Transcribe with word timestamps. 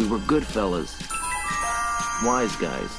We 0.00 0.06
were 0.06 0.18
good 0.20 0.46
fellas. 0.46 0.96
Wise 2.24 2.56
guys. 2.56 2.90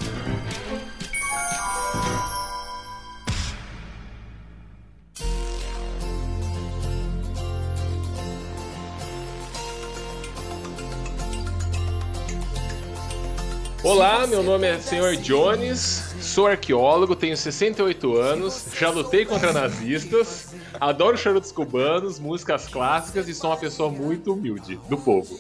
Olá, 13.83 14.27
meu 14.27 14.43
nome 14.43 14.67
é 14.67 14.79
Sr. 14.79 15.15
Jones, 15.23 16.13
sou 16.21 16.45
arqueólogo, 16.45 17.15
tenho 17.15 17.35
68 17.35 18.15
anos, 18.15 18.67
já 18.79 18.91
lutei 18.91 19.25
contra 19.25 19.51
nazistas, 19.51 20.53
adoro 20.79 21.17
charutos 21.17 21.51
cubanos, 21.51 22.19
músicas 22.19 22.67
clássicas 22.67 23.27
e 23.27 23.33
sou 23.33 23.49
uma 23.49 23.57
pessoa 23.57 23.89
muito 23.89 24.33
humilde, 24.33 24.79
do 24.87 24.97
povo. 24.97 25.39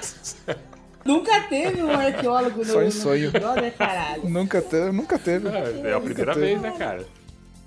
Nunca 1.04 1.42
teve 1.42 1.82
um 1.82 1.90
arqueólogo 1.90 2.58
no, 2.58 2.64
Só 2.64 2.80
em 2.80 2.86
no 2.86 2.92
sonho. 2.92 3.30
Big 3.30 3.70
caralho. 3.72 4.28
Nunca 4.28 4.62
teve, 4.62 4.90
nunca 4.90 5.18
teve. 5.18 5.48
É, 5.48 5.90
é 5.90 5.94
a 5.94 6.00
primeira 6.00 6.32
teve. 6.32 6.46
vez, 6.46 6.60
né, 6.62 6.72
cara? 6.78 7.06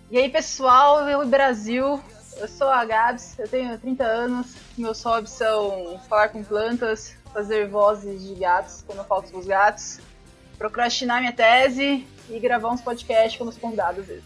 E 0.09 0.17
aí, 0.17 0.27
pessoal, 0.29 1.07
eu 1.07 1.27
Brasil, 1.27 2.01
eu 2.37 2.47
sou 2.47 2.67
a 2.67 2.83
Gabs, 2.83 3.37
eu 3.37 3.47
tenho 3.47 3.77
30 3.77 4.03
anos, 4.03 4.55
meus 4.77 5.03
hobbies 5.03 5.31
são 5.31 5.99
falar 6.09 6.29
com 6.29 6.43
plantas, 6.43 7.15
fazer 7.31 7.67
vozes 7.67 8.25
de 8.25 8.33
gatos 8.35 8.83
quando 8.87 8.99
eu 8.99 9.03
falo 9.03 9.23
com 9.23 9.37
os 9.37 9.45
gatos, 9.45 9.99
procrastinar 10.57 11.19
minha 11.19 11.33
tese 11.33 12.07
e 12.29 12.39
gravar 12.39 12.69
uns 12.69 12.81
podcasts 12.81 13.37
com 13.37 13.45
os 13.45 13.57
convidados. 13.57 14.05
vezes. 14.05 14.23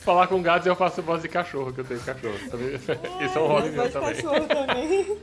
Falar 0.00 0.26
com 0.26 0.42
gatos 0.42 0.66
eu 0.66 0.76
faço 0.76 1.02
voz 1.02 1.22
de 1.22 1.28
cachorro, 1.28 1.72
que 1.72 1.80
eu 1.80 1.84
tenho 1.84 2.00
cachorro. 2.00 2.34
também. 2.50 2.74
Esse 3.24 3.36
é 3.36 3.40
um 3.40 3.46
hobby 3.46 3.70
meu 3.70 3.90
também. 3.90 5.16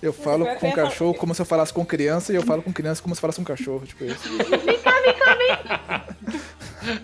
Eu 0.00 0.12
falo 0.12 0.44
com 0.44 0.52
eu 0.52 0.58
falar- 0.60 0.74
cachorro 0.74 1.14
como 1.14 1.34
se 1.34 1.42
eu 1.42 1.46
falasse 1.46 1.72
com 1.72 1.84
criança 1.84 2.32
e 2.32 2.36
eu 2.36 2.42
falo 2.42 2.62
com 2.62 2.72
criança 2.72 3.02
como 3.02 3.14
se 3.14 3.18
eu 3.18 3.22
falasse 3.22 3.38
com 3.40 3.44
cachorro, 3.44 3.86
tipo 3.86 4.04
isso. 4.04 4.28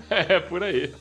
É, 0.09 0.39
por 0.41 0.63
aí. 0.63 0.95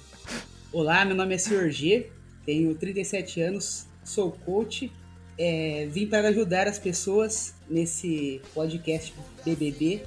Olá, 0.71 1.05
meu 1.05 1.15
nome 1.15 1.35
é 1.35 1.37
Sr. 1.37 1.69
G, 1.69 2.09
tenho 2.45 2.73
37 2.75 3.39
anos, 3.41 3.85
sou 4.03 4.31
coach, 4.31 4.91
é, 5.37 5.87
vim 5.89 6.07
para 6.07 6.27
ajudar 6.29 6.67
as 6.67 6.79
pessoas 6.79 7.53
nesse 7.69 8.41
podcast 8.53 9.13
BBB, 9.45 10.01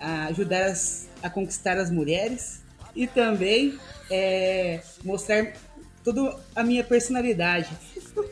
a 0.00 0.24
ajudar 0.26 0.64
as- 0.64 1.08
a 1.22 1.30
conquistar 1.30 1.78
as 1.78 1.90
mulheres 1.90 2.60
e 2.96 3.06
também 3.06 3.78
é, 4.10 4.80
mostrar 5.04 5.52
toda 6.02 6.36
a 6.56 6.64
minha 6.64 6.82
personalidade. 6.82 7.68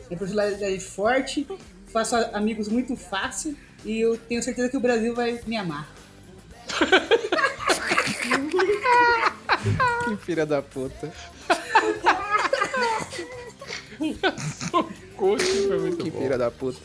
Minha 0.09 0.17
personalidade 0.19 0.79
forte, 0.79 1.47
faço 1.93 2.15
amigos 2.33 2.67
muito 2.67 2.95
fácil 2.97 3.55
e 3.85 4.01
eu 4.01 4.17
tenho 4.17 4.41
certeza 4.43 4.67
que 4.69 4.75
o 4.77 4.81
Brasil 4.81 5.15
vai 5.15 5.39
me 5.47 5.55
amar. 5.55 5.87
Que 10.05 10.15
filha 10.25 10.45
da 10.45 10.61
puta. 10.61 11.11
Coach 15.17 15.43
foi 15.67 15.79
muito 15.79 16.03
Que 16.03 16.11
bom. 16.11 16.21
filha 16.21 16.37
da 16.37 16.49
puta. 16.49 16.79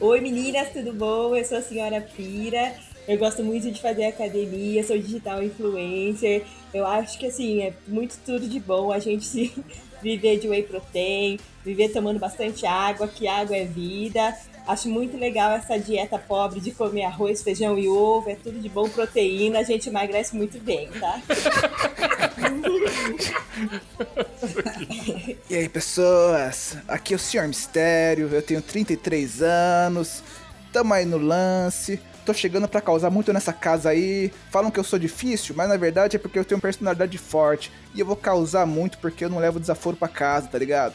Oi 0.00 0.20
meninas, 0.20 0.70
tudo 0.72 0.92
bom? 0.92 1.36
Eu 1.36 1.44
sou 1.44 1.58
a 1.58 1.62
senhora 1.62 2.00
Pira. 2.00 2.74
Eu 3.08 3.16
gosto 3.16 3.42
muito 3.42 3.70
de 3.70 3.80
fazer 3.80 4.04
academia, 4.04 4.84
sou 4.84 4.98
digital 4.98 5.42
influencer. 5.42 6.44
Eu 6.74 6.86
acho 6.86 7.18
que 7.18 7.24
assim, 7.24 7.62
é 7.62 7.72
muito 7.86 8.18
tudo 8.18 8.46
de 8.46 8.60
bom 8.60 8.92
a 8.92 8.98
gente 8.98 9.24
se 9.24 9.64
viver 10.02 10.38
de 10.38 10.46
whey 10.46 10.62
protein, 10.62 11.40
viver 11.64 11.88
tomando 11.88 12.18
bastante 12.18 12.66
água, 12.66 13.08
que 13.08 13.26
água 13.26 13.56
é 13.56 13.64
vida. 13.64 14.36
Acho 14.66 14.90
muito 14.90 15.16
legal 15.16 15.52
essa 15.52 15.78
dieta 15.78 16.18
pobre 16.18 16.60
de 16.60 16.70
comer 16.70 17.04
arroz, 17.04 17.42
feijão 17.42 17.78
e 17.78 17.88
ovo, 17.88 18.28
é 18.28 18.34
tudo 18.34 18.60
de 18.60 18.68
bom 18.68 18.86
proteína, 18.86 19.60
a 19.60 19.62
gente 19.62 19.88
emagrece 19.88 20.36
muito 20.36 20.60
bem, 20.60 20.88
tá? 20.88 21.22
E 25.50 25.54
aí, 25.56 25.68
pessoas? 25.68 26.76
Aqui 26.86 27.12
é 27.14 27.16
o 27.16 27.18
Sr. 27.18 27.48
Mistério, 27.48 28.28
eu 28.28 28.42
tenho 28.42 28.62
33 28.62 29.42
anos, 29.42 30.22
tamo 30.72 30.94
aí 30.94 31.04
no 31.04 31.18
lance, 31.18 32.00
tô 32.28 32.34
chegando 32.34 32.68
pra 32.68 32.80
causar 32.82 33.08
muito 33.10 33.32
nessa 33.32 33.52
casa 33.54 33.88
aí. 33.90 34.30
Falam 34.50 34.70
que 34.70 34.78
eu 34.78 34.84
sou 34.84 34.98
difícil, 34.98 35.54
mas 35.56 35.66
na 35.68 35.76
verdade 35.78 36.16
é 36.16 36.18
porque 36.18 36.38
eu 36.38 36.44
tenho 36.44 36.60
personalidade 36.60 37.16
forte. 37.16 37.72
E 37.94 38.00
eu 38.00 38.06
vou 38.06 38.16
causar 38.16 38.66
muito 38.66 38.98
porque 38.98 39.24
eu 39.24 39.30
não 39.30 39.38
levo 39.38 39.58
desaforo 39.58 39.96
pra 39.96 40.08
casa, 40.08 40.46
tá 40.48 40.58
ligado? 40.58 40.92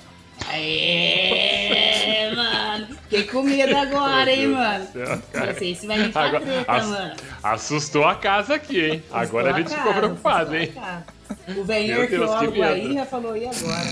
Aê, 0.50 2.32
mano! 2.36 2.88
Fiquei 3.04 3.24
com 3.24 3.42
medo 3.44 3.76
agora, 3.76 4.32
hein, 4.32 4.48
mano? 4.48 4.88
Não 5.34 5.56
sei 5.58 5.76
se 5.76 5.88
vai 5.88 5.98
me 5.98 6.12
Agora, 6.14 6.40
treta, 6.42 6.72
ass- 6.72 6.88
mano. 6.88 7.14
assustou 7.44 8.04
a 8.06 8.16
casa 8.16 8.56
aqui, 8.56 8.80
hein? 8.86 9.04
Agora 9.12 9.54
a 9.54 9.58
gente 9.58 9.68
Assustou 9.74 9.78
ficou 9.78 9.94
casa, 9.94 10.00
preocupado, 10.08 10.56
hein? 10.56 10.64
assustou 10.64 10.84
a 10.84 10.86
casa. 10.86 11.60
O 11.60 11.64
velhinho 11.64 12.02
arqueólogo 12.02 12.64
aí 12.64 12.94
já 12.94 13.06
falou, 13.06 13.36
e 13.38 13.46
agora? 13.48 13.90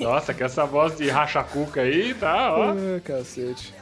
Nossa, 0.00 0.32
com 0.32 0.44
essa 0.44 0.64
voz 0.64 0.96
de 0.96 1.08
racha-cuca 1.10 1.80
aí, 1.82 2.14
tá, 2.14 2.52
ó. 2.56 2.70
Ah, 2.70 3.00
cacete. 3.04 3.74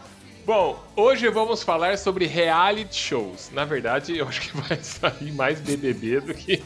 Bom, 0.45 0.83
hoje 0.97 1.29
vamos 1.29 1.63
falar 1.63 1.99
sobre 1.99 2.27
reality 2.27 2.97
shows. 2.97 3.51
Na 3.53 3.65
verdade, 3.65 4.17
eu 4.17 4.27
acho 4.27 4.41
que 4.41 4.57
vai 4.57 4.79
sair 4.83 5.33
mais 5.33 5.61
BBB 5.61 6.21
do 6.21 6.35
que 6.35 6.63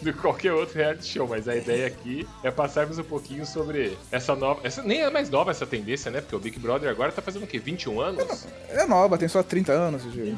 do 0.00 0.12
que 0.12 0.18
qualquer 0.20 0.52
outro 0.52 0.76
reality 0.76 1.06
show, 1.06 1.26
mas 1.26 1.48
a 1.48 1.56
ideia 1.56 1.86
aqui 1.86 2.26
é 2.42 2.50
passarmos 2.50 2.98
um 2.98 3.04
pouquinho 3.04 3.44
sobre 3.44 3.98
essa 4.12 4.34
nova, 4.36 4.60
essa 4.62 4.82
nem 4.82 5.00
é 5.00 5.10
mais 5.10 5.28
nova 5.28 5.50
essa 5.50 5.66
tendência, 5.66 6.10
né? 6.10 6.20
Porque 6.20 6.36
o 6.36 6.38
Big 6.38 6.58
Brother 6.58 6.88
agora 6.88 7.10
tá 7.10 7.20
fazendo 7.20 7.42
o 7.44 7.46
quê? 7.46 7.58
21 7.58 8.00
anos? 8.00 8.46
É 8.68 8.86
nova, 8.86 9.18
tem 9.18 9.28
só 9.28 9.42
30 9.42 9.72
anos 9.72 10.02
de 10.04 10.36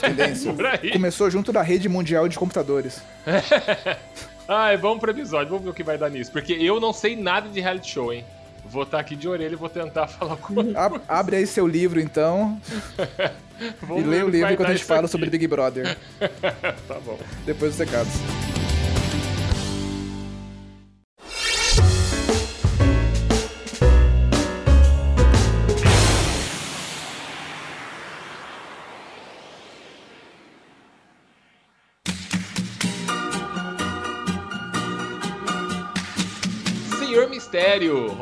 tendência. 0.00 0.52
Por 0.56 0.66
aí. 0.66 0.92
Começou 0.92 1.30
junto 1.30 1.52
da 1.52 1.62
rede 1.62 1.88
mundial 1.88 2.28
de 2.28 2.38
computadores. 2.38 3.02
Ai, 4.48 4.78
vamos 4.78 5.00
pro 5.00 5.10
episódio, 5.10 5.50
vamos 5.50 5.64
ver 5.64 5.70
o 5.70 5.74
que 5.74 5.82
vai 5.82 5.98
dar 5.98 6.08
nisso, 6.08 6.32
porque 6.32 6.54
eu 6.54 6.80
não 6.80 6.90
sei 6.90 7.14
nada 7.14 7.50
de 7.50 7.60
reality 7.60 7.90
show, 7.90 8.10
hein? 8.10 8.24
Vou 8.70 8.82
estar 8.82 8.98
aqui 9.00 9.16
de 9.16 9.26
orelha 9.28 9.52
e 9.52 9.56
vou 9.56 9.68
tentar 9.68 10.06
falar 10.08 10.36
com 10.36 10.54
Ab- 10.76 11.00
abre 11.08 11.36
aí 11.36 11.46
seu 11.46 11.66
livro, 11.66 12.00
então, 12.00 12.60
e 13.96 14.00
lê 14.02 14.22
o 14.22 14.28
livro 14.28 14.48
quando 14.56 14.66
dar 14.68 14.72
a 14.72 14.76
gente 14.76 14.84
fala 14.84 15.00
aqui. 15.02 15.10
sobre 15.12 15.30
Big 15.30 15.46
Brother. 15.46 15.96
Tá 16.86 16.98
bom. 17.04 17.18
Depois 17.46 17.76
dos 17.76 17.80
recados. 17.86 18.12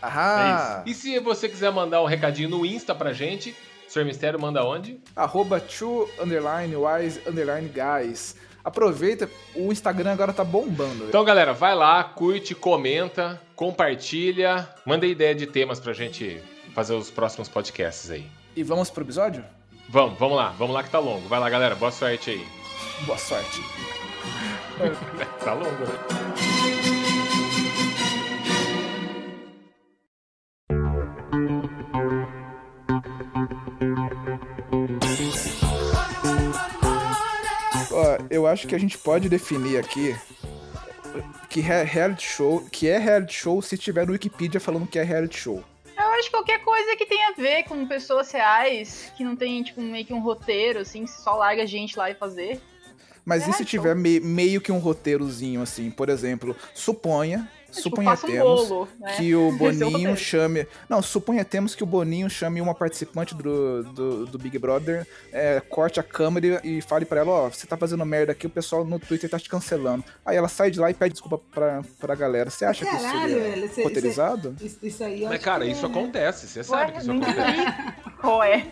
Ah, 0.00 0.82
É 0.86 0.90
isso. 0.94 1.08
E 1.08 1.12
se 1.14 1.18
você 1.20 1.48
quiser 1.48 1.70
mandar 1.72 2.02
um 2.02 2.06
recadinho 2.06 2.48
no 2.48 2.66
Insta 2.66 2.94
pra 2.94 3.12
gente, 3.12 3.54
Senhor 3.92 4.06
Mistério 4.06 4.40
manda 4.40 4.64
onde? 4.64 4.98
arroba 5.14 5.60
true, 5.60 6.08
underline, 6.18 6.74
wise, 6.74 7.20
underline, 7.26 7.68
guys. 7.68 8.34
Aproveita, 8.64 9.28
o 9.54 9.70
Instagram 9.72 10.12
agora 10.12 10.32
tá 10.32 10.42
bombando. 10.44 10.94
velho. 10.94 11.08
Então, 11.08 11.22
galera, 11.24 11.52
vai 11.52 11.74
lá, 11.74 12.02
curte, 12.02 12.54
comenta, 12.54 13.40
compartilha, 13.54 14.68
manda 14.86 15.04
ideia 15.06 15.34
de 15.34 15.46
temas 15.46 15.78
pra 15.78 15.92
gente 15.92 16.40
fazer 16.74 16.94
os 16.94 17.10
próximos 17.10 17.48
podcasts 17.48 18.10
aí. 18.10 18.26
E 18.56 18.62
vamos 18.62 18.88
pro 18.88 19.04
episódio? 19.04 19.44
Vamos, 19.88 20.18
vamos 20.18 20.36
lá, 20.36 20.54
vamos 20.58 20.72
lá 20.74 20.82
que 20.82 20.88
tá 20.90 20.98
longo. 20.98 21.28
Vai 21.28 21.38
lá, 21.40 21.50
galera, 21.50 21.74
boa 21.74 21.90
sorte 21.92 22.30
aí. 22.30 22.46
Boa 23.04 23.18
sorte. 23.18 23.60
Tá 25.44 25.52
longo, 25.52 25.70
né? 25.70 26.81
Eu 38.32 38.46
acho 38.46 38.66
que 38.66 38.74
a 38.74 38.78
gente 38.78 38.96
pode 38.98 39.28
definir 39.28 39.76
aqui 39.78 40.16
que 41.48 41.60
é 41.60 41.82
reality 41.82 42.24
show, 42.26 42.64
que 42.72 42.88
é 42.88 42.96
reality 42.98 43.34
show 43.34 43.60
se 43.60 43.76
tiver 43.76 44.06
no 44.06 44.12
Wikipedia 44.12 44.58
falando 44.58 44.86
que 44.86 44.98
é 44.98 45.02
reality 45.02 45.38
show. 45.38 45.62
Eu 45.96 46.08
acho 46.12 46.24
que 46.24 46.30
qualquer 46.30 46.58
coisa 46.64 46.96
que 46.96 47.04
tenha 47.04 47.28
a 47.28 47.32
ver 47.32 47.64
com 47.64 47.86
pessoas 47.86 48.30
reais, 48.32 49.12
que 49.16 49.22
não 49.22 49.36
tem, 49.36 49.62
tipo, 49.62 49.80
meio 49.82 50.04
que 50.04 50.12
um 50.14 50.20
roteiro, 50.20 50.78
assim, 50.80 51.06
só 51.06 51.36
larga 51.36 51.62
a 51.62 51.66
gente 51.66 51.96
lá 51.98 52.10
e 52.10 52.14
fazer. 52.14 52.60
Mas 53.24 53.46
É, 53.46 53.50
e 53.50 53.52
se 53.52 53.64
tiver 53.64 53.94
me- 53.94 54.18
meio 54.18 54.60
que 54.60 54.72
um 54.72 54.78
roteirozinho 54.78 55.62
assim? 55.62 55.90
Por 55.90 56.08
exemplo, 56.08 56.56
suponha, 56.74 57.48
tipo, 57.76 57.88
suponha 57.88 58.10
faça 58.10 58.26
um 58.26 58.30
temos 58.30 58.68
bolo, 58.68 58.88
né? 59.00 59.14
que 59.16 59.34
o 59.34 59.48
é 59.50 59.52
Boninho 59.52 60.16
chame. 60.16 60.66
Não, 60.88 61.02
suponha 61.02 61.44
temos 61.44 61.74
que 61.74 61.82
o 61.82 61.86
Boninho 61.86 62.28
chame 62.30 62.60
uma 62.60 62.74
participante 62.74 63.34
do, 63.34 63.82
do, 63.84 64.26
do 64.26 64.38
Big 64.38 64.58
Brother, 64.58 65.06
é, 65.32 65.60
corte 65.60 65.98
a 65.98 66.02
câmera 66.02 66.60
e 66.64 66.80
fale 66.82 67.04
pra 67.04 67.20
ela, 67.20 67.30
ó, 67.30 67.48
você 67.48 67.66
tá 67.66 67.76
fazendo 67.76 68.04
merda 68.06 68.32
aqui, 68.32 68.46
o 68.46 68.50
pessoal 68.50 68.84
no 68.84 68.98
Twitter 68.98 69.28
tá 69.30 69.38
te 69.38 69.48
cancelando. 69.48 70.04
Aí 70.24 70.36
ela 70.36 70.48
sai 70.48 70.70
de 70.70 70.78
lá 70.78 70.90
e 70.90 70.94
pede 70.94 71.12
desculpa 71.12 71.38
pra, 71.52 71.82
pra 71.98 72.14
galera. 72.14 72.50
Você 72.50 72.64
acha 72.64 72.84
que 72.84 72.94
isso 72.94 73.04
Caralho, 73.04 73.28
seria 73.34 73.50
velho, 73.50 73.68
cê- 73.74 73.82
roteirizado? 73.82 74.56
Isso, 74.60 74.78
isso 74.82 75.04
aí 75.04 75.24
Mas, 75.24 75.42
cara, 75.42 75.64
isso 75.64 75.84
é, 75.84 75.88
né? 75.88 75.94
acontece, 75.94 76.46
você 76.48 76.62
sabe 76.64 76.92
que 76.92 76.98
isso 76.98 77.10
acontece. 77.10 77.74
qual 78.20 78.42
é. 78.42 78.66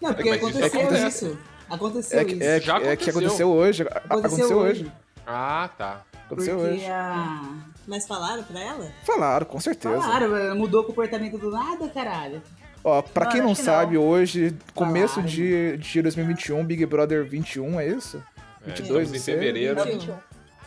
Não, 0.00 0.12
porque 0.14 0.30
Mas 0.30 0.38
isso 0.40 0.48
aconteceu 0.48 0.80
acontece. 0.80 1.24
isso. 1.26 1.38
Aconteceu 1.70 2.18
É, 2.18 2.24
que- 2.24 2.34
isso. 2.34 2.42
é, 2.42 2.60
Já 2.60 2.80
que- 2.80 2.86
é 2.86 2.96
que 2.96 3.10
aconteceu. 3.10 3.18
aconteceu 3.20 3.50
hoje. 3.50 3.82
a- 3.82 4.02
Aconteceu, 4.14 4.58
hoje. 4.58 4.92
Ah, 5.26 5.70
tá. 5.78 6.02
Aconteceu 6.26 6.56
porque 6.58 6.72
hoje. 6.74 6.86
a... 6.86 7.42
Mas 7.86 8.06
falaram 8.06 8.42
pra 8.42 8.60
ela? 8.60 8.92
Falaram, 9.04 9.46
com 9.46 9.60
certeza. 9.60 10.00
Falaram, 10.00 10.30
velho, 10.30 10.56
mudou 10.56 10.82
o 10.82 10.84
comportamento 10.84 11.38
do 11.38 11.50
nada, 11.50 11.88
caralho. 11.88 12.42
Ó, 12.82 13.00
pra 13.00 13.24
Mano, 13.24 13.32
quem 13.32 13.42
não 13.42 13.54
que 13.54 13.62
sabe, 13.62 13.96
hoje, 13.96 14.54
começo 14.74 15.14
Falaram. 15.14 15.32
de, 15.32 15.76
de 15.78 16.02
2021, 16.02 16.64
Big 16.64 16.84
Brother 16.84 17.24
21, 17.24 17.80
é 17.80 17.88
isso? 17.88 18.22
É, 18.62 18.66
22, 18.66 18.80
estamos 18.80 19.08
em 19.08 19.12
não 19.12 19.18
sei. 19.20 19.34
fevereiro. 19.34 19.80
O 19.80 19.84
21. 19.84 20.14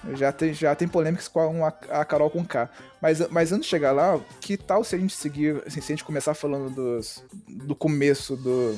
21. 0.04 0.16
Já 0.16 0.32
tem, 0.32 0.54
já 0.54 0.76
tem 0.76 0.88
polêmicas 0.88 1.28
com 1.28 1.66
a, 1.66 1.68
a 1.90 2.06
Carol 2.06 2.30
com 2.30 2.46
K. 2.46 2.70
Mas, 3.02 3.28
mas 3.30 3.52
antes 3.52 3.66
de 3.66 3.70
chegar 3.70 3.92
lá, 3.92 4.20
que 4.40 4.56
tal 4.56 4.84
se 4.84 4.96
a 4.96 4.98
gente 4.98 5.16
seguir, 5.16 5.62
assim, 5.66 5.82
se 5.82 5.92
a 5.92 5.96
gente 5.96 6.04
começar 6.04 6.34
falando 6.34 6.70
dos, 6.70 7.24
do 7.48 7.76
começo 7.76 8.36
do, 8.36 8.78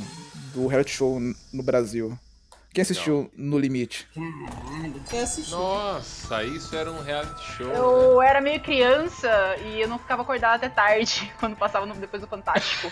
do 0.53 0.67
reality 0.67 0.91
show 0.91 1.19
no 1.19 1.63
Brasil? 1.63 2.17
Quem 2.71 2.83
assistiu 2.83 3.31
No 3.35 3.57
Limite? 3.57 4.07
Caralho. 4.13 4.93
Eu 5.11 5.19
assisti. 5.23 5.51
Nossa, 5.51 6.43
isso 6.43 6.75
era 6.75 6.91
um 6.91 7.01
reality 7.01 7.43
show. 7.57 7.65
né? 7.67 7.73
Eu 7.77 8.21
era 8.21 8.39
meio 8.39 8.59
criança 8.61 9.27
e 9.65 9.81
eu 9.81 9.87
não 9.87 9.97
ficava 9.97 10.21
acordada 10.21 10.55
até 10.67 10.69
tarde, 10.69 11.31
quando 11.39 11.55
passava 11.55 11.85
no- 11.87 11.95
depois 11.95 12.21
do 12.21 12.27
Fantástico. 12.27 12.91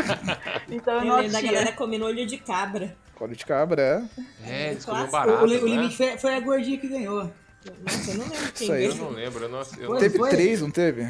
então 0.70 0.94
eu 0.94 1.00
Eu 1.00 1.06
não 1.06 1.16
assistia. 1.18 1.42
galera 1.52 1.72
comendo 1.72 2.06
olho 2.06 2.26
de 2.26 2.38
cabra. 2.38 2.96
Colo 3.14 3.36
de 3.36 3.44
cabra, 3.44 3.82
é. 4.42 4.50
É, 4.50 4.70
eles 4.70 4.84
comiam 4.84 5.06
Clássico. 5.08 5.30
barato, 5.32 5.44
o, 5.44 5.46
li- 5.46 5.58
o 5.58 5.64
né? 5.68 5.76
limite 5.76 5.96
foi, 5.96 6.18
foi 6.18 6.34
a 6.34 6.40
gordinha 6.40 6.78
que 6.78 6.88
ganhou. 6.88 7.30
Nossa, 7.84 8.10
eu 8.10 8.14
não 8.18 8.24
lembro 8.24 8.52
quem 8.52 8.62
Isso 8.64 8.72
aí, 8.72 8.84
Eu 8.86 8.94
não 8.96 9.10
lembro, 9.10 9.44
eu 9.44 9.48
não, 9.48 9.58
eu 9.58 9.80
não 9.80 9.86
Foi? 9.88 9.98
Teve 10.00 10.18
três, 10.30 10.62
não 10.62 10.70
teve? 10.70 11.06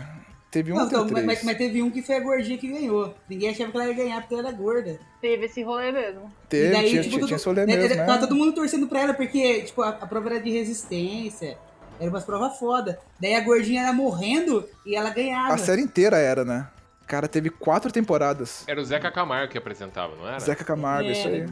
Teve 0.52 0.70
um 0.72 0.76
Não, 0.76 0.86
então, 0.86 1.00
mas, 1.04 1.10
três? 1.12 1.26
mas- 1.26 1.42
mas 1.44 1.56
teve 1.56 1.82
um 1.82 1.90
que 1.90 2.02
foi 2.02 2.14
a 2.14 2.20
gordinha 2.20 2.58
que 2.58 2.68
ganhou. 2.68 3.14
Ninguém 3.28 3.48
achava 3.48 3.70
que 3.72 3.76
ela 3.78 3.86
ia 3.88 3.94
ganhar 3.94 4.20
porque 4.20 4.34
ela 4.34 4.48
era 4.48 4.56
gorda. 4.56 5.00
Teve 5.20 5.46
esse 5.46 5.62
rolê 5.62 5.90
mesmo. 5.90 6.30
Teve, 6.48 6.68
e 6.68 6.70
daí, 6.72 6.90
tinha, 6.90 7.02
tipo, 7.02 7.14
tinha, 7.16 7.26
todo- 7.26 7.34
esse 7.36 7.46
rolê 7.46 7.66
né, 7.66 7.74
mesmo, 7.76 7.96
Tava 7.96 8.12
né? 8.12 8.18
todo 8.18 8.36
mundo 8.36 8.52
torcendo 8.52 8.86
pra 8.86 9.00
ela, 9.00 9.14
porque, 9.14 9.62
tipo, 9.62 9.80
a, 9.82 9.88
a 9.88 10.06
prova 10.06 10.28
era 10.28 10.40
de 10.40 10.50
resistência. 10.50 11.56
Era 11.98 12.10
umas 12.10 12.22
provas 12.24 12.58
foda. 12.58 12.98
Daí 13.18 13.34
a 13.34 13.40
gordinha 13.40 13.80
era 13.82 13.92
morrendo 13.94 14.68
e 14.84 14.94
ela 14.94 15.08
ganhava. 15.10 15.54
A 15.54 15.58
série 15.58 15.80
inteira 15.82 16.18
era, 16.18 16.44
né? 16.44 16.68
Cara, 17.06 17.26
teve 17.26 17.48
quatro 17.48 17.90
temporadas. 17.90 18.64
Era 18.66 18.80
o 18.80 18.84
Zeca 18.84 19.10
Camargo 19.10 19.50
que 19.52 19.58
apresentava, 19.58 20.14
não 20.16 20.28
era? 20.28 20.38
Zeca 20.38 20.64
Camargo, 20.64 21.08
isso 21.10 21.28
aí. 21.28 21.40
Era. 21.42 21.50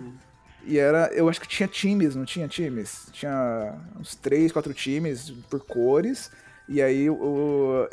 E 0.66 0.78
era, 0.78 1.10
eu 1.14 1.26
acho 1.28 1.40
que 1.40 1.48
tinha 1.48 1.66
times, 1.66 2.14
não 2.14 2.24
tinha 2.26 2.46
times? 2.46 3.06
Tinha 3.12 3.74
uns 3.98 4.14
três, 4.14 4.52
quatro 4.52 4.74
times 4.74 5.30
por 5.48 5.64
cores. 5.64 6.30
E 6.68 6.82
aí 6.82 7.08
o. 7.08 7.88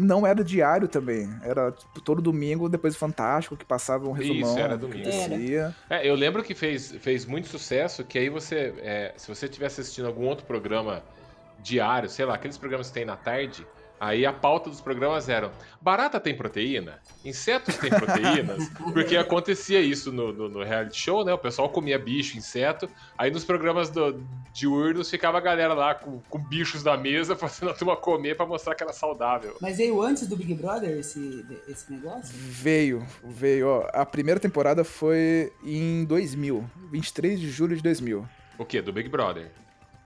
Não 0.00 0.24
era 0.24 0.44
diário 0.44 0.86
também. 0.86 1.28
Era 1.42 1.72
tipo, 1.72 2.00
todo 2.00 2.22
domingo, 2.22 2.68
depois 2.68 2.94
do 2.94 2.98
Fantástico, 2.98 3.56
que 3.56 3.64
passava 3.64 4.08
um 4.08 4.16
Isso, 4.16 4.32
resumão 4.32 4.58
era 4.58 4.76
do 4.76 4.88
que 4.88 5.02
domingo. 5.02 5.74
É, 5.90 6.08
eu 6.08 6.14
lembro 6.14 6.42
que 6.44 6.54
fez, 6.54 6.92
fez 7.00 7.26
muito 7.26 7.48
sucesso, 7.48 8.04
que 8.04 8.16
aí 8.16 8.28
você, 8.28 8.74
é, 8.78 9.12
se 9.16 9.26
você 9.26 9.46
estivesse 9.46 9.80
assistindo 9.80 10.06
algum 10.06 10.24
outro 10.24 10.46
programa 10.46 11.02
diário, 11.60 12.08
sei 12.08 12.24
lá, 12.24 12.34
aqueles 12.34 12.56
programas 12.56 12.88
que 12.88 12.94
tem 12.94 13.04
na 13.04 13.16
tarde, 13.16 13.66
aí 14.00 14.24
a 14.24 14.32
pauta 14.32 14.70
dos 14.70 14.80
programas 14.80 15.28
eram 15.28 15.50
barata 15.80 16.18
tem 16.20 16.36
proteína? 16.36 17.00
Insetos 17.24 17.76
têm 17.76 17.90
proteínas? 17.90 18.68
Porque 18.92 19.16
acontecia 19.16 19.80
isso 19.80 20.12
no, 20.12 20.32
no, 20.32 20.48
no 20.48 20.62
reality 20.62 20.98
show, 20.98 21.24
né? 21.24 21.32
O 21.32 21.38
pessoal 21.38 21.68
comia 21.68 21.98
bicho, 21.98 22.36
inseto, 22.36 22.88
aí 23.16 23.30
nos 23.30 23.44
programas 23.44 23.90
do, 23.90 24.22
diurnos 24.52 25.10
ficava 25.10 25.38
a 25.38 25.40
galera 25.40 25.74
lá 25.74 25.94
com, 25.94 26.20
com 26.28 26.38
bichos 26.38 26.82
na 26.82 26.96
mesa, 26.96 27.34
fazendo 27.36 27.70
a 27.70 27.74
turma 27.74 27.96
comer 27.96 28.36
pra 28.36 28.46
mostrar 28.46 28.74
que 28.74 28.82
era 28.82 28.92
saudável. 28.92 29.56
Mas 29.60 29.78
veio 29.78 30.00
antes 30.02 30.26
do 30.26 30.36
Big 30.36 30.54
Brother 30.54 30.98
esse, 30.98 31.46
esse 31.68 31.90
negócio? 31.92 32.34
Veio, 32.34 33.06
veio, 33.24 33.68
ó. 33.68 33.88
A 33.92 34.04
primeira 34.04 34.40
temporada 34.40 34.84
foi 34.84 35.52
em 35.64 36.04
2000, 36.04 36.68
23 36.90 37.38
de 37.38 37.50
julho 37.50 37.76
de 37.76 37.82
2000. 37.82 38.26
O 38.58 38.64
quê? 38.64 38.82
Do 38.82 38.92
Big 38.92 39.08
Brother? 39.08 39.50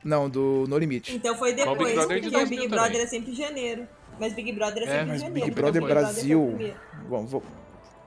Não, 0.05 0.29
do 0.29 0.65
No 0.69 0.79
Limite. 0.79 1.15
Então 1.15 1.37
foi 1.37 1.53
Mas 1.55 1.67
o 1.67 1.77
Big 1.77 1.79
depois, 1.79 1.95
Brother 1.95 2.17
é 2.17 2.21
de 2.21 2.31
porque 2.31 2.37
o 2.37 2.41
2000 2.41 2.49
Big 2.49 2.63
também. 2.71 2.79
Brother 2.89 3.03
é 3.03 3.07
sempre 3.07 3.33
em 3.33 3.35
janeiro. 3.35 3.89
Mas 4.21 4.33
Big 4.35 4.53
Brother 4.53 4.83
é 4.83 4.87
É, 4.87 4.89
sempre 4.89 5.07
mas 5.07 5.17
em 5.17 5.25
janeiro. 5.25 5.35
Big 5.35 5.47
porque 5.51 5.61
Brother 5.61 5.83
o 5.83 5.87
Big 5.87 5.95
foi 5.95 6.03
o 6.03 6.05
Brasil. 6.05 6.75
Bom, 7.09 7.27
vou- 7.27 7.43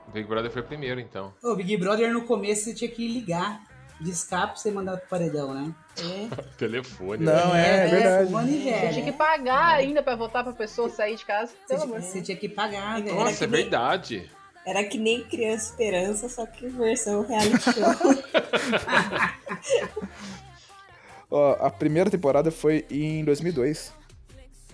O 0.08 0.10
Big 0.12 0.28
Brother 0.28 0.50
foi 0.50 0.62
primeiro, 0.62 1.00
então. 1.00 1.32
O 1.42 1.54
Big 1.56 1.76
Brother 1.76 2.12
no 2.12 2.22
começo 2.22 2.64
você 2.64 2.74
tinha 2.74 2.90
que 2.90 3.06
ligar 3.08 3.60
de 4.00 4.10
escape 4.10 4.52
pra 4.52 4.56
você 4.56 4.70
mandar 4.70 4.98
pro 4.98 5.08
paredão, 5.08 5.52
né? 5.54 5.74
É. 5.98 6.28
Telefone. 6.58 7.24
Não, 7.24 7.52
né? 7.54 7.86
é, 7.86 7.88
verdade. 7.88 8.30
fone, 8.30 8.62
Você 8.62 8.88
tinha 8.92 9.04
que 9.06 9.12
pagar 9.12 9.74
ainda 9.74 10.02
pra 10.02 10.14
votar 10.14 10.44
pra 10.44 10.52
pessoa 10.52 10.88
sair 10.90 11.16
de 11.16 11.24
casa. 11.24 11.52
Pelo 11.66 11.82
amor 11.84 12.00
de 12.00 12.06
Você 12.06 12.20
tinha 12.22 12.36
que 12.36 12.48
pagar, 12.48 13.00
velho. 13.02 13.16
Nossa, 13.16 13.44
é 13.44 13.46
que 13.46 13.52
nem- 13.52 13.62
verdade. 13.62 14.30
Era 14.66 14.84
que 14.84 14.98
nem 14.98 15.24
Criança 15.24 15.70
Esperança, 15.70 16.28
só 16.28 16.44
que 16.44 16.66
versão 16.68 17.22
reality 17.26 17.62
show. 17.62 17.84
Ó, 21.30 21.52
a 21.60 21.70
primeira 21.70 22.10
temporada 22.10 22.50
foi 22.50 22.84
em 22.90 23.24
2002. 23.24 23.92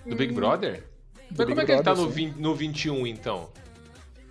Do 0.07 0.17
Big 0.17 0.33
Brother? 0.33 0.85
Mas 1.15 1.29
Do 1.31 1.45
como 1.45 1.47
Big 1.49 1.61
é 1.61 1.65
que 1.65 1.73
ele 1.73 1.83
tá 1.83 1.95
Brother, 1.95 2.05
no, 2.05 2.13
sim. 2.13 2.27
20, 2.29 2.37
no 2.37 2.55
21, 2.55 3.07
então? 3.07 3.49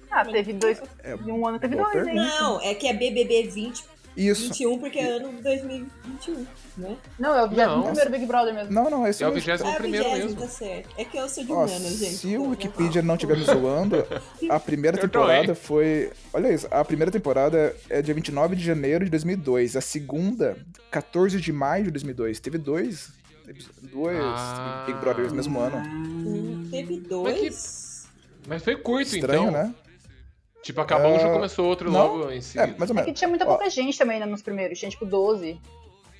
Ah, 0.10 0.26
teve 0.26 0.54
dois. 0.54 0.82
É, 1.04 1.16
um 1.16 1.48
ano 1.48 1.58
teve 1.58 1.76
dois, 1.76 2.08
hein? 2.08 2.16
Não, 2.16 2.62
é 2.62 2.76
que 2.76 2.88
é 2.88 2.94
BBB 2.94 3.44
20, 3.44 3.84
Isso. 4.16 4.44
21, 4.50 4.78
porque 4.80 5.00
é 5.00 5.12
ano 5.18 5.32
2021, 5.42 6.46
né? 6.78 6.98
Não, 7.18 7.36
é 7.36 7.44
o 7.44 7.52
Não. 7.52 7.84
primeiro 7.84 8.10
Big 8.12 8.26
Brother 8.26 8.54
mesmo. 8.54 8.74
Não, 8.74 8.90
não, 8.90 9.08
esse 9.08 9.24
É 9.24 9.28
o 9.28 9.34
mesmo. 9.34 9.52
21 9.54 9.68
Ah, 9.70 9.76
primeiro 9.76 10.10
20, 10.10 10.18
mesmo. 10.24 10.42
tá 10.42 10.48
certo. 10.48 10.90
É 10.98 11.06
que 11.06 11.18
eu 11.18 11.30
sou 11.30 11.44
de 11.44 11.52
Ó, 11.52 11.56
humanas, 11.66 11.82
gente. 11.98 12.16
se 12.16 12.28
Então, 12.30 12.44
o 12.46 12.50
Wikipedia 12.50 13.02
não 13.02 13.16
estiver 13.16 13.38
me 13.38 13.44
zoando, 13.46 14.06
a 14.50 14.60
primeira 14.60 14.98
temporada 15.00 15.56
foi. 15.56 16.12
Olha 16.34 16.54
isso, 16.54 16.68
a 16.70 16.84
primeira 16.84 17.12
temporada 17.12 17.76
é 17.90 18.02
dia 18.02 18.14
29 18.14 18.56
de 18.56 18.64
janeiro 18.64 19.06
de 19.06 19.12
2002. 19.12 19.76
A 19.78 19.82
segunda, 19.82 20.58
14 20.90 21.40
de 21.40 21.52
maio 21.54 21.86
de 21.86 21.92
2002. 21.92 22.40
Teve 22.40 22.58
dois. 22.58 23.10
Dois 23.82 24.18
Ah. 24.22 24.84
Big 24.88 25.00
Brothers 25.00 25.30
no 25.32 25.36
mesmo 25.38 25.60
ano. 25.60 25.78
Hum, 25.78 26.68
Teve 26.70 26.98
Mas 27.00 27.08
dois. 27.10 28.08
Mas 28.48 28.64
foi 28.64 28.76
curto, 28.78 29.14
Estranho, 29.16 29.50
então. 29.50 29.52
né? 29.52 29.74
Tipo, 30.62 30.82
acabou 30.82 31.12
um, 31.16 31.20
já 31.20 31.32
começou 31.32 31.66
outro 31.68 31.92
não. 31.92 32.16
logo 32.18 32.32
em 32.32 32.38
É, 32.38 32.42
seguida. 32.42 32.76
mais 32.78 32.90
ou 32.92 32.96
É 32.98 33.00
que 33.00 33.06
menos. 33.06 33.20
tinha 33.20 33.28
muita 33.30 33.46
Ó. 33.46 33.48
pouca 33.50 33.70
gente 33.70 33.98
também 33.98 34.20
né, 34.20 34.26
nos 34.26 34.42
primeiros. 34.42 34.78
Tinha 34.80 34.92
tipo 34.92 35.06
12, 35.06 35.60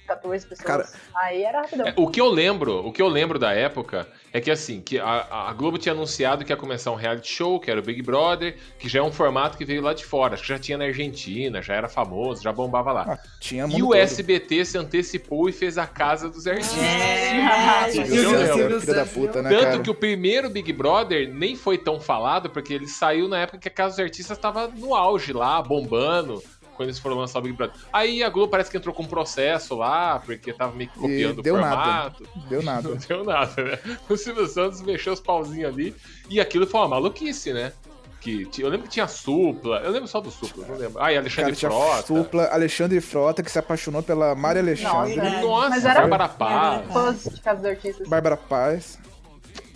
14 0.08 0.46
pessoas. 0.46 0.66
Cara, 0.66 0.90
Aí 1.16 1.44
era 1.44 1.62
rapidão. 1.62 1.88
É, 1.88 1.94
o 1.96 2.08
que 2.08 2.20
eu 2.20 2.28
lembro, 2.28 2.86
o 2.86 2.92
que 2.92 3.02
eu 3.02 3.08
lembro 3.08 3.40
da 3.40 3.54
época 3.54 4.08
é 4.34 4.42
que 4.42 4.52
assim, 4.52 4.82
que 4.82 5.00
a, 5.00 5.48
a 5.50 5.54
Globo 5.54 5.78
tinha 5.78 5.94
anunciado 5.94 6.44
que 6.44 6.52
ia 6.52 6.58
começar 6.58 6.92
um 6.92 6.96
reality 6.96 7.32
show, 7.32 7.60
que 7.60 7.70
era 7.70 7.80
o 7.80 7.84
Big 7.84 8.02
Brother, 8.02 8.56
que 8.78 8.90
já 8.90 9.00
é 9.00 9.04
um 9.04 9.12
formato 9.12 9.58
que 9.58 9.66
veio 9.66 9.82
lá 9.82 9.94
de 9.94 10.06
fora, 10.06 10.34
acho 10.34 10.44
que 10.44 10.50
já 10.50 10.60
tinha 10.60 10.78
na 10.78 10.86
Argentina, 10.86 11.62
já 11.62 11.74
era 11.76 11.88
famoso, 11.88 12.42
já 12.42 12.52
bombava 12.52 12.92
lá. 12.92 13.06
Ah, 13.08 13.20
tinha 13.40 13.66
e 13.66 13.82
o 13.82 13.88
todo. 13.88 13.96
SBT 13.96 14.66
se 14.66 14.78
antecipou 14.78 15.50
e 15.50 15.52
fez 15.52 15.78
a 15.78 15.88
casa 15.88 16.30
dos 16.30 16.48
artistas. 16.48 16.78
É, 16.82 17.92
filho 17.92 18.86
da 18.86 19.06
puta, 19.06 19.42
né, 19.42 19.50
Tanto 19.50 19.64
cara? 19.64 19.80
que 19.80 19.90
o 19.90 19.96
primeiro 19.96 20.50
Big 20.50 20.72
Brother 20.74 21.34
nem 21.34 21.56
foi 21.56 21.78
tão 21.78 22.00
falado, 22.00 22.50
porque 22.50 22.74
ele 22.74 22.88
saiu 22.88 23.28
na 23.28 23.40
época 23.40 23.58
que 23.58 23.68
a 23.68 23.72
Casa 23.72 23.96
dos 23.96 24.00
Artistas 24.00 24.38
estava 24.38 24.68
no 24.68 24.96
auge 24.96 25.34
lá, 25.34 25.62
bombando, 25.62 26.42
quando 26.82 26.90
eles 26.90 27.00
foram 27.00 27.16
lançar 27.18 27.40
o 27.40 27.42
Big 27.44 27.56
Brother. 27.56 27.76
Aí 27.94 28.24
a 28.24 28.30
Globo 28.30 28.50
parece 28.50 28.70
que 28.72 28.78
entrou 28.78 28.94
com 28.94 29.04
um 29.04 29.08
processo 29.08 29.76
lá, 29.76 30.20
porque 30.20 30.52
tava 30.52 30.74
meio 30.76 30.90
que 30.90 30.98
copiando 31.00 31.40
o 31.40 31.42
deu 31.44 31.58
nada. 31.58 31.76
formato. 32.16 32.28
Deu 32.50 32.64
nada. 32.64 32.90
Não 32.90 32.98
deu 33.08 33.24
nada, 33.24 33.64
né? 33.64 33.80
O 34.10 34.18
Silvio 34.18 34.48
Santos 34.48 34.82
mexeu 34.82 35.14
os 35.14 35.20
pauzinhos 35.20 35.72
ali, 35.72 35.96
e 36.30 36.40
aquilo 36.40 36.66
foi 36.68 36.80
uma 36.82 36.88
maluquice, 36.90 37.54
né? 37.54 37.72
Que, 38.20 38.48
eu 38.60 38.70
lembro 38.70 38.84
que 38.88 38.94
tinha 38.94 39.08
Supla, 39.08 39.78
eu 39.78 39.90
lembro 39.92 40.08
só 40.08 40.22
do 40.22 40.30
Supla, 40.30 40.68
não 40.68 40.76
lembro. 40.78 41.02
Ah, 41.02 41.12
e 41.12 41.18
Alexandre 41.18 41.56
Cara, 41.56 41.56
tinha 41.56 41.72
Frota. 41.72 42.06
Supla, 42.08 42.46
Alexandre 42.52 43.02
Frota, 43.02 43.42
que 43.42 43.50
se 43.52 43.58
apaixonou 43.58 44.04
pela 44.04 44.36
Maria 44.36 44.62
Alexandre, 44.62 45.16
Nossa. 45.16 45.42
Nossa, 45.42 45.70
Mas 45.70 45.86
era- 45.86 46.00
Bárbara 46.02 46.30
Paz. 46.30 46.92
Fãs 46.94 47.24
de 47.24 47.42
Casa 47.42 47.58
dos 47.62 47.66
Artistas. 47.72 48.08
Bárbara 48.08 48.38
Paz. 48.38 49.00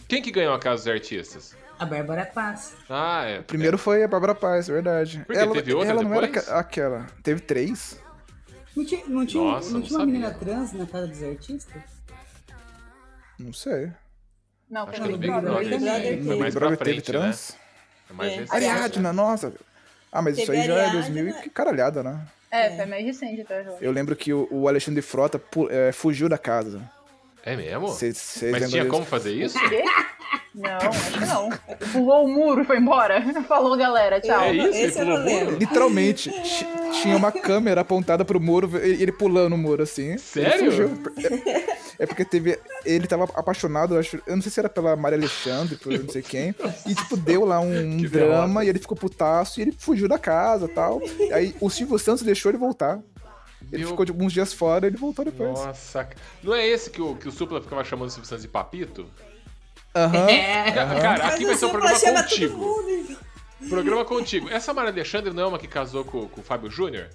Quem 0.08 0.22
que 0.22 0.30
ganhou 0.30 0.54
a 0.54 0.60
Casa 0.60 0.84
dos 0.84 0.94
Artistas? 0.94 1.56
A 1.78 1.86
Bárbara 1.86 2.26
Paz. 2.26 2.74
Ah, 2.90 3.24
é. 3.26 3.42
Primeiro 3.42 3.78
foi 3.78 4.04
a 4.04 4.08
Bárbara 4.08 4.34
Paz, 4.34 4.68
verdade. 4.68 5.24
Por 5.26 5.34
quê? 5.36 5.42
Ela, 5.42 5.54
Teve 5.54 5.74
outra 5.74 5.92
ela 5.92 6.04
não 6.04 6.14
era 6.14 6.28
depois? 6.28 6.50
aquela. 6.50 7.06
Teve 7.22 7.42
três? 7.42 8.00
Não 8.76 8.86
tinha, 8.86 9.06
não 9.08 9.26
tinha, 9.26 9.44
Nossa, 9.44 9.68
não 9.72 9.80
não 9.80 9.82
tinha 9.82 9.98
uma 10.00 10.06
sabia. 10.06 10.20
menina 10.20 10.34
trans 10.34 10.74
na 10.74 10.86
casa 10.86 11.08
dos 11.08 11.24
artistas? 11.24 11.82
Não 13.40 13.54
sei. 13.54 13.86
Acho 13.86 13.94
Não, 14.70 14.86
no 14.86 15.12
no 15.12 15.18
Big 15.18 15.28
Brother. 15.32 15.52
Brother. 15.52 16.18
Big 16.20 16.52
Brother 16.52 16.78
teve. 16.78 16.96
né? 16.98 17.02
trans? 17.02 17.58
É 18.10 18.14
mais 18.14 18.32
É. 18.32 18.36
recente. 18.38 18.56
Ariadna, 18.56 19.14
nossa. 19.14 19.54
Ah, 20.12 20.22
mas 20.22 20.38
isso 20.38 20.48
Teve 20.48 20.60
aí 20.62 20.68
já 20.68 20.74
é 20.74 20.78
Ariadna. 20.88 21.02
2000 21.02 21.28
e 21.30 21.34
que 21.42 21.50
caralhada, 21.50 22.02
né? 22.04 22.26
É, 22.52 22.76
foi 22.76 22.86
mais 22.86 23.06
recente 23.06 23.42
até. 23.42 23.62
eu 23.68 23.74
acho. 23.76 23.84
Eu 23.84 23.92
lembro 23.92 24.16
que 24.16 24.34
o, 24.34 24.48
o 24.50 24.68
Alexandre 24.68 25.02
Frota 25.02 25.38
pu- 25.38 25.70
é, 25.70 25.92
fugiu 25.92 26.30
da 26.30 26.38
casa. 26.38 26.82
É 27.44 27.56
mesmo? 27.56 27.90
Cês- 27.90 28.18
cês 28.18 28.52
Mas 28.52 28.70
tinha 28.70 28.84
disso? 28.84 28.92
como 28.94 29.06
fazer 29.06 29.34
isso? 29.34 29.58
Não, 30.56 30.90
acho 30.90 31.12
que 31.12 31.20
não. 31.26 31.50
Pulou 31.92 32.26
o 32.26 32.28
muro 32.28 32.62
e 32.62 32.66
foi 32.66 32.78
embora. 32.78 33.22
Falou, 33.48 33.76
galera, 33.78 34.22
tchau. 34.22 34.40
É 34.42 34.54
isso? 34.54 34.68
Esse 34.70 35.00
Ele 35.02 35.12
pulou 35.12 35.18
o 35.18 35.24
muro? 35.46 35.58
Literalmente, 35.58 36.30
ti- 36.32 36.68
tinha 37.02 37.18
uma 37.18 37.32
câmera 37.32 37.82
apontada 37.82 38.24
pro 38.24 38.40
muro 38.40 38.70
e 38.84 39.02
ele 39.04 39.12
pulando 39.12 39.54
o 39.54 39.58
muro, 39.58 39.84
assim. 39.84 40.18
Sério? 40.18 40.54
Ele 40.54 40.72
fugiu. 40.72 41.46
É, 41.46 42.04
é 42.04 42.06
porque 42.06 42.24
teve. 42.24 42.58
Ele 42.86 43.06
tava 43.08 43.26
apaixonado, 43.36 43.96
eu 43.96 44.00
acho. 44.00 44.16
Eu 44.26 44.36
não 44.36 44.42
sei 44.42 44.52
se 44.52 44.60
era 44.60 44.70
pela 44.70 44.96
Maria 44.96 45.18
Alexandre, 45.18 45.76
por 45.76 45.92
não 45.92 46.08
sei 46.10 46.22
quem. 46.22 46.56
E, 46.86 46.96
tipo, 46.96 47.18
deu 47.18 47.44
lá 47.46 47.60
um, 47.60 47.98
Que 47.98 48.08
drama 48.08 48.38
derrota. 48.46 48.66
e 48.66 48.70
ele 48.70 48.80
ficou 48.80 48.96
putaço 48.98 49.60
e 49.60 49.64
ele 49.64 49.76
fugiu 49.78 50.08
da 50.08 50.18
casa 50.18 50.66
e 50.66 50.70
tal. 50.70 51.02
Aí 51.34 51.54
o 51.60 51.70
Silvio 51.70 52.00
Santos 52.00 52.24
deixou 52.24 52.50
ele 52.52 52.58
voltar. 52.58 53.00
Ele 53.72 53.80
Meu- 53.82 53.90
ficou 53.90 54.06
tipo, 54.06 54.24
uns 54.24 54.32
dias 54.32 54.54
fora 54.54 54.86
e 54.86 54.90
ele 54.90 54.98
voltou 54.98 55.26
depois. 55.26 55.50
Nossa, 55.52 56.08
não 56.44 56.54
é 56.54 56.68
esse 56.68 56.90
que 56.90 57.02
o, 57.02 57.16
que 57.16 57.28
o 57.28 57.32
Supla 57.32 57.60
ficava 57.62 57.84
chamando 57.84 58.10
o 58.10 58.12
Silvio 58.12 58.28
Santos 58.30 58.44
de 58.44 58.48
papito? 58.48 59.08
Aham. 59.96 60.30
É. 60.30 60.72
Ca- 60.72 61.00
Cara, 61.00 61.28
aqui 61.28 61.46
vai 61.46 61.56
ser 61.56 61.66
o 61.66 61.70
um 61.70 61.72
Supla 61.72 61.90
programa 61.90 62.24
contigo. 62.24 62.86
Programa 63.70 64.06
contigo. 64.06 64.50
Essa 64.50 64.74
Maria 64.74 64.92
Alexandre 64.92 65.34
não 65.34 65.44
é 65.44 65.46
uma 65.48 65.58
que 65.60 65.68
casou 65.68 66.04
com, 66.06 66.28
com 66.28 66.42
o 66.42 66.44
Fábio 66.44 66.70
Júnior? 66.70 67.10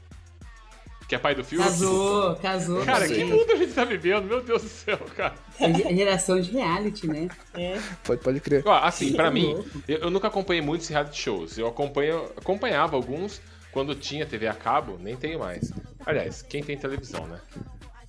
Que 1.07 1.17
é 1.17 1.19
pai 1.19 1.35
do 1.35 1.43
filme? 1.45 1.65
Casou, 1.65 2.37
casou. 2.37 2.85
Cara, 2.85 3.07
que 3.09 3.25
mundo 3.25 3.51
a 3.53 3.57
gente 3.57 3.73
tá 3.73 3.85
vivendo? 3.85 4.25
Meu 4.27 4.41
Deus 4.41 4.63
do 4.63 4.69
céu, 4.69 4.97
cara. 5.17 5.35
É 5.59 5.73
ge- 5.73 5.95
geração 5.97 6.41
de 6.41 6.53
reality, 6.53 7.07
né? 7.09 7.29
É. 7.55 7.79
Pode, 8.05 8.23
pode 8.23 8.39
crer. 8.41 8.63
Ó, 8.65 8.73
assim, 8.73 9.13
pra 9.13 9.25
Tá 9.25 9.31
mim, 9.31 9.65
eu, 9.89 9.99
eu 9.99 10.11
nunca 10.11 10.29
acompanhei 10.29 10.63
muitos 10.63 10.87
reality 10.89 11.21
shows. 11.21 11.59
Eu 11.59 11.67
acompanho, 11.67 12.27
acompanhava 12.37 12.95
alguns 12.97 13.41
quando 13.73 13.93
tinha 13.97 14.25
TV 14.25 14.47
a 14.47 14.55
cabo, 14.55 14.99
nem 15.01 15.17
tenho 15.17 15.41
mais. 15.41 15.73
Aliás, 16.07 16.43
quem 16.43 16.63
tem 16.63 16.77
televisão, 16.77 17.27
né? 17.27 17.41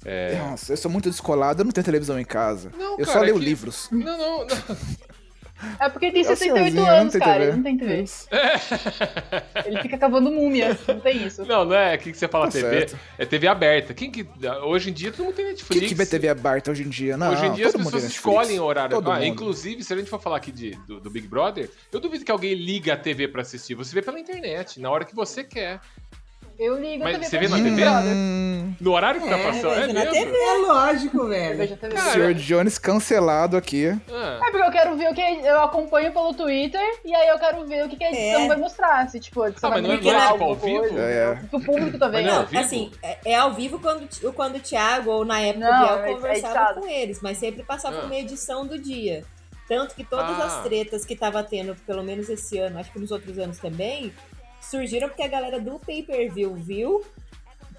É. 0.06 0.36
Nossa, 0.38 0.74
eu 0.74 0.78
sou 0.78 0.90
muito 0.92 1.10
descolado, 1.10 1.62
eu 1.62 1.66
não 1.66 1.72
tenho 1.72 1.86
televisão 1.86 2.20
em 2.20 2.26
casa. 2.26 2.72
Não, 2.78 2.92
eu 3.00 3.06
cara, 3.06 3.12
só 3.12 3.20
leio 3.20 3.36
é 3.36 3.40
que- 3.40 3.46
livros. 3.46 3.88
Não, 3.92 4.18
não, 4.18 4.46
não. 4.48 4.78
É 5.80 5.88
porque 5.90 6.10
tem 6.12 6.22
É 6.22 6.26
o 6.26 6.28
68 6.28 6.72
senhorzinho, 6.74 6.88
anos, 7.02 7.16
cara. 7.18 7.34
TV. 7.34 7.44
Ele 7.46 7.56
não 7.58 7.62
tem 7.64 7.78
TV. 7.78 8.04
Ele 9.64 9.82
fica 9.84 9.96
cavando 9.96 10.32
múmia. 10.32 10.76
Não 10.88 11.00
tem 11.00 11.24
isso. 11.28 11.46
Não, 11.46 11.64
não 11.66 11.76
é. 11.76 11.94
O 11.96 12.00
que, 12.00 12.12
que 12.12 12.18
você 12.18 12.28
fala 12.28 12.46
Tá 12.48 12.54
TV? 12.54 12.70
certo. 12.88 13.00
É 13.16 13.26
TV 13.28 13.48
aberta. 13.48 13.94
Quem 13.94 14.10
que. 14.10 14.28
Hoje 14.64 14.90
em 14.90 14.94
dia 14.94 15.12
todo 15.12 15.26
mundo 15.26 15.36
tem 15.36 15.46
Netflix. 15.46 15.80
Quem 15.80 15.88
que 15.88 15.94
vê 15.94 16.04
TV 16.08 16.30
aberta 16.30 16.72
hoje 16.72 16.82
em 16.82 16.90
dia? 16.90 17.16
Não, 17.16 17.32
Hoje 17.32 17.46
em 17.46 17.54
dia 17.54 17.68
as 17.68 17.76
pessoas 17.76 18.04
escolhem 18.06 18.60
o 18.60 18.64
horário. 18.64 18.96
Todo 18.96 19.12
Ah, 19.12 19.16
mundo. 19.16 19.26
inclusive, 19.26 19.84
se 19.84 19.94
a 19.94 19.98
gente 19.98 20.10
for 20.10 20.20
falar 20.20 20.38
aqui 20.38 20.52
de, 20.52 20.72
do, 20.88 21.00
do 21.00 21.12
Big 21.12 21.28
Brother, 21.28 21.70
eu 21.92 22.00
duvido 22.00 22.26
que 22.26 22.32
alguém 22.32 22.56
liga 22.56 22.94
a 22.94 22.98
TV 22.98 23.28
pra 23.28 23.44
assistir. 23.44 23.76
Você 23.76 23.94
vê 23.94 24.02
pela 24.02 24.20
internet, 24.20 24.80
na 24.80 24.90
hora 24.90 25.06
que 25.06 25.14
você 25.16 25.44
quer. 25.44 25.80
Eu 26.60 26.80
ligo 26.80 27.04
Mas 27.04 27.16
a 27.16 27.20
TV 27.20 27.30
você 27.30 27.38
vê 27.40 27.48
na 27.48 27.58
TV? 27.58 27.86
Hum, 28.10 28.74
No 28.80 28.92
horário 28.94 29.20
que 29.22 29.28
tá 29.28 29.38
É, 29.38 29.44
passando. 29.44 29.74
É 29.74 29.88
mesmo? 29.94 30.12
TV. 30.12 30.38
É 30.38 30.54
lógico, 30.58 31.18
Eu 31.18 31.28
velho. 31.28 31.58
vejo 31.58 31.74
a 31.74 31.78
TV. 31.78 31.96
Cara, 31.96 32.12
Senhor 32.12 32.34
Jones 32.36 32.78
cancelado 32.78 33.58
aqui. 33.58 33.88
Ah, 34.12 34.40
É 34.48 34.52
porque 34.52 34.68
eu 34.68 34.72
quero 34.72 34.96
ver 34.98 35.10
o 35.10 35.14
que 35.14 35.22
eu 35.22 35.62
acompanho 35.62 36.12
pelo 36.14 36.34
Twitter 36.34 36.82
e 37.04 37.14
aí 37.16 37.28
eu 37.30 37.40
quero 37.40 37.66
ver 37.66 37.86
o 37.86 37.90
que, 37.90 37.96
que 37.98 38.04
a 38.04 38.10
edição 38.12 38.42
É. 38.42 38.48
vai 38.48 38.58
mostrar. 38.58 39.10
Se, 39.10 39.20
tipo, 39.20 39.42
a 39.42 39.50
edição 39.50 39.70
Ah, 39.70 39.74
vai 39.74 39.82
mas 39.82 39.90
não 40.04 40.12
é- 40.12 40.14
não 40.14 40.22
é, 40.22 40.32
tipo, 40.32 40.44
ao 40.44 40.56
vivo? 40.56 40.80
coisa, 40.80 41.00
É. 41.02 41.40
Que 41.50 41.56
o 41.56 41.62
público 41.62 41.98
tá 41.98 42.10
Mas 42.10 42.26
vendo. 42.26 42.34
não 42.52 42.60
é 42.60 42.64
assim, 42.64 42.92
é, 43.04 43.18
é 43.26 43.36
ao 43.36 43.54
vivo 43.54 43.80
quando, 43.80 44.08
quando 44.34 44.56
o 44.58 44.60
Thiago, 44.60 45.10
ou 45.10 45.26
na 45.26 45.40
época 45.42 45.66
Não, 45.66 45.82
o 45.82 45.86
é- 45.86 45.96
Biel 46.04 46.06
é 46.06 46.14
conversava 46.14 46.74
com 46.80 46.88
eles, 46.88 47.20
mas 47.22 47.38
sempre 47.38 47.64
passava 47.64 48.02
Ah. 48.02 48.06
uma 48.06 48.16
edição 48.16 48.66
do 48.68 48.78
dia. 48.78 49.24
Tanto 49.68 49.96
que 49.96 50.04
todas 50.04 50.38
Ah. 50.40 50.46
as 50.46 50.64
tretas 50.64 51.06
que 51.06 51.16
tava 51.16 51.42
tendo, 51.44 51.76
pelo 51.88 52.04
menos 52.04 52.30
esse 52.30 52.58
ano, 52.58 52.78
acho 52.78 52.92
que 52.92 53.00
nos 53.00 53.10
outros 53.10 53.40
anos 53.40 53.58
também, 53.58 54.12
surgiram 54.62 55.08
porque 55.10 55.24
a 55.24 55.28
galera 55.28 55.60
do 55.60 55.80
pay-per-view 55.80 56.54
viu 56.56 57.04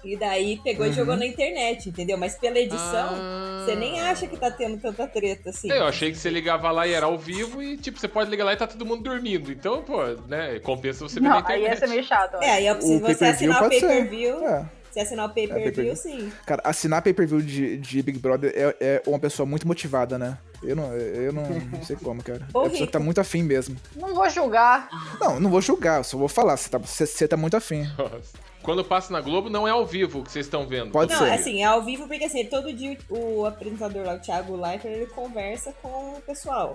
e 0.03 0.17
daí 0.17 0.59
pegou 0.61 0.85
e 0.85 0.89
Uhum. 0.89 0.95
jogou 0.95 1.15
na 1.15 1.25
internet, 1.25 1.87
entendeu? 1.87 2.17
Mas 2.17 2.35
pela 2.35 2.59
edição, 2.59 3.09
Ah. 3.13 3.63
você 3.63 3.73
nem 3.75 4.01
acha 4.01 4.27
que 4.27 4.35
tá 4.35 4.51
tendo 4.51 4.77
tanta 4.77 5.07
treta 5.07 5.49
assim. 5.49 5.71
É, 5.71 5.77
eu 5.79 5.85
achei 5.87 6.11
que 6.11 6.17
você 6.17 6.29
ligava 6.29 6.69
lá 6.71 6.85
e 6.85 6.91
era 6.91 7.05
ao 7.05 7.17
vivo 7.17 7.63
e, 7.63 7.77
tipo, 7.77 7.97
você 7.97 8.07
pode 8.09 8.29
ligar 8.29 8.43
lá 8.43 8.51
e 8.53 8.57
tá 8.57 8.67
todo 8.67 8.85
mundo 8.85 9.01
dormindo. 9.01 9.49
Então, 9.49 9.81
pô, 9.81 10.03
né, 10.27 10.59
compensa 10.59 11.07
você 11.07 11.21
ver 11.21 11.29
na 11.29 11.29
Não, 11.29 11.37
aí 11.37 11.41
internet. 11.59 11.69
ia 11.69 11.77
ser 11.77 11.87
meio 11.87 12.03
chato. 12.03 12.35
ó. 12.35 12.41
É, 12.43 12.51
aí 12.51 12.67
eu 12.67 12.75
preciso 12.75 12.97
O 12.97 12.99
você 12.99 13.15
pay-per-view 13.15 13.51
assinar 13.53 13.63
o 13.65 13.69
pay-per-view. 13.69 14.47
É. 14.47 14.65
Se 14.93 14.99
assinar 14.99 15.27
o 15.27 15.33
pay-per-view, 15.33 15.95
sim. 15.95 16.31
Cara, 16.45 16.61
assinar 16.63 17.01
pay-per-view 17.01 17.41
de, 17.41 17.77
de 17.77 18.01
Big 18.03 18.19
Brother 18.19 18.53
é, 18.55 18.75
é 18.79 19.03
uma 19.07 19.17
pessoa 19.17 19.43
muito 19.43 19.67
motivada, 19.67 20.19
né? 20.19 20.37
Eu 20.61 20.75
não, 20.75 20.93
eu 20.93 21.33
não, 21.33 21.43
não 21.43 21.83
sei 21.83 21.95
como, 21.95 22.23
cara. 22.23 22.47
É 22.53 22.57
Ô, 22.57 22.61
a 22.61 22.69
pessoa 22.69 22.85
que 22.85 22.93
tá 22.93 22.99
muito 22.99 23.19
afim 23.19 23.41
mesmo. 23.41 23.75
Não 23.95 24.13
vou 24.13 24.29
julgar. 24.29 24.87
Não, 25.19 25.39
não 25.39 25.49
vou 25.49 25.61
julgar, 25.61 25.97
eu 25.97 26.03
só 26.03 26.15
vou 26.15 26.27
falar. 26.27 26.55
Você 26.55 26.69
tá, 26.69 26.77
você, 26.77 27.07
você 27.07 27.27
tá 27.27 27.35
muito 27.35 27.57
afim. 27.57 27.87
Nossa. 27.97 28.37
Quando 28.61 28.85
passa 28.85 29.11
na 29.11 29.19
Globo, 29.19 29.49
não 29.49 29.67
é 29.67 29.71
ao 29.71 29.85
vivo 29.85 30.19
o 30.19 30.23
que 30.23 30.31
vocês 30.31 30.45
estão 30.45 30.65
vendo. 30.67 30.91
Pode 30.91 31.11
Não, 31.11 31.19
ser. 31.19 31.31
assim, 31.31 31.61
é 31.61 31.65
ao 31.65 31.83
vivo 31.83 32.07
porque 32.07 32.23
assim, 32.23 32.45
todo 32.45 32.71
dia 32.71 32.97
o 33.09 33.45
apresentador 33.45 34.05
lá, 34.05 34.13
o 34.13 34.19
Thiago 34.19 34.55
Leifert, 34.55 34.93
ele 34.93 35.07
conversa 35.07 35.73
com 35.81 36.13
o 36.17 36.21
pessoal. 36.21 36.73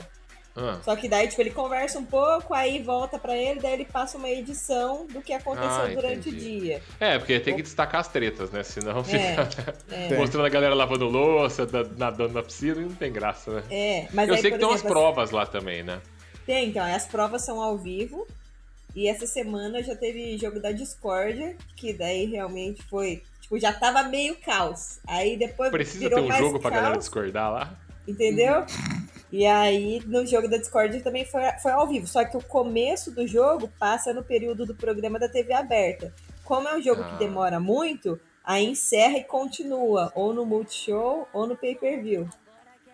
Ah. 0.61 0.81
Só 0.85 0.97
que 0.97 1.09
daí, 1.09 1.29
tipo, 1.29 1.41
ele 1.41 1.51
conversa 1.51 1.99
um 1.99 2.05
pouco, 2.05 2.53
aí 2.53 2.83
volta 2.83 3.19
pra 3.19 3.37
ele, 3.37 3.61
daí 3.61 3.75
ele 3.75 3.85
passa 3.85 4.19
uma 4.19 4.29
edição 4.29 5.07
do 5.07 5.23
que 5.23 5.33
aconteceu 5.33 5.71
Ah, 5.71 5.87
durante 5.95 6.29
o 6.29 6.33
dia. 6.33 6.83
É, 6.99 7.17
porque 7.19 7.39
tem 7.39 7.55
que 7.55 7.63
destacar 7.63 8.01
as 8.01 8.09
tretas, 8.09 8.51
né? 8.51 8.63
Senão 8.63 9.05
fica 9.05 9.17
É, 9.91 10.09
Tem. 10.09 10.19
mostrando 10.19 10.47
a 10.47 10.49
galera 10.49 10.75
lavando 10.75 11.07
louça, 11.07 11.65
da- 11.65 11.85
nadando 11.85 12.35
na 12.35 12.43
piscina 12.43 12.81
e 12.81 12.85
não 12.87 12.95
tem 12.95 13.13
graça, 13.13 13.51
né? 13.53 13.63
é. 13.71 14.09
Mas 14.13 14.29
eu 14.29 14.35
aí, 14.35 14.41
sei 14.41 14.51
que 14.51 14.59
tem 14.59 14.67
umas 14.67 14.83
provas 14.83 15.31
lá 15.31 15.47
também, 15.47 15.83
né? 15.83 16.01
Tem, 16.45 16.69
então, 16.69 16.83
as 16.85 17.07
provas 17.07 17.45
são 17.45 17.61
ao 17.61 17.79
vivo. 17.79 18.27
E 18.97 19.07
essa 19.07 19.27
semana 19.27 19.83
já 19.83 19.95
teve 19.95 20.37
jogo 20.39 20.59
da 20.59 20.73
Discord, 20.73 21.57
que 21.77 21.93
daí 21.93 22.25
realmente 22.25 22.83
foi. 22.89 23.23
Tipo, 23.41 23.59
já 23.59 23.73
tava 23.73 24.03
meio 24.05 24.35
caos. 24.37 24.99
Aí 25.07 25.37
depois. 25.37 25.71
Precisa 25.71 26.09
ter 26.09 26.19
um 26.21 26.33
jogo 26.33 26.59
pra 26.59 26.71
galera 26.71 26.93
caos. 26.95 27.05
discordar 27.05 27.53
lá. 27.53 27.79
Entendeu? 28.09 28.65
E 29.31 29.45
aí, 29.45 30.03
no 30.07 30.25
jogo 30.27 30.49
da 30.49 30.57
Discord 30.57 31.01
também 31.03 31.25
foi, 31.25 31.43
foi 31.63 31.73
ao 31.73 31.87
vivo. 31.87 32.07
Só 32.07 32.25
que 32.25 32.37
o 32.37 32.43
começo 32.43 33.11
do 33.11 33.27
jogo 33.27 33.71
passa 33.79 34.13
no 34.15 34.23
período 34.25 34.65
do 34.65 34.75
programa 34.75 35.19
da 35.19 35.29
TV 35.29 35.53
aberta. 35.53 36.13
Como 36.45 36.67
é 36.67 36.75
um 36.77 36.83
jogo 36.83 37.03
Ah. 37.03 37.11
que 37.11 37.19
demora 37.19 37.61
muito, 37.61 38.19
aí 38.43 38.65
encerra 38.67 39.19
e 39.19 39.25
continua. 39.25 40.11
Ou 40.15 40.33
no 40.33 40.47
Multishow 40.47 41.29
ou 41.33 41.47
no 41.47 41.55
pay-per-view. 41.57 42.27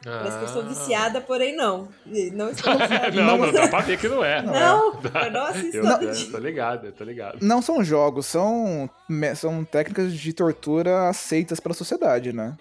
Parece 0.03 0.37
que 0.37 0.43
eu 0.45 0.49
Ah. 0.49 0.53
sou 0.53 0.65
viciada, 0.67 1.21
porém 1.21 1.57
não. 1.57 1.89
Não 2.33 2.51
estou 2.51 2.73
viciada. 2.77 3.11
não, 3.23 3.39
não, 3.39 3.53
dá 3.53 3.69
pra 3.69 3.81
ver 3.81 3.99
que 3.99 4.09
não 4.09 4.23
é. 4.25 4.43
Não, 4.43 5.01
eu 5.03 5.31
não 5.31 5.45
assisto 5.47 5.77
Eu, 5.79 5.85
eu 5.87 6.31
tô 6.33 6.39
ligado, 6.39 6.87
eu 6.87 6.93
tô 6.93 7.05
ligado. 7.05 7.39
Não 7.41 7.63
são 7.63 7.83
jogos, 7.83 8.27
são, 8.27 8.91
são 9.37 9.65
técnicas 9.65 10.13
de 10.13 10.33
tortura 10.33 11.09
aceitas 11.09 11.59
pela 11.61 11.75
sociedade, 11.75 12.33
né? 12.35 12.55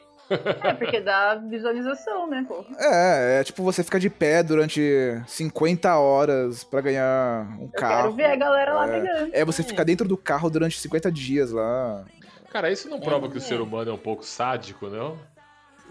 É, 0.64 0.74
porque 0.74 1.00
dá 1.00 1.36
visualização, 1.36 2.28
né, 2.30 2.46
pô? 2.48 2.66
É, 2.80 3.40
é 3.40 3.44
tipo 3.44 3.64
você 3.64 3.84
ficar 3.84 4.00
de 4.00 4.10
pé 4.10 4.44
durante 4.44 4.82
50 5.28 5.98
horas 5.98 6.64
pra 6.64 6.82
ganhar 6.82 7.48
um 7.60 7.64
Eu 7.64 7.70
carro. 7.70 7.96
quero 8.04 8.12
ver 8.14 8.26
a 8.26 8.36
galera 8.36 8.74
lá 8.74 8.88
É. 8.88 9.00
brigando. 9.00 9.30
É 9.34 9.46
você 9.46 9.64
ficar 9.64 9.84
dentro 9.84 10.08
do 10.08 10.18
carro 10.18 10.50
durante 10.50 10.80
50 10.80 11.12
dias 11.12 11.52
lá. 11.52 12.04
Cara, 12.52 12.72
isso 12.72 12.88
não 12.90 13.00
prova 13.00 13.28
que 13.30 13.36
o 13.36 13.38
É. 13.38 13.42
ser 13.42 13.60
humano 13.62 13.90
é 13.92 13.94
um 13.94 13.98
pouco 13.98 14.24
sádico, 14.24 14.88
não? 14.88 15.18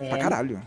Pra 0.09 0.19
caralho. 0.19 0.61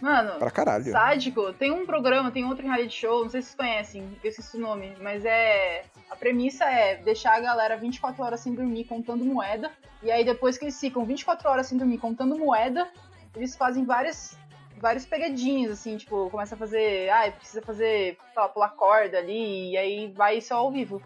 Mano, 0.00 0.38
Pra 0.38 0.50
caralho. 0.50 0.90
sádico, 0.90 1.52
tem 1.52 1.70
um 1.70 1.86
programa, 1.86 2.30
tem 2.30 2.44
outro 2.44 2.66
reality 2.66 3.00
show, 3.00 3.22
não 3.22 3.30
sei 3.30 3.42
se 3.42 3.48
vocês 3.48 3.56
conhecem, 3.56 4.18
eu 4.22 4.30
esqueci 4.30 4.56
o 4.56 4.60
nome, 4.60 4.94
mas 5.00 5.24
é. 5.24 5.84
A 6.10 6.16
premissa 6.16 6.64
é 6.64 6.96
deixar 6.96 7.34
a 7.36 7.40
galera 7.40 7.76
24 7.76 8.22
horas 8.22 8.40
sem 8.40 8.54
dormir 8.54 8.84
contando 8.84 9.24
moeda. 9.24 9.70
E 10.02 10.10
aí 10.10 10.24
depois 10.24 10.58
que 10.58 10.64
eles 10.64 10.78
ficam 10.78 11.04
24 11.04 11.48
horas 11.48 11.66
sem 11.66 11.78
dormir 11.78 11.98
contando 11.98 12.36
moeda, 12.38 12.88
eles 13.34 13.56
fazem 13.56 13.84
várias. 13.84 14.36
Vários 14.78 15.06
pegadinhas, 15.06 15.70
assim, 15.70 15.96
tipo, 15.96 16.28
começa 16.28 16.56
a 16.56 16.58
fazer. 16.58 17.08
Ah, 17.10 17.30
precisa 17.30 17.62
fazer, 17.62 18.16
sei 18.32 18.42
lá, 18.42 18.48
pular 18.48 18.70
corda 18.70 19.16
ali, 19.18 19.70
e 19.70 19.76
aí 19.78 20.12
vai 20.12 20.40
só 20.40 20.56
ao 20.56 20.72
vivo. 20.72 21.00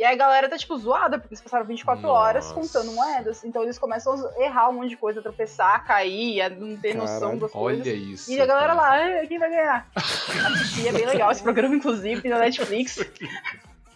E 0.00 0.02
aí 0.02 0.14
a 0.14 0.16
galera 0.16 0.48
tá, 0.48 0.56
tipo, 0.56 0.78
zoada, 0.78 1.18
porque 1.18 1.34
eles 1.34 1.42
passaram 1.42 1.66
24 1.66 2.08
horas 2.08 2.44
Nossa. 2.48 2.54
contando 2.58 2.90
moedas. 2.94 3.44
Então 3.44 3.62
eles 3.62 3.78
começam 3.78 4.14
a 4.14 4.42
errar 4.42 4.70
um 4.70 4.72
monte 4.72 4.88
de 4.88 4.96
coisa, 4.96 5.20
tropeçar, 5.20 5.84
cair, 5.84 6.40
a 6.40 6.48
não 6.48 6.74
ter 6.74 6.94
noção 6.96 7.20
Caralho. 7.20 7.40
das 7.40 7.50
coisas. 7.52 7.86
Olha 7.86 7.94
isso. 7.94 8.32
E 8.32 8.40
a 8.40 8.46
galera 8.46 8.74
cara. 8.74 8.80
lá, 8.80 9.20
"Ah, 9.20 9.26
quem 9.26 9.38
vai 9.38 9.50
ganhar? 9.50 9.86
Assistir, 9.94 10.88
é 10.88 10.92
bem 10.92 11.04
legal 11.04 11.30
esse 11.30 11.42
programa, 11.42 11.74
inclusive, 11.76 12.26
na 12.30 12.38
Netflix. 12.38 12.98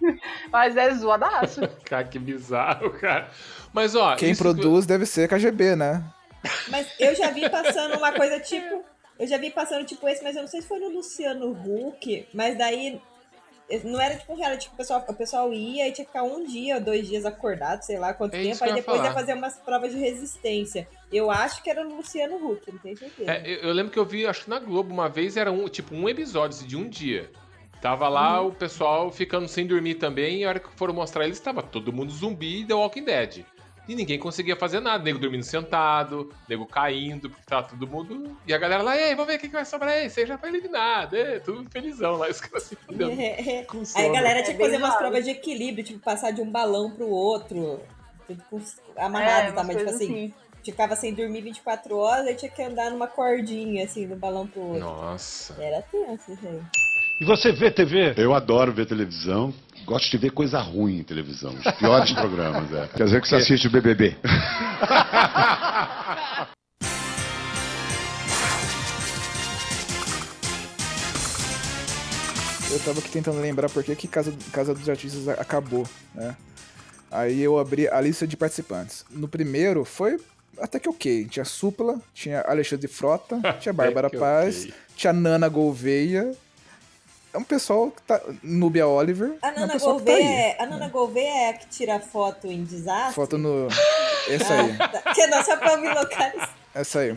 Mas 0.52 0.76
é 0.76 0.92
zoadaço. 0.94 1.62
Cara, 1.86 2.04
que 2.04 2.18
bizarro, 2.18 2.90
cara. 2.90 3.30
Mas, 3.72 3.94
ó. 3.94 4.14
Quem 4.14 4.32
isso 4.32 4.42
produz 4.42 4.84
deve 4.84 5.06
ser 5.06 5.26
KGB, 5.26 5.74
né? 5.74 6.04
Mas 6.68 6.86
eu 7.00 7.14
já 7.14 7.30
vi 7.30 7.48
passando 7.48 7.96
uma 7.96 8.12
coisa 8.12 8.38
tipo. 8.40 8.84
Eu 9.18 9.26
já 9.26 9.38
vi 9.38 9.48
passando 9.48 9.86
tipo 9.86 10.06
esse, 10.06 10.22
mas 10.22 10.36
eu 10.36 10.42
não 10.42 10.48
sei 10.48 10.60
se 10.60 10.68
foi 10.68 10.78
no 10.80 10.90
Luciano 10.90 11.50
Huck, 11.52 12.28
mas 12.34 12.58
daí. 12.58 13.00
Não 13.84 14.00
era 14.00 14.16
tipo 14.16 14.32
um 14.32 14.36
reality, 14.36 14.64
tipo, 14.64 14.74
o 14.74 14.76
pessoal, 14.76 15.04
o 15.08 15.14
pessoal 15.14 15.52
ia 15.52 15.88
e 15.88 15.92
tinha 15.92 16.04
que 16.04 16.10
ficar 16.12 16.22
um 16.22 16.44
dia, 16.44 16.78
dois 16.80 17.08
dias 17.08 17.24
acordado, 17.24 17.82
sei 17.82 17.98
lá 17.98 18.12
quanto 18.12 18.34
É 18.34 18.42
tempo, 18.42 18.58
que 18.58 18.64
aí 18.64 18.70
ia 18.70 18.74
depois 18.76 18.98
ia 18.98 19.02
falar. 19.04 19.14
fazer 19.14 19.34
umas 19.34 19.58
provas 19.58 19.92
de 19.92 19.98
resistência. 19.98 20.86
Eu 21.12 21.30
acho 21.30 21.62
que 21.62 21.70
era 21.70 21.82
no 21.82 21.96
Luciano 21.96 22.36
Huck, 22.36 22.70
não 22.70 22.78
tenho 22.78 22.96
certeza. 22.98 23.30
É, 23.30 23.42
eu, 23.44 23.68
eu 23.68 23.72
lembro 23.72 23.90
que 23.90 23.98
eu 23.98 24.04
vi, 24.04 24.26
acho 24.26 24.44
que 24.44 24.50
na 24.50 24.58
Globo 24.58 24.92
uma 24.92 25.08
vez 25.08 25.36
era 25.36 25.50
um, 25.50 25.66
tipo, 25.68 25.94
um 25.94 26.08
episódio 26.08 26.66
de 26.66 26.76
um 26.76 26.88
dia. 26.88 27.30
Tava 27.80 28.08
lá 28.08 28.40
o 28.40 28.52
pessoal 28.52 29.10
ficando 29.10 29.46
sem 29.48 29.66
dormir 29.66 29.96
também, 29.96 30.38
e 30.40 30.44
a 30.44 30.48
hora 30.48 30.60
que 30.60 30.70
foram 30.76 30.94
mostrar 30.94 31.24
eles, 31.24 31.38
tava 31.40 31.62
todo 31.62 31.92
mundo 31.92 32.12
zumbi 32.12 32.60
e 32.62 32.64
The 32.66 32.74
Walking 32.74 33.04
Dead. 33.04 33.44
E 33.88 33.94
ninguém 33.94 34.18
conseguia 34.18 34.56
fazer 34.56 34.80
nada. 34.80 35.02
Nego 35.04 35.18
dormindo 35.18 35.42
sentado, 35.42 36.32
nego 36.48 36.64
caindo, 36.66 37.28
porque 37.28 37.44
tava 37.46 37.68
todo 37.68 37.86
mundo. 37.86 38.36
E 38.46 38.54
a 38.54 38.58
galera 38.58 38.82
lá, 38.82 38.96
ei, 38.96 39.14
vamos 39.14 39.26
ver 39.32 39.38
quem 39.38 39.50
que 39.50 39.54
vai 39.56 39.64
sobrar 39.64 39.90
aí. 39.90 40.08
Você 40.08 40.26
já 40.26 40.38
foi 40.38 40.48
eliminado. 40.48 41.14
É, 41.14 41.38
tudo 41.38 41.68
felizão 41.70 42.16
lá. 42.16 42.28
Os 42.28 42.40
caras 42.40 42.62
se 42.62 42.76
fudendo. 42.76 43.10
com 43.68 43.82
Aí 43.94 44.08
a 44.08 44.12
galera 44.12 44.38
É 44.40 44.42
tinha 44.42 44.56
que 44.56 44.62
fazer 44.62 44.76
umas 44.78 44.96
provas 44.96 45.24
de 45.24 45.30
equilíbrio, 45.30 45.84
tipo, 45.84 45.98
passar 46.00 46.30
de 46.30 46.40
um 46.40 46.50
balão 46.50 46.90
pro 46.90 47.08
outro. 47.08 47.80
Tudo 48.26 48.42
com- 48.50 48.60
amarrado, 48.96 49.48
É, 49.48 49.52
tá? 49.52 49.62
Mas 49.62 49.76
tipo 49.76 49.84
coisas 49.84 49.94
assim, 50.00 50.32
ficava 50.64 50.96
sem 50.96 51.12
dormir 51.12 51.42
24 51.42 51.94
horas, 51.96 52.26
aí 52.26 52.34
tinha 52.34 52.50
que 52.50 52.62
andar 52.62 52.90
numa 52.90 53.06
cordinha, 53.06 53.84
assim, 53.84 54.06
do 54.08 54.16
balão 54.16 54.46
pro 54.46 54.62
outro. 54.62 54.80
Nossa. 54.80 55.62
Era 55.62 55.82
tenso, 55.82 56.34
gente. 56.40 56.64
E 57.20 57.24
você 57.26 57.52
vê 57.52 57.70
TV? 57.70 58.14
Eu 58.16 58.34
adoro 58.34 58.72
ver 58.72 58.86
televisão. 58.86 59.52
Gosto 59.84 60.10
de 60.10 60.18
ver 60.18 60.30
coisa 60.30 60.60
ruim 60.60 60.98
em 60.98 61.02
televisão. 61.02 61.54
Os 61.54 61.72
piores 61.72 62.12
programas, 62.14 62.72
é. 62.72 62.88
Quer 62.88 63.04
dizer 63.04 63.20
que 63.20 63.28
você 63.28 63.36
assiste 63.36 63.66
o 63.66 63.70
BBB. 63.70 64.16
Eu 72.70 72.80
tava 72.80 72.98
aqui 72.98 73.08
tentando 73.08 73.40
lembrar 73.40 73.70
por 73.70 73.84
que 73.84 73.94
que 73.94 74.08
Casa, 74.08 74.34
Casa 74.52 74.74
dos 74.74 74.88
Artistas 74.88 75.28
acabou, 75.28 75.86
né? 76.12 76.34
Aí 77.08 77.40
eu 77.40 77.56
abri 77.56 77.86
a 77.86 78.00
lista 78.00 78.26
de 78.26 78.36
participantes. 78.36 79.04
No 79.10 79.28
primeiro 79.28 79.84
foi 79.84 80.18
até 80.58 80.80
que 80.80 80.88
ok. 80.88 81.26
Tinha 81.26 81.44
Supla, 81.44 82.00
tinha 82.12 82.40
Alexandre 82.40 82.88
Frota, 82.88 83.38
tinha 83.60 83.72
Bárbara 83.72 84.10
Paz, 84.10 84.64
ok. 84.64 84.74
tinha 84.96 85.12
Nana 85.12 85.48
Gouveia. 85.48 86.32
É 87.34 87.38
um 87.38 87.42
pessoal 87.42 87.90
que 87.90 88.00
tá. 88.02 88.20
Núbia 88.44 88.86
Oliver. 88.86 89.36
A 89.42 89.48
é 89.48 89.50
Nana, 89.50 89.72
tá 89.72 89.78
Gouveia 89.78 90.16
aí. 90.16 90.24
é, 90.24 90.62
a 90.62 90.66
Nana 90.66 90.88
Gouveia 90.88 91.28
é 91.28 91.48
a 91.48 91.52
que 91.54 91.66
tira 91.66 91.98
foto 91.98 92.46
em 92.46 92.62
desastre? 92.62 93.14
Foto 93.14 93.36
no. 93.36 93.66
Essa 94.28 94.54
aí. 94.54 94.78
Que 95.12 95.42
só 95.42 95.56
pra 95.56 95.76
me 95.76 95.88
localizar. 95.88 96.63
Essa 96.74 97.00
aí. 97.00 97.16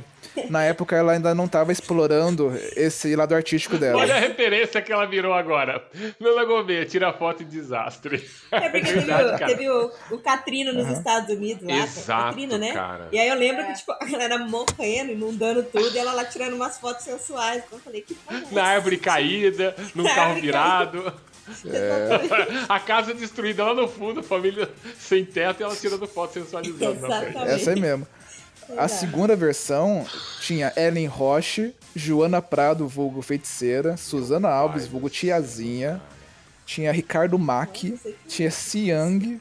Na 0.49 0.63
época 0.63 0.95
ela 0.95 1.13
ainda 1.13 1.33
não 1.33 1.47
tava 1.47 1.71
explorando 1.71 2.53
esse 2.75 3.15
lado 3.15 3.33
artístico 3.33 3.75
dela. 3.77 3.99
Olha 4.01 4.15
a 4.15 4.19
referência 4.19 4.81
que 4.81 4.91
ela 4.91 5.05
virou 5.05 5.33
agora. 5.33 5.83
Nana 6.19 6.45
Gouveia, 6.45 6.85
tira 6.85 7.11
foto 7.11 7.41
em 7.41 7.47
desastre. 7.47 8.23
É 8.51 8.69
porque 8.69 8.85
teve, 8.85 8.99
verdade, 8.99 9.23
o, 9.23 9.39
cara. 9.39 9.45
teve 9.47 9.69
o, 9.69 9.91
o 10.11 10.17
Katrina 10.19 10.71
nos 10.71 10.95
Estados 10.95 11.35
Unidos 11.35 11.63
lá. 11.67 11.73
Exato, 11.73 12.23
Katrina, 12.25 12.57
né? 12.57 12.71
cara. 12.71 13.07
E 13.11 13.19
aí 13.19 13.27
eu 13.27 13.35
lembro 13.35 13.65
que, 13.65 13.73
tipo, 13.73 13.91
a 13.99 14.05
galera 14.05 14.37
morrendo, 14.37 15.11
inundando 15.11 15.63
tudo, 15.63 15.95
e 15.95 15.97
ela 15.97 16.13
lá 16.13 16.23
tirando 16.23 16.53
umas 16.53 16.77
fotos 16.77 17.03
sensuais. 17.03 17.63
Então 17.65 17.79
eu 17.79 17.83
falei, 17.83 18.01
que 18.01 18.13
porra 18.13 18.43
é 18.51 18.53
Na 18.53 18.63
árvore 18.63 18.97
caída, 18.97 19.75
num 19.95 20.03
Na 20.03 20.13
carro 20.13 20.39
virado. 20.39 21.13
Exatamente. 21.65 22.65
A 22.69 22.79
casa 22.79 23.13
destruída 23.13 23.63
lá 23.63 23.73
no 23.73 23.87
fundo, 23.87 24.21
família 24.21 24.69
sem 24.99 25.25
teto 25.25 25.61
e 25.61 25.63
ela 25.63 25.75
tirando 25.75 26.05
foto 26.07 26.33
sensualizando. 26.33 27.05
Exatamente. 27.05 27.49
Essa 27.49 27.71
aí 27.71 27.79
mesmo. 27.79 28.07
A 28.75 28.87
segunda 28.87 29.35
versão 29.35 30.05
tinha 30.41 30.73
Ellen 30.75 31.05
Roche, 31.07 31.73
Joana 31.95 32.41
Prado, 32.41 32.87
vulgo 32.87 33.21
feiticeira, 33.21 33.95
Suzana 33.95 34.49
Alves, 34.49 34.87
vulgo 34.87 35.09
tiazinha, 35.09 36.01
tinha 36.65 36.91
Ricardo 36.91 37.39
Mack, 37.39 37.97
tinha 38.27 38.51
Siang. 38.51 39.39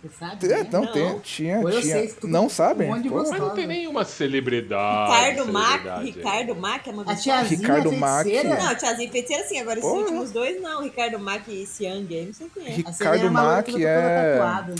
Você 0.00 0.08
sabe? 0.16 0.46
É, 0.52 0.62
né? 0.62 0.68
não, 0.70 0.82
Não. 0.84 0.92
tem, 0.92 1.18
tinha, 1.20 1.58
Ou 1.58 1.70
eu 1.70 1.80
tinha. 1.80 1.94
sei, 1.96 2.08
tudo- 2.08 2.28
não 2.30 2.48
sabem? 2.48 2.86
Pô. 3.02 3.16
Mas 3.16 3.30
não 3.40 3.50
tem 3.50 3.66
nenhuma 3.66 4.04
celebridade. 4.04 5.10
Ricardo 5.12 5.52
celebridade 5.52 5.88
aí. 6.00 6.10
Ricardo 6.12 6.54
Mack 6.54 6.88
é 6.88 6.92
uma 6.92 7.02
A 7.02 7.16
tiazinha 7.16 7.58
Ricardo 7.60 7.92
Mack. 7.92 8.24
feiticeira, 8.30 8.62
Não, 8.62 8.74
tiazinha 8.76 9.10
feiticeira 9.10 9.44
sim, 9.48 9.58
agora 9.58 9.78
esses 9.80 9.90
Porra. 9.90 10.02
últimos 10.02 10.30
dois 10.30 10.62
não. 10.62 10.82
Ricardo 10.84 11.18
Mack 11.18 11.48
e 11.48 11.66
Siang 11.66 12.14
aí, 12.16 12.26
não 12.26 12.32
sei 12.34 12.46
quem 12.54 12.62
é. 12.64 12.68
A 12.68 12.72
Ricardo 12.74 12.94
Selena 12.96 13.30
Maluca 13.30 13.56
Mack 13.56 13.70
toda 13.72 13.84
é- 13.88 14.32
tatuada. 14.38 14.74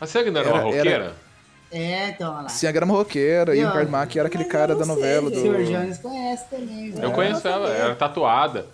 A 0.00 0.06
Siang 0.06 0.30
não 0.30 0.40
era 0.40 0.48
uma 0.50 0.58
era- 0.58 0.64
roqueira? 0.66 1.16
É, 1.72 2.08
então, 2.10 2.32
olha 2.32 2.42
lá. 2.42 2.48
Siang 2.48 2.76
era 2.76 2.84
uma 2.84 2.94
roqueira 2.94 3.54
e 3.54 3.60
E, 3.60 3.64
o 3.64 3.66
ó, 3.66 3.70
Ricardo 3.70 3.90
Mack 3.90 4.16
era 4.18 4.28
aquele 4.28 4.44
cara 4.44 4.72
eu 4.72 4.78
da 4.78 4.84
novela 4.86 5.28
sei, 5.30 5.38
O 5.38 5.42
do. 5.52 5.56
senhor 5.58 5.64
Jones 5.82 5.98
conhece 5.98 6.44
também. 6.50 6.86
Eu 6.88 6.94
velho. 6.96 7.12
conheço 7.12 7.46
ela, 7.48 7.68
era 7.70 7.94
tatuada. 7.94 8.66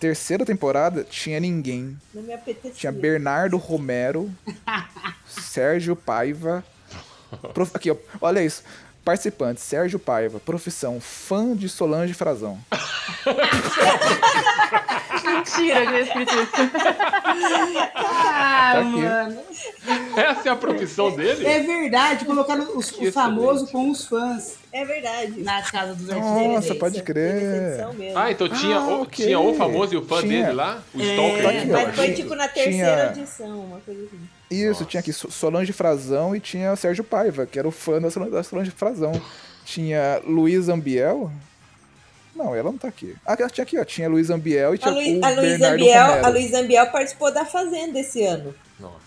Terceira 0.00 0.44
temporada 0.44 1.04
tinha 1.04 1.38
ninguém. 1.40 1.96
Não 2.12 2.22
me 2.22 2.32
apetecia. 2.32 2.72
Tinha 2.72 2.92
Bernardo 2.92 3.56
Romero, 3.56 4.30
Sérgio 5.26 5.94
Paiva. 5.96 6.64
prof- 7.54 7.70
Aqui, 7.74 7.90
ó, 7.90 7.96
olha 8.20 8.42
isso. 8.42 8.62
Participantes: 9.04 9.62
Sérgio 9.62 9.98
Paiva, 9.98 10.40
profissão 10.40 10.98
fã 11.00 11.54
de 11.54 11.68
Solange 11.68 12.14
Frazão. 12.14 12.58
Mentira 15.24 15.86
que 15.86 15.92
eu 15.92 16.00
escrito 16.02 16.32
isso. 16.34 16.52
Ah, 17.94 18.72
Tá 18.74 18.82
mano. 18.82 19.40
Essa 20.16 20.48
é 20.48 20.52
a 20.52 20.56
profissão 20.56 21.14
dele? 21.14 21.46
É 21.46 21.60
verdade, 21.60 22.24
colocaram 22.24 22.76
os, 22.76 22.90
o 22.92 23.12
famoso 23.12 23.66
com 23.68 23.90
os 23.90 24.06
fãs 24.06 24.56
É 24.72 24.84
verdade. 24.84 25.40
na 25.42 25.62
casa 25.62 25.94
dos 25.94 26.08
artistas. 26.10 26.46
Nossa, 26.48 26.74
pode 26.74 27.02
crer. 27.02 27.36
evidência 27.36 27.88
mesmo. 27.92 28.18
Ah, 28.18 28.30
então 28.30 28.48
tinha, 28.48 28.76
Ah, 28.76 28.86
o, 28.86 29.02
ok. 29.02 29.26
tinha 29.26 29.38
o 29.40 29.54
famoso 29.54 29.94
e 29.94 29.96
o 29.96 30.04
fã 30.04 30.20
Tinha. 30.20 30.42
dele 30.44 30.52
lá? 30.54 30.82
O 30.94 31.00
É, 31.00 31.04
Stalker. 31.04 31.68
Tá 31.68 31.72
mas 31.86 31.96
foi 31.96 32.12
tipo 32.12 32.34
na 32.34 32.48
terceira 32.48 33.10
tinha- 33.12 33.22
edição, 33.22 33.60
uma 33.60 33.80
coisa 33.80 34.02
assim. 34.04 34.20
Isso, 34.60 34.68
Nossa. 34.80 34.84
tinha 34.84 35.00
aqui 35.00 35.12
So- 35.12 35.30
Solange 35.30 35.72
Frazão 35.72 36.34
e 36.34 36.40
tinha 36.40 36.72
o 36.72 36.76
Sérgio 36.76 37.04
Paiva, 37.04 37.46
que 37.46 37.58
era 37.58 37.66
o 37.66 37.70
fã 37.70 38.00
da 38.00 38.10
Solange, 38.10 38.32
da 38.32 38.42
Solange 38.42 38.70
Frazão. 38.70 39.12
Tinha 39.64 40.20
Luiz 40.26 40.68
Ambiel. 40.68 41.30
Não, 42.36 42.54
ela 42.54 42.70
não 42.70 42.78
tá 42.78 42.88
aqui. 42.88 43.14
Ah, 43.24 43.36
tinha 43.48 43.62
aqui, 43.62 43.78
ó. 43.78 43.84
Tinha 43.84 44.08
Luiz 44.08 44.28
Ambiel 44.28 44.72
e 44.72 44.74
A, 44.74 44.78
tinha 44.78 44.92
Luiz, 44.92 45.18
o 45.20 45.24
a, 45.24 45.28
Luiz 45.30 45.40
Bernardo 45.52 45.74
Ambiel, 45.74 46.06
Romero. 46.06 46.26
a 46.26 46.28
Luiz 46.30 46.52
Ambiel 46.54 46.86
participou 46.90 47.32
da 47.32 47.44
Fazenda 47.44 47.98
esse 48.00 48.24
ano. 48.24 48.54
Nossa. 48.78 49.04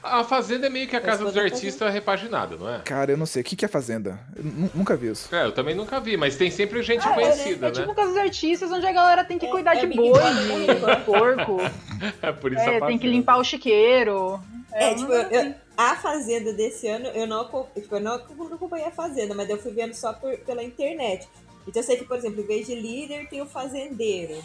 A 0.00 0.22
Fazenda 0.22 0.66
é 0.66 0.70
meio 0.70 0.86
que 0.86 0.94
a 0.94 1.00
casa 1.00 1.24
dos 1.24 1.36
artistas 1.36 1.92
repaginada, 1.92 2.56
não 2.56 2.72
é? 2.72 2.78
Cara, 2.84 3.10
eu 3.10 3.16
não 3.16 3.26
sei. 3.26 3.42
O 3.42 3.44
que, 3.44 3.56
que 3.56 3.64
é 3.64 3.68
Fazenda? 3.68 4.20
Eu 4.36 4.44
nu- 4.44 4.70
nunca 4.74 4.94
vi 4.96 5.08
isso. 5.10 5.34
É, 5.34 5.44
eu 5.46 5.50
também 5.52 5.74
nunca 5.74 5.98
vi, 5.98 6.16
mas 6.16 6.36
tem 6.36 6.50
sempre 6.52 6.80
gente 6.82 7.04
Ah, 7.08 7.10
é, 7.10 7.14
conhecida, 7.14 7.66
é 7.66 7.70
né? 7.70 7.80
tipo 7.80 7.94
casa 7.94 8.08
dos 8.10 8.16
artistas, 8.18 8.70
onde 8.70 8.86
a 8.86 8.92
galera 8.92 9.24
tem 9.24 9.38
que 9.38 9.46
É- 9.46 9.50
cuidar 9.50 9.76
é 9.76 9.80
de 9.86 9.96
boi, 9.96 10.12
Brother, 10.12 10.76
de 10.76 10.86
né? 10.86 10.96
porco. 11.04 11.56
É 12.22 12.30
por 12.30 12.52
isso 12.52 12.60
É, 12.62 12.76
a 12.76 12.86
tem 12.86 12.96
que 12.98 13.08
limpar 13.08 13.38
o 13.38 13.44
chiqueiro. 13.44 14.38
É, 14.72 14.90
um 14.90 14.96
tipo, 14.96 15.12
eu- 15.12 15.54
a 15.76 15.96
Fazenda 15.96 16.52
desse 16.52 16.86
ano, 16.88 17.06
eu 17.08 17.26
não, 17.26 17.44
tipo, 17.74 17.96
eu 17.96 18.00
não 18.00 18.12
acom- 18.14 18.34
não 18.34 18.54
acompanhei 18.54 18.86
a 18.86 18.90
Fazenda, 18.90 19.34
mas 19.34 19.48
eu 19.48 19.58
fui 19.58 19.72
vendo 19.72 19.94
só 19.94 20.12
por- 20.12 20.36
pela 20.38 20.62
internet. 20.62 21.28
Então 21.66 21.80
eu 21.80 21.86
sei 21.86 21.96
que, 21.96 22.04
por 22.04 22.16
exemplo, 22.16 22.40
em 22.40 22.46
vez 22.46 22.66
de 22.66 22.74
líder, 22.74 23.28
tem 23.28 23.40
o 23.42 23.46
fazendeiro. 23.46 24.42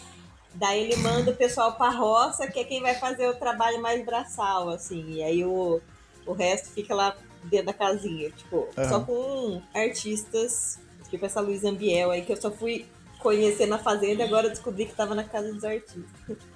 Daí 0.54 0.84
ele 0.84 0.96
manda 0.96 1.30
o 1.30 1.36
pessoal 1.36 1.72
pra 1.74 1.88
roça, 1.90 2.46
que 2.46 2.60
é 2.60 2.64
quem 2.64 2.80
vai 2.80 2.94
fazer 2.94 3.28
o 3.28 3.34
trabalho 3.34 3.80
mais 3.82 4.04
braçal, 4.04 4.68
assim. 4.68 5.04
E 5.14 5.22
aí 5.22 5.44
o, 5.44 5.80
o 6.26 6.32
resto 6.32 6.70
fica 6.70 6.94
lá 6.94 7.16
dentro 7.44 7.66
da 7.66 7.72
casinha, 7.72 8.30
tipo, 8.30 8.68
só 8.74 8.80
Aham. 8.96 9.04
com 9.04 9.62
artistas, 9.74 10.78
tipo 11.10 11.26
essa 11.26 11.40
Luiz 11.40 11.64
Ambiel 11.64 12.10
aí, 12.10 12.22
que 12.22 12.32
eu 12.32 12.40
só 12.40 12.50
fui 12.50 12.86
conhecer 13.18 13.66
na 13.66 13.78
Fazenda 13.78 14.22
e 14.22 14.26
agora 14.26 14.48
descobri 14.48 14.86
que 14.86 14.94
tava 14.94 15.14
na 15.14 15.24
Casa 15.24 15.52
dos 15.52 15.64
Artistas. 15.64 16.04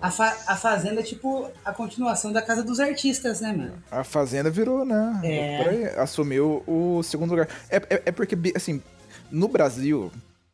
A, 0.00 0.10
fa- 0.10 0.36
a 0.46 0.54
Fazenda 0.56 1.00
é 1.00 1.02
tipo 1.02 1.50
a 1.64 1.72
continuação 1.72 2.32
da 2.32 2.40
casa 2.40 2.62
dos 2.62 2.78
artistas, 2.78 3.40
né, 3.40 3.52
mano? 3.52 3.72
A 3.90 4.04
Fazenda 4.04 4.48
virou, 4.48 4.84
né? 4.84 5.20
É. 5.24 5.68
Aí, 5.68 5.84
assumiu 5.98 6.62
o 6.66 7.02
segundo 7.02 7.30
lugar. 7.30 7.48
É, 7.68 7.76
é, 7.76 8.02
é 8.06 8.12
porque, 8.12 8.36
assim, 8.54 8.80
no 9.30 9.48
Brasil, 9.48 10.12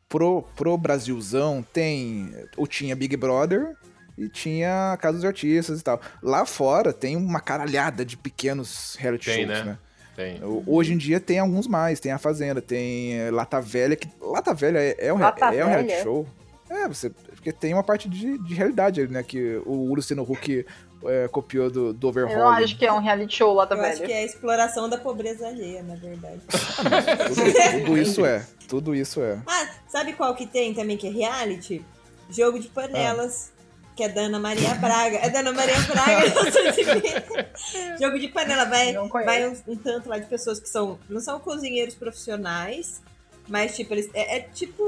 pro, 0.09 0.43
pro 0.55 0.77
Brasilzão, 0.77 1.63
tem. 1.73 2.33
O 2.57 2.65
tinha 2.65 2.95
Big 2.95 3.15
Brother 3.15 3.75
e 4.17 4.27
tinha 4.29 4.93
a 4.93 4.97
Casa 4.97 5.17
dos 5.17 5.25
Artistas 5.25 5.79
e 5.79 5.83
tal. 5.83 6.01
Lá 6.23 6.45
fora 6.45 6.91
tem 6.91 7.15
uma 7.15 7.39
caralhada 7.39 8.03
de 8.05 8.17
pequenos 8.17 8.95
reality 8.97 9.25
Tem, 9.25 9.45
shows, 9.45 9.47
né? 9.59 9.63
né? 9.63 9.77
Tem. 10.15 10.39
Hoje 10.65 10.93
em 10.93 10.97
dia 10.97 11.19
tem 11.19 11.39
alguns 11.39 11.67
mais, 11.67 11.99
tem 11.99 12.11
a 12.13 12.17
Fazenda, 12.17 12.61
tem 12.61 13.19
eh, 13.19 13.29
Lata 13.29 13.59
Velha, 13.59 13.97
que 13.97 14.07
Lata 14.21 14.53
Velha 14.53 14.79
é, 14.79 15.07
é 15.07 15.13
um, 15.13 15.17
Lata 15.17 15.53
é 15.53 15.65
um 15.65 15.67
reality 15.67 16.01
show. 16.01 16.25
É, 16.69 16.87
você, 16.87 17.11
porque 17.45 17.51
tem 17.53 17.73
uma 17.75 17.83
parte 17.83 18.09
de, 18.09 18.39
de 18.39 18.55
realidade 18.55 18.99
ali, 18.99 19.11
né? 19.11 19.21
Que 19.21 19.61
o 19.67 19.93
Luciano 19.93 20.23
Huck 20.23 20.65
eh, 21.05 21.27
copiou 21.27 21.69
do, 21.69 21.93
do 21.93 22.07
Overhaul. 22.07 22.33
Eu 22.35 22.49
acho 22.49 22.75
que 22.75 22.83
é 22.83 22.91
um 22.91 22.97
reality 22.99 23.35
show 23.37 23.53
lá, 23.53 23.67
tá 23.67 23.75
Eu 23.75 23.81
acho 23.81 23.97
velho. 23.97 24.07
que 24.07 24.13
é 24.13 24.17
a 24.17 24.23
exploração 24.25 24.89
da 24.89 24.97
pobreza 24.97 25.47
alheia, 25.47 25.83
na 25.83 25.93
verdade. 25.95 26.41
Tudo, 26.49 27.85
tudo 27.85 27.97
isso 27.99 28.25
é. 28.25 28.45
Tudo 28.67 28.95
isso 28.95 29.21
é. 29.21 29.37
Ah, 29.45 29.69
sabe 29.87 30.13
qual 30.13 30.33
que 30.33 30.47
tem 30.47 30.73
também 30.73 30.97
que 30.97 31.05
é 31.07 31.11
reality? 31.11 31.85
Jogo 32.31 32.59
de 32.59 32.67
panelas. 32.67 33.53
Que 33.95 34.03
é 34.03 34.09
da 34.09 34.21
Ana 34.21 34.39
Maria 34.39 34.73
Braga. 34.73 35.17
É 35.17 35.29
da 35.29 35.39
Ana 35.39 35.53
Maria 35.53 35.79
Braga. 35.81 36.27
Jogo 38.01 38.19
de 38.19 38.27
panela. 38.27 38.65
Vai, 38.65 38.91
Não 38.91 39.07
conheço. 39.07 39.31
vai 39.31 39.47
um, 39.47 39.73
um 39.73 39.75
tanto 39.77 40.09
lá 40.09 40.17
de 40.17 40.25
pessoas 40.25 40.59
que 40.59 40.67
são. 40.67 40.99
Não 41.07 41.21
são 41.21 41.39
cozinheiros 41.39 41.93
profissionais. 41.93 43.01
Mas, 43.47 43.75
tipo, 43.75 43.93
eles. 43.93 44.09
É, 44.13 44.37
é 44.37 44.39
tipo 44.41 44.83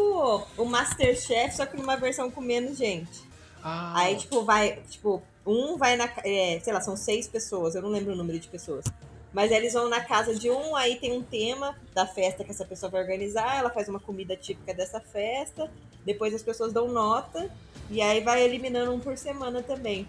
o 0.58 0.65
Masterchef, 0.65 1.56
só 1.56 1.65
que 1.65 1.78
numa 1.78 1.96
versão 1.96 2.32
com 2.32 2.41
menos 2.41 2.78
gente. 2.78 3.28
Ah, 3.63 3.93
Aí, 3.96 4.15
tipo, 4.15 4.43
vai. 4.43 4.82
Tipo, 4.89 5.22
um 5.46 5.78
vai 5.78 5.96
na. 5.96 6.10
é, 6.24 6.60
sei 6.63 6.74
lá, 6.74 6.82
são 6.82 6.98
seis 6.98 7.28
pessoas. 7.28 7.76
Eu 7.76 7.82
não 7.82 7.89
lembro 7.89 8.13
o 8.13 8.15
número 8.15 8.39
de 8.39 8.48
pessoas. 8.48 8.86
Mas 9.34 9.52
eles 9.52 9.74
vão 9.74 9.89
na 9.89 10.02
casa 10.02 10.34
de 10.34 10.50
um, 10.50 10.76
aí 10.76 10.96
tem 10.96 11.13
um 11.13 11.22
tema 11.22 11.78
da 11.93 12.08
festa 12.08 12.43
que 12.43 12.52
essa 12.52 12.65
pessoa 12.65 12.89
vai 12.89 13.02
organizar, 13.02 13.58
ela 13.58 13.70
faz 13.70 13.88
uma 13.88 14.00
comida 14.00 14.36
típica 14.36 14.74
dessa 14.74 15.00
festa, 15.00 15.70
depois 16.06 16.34
as 16.34 16.41
pessoas 16.41 16.74
dão 16.74 16.88
nota, 16.88 17.52
e 17.89 18.02
aí 18.02 18.22
vai 18.22 18.41
eliminando 18.41 18.93
um 18.93 19.00
por 19.00 19.17
semana 19.17 19.62
também. 19.62 20.08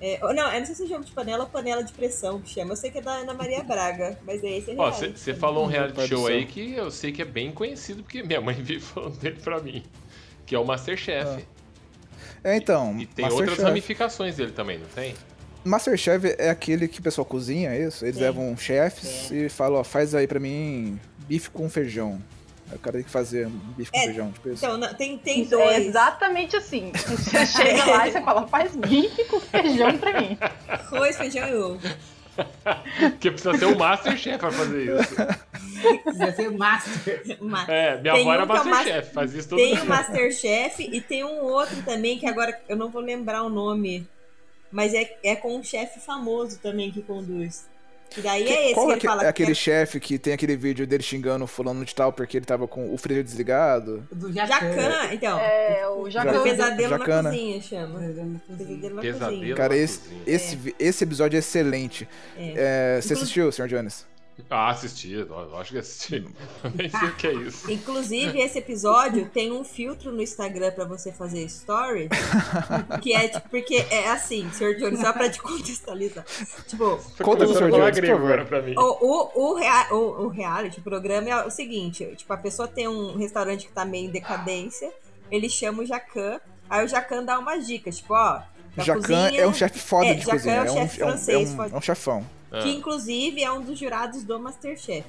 É, 0.00 0.18
ou 0.22 0.34
não, 0.34 0.52
eu 0.52 0.58
não 0.60 0.66
sei 0.66 0.74
se 0.74 0.84
é 0.84 0.86
jogo 0.86 1.04
de 1.04 1.12
panela 1.12 1.44
ou 1.44 1.50
panela 1.50 1.82
de 1.82 1.92
pressão 1.92 2.40
que 2.40 2.50
chama. 2.50 2.72
Eu 2.72 2.76
sei 2.76 2.90
que 2.90 2.98
é 2.98 3.00
da 3.00 3.12
Ana 3.12 3.32
Maria 3.32 3.62
Braga, 3.62 4.18
mas 4.26 4.44
é 4.44 4.58
esse 4.58 4.70
é 4.70 4.74
Ó, 4.76 4.90
reality. 4.90 5.18
você 5.18 5.32
falou 5.34 5.64
um 5.64 5.66
reality 5.66 5.94
Pode 5.94 6.08
show 6.08 6.26
aí 6.26 6.44
que 6.44 6.74
eu 6.74 6.90
sei 6.90 7.12
que 7.12 7.22
é 7.22 7.24
bem 7.24 7.50
conhecido, 7.50 8.02
porque 8.02 8.22
minha 8.22 8.40
mãe 8.40 8.54
vive 8.62 8.80
falando 8.80 9.16
dele 9.18 9.38
pra 9.42 9.58
mim. 9.60 9.82
Que 10.44 10.54
é 10.54 10.58
o 10.58 10.64
Masterchef. 10.64 11.44
É, 12.44 12.56
então, 12.56 12.96
E 13.00 13.06
tem 13.06 13.24
outras 13.24 13.40
Masterchef. 13.40 13.62
ramificações 13.62 14.36
dele 14.36 14.52
também, 14.52 14.78
não 14.78 14.86
tem? 14.88 15.14
Masterchef 15.64 16.36
é 16.38 16.50
aquele 16.50 16.86
que 16.86 17.00
o 17.00 17.02
pessoal 17.02 17.24
cozinha, 17.24 17.70
é 17.70 17.86
isso? 17.88 18.04
Eles 18.04 18.16
Sim. 18.16 18.22
levam 18.22 18.56
chefes 18.56 19.30
e 19.32 19.48
falam, 19.48 19.80
ó, 19.80 19.84
faz 19.84 20.14
aí 20.14 20.26
pra 20.28 20.38
mim 20.38 21.00
bife 21.26 21.50
com 21.50 21.68
feijão. 21.68 22.22
Aí 22.70 22.76
o 22.76 22.78
cara 22.80 22.96
tem 22.96 23.04
que 23.04 23.10
fazer 23.10 23.46
um 23.46 23.50
bife 23.76 23.90
com 23.92 23.98
É, 23.98 24.04
feijão, 24.06 24.32
tipo 24.32 24.48
isso. 24.50 24.64
Então, 24.64 24.76
não, 24.76 24.92
tem, 24.94 25.16
tem 25.18 25.42
Isso 25.42 25.54
é 25.54 25.64
dois. 25.64 25.86
exatamente 25.86 26.56
assim. 26.56 26.90
Você 26.94 27.46
chega 27.46 27.84
lá 27.86 28.08
e 28.08 28.12
você 28.12 28.20
fala, 28.22 28.46
faz 28.48 28.74
bife 28.74 29.24
com 29.26 29.38
feijão 29.40 29.96
pra 29.98 30.20
mim. 30.20 30.36
Arroz, 30.68 31.16
feijão 31.16 31.48
e 31.48 31.54
ovo. 31.54 31.80
Porque 33.00 33.30
precisa 33.30 33.56
ser 33.56 33.66
um 33.66 33.76
Masterchef 33.78 34.38
pra 34.38 34.50
fazer 34.50 35.00
isso. 35.00 35.14
Precisa 36.02 36.32
ser 36.32 36.50
master. 36.50 37.38
Ma- 37.40 37.64
É, 37.66 38.00
minha 38.00 38.12
Tem 38.14 38.22
avó 38.22 38.32
era 38.34 38.44
um 38.44 38.46
que 38.46 38.52
é 38.52 38.60
o 38.60 38.64
Masterchef, 38.66 39.12
faz 39.14 39.34
isso 39.34 39.48
todo 39.48 39.58
Tem 39.58 39.72
o 39.72 39.76
dia. 39.76 39.84
Masterchef 39.84 40.82
e 40.92 41.00
tem 41.00 41.24
um 41.24 41.40
outro 41.44 41.80
também 41.82 42.18
que 42.18 42.26
agora 42.26 42.60
eu 42.68 42.76
não 42.76 42.90
vou 42.90 43.00
lembrar 43.00 43.42
o 43.42 43.48
nome. 43.48 44.06
Mas 44.70 44.92
é, 44.92 45.16
é 45.22 45.36
com 45.36 45.56
um 45.56 45.62
chefe 45.62 46.00
famoso 46.00 46.58
também 46.58 46.90
que 46.90 47.00
conduz. 47.00 47.66
E 48.16 48.20
daí 48.20 48.44
Que- 48.44 48.52
é 48.52 48.64
esse 48.66 48.74
Qual 48.74 48.86
que 48.86 48.92
é, 48.92 48.94
ele 48.94 48.98
aque- 48.98 49.06
fala 49.06 49.20
é 49.20 49.24
que 49.24 49.28
aquele 49.28 49.54
chefe 49.54 50.00
que 50.00 50.18
tem 50.18 50.32
aquele 50.32 50.56
vídeo 50.56 50.86
dele 50.86 51.02
xingando 51.02 51.44
o 51.44 51.46
fulano 51.48 51.84
de 51.84 51.94
tal 51.94 52.12
porque 52.12 52.36
ele 52.36 52.46
tava 52.46 52.66
com 52.68 52.92
o 52.92 52.96
freezer 52.96 53.22
desligado? 53.24 54.06
Do 54.12 54.30
é 54.30 54.32
Jacan. 54.32 55.12
Então. 55.12 55.38
É, 55.38 55.86
o 55.88 56.02
O 56.02 56.10
Jacan. 56.10 56.42
pesadelo 56.42 56.88
Jacana. 56.98 57.22
na 57.22 57.30
cozinha 57.30 57.60
chama. 57.60 57.98
Pesadelo 58.00 58.94
na 58.94 59.02
Pesadelo. 59.02 59.32
cozinha. 59.38 59.54
Cara, 59.54 59.76
esse, 59.76 59.98
cozinha. 59.98 60.22
esse, 60.26 61.04
episódio 61.04 61.36
é 61.36 61.40
excelente. 61.40 62.08
É, 62.38 62.98
você 63.00 63.12
Inclu- 63.12 63.22
assistiu, 63.22 63.52
Sr. 63.52 63.66
Jones? 63.68 64.06
Ah, 64.50 64.68
assisti, 64.70 65.16
lógico 65.24 65.72
que 65.74 65.78
assisti. 65.78 66.28
Nem 66.74 66.88
sei 66.90 67.08
o 67.08 67.14
que 67.16 67.26
é 67.26 67.32
isso. 67.34 67.70
Inclusive, 67.70 68.38
esse 68.38 68.58
episódio 68.58 69.28
tem 69.30 69.50
um 69.50 69.64
filtro 69.64 70.12
no 70.12 70.22
Instagram 70.22 70.70
pra 70.72 70.84
você 70.84 71.10
fazer 71.10 71.42
story. 71.44 72.08
que 73.02 73.12
é 73.14 73.28
tipo, 73.28 73.48
porque 73.48 73.76
é 73.90 74.10
assim, 74.10 74.48
Sr. 74.52 74.76
Jones, 74.76 75.00
só 75.00 75.12
pra 75.12 75.30
te 75.30 75.40
contextualizar. 75.40 76.24
Tipo, 76.68 76.96
Conta 76.96 77.06
pro 77.16 77.24
Começando 77.24 77.54
Sr. 77.56 77.64
a 77.64 77.70
falar 77.70 77.90
Jones, 77.90 78.10
agora 78.10 78.44
pra 78.44 78.62
mim. 78.62 78.74
O, 78.76 78.82
o, 78.82 79.50
o, 79.52 79.54
rea- 79.54 79.88
o, 79.92 80.24
o 80.24 80.28
reality, 80.28 80.80
o 80.80 80.82
programa 80.82 81.28
é 81.30 81.44
o 81.44 81.50
seguinte: 81.50 82.04
tipo, 82.16 82.32
a 82.32 82.36
pessoa 82.36 82.68
tem 82.68 82.86
um 82.86 83.16
restaurante 83.16 83.66
que 83.66 83.72
tá 83.72 83.84
meio 83.84 84.06
em 84.08 84.10
decadência, 84.10 84.92
ele 85.30 85.48
chama 85.48 85.82
o 85.82 85.86
Jacan, 85.86 86.40
aí 86.68 86.84
o 86.84 86.88
Jacan 86.88 87.24
dá 87.24 87.38
umas 87.38 87.66
dicas, 87.66 87.96
tipo, 87.96 88.12
ó. 88.14 88.42
Jacan 88.76 89.00
cozinha, 89.00 89.40
é 89.40 89.46
um 89.46 89.54
chefe 89.54 89.78
foda 89.78 90.06
É, 90.08 90.14
de 90.14 90.20
Jacan 90.20 90.32
cozinha. 90.32 90.54
é 90.56 90.60
o 90.62 90.66
É 90.66 90.70
um, 90.70 90.74
chefe 90.74 91.00
é 91.00 91.04
um- 91.04 91.08
francês, 91.08 91.48
é 91.48 91.52
um- 91.52 91.56
foda. 91.56 91.74
é 91.74 91.78
um 91.78 91.80
chefão. 91.80 92.26
Que 92.62 92.70
inclusive 92.70 93.42
é 93.42 93.50
um 93.52 93.60
dos 93.60 93.78
jurados 93.78 94.22
do 94.24 94.38
Masterchef. 94.38 95.04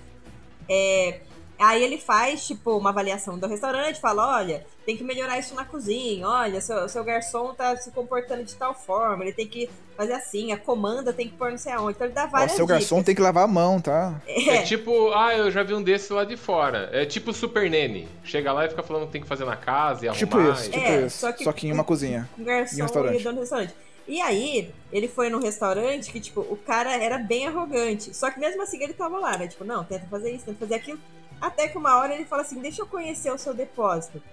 É, 0.70 1.20
aí 1.60 1.82
ele 1.84 1.98
faz, 1.98 2.46
tipo, 2.46 2.78
uma 2.78 2.90
avaliação 2.90 3.38
do 3.40 3.48
restaurante, 3.48 4.00
fala, 4.02 4.38
olha, 4.38 4.66
tem 4.86 4.98
que 4.98 5.04
melhorar 5.04 5.40
isso 5.40 5.56
na 5.56 5.64
cozinha, 5.66 6.28
olha, 6.28 6.60
seu, 6.62 6.88
seu 6.90 7.04
garçom 7.04 7.54
tá 7.54 7.76
se 7.78 7.90
comportando 7.92 8.44
de 8.44 8.54
tal 8.56 8.74
forma, 8.74 9.24
ele 9.24 9.34
tem 9.34 9.48
que 9.48 9.70
fazer 9.96 10.14
assim, 10.14 10.52
a 10.52 10.58
comanda 10.58 11.12
tem 11.14 11.28
que 11.28 11.36
pôr 11.36 11.50
não 11.50 11.58
sei 11.58 11.72
aonde. 11.72 11.94
Então 11.96 12.06
ele 12.06 12.14
dá 12.14 12.26
várias 12.28 12.52
seu 12.52 12.68
garçom 12.68 12.98
dicas. 12.98 13.06
tem 13.06 13.16
que 13.16 13.22
lavar 13.22 13.46
a 13.46 13.48
mão, 13.48 13.80
tá? 13.82 14.22
É 14.28 14.62
tipo, 14.64 15.12
ah, 15.14 15.34
eu 15.36 15.50
já 15.50 15.64
vi 15.64 15.74
um 15.74 15.82
desse 15.82 16.12
lá 16.14 16.24
de 16.24 16.38
fora. 16.38 16.90
É 16.94 17.06
tipo 17.06 17.34
Super 17.34 17.68
Nene. 17.70 18.08
Chega 18.24 18.52
lá 18.54 18.66
e 18.66 18.70
fica 18.70 18.84
falando 18.84 19.08
que 19.08 19.14
tem 19.14 19.22
que 19.22 19.28
fazer 19.28 19.46
na 19.46 19.56
casa 19.56 20.06
e 20.06 20.12
Tipo 20.12 20.38
arrumar. 20.38 20.54
isso, 20.54 20.68
e- 20.68 20.72
tipo 20.72 20.86
É, 20.86 21.06
isso. 21.08 21.18
só 21.18 21.28
Só 21.32 21.52
que- 21.54 21.62
que, 21.62 21.68
em 21.68 21.72
uma 21.72 21.84
cozinha. 21.84 22.30
com 22.36 22.42
o 22.42 22.44
E 22.44 22.44
um 22.44 22.46
garçom 22.46 22.82
restaurante. 22.84 23.20
e 23.20 23.24
dono 23.24 23.36
do 23.36 23.42
restaurante. 23.42 23.74
E 24.08 24.22
aí, 24.22 24.74
ele 24.92 25.08
foi 25.08 25.30
num 25.30 25.40
restaurante 25.40 26.12
que, 26.12 26.20
tipo, 26.20 26.40
o 26.42 26.56
cara 26.56 26.96
era 26.96 27.18
bem 27.18 27.46
arrogante. 27.46 28.16
Só 28.16 28.32
que 28.32 28.40
mesmo 28.40 28.62
assim 28.62 28.82
ele 28.82 28.94
tava 28.94 29.20
lá, 29.20 29.38
né? 29.38 29.48
Tipo, 29.48 29.66
não, 29.66 29.84
tenta 29.84 30.08
fazer 30.08 30.32
isso, 30.32 30.46
tenta 30.46 30.60
fazer 30.60 30.76
aquilo. 30.76 31.00
Até 31.42 31.68
que 31.68 31.78
uma 31.78 31.98
hora 31.98 32.16
ele 32.16 32.26
fala 32.26 32.42
assim: 32.42 32.62
deixa 32.62 32.82
eu 32.82 32.88
conhecer 32.88 33.32
o 33.32 33.38
seu 33.38 33.54
depósito. 33.54 34.24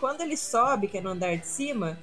Quando 0.00 0.22
ele 0.22 0.36
sobe, 0.36 0.88
que 0.88 0.98
é 0.98 1.00
no 1.00 1.10
andar 1.10 1.36
de 1.36 1.46
cima, 1.46 1.96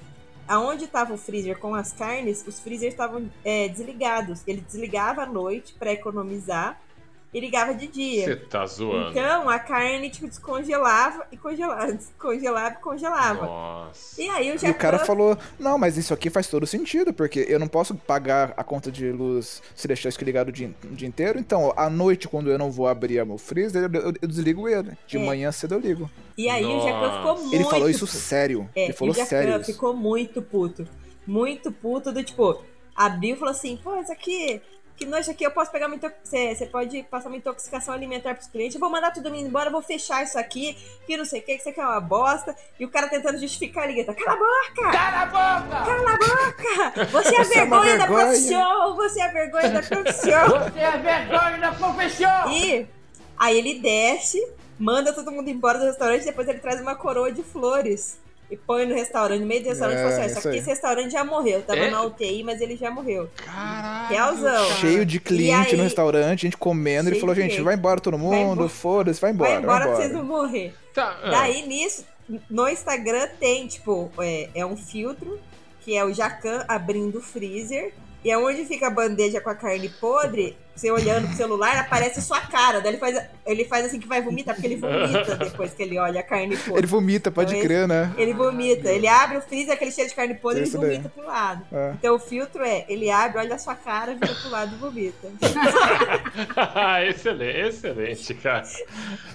aonde 0.48 0.88
tava 0.88 1.14
o 1.14 1.18
freezer 1.18 1.60
com 1.60 1.76
as 1.76 1.92
carnes, 1.92 2.44
os 2.48 2.60
freezers 2.60 2.94
estavam 2.94 3.30
é, 3.44 3.68
desligados. 3.68 4.42
Ele 4.48 4.62
desligava 4.62 5.24
à 5.24 5.26
noite 5.26 5.76
pra 5.78 5.92
economizar 5.92 6.82
e 7.34 7.40
ligava 7.40 7.74
de 7.76 7.88
dia. 7.88 8.26
Você 8.26 8.36
tá 8.36 8.66
zoando. 8.66 9.12
Então 9.12 9.48
a 9.50 9.60
carne, 9.60 10.10
tipo, 10.10 10.28
descongelava 10.28 11.28
e 11.32 11.38
congelava, 11.38 11.92
descongelava 11.94 12.76
e 12.76 12.82
congelava. 12.82 13.46
Nossa. 13.46 14.22
E 14.22 14.28
aí 14.30 14.52
o 14.52 14.56
E 14.56 14.58
Jacan 14.58 14.72
o 14.72 14.80
cara 14.80 15.00
falou, 15.00 15.38
não, 15.60 15.78
mas 15.78 15.96
isso 15.98 16.14
aqui 16.14 16.30
faz 16.30 16.48
todo 16.48 16.66
sentido, 16.66 17.14
porque 17.14 17.46
eu 17.48 17.60
não 17.60 17.68
posso 17.68 17.94
pagar 17.94 18.54
a 18.58 18.64
conta 18.64 18.92
de 18.92 19.12
luz 19.12 19.62
se 19.76 19.88
deixar 19.88 20.10
isso 20.10 20.24
ligado 20.24 20.50
o 20.50 20.52
dia, 20.52 20.72
o 20.84 20.96
dia 20.96 21.08
inteiro. 21.08 21.38
Então, 21.40 21.72
à 21.78 21.90
noite, 21.90 22.28
quando 22.28 22.50
eu 22.50 22.58
não 22.58 22.72
vou 22.72 22.88
abrir 22.88 23.24
meu 23.26 23.38
freezer, 23.38 23.84
eu, 23.94 24.02
eu- 24.02 24.14
eu 24.22 24.28
desligo 24.28 24.68
ele. 24.68 24.98
De 25.06 25.18
É. 25.18 25.20
manhã 25.26 25.52
cedo 25.52 25.76
eu 25.76 25.80
ligo. 25.80 26.10
E 26.38 26.50
aí 26.50 26.66
o 26.66 26.82
Jacan 26.82 27.12
ficou 27.18 27.24
Nossa. 27.32 27.42
muito. 27.44 27.56
Ele 27.56 27.64
falou 27.66 27.90
isso 27.90 28.06
puto. 28.08 28.18
sério. 28.18 28.70
É, 28.76 28.86
ele 28.86 28.94
falou 28.94 29.14
e 29.16 29.22
o 29.22 29.26
sério 29.26 29.56
isso. 29.58 29.72
ficou 29.72 29.94
muito 29.94 30.42
puto. 30.42 30.88
Muito 31.28 31.72
puto 31.72 32.12
do 32.12 32.24
tipo, 32.24 32.64
abriu 32.96 33.36
e 33.36 33.38
falou 33.38 33.52
assim, 33.52 33.78
pô, 33.84 33.96
isso 34.02 34.12
aqui. 34.12 34.60
Que 35.00 35.06
nojo 35.06 35.32
aqui, 35.32 35.46
eu 35.46 35.52
posso 35.52 35.72
pegar 35.72 35.86
uma 35.88 35.96
intoxicação. 35.96 36.56
Você 36.56 36.66
pode 36.66 37.04
passar 37.04 37.30
uma 37.30 37.38
intoxicação 37.38 37.94
alimentar 37.94 38.36
pros 38.36 38.48
clientes. 38.48 38.76
Eu 38.76 38.82
vou 38.82 38.90
mandar 38.90 39.14
todo 39.14 39.30
mundo 39.30 39.48
embora, 39.48 39.68
eu 39.70 39.72
vou 39.72 39.82
fechar 39.82 40.22
isso 40.26 40.38
aqui, 40.38 40.78
que 41.08 41.16
não 41.16 41.24
sei 41.24 41.40
o 41.40 41.44
que, 41.44 41.54
que 41.54 41.60
isso 41.62 41.70
aqui 41.70 41.80
é 41.80 41.86
uma 41.86 42.02
bosta. 42.02 42.54
E 42.78 42.84
o 42.84 42.90
cara 42.90 43.08
tentando 43.08 43.38
justificar, 43.40 43.86
ele 43.86 43.94
grita: 43.94 44.14
Cala 44.14 44.34
a 44.34 44.36
boca! 44.36 44.92
Cala 44.92 45.22
a 45.22 45.26
boca! 45.26 45.86
Cala 45.86 46.12
a 46.12 46.18
boca! 46.18 47.06
Você 47.12 47.34
é 47.34 47.40
a 47.40 47.44
Você 47.46 47.54
é 47.54 47.60
vergonha 47.62 47.98
da 47.98 48.06
vergonha. 48.08 48.26
profissão! 48.26 48.96
Você 48.98 49.20
é 49.22 49.24
a 49.24 49.32
vergonha 49.32 49.70
da 49.70 49.82
profissão! 49.84 50.50
Você 50.50 50.80
é 50.80 50.98
vergonha 50.98 51.58
da 51.60 51.72
profissão! 51.72 52.52
E 52.52 52.88
aí 53.38 53.58
ele 53.58 53.80
desce, 53.80 54.52
manda 54.78 55.14
todo 55.14 55.32
mundo 55.32 55.50
embora 55.50 55.80
do 55.80 55.86
restaurante, 55.86 56.26
depois 56.26 56.46
ele 56.50 56.60
traz 56.60 56.82
uma 56.82 56.96
coroa 56.96 57.32
de 57.32 57.42
flores. 57.42 58.20
E 58.52 58.58
põe 58.58 58.86
no 58.86 58.96
restaurante, 58.96 59.42
no 59.42 59.46
meio 59.46 59.62
do 59.62 59.70
restaurante, 59.70 59.98
e 59.98 60.02
fala 60.02 60.10
assim: 60.14 60.22
É, 60.22 60.24
"Ó, 60.24 60.26
isso 60.28 60.38
Isso 60.40 60.48
aqui, 60.48 60.56
aí. 60.56 60.58
esse 60.62 60.70
restaurante 60.70 61.12
já 61.12 61.24
morreu. 61.24 61.62
Tava 61.62 61.80
É? 61.82 61.92
na 61.92 62.02
UTI, 62.04 62.44
mas 62.44 62.60
ele 62.62 62.76
já 62.76 62.90
morreu. 62.90 63.30
Caralho. 63.46 64.10
Realzão. 64.10 64.66
Cheio 64.78 65.06
de 65.06 65.20
cliente 65.20 65.72
aí- 65.72 65.78
no 65.78 65.84
restaurante, 65.84 66.40
a 66.46 66.48
gente 66.48 66.58
comendo. 66.58 67.10
Ele 67.10 67.20
falou, 67.20 67.36
gente, 67.36 67.50
cliente. 67.50 67.62
vai 67.64 67.76
embora 67.76 68.02
todo 68.02 68.18
mundo, 68.18 68.68
foda-se, 68.68 69.22
vai 69.22 69.32
embora. 69.32 69.52
vai 69.52 69.62
embora 69.62 69.86
pra 69.88 69.96
vocês 69.98 70.12
não 70.12 70.24
morrer. 70.24 70.74
Tá, 70.96 71.20
ah. 71.24 71.30
Daí 71.30 71.68
nisso, 71.68 72.06
no 72.50 72.68
Instagram 72.68 73.28
tem, 73.40 73.68
tipo, 73.68 74.12
é, 74.20 74.50
é 74.56 74.66
um 74.66 74.76
filtro, 74.76 75.40
que 75.82 75.96
é 75.96 76.04
o 76.04 76.12
Jacan 76.12 76.66
abrindo 76.68 77.20
o 77.20 77.22
freezer. 77.22 77.94
E 78.24 78.32
aonde 78.32 78.66
fica 78.66 78.88
a 78.88 78.90
bandeja 78.90 79.40
com 79.40 79.50
a 79.50 79.56
carne 79.56 79.88
podre, 79.88 80.58
você 80.76 80.92
olhando 80.92 81.28
pro 81.28 81.38
celular, 81.38 81.78
aparece 81.78 82.22
sua 82.22 82.42
cara. 82.42 82.82
Daí 82.82 82.92
ele 82.92 82.98
faz, 82.98 83.22
ele 83.46 83.66
faz 83.66 83.86
assim 83.86 84.00
que 84.00 84.08
vai 84.08 84.22
vomitar, 84.22 84.56
porque 84.56 84.68
ele 84.68 84.76
vomita 84.76 85.36
depois 85.40 85.74
que 85.74 85.84
ele 85.84 85.98
olha 85.98 86.20
a 86.20 86.24
carne 86.24 86.58
podre. 86.58 86.80
Ele 86.80 86.88
vomita, 86.88 87.32
pode 87.32 87.54
Então, 87.56 87.66
crer, 87.66 87.88
né? 87.88 88.14
Ele 88.18 88.34
vomita. 88.34 88.90
Ele 88.90 89.08
abre 89.08 89.38
o 89.38 89.42
freezer, 89.42 89.74
aquele 89.74 89.92
cheiro 89.92 90.10
de 90.10 90.16
carne 90.16 90.34
podre, 90.36 90.60
É 90.60 90.62
ele 90.64 90.68
isso 90.70 90.78
daí. 90.78 90.90
vomita 90.92 91.10
pro 91.10 91.26
lado. 91.26 91.66
É. 91.72 91.94
Então 91.98 92.16
o 92.16 92.20
filtro 92.20 92.62
é, 92.64 92.86
ele 92.90 93.10
abre, 93.10 93.40
olha 93.40 93.56
a 93.56 93.60
sua 93.60 93.76
cara, 93.76 94.14
vira 94.16 94.34
pro 94.36 94.50
lado 94.50 94.74
e 94.76 94.78
vomita. 94.80 95.28
excelente, 97.08 97.58
excelente, 97.68 98.34
cara. 98.36 98.64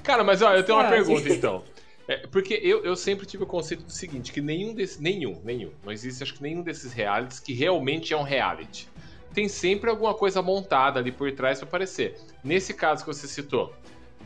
Cara, 0.02 0.24
mas 0.24 0.42
ó, 0.42 0.52
eu 0.54 0.62
tenho 0.62 0.78
uma 0.78 0.88
pergunta 0.88 1.28
então. 1.28 1.62
É, 2.06 2.26
porque 2.26 2.60
eu, 2.62 2.84
eu 2.84 2.94
sempre 2.96 3.26
tive 3.26 3.44
o 3.44 3.46
conceito 3.46 3.84
do 3.84 3.92
seguinte, 3.92 4.32
que 4.32 4.40
nenhum 4.40 4.74
desses. 4.74 5.00
Nenhum, 5.00 5.40
nenhum. 5.42 5.72
Não 5.82 5.92
existe, 5.92 6.22
acho 6.22 6.34
que 6.34 6.42
nenhum 6.42 6.62
desses 6.62 6.92
realities 6.92 7.40
que 7.40 7.54
realmente 7.54 8.12
é 8.12 8.16
um 8.16 8.22
reality. 8.22 8.88
Tem 9.32 9.48
sempre 9.48 9.90
alguma 9.90 10.14
coisa 10.14 10.40
montada 10.42 11.00
ali 11.00 11.10
por 11.10 11.30
trás 11.32 11.58
pra 11.58 11.66
aparecer. 11.66 12.16
Nesse 12.42 12.72
caso 12.74 13.04
que 13.04 13.12
você 13.12 13.26
citou, 13.26 13.74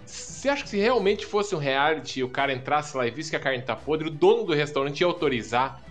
você 0.04 0.48
acha 0.48 0.62
que 0.64 0.68
se 0.68 0.78
realmente 0.78 1.24
fosse 1.24 1.54
um 1.54 1.58
reality 1.58 2.20
e 2.20 2.24
o 2.24 2.28
cara 2.28 2.52
entrasse 2.52 2.96
lá 2.96 3.06
e 3.06 3.10
visse 3.10 3.30
que 3.30 3.36
a 3.36 3.40
carne 3.40 3.62
tá 3.62 3.76
podre, 3.76 4.08
o 4.08 4.10
dono 4.10 4.44
do 4.44 4.54
restaurante 4.54 5.00
ia 5.00 5.06
autorizar 5.06 5.82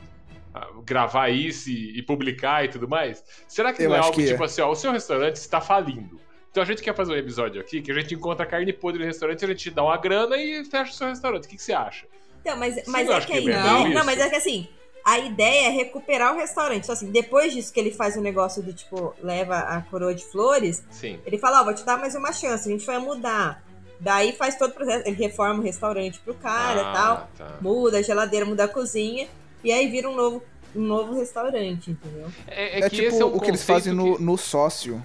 a 0.54 0.68
gravar 0.86 1.30
isso 1.30 1.70
e, 1.70 1.98
e 1.98 2.02
publicar 2.04 2.66
e 2.66 2.68
tudo 2.68 2.88
mais? 2.88 3.24
Será 3.48 3.72
que 3.72 3.84
Eu 3.84 3.90
não 3.90 3.96
é 3.96 4.00
algo 4.00 4.16
que 4.16 4.26
tipo 4.26 4.44
assim, 4.44 4.62
ó, 4.62 4.72
o 4.72 4.76
seu 4.76 4.92
restaurante 4.92 5.36
está 5.36 5.62
falindo? 5.62 6.20
Então 6.52 6.64
a 6.64 6.66
gente 6.66 6.82
quer 6.82 6.96
fazer 6.96 7.14
um 7.14 7.18
episódio 7.18 7.62
aqui 7.62 7.82
que 7.82 7.92
a 7.92 7.94
gente 7.94 8.14
encontra 8.16 8.46
carne 8.46 8.74
podre 8.74 9.00
no 9.02 9.06
restaurante, 9.06 9.44
a 9.46 9.48
gente 9.48 9.70
dá 9.70 9.84
uma 9.84 9.98
grana 9.98 10.38
e 10.38 10.64
fecha 10.66 10.92
o 10.92 10.96
seu 10.96 11.08
restaurante. 11.08 11.46
O 11.46 11.48
que, 11.50 11.56
que 11.56 11.62
você 11.64 11.74
acha? 11.74 12.06
Então, 12.42 12.58
mas, 12.58 12.76
mas 12.88 13.08
não 13.08 13.14
é 13.14 13.20
que 13.22 13.28
que 13.28 13.34
é 13.34 13.40
isso? 13.42 13.94
Não, 13.94 14.06
mas 14.06 14.20
é 14.20 14.30
que 14.30 14.36
assim, 14.36 14.68
a 15.06 15.20
ideia 15.20 15.68
é 15.68 15.70
recuperar 15.70 16.34
o 16.34 16.38
restaurante. 16.38 16.84
Então, 16.84 16.94
assim, 16.94 17.12
depois 17.12 17.54
disso 17.54 17.72
que 17.74 17.80
ele 17.80 17.92
faz 17.92 18.16
o 18.16 18.22
negócio 18.22 18.64
do 18.64 18.74
tipo, 18.74 19.14
leva 19.22 19.58
a 19.60 19.82
coroa 19.82 20.16
de 20.16 20.24
flores, 20.26 20.84
Sim. 20.90 21.20
ele 21.26 21.38
fala, 21.38 21.62
ó, 21.62 21.64
vou 21.66 21.74
te 21.74 21.84
dar 21.86 21.98
mais 21.98 22.16
uma 22.16 22.32
chance, 22.34 22.68
a 22.68 22.72
gente 22.72 22.86
vai 22.86 22.98
mudar. 22.98 23.64
Daí 24.00 24.32
faz 24.34 24.56
todo 24.58 24.70
o 24.72 24.74
processo, 24.74 25.08
ele 25.08 25.16
reforma 25.18 25.60
o 25.60 25.64
restaurante 25.64 26.20
pro 26.20 26.34
cara 26.36 26.80
e 26.82 26.84
Ah, 26.86 26.94
tal, 26.94 27.30
tá. 27.38 27.58
muda 27.62 27.98
a 27.98 28.02
geladeira, 28.02 28.46
muda 28.46 28.64
a 28.66 28.68
cozinha, 28.68 29.28
e 29.64 29.72
aí 29.72 29.88
vira 29.90 30.08
um 30.10 30.16
novo, 30.16 30.44
um 30.76 30.82
novo 30.82 31.16
restaurante, 31.16 31.92
entendeu? 31.92 32.28
É, 32.48 32.80
É, 32.80 32.86
é 32.86 32.90
tipo 32.90 33.02
esse 33.04 33.22
é 33.22 33.26
um 33.26 33.36
o 33.36 33.40
que 33.42 33.50
eles 33.50 33.64
fazem 33.64 33.94
no, 33.94 34.16
que- 34.18 34.24
no 34.24 34.38
sócio. 34.38 35.04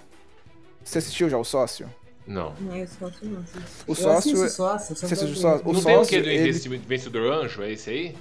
Você 0.85 0.99
assistiu 0.99 1.29
já 1.29 1.39
o 1.39 1.45
sócio? 1.45 1.89
Não. 2.27 2.55
Não, 2.61 2.77
eu 2.77 2.87
só 2.87 3.11
não. 3.23 3.41
assim. 3.41 3.59
O 3.87 3.95
sócio. 3.95 4.37
sócio, 4.49 4.97
só 4.97 5.07
Você 5.07 5.15
assistiu 5.15 5.29
o 5.29 5.37
sócio? 5.37 5.69
O 5.69 5.73
não 5.73 5.83
tem 5.83 5.95
o 5.95 5.99
sócio. 5.99 6.17
que 6.17 6.23
do 6.23 6.29
ele- 6.29 6.41
investimento 6.43 6.87
vencedor 6.89 7.33
anjo? 7.33 7.63
É 7.63 7.73
esse 7.73 7.91
aí? 7.91 8.17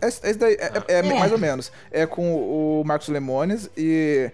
Esse, 0.00 0.26
esse 0.26 0.38
daí 0.38 0.54
é, 0.54 0.72
é- 0.88 0.94
é 0.94 0.98
É. 0.98 1.02
mais 1.02 1.32
ou 1.32 1.38
menos. 1.38 1.70
É 1.90 2.06
com 2.06 2.34
o 2.80 2.82
Marcos 2.84 3.08
Lemones 3.08 3.68
e 3.76 4.30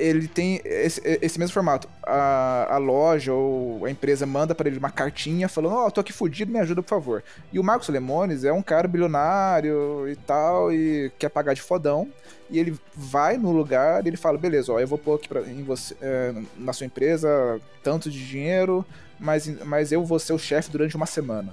ele 0.00 0.26
tem 0.26 0.60
esse, 0.64 1.00
esse 1.20 1.38
mesmo 1.38 1.52
formato. 1.52 1.88
A, 2.02 2.74
a 2.74 2.78
loja 2.78 3.32
ou 3.32 3.84
a 3.84 3.90
empresa 3.90 4.26
manda 4.26 4.54
pra 4.54 4.68
ele 4.68 4.78
uma 4.78 4.90
cartinha 4.90 5.48
falando: 5.48 5.74
Ó, 5.74 5.90
tô 5.90 6.00
aqui 6.00 6.12
fudido, 6.12 6.50
me 6.50 6.58
ajuda, 6.58 6.82
por 6.82 6.88
favor. 6.88 7.22
E 7.52 7.58
o 7.58 7.64
Marcos 7.64 7.88
Lemones 7.88 8.44
é 8.44 8.52
um 8.52 8.62
cara 8.62 8.88
bilionário 8.88 10.08
e 10.08 10.16
tal, 10.16 10.72
e 10.72 11.12
quer 11.18 11.28
pagar 11.28 11.54
de 11.54 11.62
fodão. 11.62 12.08
E 12.48 12.58
ele 12.58 12.76
vai 12.94 13.36
no 13.36 13.52
lugar 13.52 14.04
e 14.04 14.08
ele 14.08 14.16
fala: 14.16 14.38
beleza, 14.38 14.72
ó, 14.72 14.80
eu 14.80 14.86
vou 14.86 14.98
pôr 14.98 15.16
aqui 15.16 15.28
pra, 15.28 15.42
em 15.42 15.62
você, 15.62 15.94
é, 16.00 16.34
na 16.56 16.72
sua 16.72 16.86
empresa 16.86 17.60
tanto 17.82 18.10
de 18.10 18.26
dinheiro, 18.26 18.84
mas, 19.18 19.46
mas 19.64 19.92
eu 19.92 20.04
vou 20.04 20.18
ser 20.18 20.32
o 20.32 20.38
chefe 20.38 20.70
durante 20.70 20.96
uma 20.96 21.06
semana. 21.06 21.52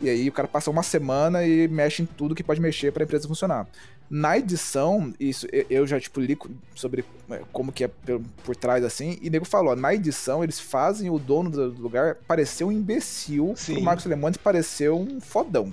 E 0.00 0.08
aí 0.08 0.28
o 0.28 0.32
cara 0.32 0.46
passa 0.46 0.70
uma 0.70 0.82
semana 0.82 1.44
e 1.44 1.66
mexe 1.66 2.02
em 2.02 2.06
tudo 2.06 2.34
que 2.34 2.42
pode 2.42 2.60
mexer 2.60 2.92
pra 2.92 3.02
empresa 3.02 3.26
funcionar. 3.26 3.66
Na 4.10 4.38
edição, 4.38 5.12
isso 5.20 5.46
eu- 5.68 5.86
já 5.86 6.00
tipo 6.00 6.18
li 6.20 6.36
sobre 6.74 7.04
é, 7.30 7.42
como 7.52 7.70
que 7.70 7.84
é 7.84 7.88
por, 7.88 8.20
por 8.42 8.56
trás 8.56 8.82
assim, 8.82 9.18
e 9.20 9.28
o 9.28 9.30
nego 9.30 9.44
falou, 9.44 9.72
ó, 9.72 9.76
na 9.76 9.92
edição 9.94 10.42
eles 10.42 10.58
fazem 10.58 11.10
o 11.10 11.18
dono 11.18 11.50
do 11.50 11.68
lugar 11.82 12.14
parecer 12.26 12.64
um 12.64 12.72
imbecil, 12.72 13.52
Sim. 13.54 13.74
pro 13.74 13.82
Marcos 13.82 14.06
Lemones 14.06 14.38
parecer 14.38 14.90
um 14.90 15.20
fodão. 15.20 15.70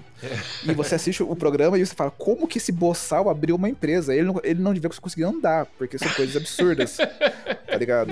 E 0.63 0.73
você 0.73 0.95
assiste 0.95 1.23
o 1.23 1.35
programa 1.35 1.77
e 1.79 1.85
você 1.85 1.95
fala, 1.95 2.11
como 2.11 2.45
que 2.47 2.57
esse 2.57 2.71
boçal 2.73 3.29
abriu 3.29 3.55
uma 3.55 3.69
empresa? 3.69 4.13
Ele 4.13 4.25
não, 4.27 4.41
ele 4.43 4.61
não 4.61 4.73
devia 4.73 4.89
conseguir 4.89 5.23
andar, 5.23 5.65
porque 5.77 5.97
são 5.97 6.09
coisas 6.09 6.35
absurdas. 6.35 6.97
tá 6.97 7.77
ligado? 7.77 8.11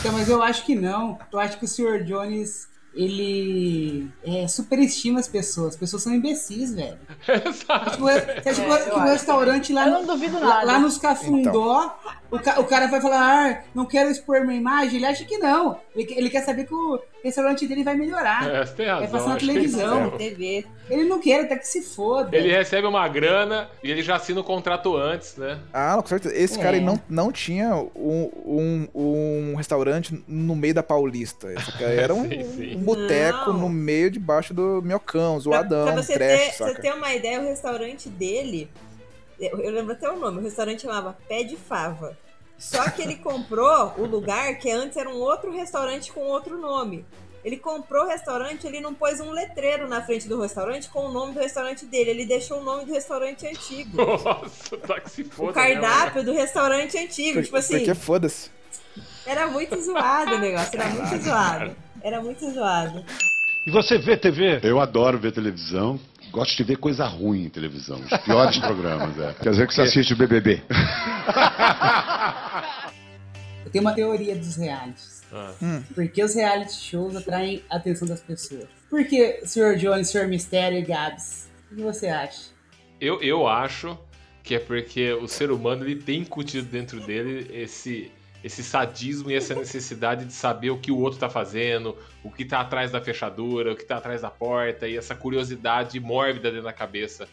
Então, 0.00 0.12
mas 0.12 0.28
eu 0.28 0.42
acho 0.42 0.64
que 0.66 0.74
não. 0.74 1.18
Eu 1.32 1.38
acho 1.38 1.58
que 1.58 1.64
o 1.64 1.68
Sr. 1.68 2.04
Jones, 2.04 2.68
ele 2.96 4.08
é, 4.24 4.46
superestima 4.48 5.20
as 5.20 5.28
pessoas. 5.28 5.74
As 5.74 5.76
pessoas 5.76 6.02
são 6.02 6.14
imbecis, 6.14 6.74
velho. 6.74 6.98
Exato. 7.28 7.90
Tipo, 7.92 8.08
é- 8.08 8.40
você 8.42 8.48
acha 8.48 8.62
que 8.62 8.68
o- 8.70 8.72
eu 8.74 8.84
que 8.84 8.90
o 8.90 8.96
acho. 8.96 9.12
restaurante 9.12 9.72
lá, 9.72 9.86
Eu 9.86 9.92
no- 9.92 9.98
não 10.00 10.06
duvido 10.06 10.38
lá, 10.40 10.46
nada. 10.46 10.66
lá 10.66 10.78
nos 10.78 10.98
Cafundó, 10.98 11.96
o, 12.30 12.38
ca- 12.38 12.60
o 12.60 12.64
cara 12.64 12.86
vai 12.86 13.00
falar, 13.00 13.20
ah, 13.50 13.62
não 13.74 13.84
quero 13.86 14.10
expor 14.10 14.40
minha 14.44 14.58
imagem. 14.58 14.96
Ele 14.96 15.06
acha 15.06 15.24
que 15.24 15.38
não. 15.38 15.78
Ele, 15.94 16.12
ele 16.16 16.30
quer 16.30 16.42
saber 16.44 16.64
que 16.66 16.74
o 16.74 17.00
restaurante 17.22 17.66
dele 17.66 17.84
vai 17.84 17.96
melhorar. 17.96 18.48
É, 18.48 18.64
você 18.66 18.74
tem 18.74 18.86
razão. 18.86 19.08
passar 19.10 19.28
na 19.30 19.36
que 19.36 19.46
televisão. 19.46 20.04
é. 20.06 20.10
TV. 20.16 20.66
Ele 20.90 21.04
não 21.04 21.18
quer, 21.18 21.40
até 21.44 21.56
que 21.56 21.66
se 21.66 21.80
foda. 21.82 22.36
Ele 22.36 22.50
recebe 22.54 22.86
uma 22.86 23.08
grana 23.08 23.70
e 23.82 23.90
ele 23.90 24.02
já 24.02 24.16
assina 24.16 24.40
o 24.40 24.44
contrato 24.44 24.94
antes, 24.96 25.36
né? 25.36 25.58
Ah, 25.72 25.96
com 26.00 26.06
certeza. 26.06 26.34
Esse 26.36 26.58
É. 26.58 26.62
cara 26.62 26.76
ele 26.76 26.84
não, 26.84 27.00
não 27.08 27.32
tinha 27.32 27.74
um, 27.96 28.30
um, 28.44 28.88
um 28.94 29.54
restaurante 29.56 30.22
no 30.28 30.54
meio 30.54 30.74
da 30.74 30.82
Paulista. 30.82 31.50
Esse 31.52 31.72
cara 31.72 31.92
era 31.92 32.14
um, 32.14 32.24
Sim, 32.28 32.44
sim. 32.54 32.76
um 32.76 32.83
boteco 32.84 33.52
no 33.52 33.68
meio 33.68 34.10
debaixo 34.10 34.52
do 34.54 34.80
Minhocão, 34.82 35.32
Pra, 35.34 35.40
zoadão, 35.40 35.84
pra 35.92 36.02
você, 36.02 36.14
trash, 36.14 36.40
ter, 36.40 36.52
saca? 36.52 36.74
você 36.74 36.80
ter 36.82 36.94
uma 36.94 37.12
ideia, 37.14 37.40
o 37.40 37.44
restaurante 37.44 38.08
dele, 38.08 38.70
eu, 39.38 39.70
lembro 39.70 39.92
até 39.92 40.08
o 40.10 40.16
nome, 40.18 40.38
o 40.38 40.42
restaurante 40.42 40.82
chamava 40.82 41.16
Pé 41.28 41.42
de 41.42 41.56
Fava. 41.56 42.16
Só 42.56 42.88
que 42.90 43.02
ele 43.02 43.16
comprou 43.16 43.94
o 43.98 44.06
lugar 44.06 44.56
que 44.58 44.70
antes 44.70 44.96
era 44.96 45.08
um 45.10 45.16
outro 45.16 45.52
restaurante 45.52 46.12
com 46.12 46.20
outro 46.20 46.56
nome. 46.56 47.04
Ele 47.44 47.58
comprou 47.58 48.04
o 48.04 48.08
restaurante, 48.08 48.66
ele 48.66 48.80
não 48.80 48.94
pôs 48.94 49.20
um 49.20 49.30
letreiro 49.30 49.86
na 49.86 50.00
frente 50.02 50.26
do 50.26 50.40
restaurante 50.40 50.88
com 50.88 51.00
o 51.06 51.12
nome 51.12 51.34
do 51.34 51.40
restaurante 51.40 51.84
dele. 51.84 52.08
Ele 52.10 52.24
deixou 52.24 52.60
o 52.60 52.64
nome 52.64 52.86
do 52.86 52.92
restaurante 52.94 53.46
antigo. 53.46 53.96
Nossa, 53.98 54.78
tá 54.78 54.98
que 55.00 55.10
se 55.10 55.24
foda. 55.24 55.50
o 55.50 55.52
cardápio 55.52 56.24
do 56.24 56.32
restaurante 56.32 56.96
antigo. 56.96 57.34
Por- 57.34 57.44
tipo 57.44 57.56
assim, 57.58 57.76
Porque 57.78 57.94
foda-se. 57.94 58.50
era 59.26 59.46
muito 59.48 59.78
zoado 59.82 60.36
o 60.36 60.38
negócio, 60.38 60.70
era 60.80 60.88
muito 60.88 61.22
zoado. 61.22 61.76
Era 62.04 62.20
muito 62.20 62.48
zoado. 62.50 63.02
E 63.66 63.70
você 63.70 63.96
vê 63.96 64.14
TV? 64.14 64.60
Eu 64.62 64.78
adoro 64.78 65.18
ver 65.18 65.32
televisão. 65.32 65.98
Gosto 66.30 66.54
de 66.54 66.62
ver 66.62 66.76
coisa 66.76 67.06
ruim 67.06 67.46
em 67.46 67.48
televisão. 67.48 67.98
Os 67.98 68.18
piores 68.18 68.58
programas, 68.60 69.18
é. 69.18 69.32
Quer 69.42 69.50
dizer 69.50 69.66
que 69.66 69.74
você 69.74 69.80
assiste 69.80 70.12
o 70.12 70.16
BBB. 70.16 70.62
Eu 73.64 73.70
tenho 73.72 73.82
uma 73.82 73.94
teoria 73.94 74.36
dos 74.36 74.54
realities. 74.56 75.22
Ah. 75.32 75.54
Por 75.94 76.06
que 76.08 76.22
os 76.22 76.34
reality 76.34 76.74
shows 76.74 77.16
atraem 77.16 77.62
a 77.70 77.76
atenção 77.76 78.06
das 78.06 78.20
pessoas? 78.20 78.66
Por 78.90 79.02
que, 79.06 79.40
Sr. 79.46 79.76
Jones, 79.78 80.10
Sr. 80.10 80.28
Mistério 80.28 80.78
e 80.78 80.82
Gabs? 80.82 81.48
O 81.72 81.76
que 81.76 81.80
você 81.82 82.08
acha? 82.08 82.50
Eu, 83.00 83.22
eu 83.22 83.48
acho 83.48 83.98
que 84.42 84.54
é 84.54 84.58
porque 84.58 85.14
o 85.14 85.26
ser 85.26 85.50
humano 85.50 85.86
ele 85.86 85.96
tem 85.96 86.20
incutido 86.20 86.68
dentro 86.68 87.00
dele 87.00 87.50
esse, 87.50 88.12
esse 88.44 88.62
sadismo 88.62 89.30
e 89.30 89.34
essa 89.34 89.54
necessidade 89.54 90.26
de 90.26 90.32
saber 90.32 90.68
o 90.70 90.78
que 90.78 90.92
o 90.92 90.98
outro 91.00 91.18
tá 91.18 91.30
fazendo, 91.30 91.96
o 92.22 92.30
que 92.30 92.44
tá 92.44 92.60
atrás 92.60 92.90
da 92.92 93.00
fechadura, 93.00 93.72
o 93.72 93.76
que 93.76 93.84
tá 93.84 93.96
atrás 93.96 94.20
da 94.20 94.30
porta, 94.30 94.86
e 94.86 94.96
essa 94.98 95.14
curiosidade 95.14 95.98
mórbida 95.98 96.50
dentro 96.50 96.64
da 96.64 96.72
cabeça 96.72 97.26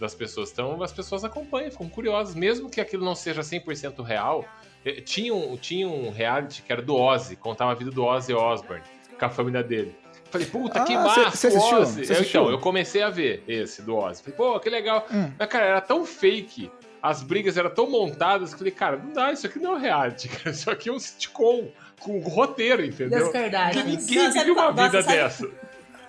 das 0.00 0.14
pessoas. 0.14 0.50
Então 0.52 0.82
as 0.82 0.92
pessoas 0.92 1.24
acompanham, 1.24 1.70
ficam 1.70 1.88
curiosas, 1.88 2.34
mesmo 2.34 2.68
que 2.68 2.80
aquilo 2.80 3.04
não 3.04 3.14
seja 3.14 3.40
100% 3.42 4.02
real. 4.02 4.44
Eh, 4.84 5.00
Tinha 5.00 5.32
um, 5.34 5.56
tinha 5.56 5.88
um 5.88 6.10
reality 6.10 6.62
que 6.62 6.72
era 6.72 6.82
do 6.82 6.94
Ozzy, 6.96 7.36
contava 7.36 7.70
a 7.70 7.74
vida 7.74 7.90
do 7.92 8.04
Ozzy 8.04 8.34
Osbourne, 8.34 8.82
com 9.18 9.24
a 9.24 9.30
família 9.30 9.62
dele. 9.62 9.96
Falei, 10.30 10.46
puta, 10.48 10.82
que 10.84 10.92
Ah, 10.92 11.00
massa, 11.02 11.30
cê- 11.36 11.50
cê 11.52 11.56
o 11.56 11.60
assistiu? 11.60 11.78
Ozzy. 11.78 12.12
Eu, 12.12 12.22
então, 12.22 12.50
eu 12.50 12.58
comecei 12.58 13.00
a 13.02 13.08
ver 13.08 13.44
esse 13.46 13.80
do 13.82 13.96
Ozzy. 13.96 14.22
Falei, 14.24 14.36
pô, 14.36 14.58
que 14.60 14.68
legal. 14.68 15.06
Hum. 15.10 15.30
Mas, 15.38 15.48
cara, 15.48 15.64
era 15.66 15.80
tão 15.80 16.04
fake, 16.04 16.70
as 17.08 17.22
brigas 17.22 17.56
eram 17.56 17.70
tão 17.70 17.88
montadas, 17.90 18.50
que 18.50 18.54
eu 18.54 18.58
falei, 18.58 18.72
cara, 18.72 18.96
não 18.96 19.12
dá, 19.12 19.32
isso 19.32 19.46
aqui 19.46 19.58
não 19.58 19.72
é 19.72 19.74
um 19.76 19.80
reality, 19.80 20.28
cara. 20.36 20.50
Isso 20.50 20.70
aqui 20.70 20.88
é 20.88 20.92
um 20.92 20.98
sitcom 20.98 21.68
com 22.00 22.18
roteiro, 22.20 22.84
entendeu? 22.84 23.18
Das 23.20 23.26
Que 23.28 23.32
Kardashians. 23.32 23.84
ninguém 23.86 24.18
Não, 24.24 24.32
vive 24.32 24.50
uma 24.50 24.70
vida 24.72 25.02
sabe- 25.02 25.16
dessa. 25.16 25.50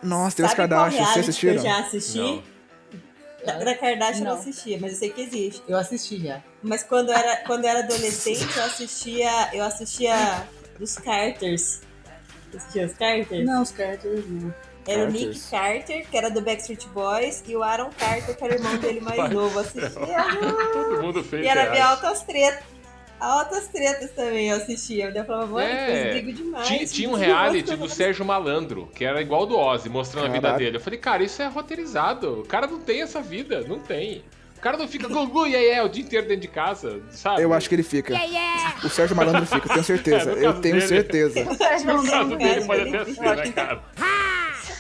Nossa, 0.04 0.36
tem 0.38 0.46
os 0.46 0.52
Sabe 0.52 0.68
qual 0.70 0.70
Kardashians, 0.70 1.08
vocês 1.10 1.14
reality 1.14 1.24
que 1.24 1.30
assistiram? 1.30 1.56
eu 1.56 1.62
já 1.62 1.80
assisti? 1.80 2.20
Não. 2.20 2.44
Da, 3.46 3.64
da 3.64 3.76
Kardashian 3.76 4.20
eu 4.20 4.26
não 4.26 4.34
Não. 4.34 4.40
assistia, 4.42 4.78
mas 4.82 4.92
eu 4.94 4.98
sei 4.98 5.10
que 5.10 5.22
existe. 5.22 5.64
Eu 5.68 5.78
assisti 5.78 6.20
já. 6.22 6.42
Mas 6.62 6.84
quando 6.84 7.10
eu 7.10 7.16
era, 7.16 7.38
quando 7.46 7.66
era 7.66 7.80
adolescente, 7.80 8.46
eu 8.58 8.64
assistia. 8.64 9.30
Eu 9.54 9.64
assistia 9.64 10.16
dos 10.78 10.98
Carters. 10.98 11.82
Você 12.52 12.58
assistia 12.58 12.86
os 12.86 12.94
Carters? 12.94 13.46
Não, 13.46 13.62
os 13.62 13.72
Carters 13.72 14.26
não. 14.30 14.54
Era 14.88 15.04
o. 15.04 15.12
Nick 15.12 15.40
Carter, 15.52 16.06
que 16.10 16.18
era 16.18 16.30
do 16.30 16.42
Backstreet 16.42 16.86
Boys, 16.94 17.44
e 17.48 17.56
o 17.56 17.64
Aaron 17.64 17.90
Carter, 17.98 18.36
que 18.38 18.44
era 18.44 18.54
o 18.54 18.58
irmão 18.58 18.78
dele 18.78 19.02
mais 19.02 19.32
novo. 19.32 19.60
Assistia. 19.60 19.92
Todo 20.74 21.02
mundo 21.02 21.24
fez 21.24 21.46
E 21.46 21.48
era 21.48 21.66
ver 21.66 21.78
reality. 21.78 22.06
altas 22.06 22.24
tretas. 22.24 22.78
Altas 23.20 23.68
tretas 23.70 24.12
também 24.12 24.50
eu 24.50 24.58
assistia. 24.58 25.12
Eu 25.14 25.26
falava, 25.26 25.48
mano, 25.48 25.68
É, 25.68 26.12
brigam 26.12 26.34
demais. 26.34 26.68
Tinha, 26.68 26.86
tinha 26.86 27.10
um 27.10 27.16
reality 27.16 27.76
do 27.76 27.90
Sérgio 27.90 28.24
Malandro, 28.24 28.88
que 28.94 29.04
era 29.04 29.20
igual 29.20 29.48
do 29.48 29.58
Ozzy, 29.58 29.90
mostrando 29.90 30.26
a 30.26 30.30
vida 30.30 30.42
Caraca. 30.42 30.60
dele. 30.64 30.78
Eu 30.78 30.82
falei, 30.82 31.00
cara, 31.00 31.24
isso 31.24 31.42
é 31.42 31.48
roteirizado. 31.48 32.42
O 32.42 32.46
cara 32.46 32.68
não 32.68 32.80
tem 32.80 33.02
essa 33.02 33.20
vida, 33.20 33.62
não 33.68 33.80
tem. 33.80 34.24
O 34.56 34.60
cara 34.60 34.78
não 34.78 34.88
fica 34.88 35.08
gugu 35.08 35.48
e 35.48 35.56
aí 35.56 35.70
é 35.70 35.84
o 35.84 35.88
dia 35.90 36.04
inteiro 36.04 36.28
dentro 36.28 36.42
de 36.42 36.48
casa, 36.48 37.00
sabe? 37.12 37.42
Eu 37.42 37.54
acho 37.54 37.68
que 37.70 37.74
ele 37.76 37.84
fica. 37.84 38.14
O 38.84 38.90
Sérgio 38.90 39.16
Malandro 39.16 39.46
fica, 39.48 39.66
eu 39.70 39.74
tenho 39.74 39.84
certeza. 39.84 40.32
É, 40.32 40.46
eu 40.46 40.54
tenho 40.62 40.76
dele. 40.76 40.88
certeza. 40.88 41.44
Não, 41.86 42.30
dele 42.38 42.60
não, 42.60 42.68
pode 42.68 42.96
até 42.96 43.06
ser, 43.14 43.22
né, 43.36 43.52
cara? 43.52 43.82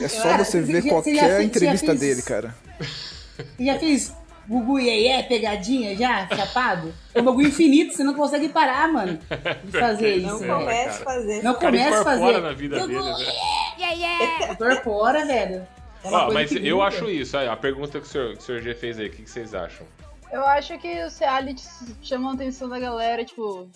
É 0.01 0.07
só 0.07 0.37
você 0.37 0.61
ver 0.61 0.65
Você 0.65 0.73
já- 0.73 0.81
você 0.81 0.89
qualquer 0.89 1.15
já 1.37 1.43
entrevista 1.43 1.85
fez- 1.87 1.99
dele, 1.99 2.21
cara. 2.21 2.55
Você 2.79 3.65
já 3.65 3.79
fez 3.79 4.13
Gugu 4.47 4.79
Iê 4.79 5.23
pegadinha 5.23 5.95
já, 5.97 6.27
chapado? 6.27 6.93
É 7.13 7.21
um 7.21 7.25
bagulho 7.25 7.47
infinito, 7.47 7.93
você 7.95 8.03
não 8.03 8.13
consegue 8.13 8.47
parar, 8.49 8.87
mano, 8.91 9.19
de 9.65 9.71
fazer 9.71 10.17
Não 10.21 10.35
isso, 10.37 10.45
Não, 10.45 10.59
velho. 10.59 10.59
comece 10.59 11.01
a 11.01 11.05
fazer. 11.05 11.43
Não 11.43 11.51
O 11.51 11.55
comece 11.55 11.93
a 11.97 12.03
fazer. 12.03 12.39
na 12.41 12.53
vida 12.53 12.79
Gugu, 12.79 12.87
dele, 12.87 13.25
né? 13.25 14.51
Incorpora, 14.51 15.25
velho. 15.25 15.67
É 16.03 16.09
coisa 16.09 16.31
mas 16.31 16.51
eu 16.51 16.81
acho 16.81 17.09
isso. 17.09 17.35
Aí, 17.37 17.47
a 17.47 17.55
pergunta 17.57 17.99
que 17.99 18.05
o 18.05 18.09
senhor, 18.09 18.33
que 18.33 18.39
o 18.39 18.41
senhor 18.41 18.61
G 18.61 18.73
fez 18.73 18.99
aí, 18.99 19.07
o 19.07 19.11
que, 19.11 19.23
que 19.23 19.29
vocês 19.29 19.53
acham? 19.53 19.85
Eu 20.31 20.45
acho 20.45 20.77
que 20.79 21.03
os 21.03 21.17
realities 21.17 21.69
chamam 22.01 22.31
a 22.31 22.33
atenção 22.33 22.69
da 22.69 22.79
galera, 22.79 23.25
tipo. 23.25 23.67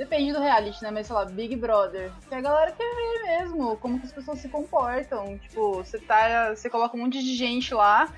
Depende 0.00 0.32
do 0.32 0.40
reality, 0.40 0.82
né? 0.82 0.90
Mas 0.90 1.06
sei 1.08 1.14
lá, 1.14 1.26
Big 1.26 1.54
Brother. 1.56 2.10
Que 2.26 2.34
a 2.34 2.40
galera 2.40 2.72
quer 2.72 2.90
ver 2.96 3.22
mesmo 3.22 3.76
como 3.76 4.00
que 4.00 4.06
as 4.06 4.12
pessoas 4.12 4.38
se 4.38 4.48
comportam. 4.48 5.36
Tipo, 5.36 5.74
você 5.74 5.98
tá. 5.98 6.54
Você 6.54 6.70
coloca 6.70 6.96
um 6.96 7.00
monte 7.00 7.22
de 7.22 7.36
gente 7.36 7.74
lá. 7.74 8.10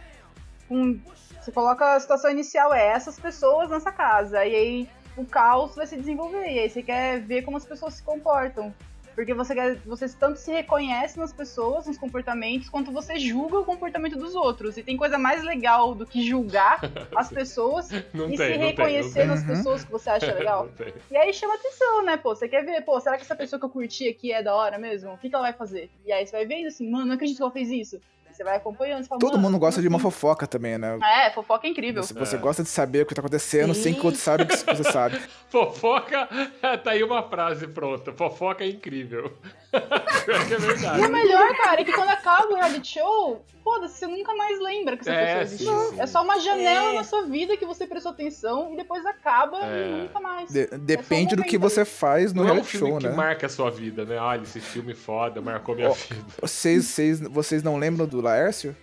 Com, 0.69 1.01
você 1.41 1.51
coloca 1.51 1.97
a 1.97 1.99
situação 1.99 2.31
inicial 2.31 2.73
é 2.73 2.87
essas 2.87 3.19
pessoas 3.19 3.69
nessa 3.69 3.91
casa. 3.91 4.47
E 4.47 4.55
aí 4.55 4.89
o 5.17 5.27
caos 5.27 5.75
vai 5.75 5.85
se 5.85 5.97
desenvolver. 5.97 6.53
E 6.53 6.61
aí 6.61 6.71
você 6.71 6.85
quer 6.85 7.21
ver 7.21 7.43
como 7.43 7.57
as 7.57 7.67
pessoas 7.67 7.95
se 7.95 8.03
comportam. 8.05 8.73
Porque 9.15 9.35
você, 9.35 9.75
você 9.85 10.09
tanto 10.09 10.39
se 10.39 10.51
reconhece 10.51 11.19
nas 11.19 11.33
pessoas, 11.33 11.87
nos 11.87 11.99
comportamentos, 11.99 12.69
quanto 12.69 12.91
você 12.93 13.19
julga 13.19 13.59
o 13.59 13.65
comportamento 13.65 14.17
dos 14.17 14.35
outros. 14.35 14.77
E 14.77 14.83
tem 14.83 14.97
coisa 14.97 15.19
mais 15.19 15.43
legal 15.45 15.95
do 15.95 16.07
que 16.07 16.27
julgar 16.27 16.81
as 17.15 17.29
pessoas 17.31 17.91
Não 18.15 18.31
e 18.31 18.37
tem, 18.37 18.53
se 18.53 18.59
não 18.59 18.67
reconhecer 18.67 19.19
tem, 19.21 19.27
não 19.27 19.35
nas 19.35 19.43
Uhum. 19.43 19.49
pessoas 19.49 19.85
que 19.85 19.91
você 19.91 20.11
acha 20.11 20.33
legal. 20.35 20.69
E 21.11 21.17
aí 21.17 21.33
chama 21.33 21.55
atenção, 21.55 22.05
né, 22.05 22.17
pô? 22.17 22.35
Você 22.35 22.49
quer 22.49 22.65
ver, 22.65 22.83
pô, 22.85 22.99
será 23.01 23.17
que 23.17 23.23
essa 23.23 23.37
pessoa 23.37 23.59
que 23.59 23.67
eu 23.67 23.71
curti 23.71 24.09
aqui 24.09 24.33
é 24.33 24.43
da 24.43 24.55
hora 24.55 24.79
mesmo? 24.79 25.13
O 25.13 25.19
que, 25.19 25.29
que 25.29 25.35
ela 25.35 25.45
vai 25.45 25.53
fazer? 25.53 25.91
E 26.05 26.13
aí 26.13 26.27
você 26.27 26.33
vai 26.33 26.47
vendo 26.47 26.69
assim, 26.69 26.91
mano, 26.91 27.07
não 27.07 27.15
acredito 27.15 27.37
que 27.37 27.43
ela 27.43 27.53
fez 27.53 27.71
isso. 27.71 28.01
Você 28.33 28.45
vai 28.45 28.57
acompanhando. 28.57 29.03
Você 29.03 29.09
fala, 29.09 29.21
Todo 29.21 29.33
"Mano, 29.33 29.43
mundo 29.51 29.59
gosta 29.59 29.81
de 29.81 29.89
uma 29.89 29.97
assim?" 29.97 30.03
fofoca 30.05 30.47
também, 30.47 30.79
né? 30.79 30.99
É, 31.03 31.31
fofoca 31.31 31.67
é 31.67 31.71
incrível. 31.71 32.03
Você, 32.03 32.15
você 32.15 32.37
É. 32.37 32.39
gosta 32.39 32.63
de 32.63 32.69
saber 32.69 33.03
o 33.03 33.07
que 33.07 33.15
tá 33.15 33.21
acontecendo 33.21 33.75
sem 33.75 33.95
que 33.95 34.01
o 34.01 34.05
outro 34.07 34.19
Sim. 34.19 34.25
saiba 34.25 34.47
que 34.47 34.57
você 34.57 34.85
sabe. 34.91 35.21
Fofoca, 35.49 36.29
tá 36.83 36.91
aí 36.93 37.03
uma 37.03 37.23
frase 37.29 37.67
pronta. 37.69 38.13
Fofoca 38.13 38.65
é 38.65 38.69
incrível. 38.69 39.33
É 39.73 40.53
E 40.53 40.55
o 40.55 40.61
verdade. 40.61 41.09
melhor, 41.09 41.57
cara, 41.57 41.81
é 41.81 41.85
que 41.85 41.93
quando 41.93 42.11
acaba 42.11 42.47
o 42.53 42.55
reality 42.55 42.89
show, 42.99 43.43
foda-se, 43.65 43.99
você 43.99 44.07
nunca 44.07 44.35
mais 44.35 44.61
lembra 44.61 44.97
que 44.99 45.03
essa 45.09 45.13
É, 45.13 45.25
pessoa 45.39 45.47
sim, 45.47 45.55
existiu. 45.55 45.79
sim. 45.97 46.01
É 46.01 46.07
só 46.07 46.23
uma 46.23 46.39
janela 46.39 46.91
É. 46.91 46.95
na 46.95 47.05
sua 47.05 47.23
vida 47.23 47.57
que 47.57 47.65
você 47.65 47.87
prestou 47.87 48.13
atenção 48.13 48.73
e 48.75 48.77
depois 48.77 49.05
acaba 49.07 49.59
É. 49.65 49.89
e 49.89 50.03
nunca 50.03 50.21
mais. 50.21 50.51
De- 50.51 50.67
depende 50.79 51.35
do 51.35 51.43
que 51.43 51.57
você 51.57 51.85
faz 51.87 52.33
no 52.35 52.43
Não 52.43 52.49
é 52.51 52.53
um 52.53 52.55
reality 52.57 52.71
filme 52.77 52.91
show, 52.91 52.99
que 53.01 53.09
né? 53.09 53.15
marca 53.15 53.47
a 53.47 53.49
sua 53.49 53.71
vida, 53.71 54.05
né? 54.05 54.19
Olha, 54.19 54.43
esse 54.43 54.61
filme 54.61 54.95
foda, 54.95 55.41
marcou 55.41 55.75
minha 55.75 55.89
Ó, 55.91 55.95
vida. 55.95 56.23
Vocês, 56.43 56.85
vocês, 56.85 57.21
vocês 57.21 57.63
não 57.63 57.77
lembram 57.79 58.07
do 58.07 58.21
Laércio? 58.23 58.77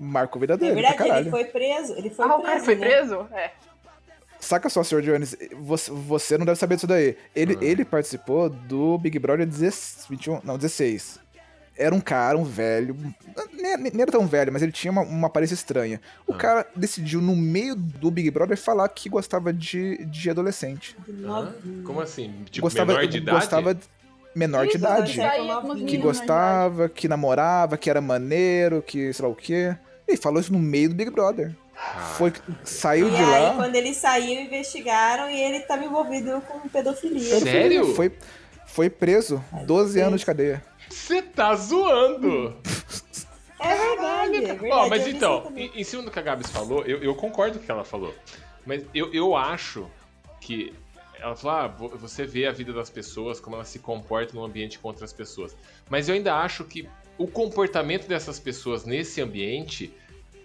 Marcou 0.00 0.38
a 0.38 0.40
vida 0.40 0.54
É 0.54 0.56
dele, 0.56 0.72
pra 0.72 0.80
verdade, 0.90 0.98
caralho. 0.98 1.22
ele 1.24 1.30
foi 1.30 1.44
preso. 1.44 1.92
Ele 1.96 2.10
foi 2.10 2.24
Ah, 2.24 2.28
preso, 2.28 2.40
o 2.40 2.44
cara 2.46 2.60
foi 2.60 2.74
né? 2.74 2.86
preso? 2.86 3.28
É. 3.32 3.50
Saca 4.40 4.68
só, 4.68 4.82
Sr. 4.84 5.02
Jones, 5.02 5.36
você, 5.60 5.90
você 5.90 6.38
não 6.38 6.46
deve 6.46 6.58
saber 6.58 6.76
disso 6.76 6.86
daí. 6.86 7.16
Ele, 7.34 7.56
Ah. 7.60 7.64
ele 7.64 7.84
participou 7.84 8.48
do 8.48 8.96
Big 8.98 9.18
Brother 9.18 9.44
16, 9.46 10.06
21, 10.08 10.40
não, 10.44 10.56
16. 10.56 11.18
Era 11.76 11.94
um 11.94 12.00
cara, 12.00 12.36
um 12.36 12.42
velho. 12.42 12.96
Nem, 13.52 13.76
nem 13.76 14.02
era 14.02 14.10
tão 14.10 14.26
velho, 14.26 14.52
mas 14.52 14.62
ele 14.62 14.72
tinha 14.72 14.90
uma, 14.90 15.02
uma 15.02 15.28
aparência 15.28 15.54
estranha. 15.54 16.00
O 16.26 16.32
Ah. 16.32 16.36
cara 16.36 16.66
decidiu, 16.74 17.20
no 17.20 17.36
meio 17.36 17.76
do 17.76 18.10
Big 18.10 18.30
Brother, 18.32 18.56
falar 18.56 18.88
que 18.88 19.08
gostava 19.08 19.52
de, 19.52 20.04
de 20.06 20.28
adolescente. 20.30 20.96
Como 21.84 22.00
assim? 22.00 22.44
Tipo, 22.50 22.66
gostava, 22.66 22.92
menor 22.94 23.06
de 23.06 23.18
idade? 23.18 23.38
gostava 23.38 23.76
de- 24.38 24.46
menor 24.46 24.62
de 24.64 24.68
Isso, 24.68 24.78
idade. 24.78 25.16
saía 25.16 25.54
com 25.56 25.66
umas 25.66 25.78
Que 25.78 25.84
de 25.84 25.94
idade. 25.96 26.02
gostava, 26.02 26.88
que 26.88 27.08
namorava, 27.08 27.76
que 27.76 27.88
era 27.90 28.00
maneiro, 28.00 28.82
que 28.82 29.12
sei 29.12 29.24
lá 29.24 29.30
o 29.30 29.34
quê. 29.34 29.76
Ele 30.06 30.16
falou 30.16 30.40
isso 30.40 30.52
no 30.52 30.58
meio 30.58 30.88
do 30.88 30.94
Big 30.94 31.10
Brother. 31.10 31.54
Ah, 31.76 32.14
Foi, 32.16 32.32
saiu 32.64 33.06
E 33.08 33.10
de 33.10 33.16
aí, 33.22 33.42
lá. 33.44 33.54
quando 33.54 33.74
ele 33.76 33.94
saiu, 33.94 34.40
investigaram 34.40 35.30
e 35.30 35.40
ele 35.40 35.60
tava 35.60 35.84
envolvido 35.84 36.40
com 36.48 36.68
pedofilia. 36.68 37.38
Sério? 37.40 37.94
Foi, 37.94 38.10
foi 38.66 38.90
preso. 38.90 39.42
12 39.64 40.00
anos 40.00 40.20
de 40.20 40.26
cadeia. 40.26 40.62
Você 40.88 41.20
tá 41.22 41.54
zoando! 41.54 42.56
É 43.60 43.74
verdade, 43.74 44.36
é 44.36 44.40
verdade. 44.40 44.68
Ó, 44.72 44.84
eu 44.84 44.88
mas 44.90 45.06
então, 45.06 45.52
em, 45.56 45.70
em 45.74 45.84
cima 45.84 46.02
do 46.02 46.10
que 46.10 46.18
a 46.18 46.22
Gabs 46.22 46.48
falou, 46.50 46.82
eu, 46.84 47.02
eu 47.02 47.14
concordo 47.14 47.58
com 47.58 47.62
o 47.62 47.66
que 47.66 47.70
ela 47.70 47.84
falou. 47.84 48.14
Mas 48.64 48.82
eu, 48.94 49.12
eu 49.12 49.36
acho 49.36 49.86
que. 50.40 50.72
Ela 51.20 51.34
falou, 51.34 51.56
ah, 51.58 51.66
vo- 51.66 51.88
você 51.96 52.24
vê 52.24 52.46
a 52.46 52.52
vida 52.52 52.72
das 52.72 52.88
pessoas, 52.90 53.40
como 53.40 53.56
elas 53.56 53.68
se 53.68 53.78
comportam 53.78 54.40
no 54.40 54.46
ambiente 54.46 54.78
com 54.78 54.88
outras 54.88 55.12
pessoas. 55.12 55.56
Mas 55.90 56.08
eu 56.08 56.14
ainda 56.14 56.34
acho 56.36 56.64
que 56.64 56.88
o 57.16 57.26
comportamento 57.26 58.06
dessas 58.06 58.38
pessoas 58.38 58.84
nesse 58.84 59.20
ambiente, 59.20 59.92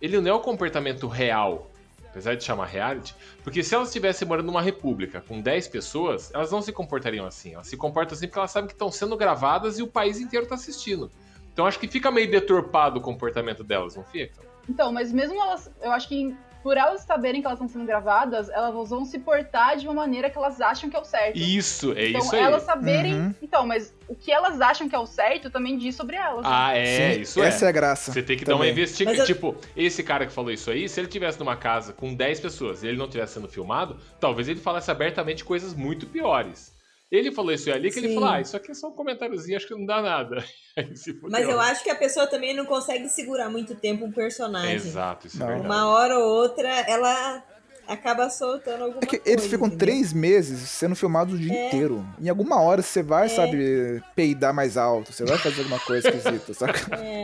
ele 0.02 0.20
não 0.20 0.32
é 0.32 0.34
o 0.34 0.40
comportamento 0.40 1.08
real. 1.08 1.70
Apesar 2.10 2.36
de 2.36 2.44
chamar 2.44 2.68
reality, 2.68 3.16
porque 3.44 3.64
se 3.64 3.74
elas 3.74 3.88
estivessem 3.88 4.28
morando 4.28 4.46
numa 4.46 4.62
república 4.62 5.20
com 5.20 5.42
10 5.42 5.68
pessoas, 5.68 6.32
elas 6.32 6.52
não 6.52 6.62
se 6.62 6.72
comportariam 6.72 7.26
assim. 7.26 7.56
Elas 7.56 7.66
se 7.68 7.76
comportam 7.76 8.16
assim 8.16 8.28
porque 8.28 8.38
elas 8.38 8.52
sabem 8.52 8.68
que 8.68 8.74
estão 8.74 8.92
sendo 8.92 9.18
gravadas 9.18 9.80
e 9.80 9.82
o 9.82 9.88
país 9.88 10.20
inteiro 10.20 10.46
tá 10.46 10.54
assistindo. 10.54 11.10
Então 11.52 11.66
acho 11.66 11.80
que 11.80 11.88
fica 11.88 12.12
meio 12.12 12.30
deturpado 12.30 13.00
o 13.00 13.02
comportamento 13.02 13.64
delas, 13.64 13.96
não 13.96 14.04
fica? 14.04 14.42
Então, 14.70 14.92
mas 14.92 15.12
mesmo 15.12 15.42
elas, 15.42 15.72
eu 15.82 15.92
acho 15.92 16.08
que 16.08 16.36
por 16.63 16.78
elas 16.78 17.02
saberem 17.02 17.41
que 17.41 17.45
elas 17.47 17.58
estão 17.60 17.67
sendo 17.67 17.86
gravadas, 17.86 18.49
elas 18.49 18.89
vão 18.89 19.04
se 19.06 19.19
portar 19.19 19.76
de 19.78 19.86
uma 19.86 19.93
maneira 19.93 20.30
que 20.30 20.38
elas 20.38 20.60
acham 20.62 20.89
que 20.89 20.95
é 20.95 20.99
o 20.99 21.04
certo. 21.04 21.38
Isso, 21.38 21.91
é 21.93 22.10
então, 22.10 22.21
isso 22.21 22.36
aí. 22.36 22.41
elas 22.41 22.63
saberem. 22.63 23.13
Uhum. 23.13 23.36
Então, 23.41 23.67
mas 23.67 23.93
o 24.08 24.15
que 24.15 24.32
elas 24.32 24.60
acham 24.62 24.88
que 24.88 24.95
é 24.95 24.99
o 24.99 25.06
certo 25.06 25.49
também 25.49 25.78
diz 25.78 25.93
sobre 25.95 26.15
elas. 26.15 26.41
né? 26.43 26.49
Ah, 26.52 26.76
é, 26.76 27.13
Sim, 27.15 27.21
isso 27.21 27.43
essa 27.43 27.65
é. 27.65 27.67
é 27.67 27.69
a 27.69 27.71
graça. 27.71 28.12
Você 28.13 28.23
tem 28.23 28.38
que 28.38 28.45
dar 28.45 28.54
uma 28.54 28.60
também. 28.60 28.71
investigação. 28.71 29.19
Eu- 29.21 29.26
Tipo, 29.28 29.56
esse 29.76 30.02
cara 30.04 30.26
que 30.26 30.32
falou 30.32 30.52
isso 30.52 30.71
aí, 30.71 30.88
se 30.88 30.99
ele 30.99 31.08
tivesse 31.08 31.38
numa 31.39 31.56
casa 31.58 31.91
com 31.93 32.13
10 32.15 32.39
pessoas 32.39 32.82
e 32.82 32.88
ele 32.88 32.97
não 32.97 33.06
estivesse 33.06 33.34
sendo 33.34 33.47
filmado, 33.49 33.97
talvez 34.19 34.47
ele 34.47 34.60
falasse 34.60 34.89
abertamente 34.89 35.43
coisas 35.43 35.73
muito 35.73 36.08
piores. 36.08 36.73
Ele 37.15 37.32
falou 37.32 37.52
isso 37.54 37.71
ali 37.71 37.91
que 37.91 37.99
ele 37.99 38.08
Sim. 38.10 38.15
falou: 38.15 38.30
ah, 38.30 38.41
isso 38.41 38.58
aqui 38.58 38.71
é 38.71 38.73
só 38.73 38.88
um 38.88 38.91
comentáriozinho, 38.91 39.56
acho 39.56 39.67
que 39.67 39.76
não 39.76 39.86
dá 39.86 40.02
nada. 40.02 40.43
Mas 41.30 41.47
eu 41.47 41.60
acho 41.60 41.84
que 41.84 41.89
a 41.91 41.95
pessoa 41.95 42.26
também 42.26 42.56
não 42.56 42.65
consegue 42.65 43.08
segurar 43.08 43.49
muito 43.49 43.76
tempo 43.76 44.04
um 44.04 44.12
personagem. 44.12 44.73
Exato, 44.76 45.28
isso 45.28 45.38
Não. 45.38 45.45
é 45.45 45.49
verdade. 45.54 45.67
Uma 45.71 45.88
hora 45.89 46.17
ou 46.17 46.26
outra, 46.26 46.67
ela 46.67 47.43
acaba 47.88 48.30
soltando 48.30 48.86
alguma 48.86 49.02
É 49.04 49.06
que 49.06 49.17
coisa. 49.17 49.30
eles 49.32 49.45
ficam 49.45 49.67
entendeu? 49.67 49.78
três 49.86 50.13
meses 50.13 50.58
sendo 50.69 50.95
filmados 50.95 51.36
o 51.36 51.38
dia 51.38 51.54
É. 51.54 51.67
inteiro. 51.67 52.04
Em 52.19 52.30
alguma 52.30 52.60
hora 52.62 52.82
você 52.82 53.04
vai, 53.04 53.28
sabe, 53.30 54.02
peidar 54.15 54.54
mais 54.54 54.76
alto, 54.78 55.12
você 55.13 55.23
vai 55.26 55.38
fazer 55.38 55.60
alguma 55.63 55.80
coisa 55.82 56.08
esquisita, 56.10 56.54
saca? 56.56 56.95
É. 56.95 57.23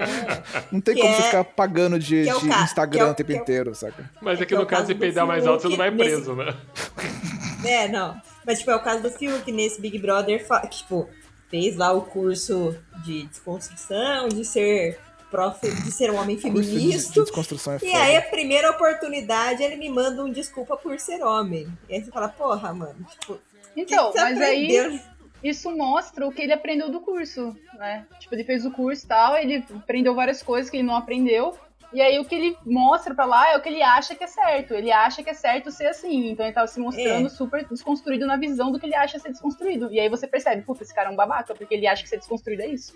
Não 0.72 0.80
tem 0.82 0.94
Que 0.96 1.02
como 1.02 1.14
é- 1.14 1.18
você 1.18 1.24
ficar 1.24 1.44
pagando 1.46 1.98
de, 1.98 2.28
é 2.28 2.36
o 2.36 2.40
de 2.42 2.48
ca- 2.50 2.62
Instagram 2.64 3.06
é 3.06 3.08
o- 3.08 3.12
o 3.12 3.16
tempo 3.16 3.32
é 3.32 3.36
inteiro, 3.36 3.74
saca? 3.74 4.08
Mas 4.22 4.38
É 4.40 4.44
aqui 4.44 4.50
que 4.50 4.54
é 4.54 4.58
no 4.60 4.66
caso 4.68 4.82
caso 4.84 4.94
de 4.94 5.00
peidar 5.00 5.26
mais 5.26 5.48
alto, 5.48 5.62
você 5.64 5.70
não 5.70 5.78
vai 5.78 5.90
Fiuk 5.90 6.04
nesse- 6.04 6.16
preso, 6.18 6.36
né? 6.36 6.54
É, 7.66 7.88
não. 7.90 8.16
Mas, 8.50 8.58
tipo, 8.58 8.72
é 8.72 8.76
o 8.76 8.80
caso 8.80 9.04
do 9.04 9.12
Fiuk 9.12 9.52
nesse 9.52 9.80
Big 9.80 10.00
Brother, 10.00 10.44
que, 10.62 10.70
tipo, 10.70 11.08
fez 11.50 11.76
lá 11.76 11.92
o 11.92 12.02
curso 12.02 12.76
de 13.06 13.28
desconstrução, 13.28 14.28
de 14.28 14.44
ser 14.44 15.00
prof, 15.30 15.60
de 15.62 15.92
ser 15.92 16.10
um 16.10 16.16
homem 16.16 16.36
Curso 16.36 16.60
de, 16.60 16.66
de 16.66 16.80
feminista. 16.80 17.12
é 17.20 17.86
E 17.86 17.94
aí, 17.94 18.18
a 18.18 18.24
primeira 18.24 18.72
oportunidade, 18.72 19.62
ele 19.62 19.76
me 19.76 19.88
manda 19.88 20.24
um 20.24 20.32
desculpa 20.32 20.76
por 20.76 21.00
ser 21.00 21.22
homem. 21.22 21.68
E 21.88 21.94
aí 21.94 22.04
você 22.04 22.10
fala, 22.10 22.28
porra, 22.28 22.74
mano, 22.74 23.06
tipo, 23.20 23.40
que 23.76 23.82
Então, 23.82 24.12
que 24.12 24.20
mas 24.20 24.42
aí 24.42 24.80
aprendeu? 24.80 25.00
isso 25.44 25.70
mostra 25.78 26.26
o 26.26 26.32
que 26.32 26.42
ele 26.42 26.54
aprendeu 26.54 26.90
do 26.90 27.02
curso, 27.02 27.56
né? 27.76 28.08
Tipo, 28.20 28.34
ele 28.34 28.46
fez 28.46 28.66
o 28.66 28.72
curso 28.72 29.06
e 29.06 29.08
tal, 29.08 29.38
ele 29.38 29.64
aprendeu 29.76 30.16
várias 30.16 30.42
coisas 30.42 30.72
que 30.72 30.78
ele 30.78 30.88
não 30.88 30.96
aprendeu. 30.96 31.56
E 31.92 32.00
aí 32.02 32.20
o 32.20 32.26
que 32.26 32.36
ele 32.36 32.58
mostra 32.66 33.16
pra 33.16 33.26
lá 33.26 33.52
é 33.52 33.58
o 33.58 33.62
que 33.62 33.70
ele 33.70 33.82
acha 33.82 34.14
que 34.14 34.24
é 34.24 34.28
certo. 34.28 34.74
Ele 34.76 34.92
acha 34.92 35.24
que 35.24 35.30
é 35.30 35.34
certo 35.34 35.72
ser 35.72 35.88
assim. 35.88 36.30
Então 36.30 36.46
ele 36.46 36.54
tava 36.54 36.68
se 36.68 36.80
mostrando 36.80 37.26
É. 37.26 37.30
super 37.30 37.66
desconstruído 37.68 38.28
na 38.28 38.38
visão 38.38 38.72
do 38.72 38.80
que 38.80 38.86
ele 38.86 38.96
acha 38.96 39.18
ser 39.18 39.30
desconstruído. 39.30 39.92
E 39.92 40.00
aí 40.00 40.08
você 40.08 40.28
percebe, 40.28 40.62
puta, 40.62 40.84
esse 40.84 40.94
cara 40.94 41.10
é 41.10 41.12
um 41.12 41.16
babaca, 41.16 41.56
porque 41.56 41.74
ele 41.74 41.88
acha 41.88 42.04
que 42.04 42.10
ser 42.10 42.18
desconstruído 42.18 42.62
é 42.62 42.68
isso. 42.68 42.94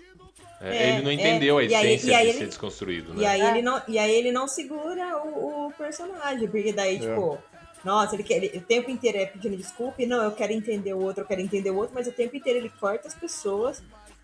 É, 0.60 0.76
É, 0.76 0.88
ele 0.94 1.02
não 1.02 1.10
é. 1.10 1.14
entendeu 1.14 1.58
a 1.58 1.64
E 1.64 1.74
aí- 1.74 1.86
essência 1.94 2.10
e 2.10 2.14
aí 2.14 2.22
de 2.24 2.28
ele- 2.30 2.38
ser 2.38 2.46
desconstruído, 2.46 3.14
E 3.14 3.16
né? 3.18 3.26
aí, 3.26 3.40
É. 3.40 3.50
ele 3.50 3.62
não, 3.62 3.82
e 3.88 3.98
aí 3.98 4.10
ele 4.14 4.30
não 4.32 4.46
segura 4.46 5.18
o, 5.24 5.66
o 5.66 5.72
personagem, 5.72 6.48
porque 6.48 6.72
daí, 6.72 7.00
tipo, 7.00 7.36
nossa, 7.84 8.14
ele 8.14 8.22
quer. 8.22 8.36
ele- 8.42 8.56
o 8.58 8.60
tempo 8.62 8.90
inteiro 8.90 9.18
é 9.18 9.26
pedindo 9.26 9.56
desculpa, 9.56 10.00
e 10.00 10.06
não, 10.06 10.22
eu 10.22 10.30
quero 10.32 10.52
entender 10.52 10.94
o 10.94 11.02
outro, 11.02 11.22
eu 11.22 11.26
quero 11.26 11.40
entender 11.40 11.70
o 11.70 11.76
outro, 11.76 11.94
mas 11.94 12.06
o 12.06 12.12
tempo 12.12 12.34
inteiro 12.36 12.60
ele 12.60 12.72
corta 12.80 13.08
as 13.08 13.14
pessoas. 13.14 13.82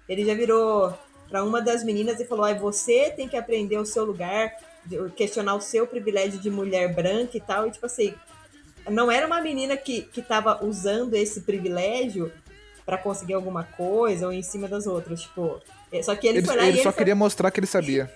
Ele 0.09 0.24
já 0.24 0.33
virou 0.35 0.96
pra 1.31 1.43
uma 1.45 1.62
das 1.62 1.83
meninas 1.85 2.21
e 2.21 2.25
falou: 2.27 2.45
ai, 2.45 2.59
você 2.59 3.11
tem 3.11 3.29
que 3.29 3.37
aprender 3.37 3.79
o 3.79 3.87
seu 3.87 4.05
lugar, 4.05 4.53
questionar 5.16 5.55
o 5.55 5.61
seu 5.61 5.87
privilégio 5.87 6.38
de 6.40 6.51
mulher 6.51 6.93
branca 6.95 7.37
e 7.37 7.40
tal. 7.40 7.66
E 7.66 7.71
tipo 7.71 7.87
assim, 7.87 8.12
não 8.88 9.11
era 9.11 9.27
uma 9.27 9.40
menina 9.40 9.77
que, 9.77 10.03
que 10.03 10.21
tava 10.21 10.64
usando 10.64 11.14
esse 11.14 11.43
privilégio 11.43 12.33
pra 12.85 12.99
conseguir 12.99 13.35
alguma 13.35 13.62
coisa 13.64 14.27
ou 14.27 14.33
em 14.33 14.43
cima 14.43 14.66
das 14.66 14.87
outras, 14.87 15.23
tipo. 15.23 15.61
é, 15.93 16.03
Só 16.03 16.14
que 16.16 16.27
ele, 16.27 16.38
Ele, 16.38 16.47
foi 16.47 16.57
lá 16.57 16.62
ele 16.62 16.73
ele 16.73 16.83
só 16.83 16.90
foi- 16.90 16.99
queria 16.99 17.14
mostrar 17.14 17.51
que 17.51 17.61
ele 17.61 17.66
sabia. 17.66 18.11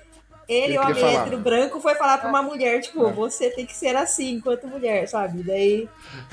Ele, 0.48 0.78
homem 0.78 1.04
hétero 1.16 1.38
branco, 1.38 1.80
foi 1.80 1.94
falar 1.94 2.18
pra 2.18 2.28
uma 2.28 2.42
mulher, 2.42 2.80
tipo, 2.80 3.06
É. 3.06 3.12
você 3.12 3.50
tem 3.50 3.64
que 3.66 3.74
ser 3.76 3.94
assim 3.96 4.34
enquanto 4.34 4.66
mulher, 4.66 5.06
sabe? 5.08 5.42
Daí. 5.42 5.88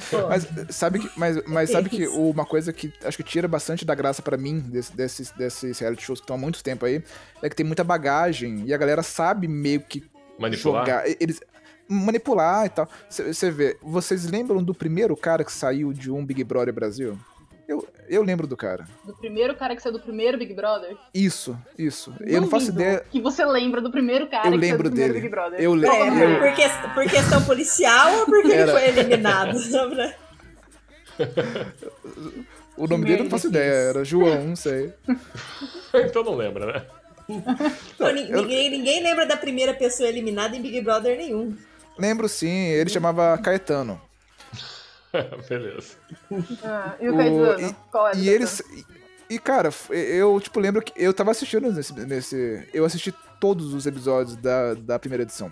pô, 0.10 0.28
Mas 0.28 0.48
sabe 0.70 1.00
que, 1.00 1.10
mas, 1.18 1.42
mas 1.48 1.70
sabe 1.70 1.90
que 1.90 2.08
uma 2.08 2.46
coisa 2.46 2.72
que 2.74 2.92
acho 3.04 3.18
que 3.18 3.24
tira 3.24 3.48
bastante 3.48 3.86
da 3.86 3.96
graça 3.96 4.22
pra 4.22 4.38
mim 4.38 4.60
desse- 4.60 4.96
desses, 4.96 5.32
desses 5.32 5.80
reality 5.80 6.04
shows 6.04 6.20
que 6.20 6.24
estão 6.24 6.36
há 6.36 6.40
muito 6.40 6.64
tempo 6.64 6.86
aí 6.86 7.04
é 7.42 7.50
que 7.50 7.56
tem 7.56 7.66
muita 7.66 7.84
bagagem 7.84 8.64
e 8.66 8.74
a 8.74 8.78
galera 8.78 9.04
sabe 9.04 9.48
meio 9.48 9.82
que 9.82 10.04
Manipular. 10.40 10.86
jogar. 10.86 11.04
Eles 11.20 11.40
manipular 11.88 12.66
e 12.66 12.70
tal. 12.70 12.88
Você 13.10 13.52
vê, 13.52 13.78
vocês 13.82 14.26
lembram 14.30 14.64
do 14.64 14.74
primeiro 14.74 15.16
cara 15.18 15.44
que 15.44 15.52
saiu 15.52 15.92
de 15.92 16.10
um 16.12 16.26
Big 16.26 16.44
Brother 16.44 16.74
Brasil? 16.74 17.18
Eu, 17.72 17.88
eu 18.10 18.22
lembro 18.22 18.46
do 18.46 18.58
cara. 18.58 18.86
Do 19.06 19.14
primeiro 19.16 19.56
cara 19.56 19.76
que 19.76 19.82
saiu 19.82 19.94
do 19.94 20.00
primeiro 20.02 20.38
Big 20.38 20.54
Brother. 20.54 20.98
Isso, 21.14 21.58
isso. 21.78 22.14
Eu 22.20 22.42
não 22.42 22.50
faço 22.50 22.66
Duvido 22.66 22.82
ideia. 22.84 23.06
Que 23.10 23.22
você 23.22 23.46
lembra 23.46 23.80
do 23.80 23.90
primeiro 23.90 24.28
cara 24.28 24.48
Eu 24.48 24.52
que 24.52 24.60
saiu 24.60 24.72
lembro 24.72 24.90
do 24.90 24.92
primeiro 24.92 25.14
dele. 25.14 25.24
Big 25.26 25.32
Brother. 25.34 25.60
Eu, 25.62 25.74
le- 25.74 25.88
é, 25.88 26.36
eu, 26.36 26.40
por, 26.40 26.54
que- 26.54 26.94
por 26.94 27.06
questão 27.10 27.42
policial 27.46 28.20
ou 28.20 28.26
porque 28.26 28.52
Era. 28.52 28.62
ele 28.64 28.72
foi 28.72 28.88
eliminado? 28.90 29.58
O 32.78 32.88
nome 32.88 33.06
dele 33.06 33.20
eu 33.20 33.24
não 33.26 33.30
faço 33.32 33.48
ideia, 33.48 33.72
era 33.90 34.04
João, 34.04 34.44
não 34.48 34.56
sei. 34.56 34.92
então 35.94 36.24
não 36.24 36.36
lembra, 36.36 36.66
né? 36.74 36.86
Pô, 37.98 38.10
ni- 38.10 38.32
ninguém, 38.32 38.70
ninguém 38.72 39.04
lembra 39.04 39.26
da 39.26 39.38
primeira 39.38 39.74
pessoa 39.74 40.10
eliminada 40.10 40.56
em 40.56 40.62
Big 40.62 40.82
Brother 40.82 41.16
nenhum. 41.18 41.56
Lembro 41.98 42.28
sim, 42.28 42.50
ele 42.50 42.90
chamava 42.90 43.38
Caetano. 43.38 44.02
Beleza. 45.50 45.96
Ah, 46.64 46.96
e 47.00 47.10
o 47.10 47.14
O- 47.14 47.18
Caetano? 47.18 47.76
Qual 47.92 48.08
é? 48.10 48.16
E 48.16 48.30
eles. 48.30 48.62
E, 49.30 49.40
cara, 49.40 49.70
eu, 49.90 50.40
tipo, 50.42 50.60
lembro 50.60 50.82
que 50.82 50.92
eu 50.96 51.14
tava 51.14 51.32
assistindo 51.32 51.72
nesse. 51.72 51.94
nesse 51.94 52.68
eu 52.74 52.84
assisti 52.84 53.14
todos 53.40 53.74
os 53.74 53.86
episódios 53.88 54.36
da, 54.36 54.74
da 54.74 55.00
primeira 55.00 55.24
edição. 55.24 55.52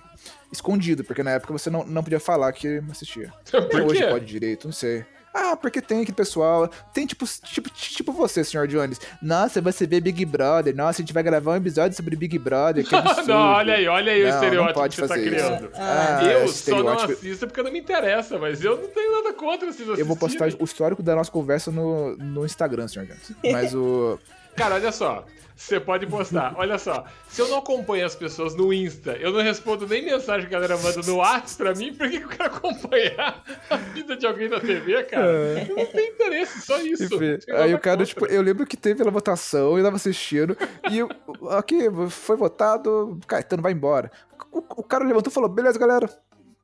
Escondido, 0.52 1.04
porque 1.04 1.24
na 1.24 1.32
época 1.32 1.54
você 1.54 1.70
não, 1.70 1.86
não 1.86 2.04
podia 2.04 2.20
falar 2.20 2.52
que 2.52 2.82
assistia. 2.92 3.34
Até 3.48 3.62
Por 3.68 3.82
hoje 3.82 4.06
pode 4.08 4.26
direito, 4.26 4.66
não 4.68 4.74
sei. 4.74 5.06
Ah, 5.34 5.56
porque 5.56 5.82
tem 5.82 6.02
aquele 6.02 6.16
pessoal. 6.16 6.68
Tem 6.94 7.06
tipo, 7.06 7.26
tipo, 7.44 7.70
tipo 7.70 8.12
você, 8.12 8.44
senhor 8.44 8.68
Jones. 8.68 9.00
Nossa, 9.22 9.62
você 9.62 9.86
vê 9.86 10.00
Big 10.00 10.26
Brother. 10.26 10.76
Nossa, 10.76 11.02
a 11.02 11.04
gente 11.04 11.14
vai 11.14 11.24
gravar 11.24 11.52
um 11.52 11.56
episódio 11.56 11.96
sobre 11.96 12.16
Big 12.16 12.38
Brother. 12.40 12.84
Que 12.84 12.96
não, 13.28 13.54
olha 13.54 13.76
aí, 13.76 13.88
olha 13.88 14.12
aí 14.12 14.24
o 14.24 14.26
Não, 14.26 14.32
não 14.32 14.44
estereótipo 14.44 14.80
pode 14.80 14.96
que 14.96 15.02
você 15.02 15.08
tá 15.08 15.20
criando. 15.20 15.72
Ah, 15.76 16.24
eu 16.24 16.46
esse 16.46 16.70
só 16.70 16.84
não 16.84 16.94
assisto 16.94 17.48
porque 17.48 17.62
não 17.62 17.72
me 17.72 17.80
interessa, 17.80 18.38
mas 18.38 18.64
eu 18.64 18.78
não 18.78 18.88
tenho 18.88 19.12
nada 19.12 19.34
contra 19.34 19.72
vocês 19.72 19.88
Eu 20.00 20.06
vou 20.06 20.18
postar 20.18 20.46
assistirem. 20.46 20.64
o 20.64 20.66
histórico 20.66 21.04
da 21.04 21.16
nossa 21.16 21.32
conversa 21.32 21.72
no, 21.72 22.16
no 22.18 22.46
Instagram, 22.46 22.88
senhor 22.88 23.06
Jones. 23.06 23.32
Mas 23.52 23.74
o. 23.74 24.20
Cara, 24.60 24.76
olha 24.76 24.92
só. 24.92 25.26
Você 25.56 25.78
pode 25.78 26.06
postar. 26.08 26.54
Olha 26.58 26.78
só. 26.78 27.04
Se 27.28 27.42
eu 27.42 27.48
não 27.50 27.58
acompanho 27.58 28.06
as 28.06 28.16
pessoas 28.16 28.56
no 28.56 28.72
Insta, 28.74 29.12
eu 29.18 29.32
não 29.34 29.42
respondo 29.42 29.86
nem 29.86 30.06
mensagem 30.06 30.48
que 30.48 30.56
a 30.56 30.60
galera 30.60 30.78
manda 30.82 31.02
no 31.02 31.16
WhatsApp 31.18 31.58
pra 31.58 31.74
mim, 31.76 31.94
por 31.94 32.10
que 32.10 32.16
eu 32.18 32.28
quero 32.30 32.46
acompanhar 32.56 33.44
a 33.70 33.76
vida 33.76 34.16
de 34.16 34.26
alguém 34.26 34.48
na 34.48 34.60
TV, 34.62 35.04
cara? 35.04 35.26
Eu 35.68 35.76
não 35.76 35.86
tenho 35.86 36.14
interesse, 36.14 36.62
só 36.62 36.80
isso. 36.80 37.04
Enfim, 37.14 37.38
aí 37.52 37.74
o 37.74 37.80
cara, 37.80 37.98
contra. 37.98 38.06
tipo, 38.06 38.26
eu 38.28 38.42
lembro 38.42 38.66
que 38.66 38.78
teve 38.78 39.06
a 39.06 39.12
votação, 39.12 39.78
eu 39.78 39.84
tava 39.84 39.98
assistindo, 39.98 40.56
e 40.90 41.00
eu- 41.00 41.10
aqui 41.50 41.90
foi 42.10 42.38
votado, 42.38 43.20
Caetano 43.28 43.62
vai 43.62 43.74
embora. 43.74 44.10
O, 44.54 44.60
o 44.78 44.84
cara 44.84 45.04
levantou 45.04 45.30
e 45.30 45.34
falou: 45.34 45.50
beleza, 45.50 45.78
galera, 45.78 46.10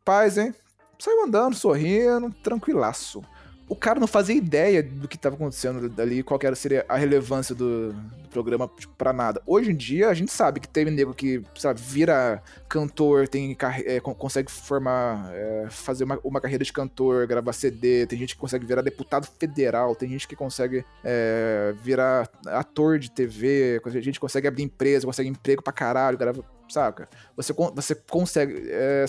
paz, 0.06 0.38
hein? 0.38 0.56
Saiu 0.98 1.26
andando, 1.26 1.54
sorrindo, 1.54 2.34
tranquilaço. 2.42 3.22
O 3.68 3.76
cara 3.76 4.00
não 4.00 4.06
fazia 4.06 4.36
ideia 4.36 4.84
do 4.84 5.08
que 5.08 5.18
tava 5.18 5.36
acontecendo 5.36 5.90
dali, 5.90 6.22
qual 6.22 6.40
que 6.40 6.46
era, 6.46 6.56
seria 6.56 6.86
a 6.88 6.96
relevância 6.96 7.56
do, 7.56 7.94
do 7.94 8.30
programa 8.30 8.70
tipo, 8.78 8.94
pra 8.96 9.12
nada. 9.12 9.42
Hoje 9.44 9.72
em 9.72 9.76
dia, 9.76 10.08
a 10.10 10.14
gente 10.14 10.32
sabe 10.32 10.60
que 10.60 10.68
teve 10.68 10.92
nego 10.92 11.16
que, 11.16 11.42
sabe, 11.58 11.82
vira 11.82 12.44
cantor, 12.70 13.28
tem 13.28 13.58
é, 13.86 14.00
con- 14.00 14.14
consegue 14.14 14.52
formar, 14.52 15.32
é, 15.34 15.66
fazer 15.72 16.04
uma, 16.04 16.20
uma 16.24 16.40
carreira 16.40 16.64
de 16.64 16.72
cantor, 16.72 17.26
gravar 17.26 17.54
CD, 17.54 18.06
tem 18.06 18.20
gente 18.20 18.36
que 18.36 18.40
consegue 18.42 18.66
virar 18.68 18.84
deputado 18.84 19.28
federal, 19.40 19.96
tem 19.96 20.10
gente 20.10 20.28
que 20.28 20.36
consegue 20.36 20.86
é, 21.04 21.74
virar 21.82 22.30
ator 22.46 23.00
de 23.00 23.10
TV, 23.10 23.82
a 23.84 23.90
gente 24.00 24.20
consegue 24.20 24.48
abrir 24.48 24.62
empresa, 24.62 25.08
consegue 25.08 25.28
emprego 25.30 25.64
pra 25.64 25.74
caralho, 25.74 26.20
grava, 26.20 26.46
saca? 26.70 27.10
Você, 27.36 27.52
você 27.74 27.96
consegue 27.96 28.68
é, 28.70 29.06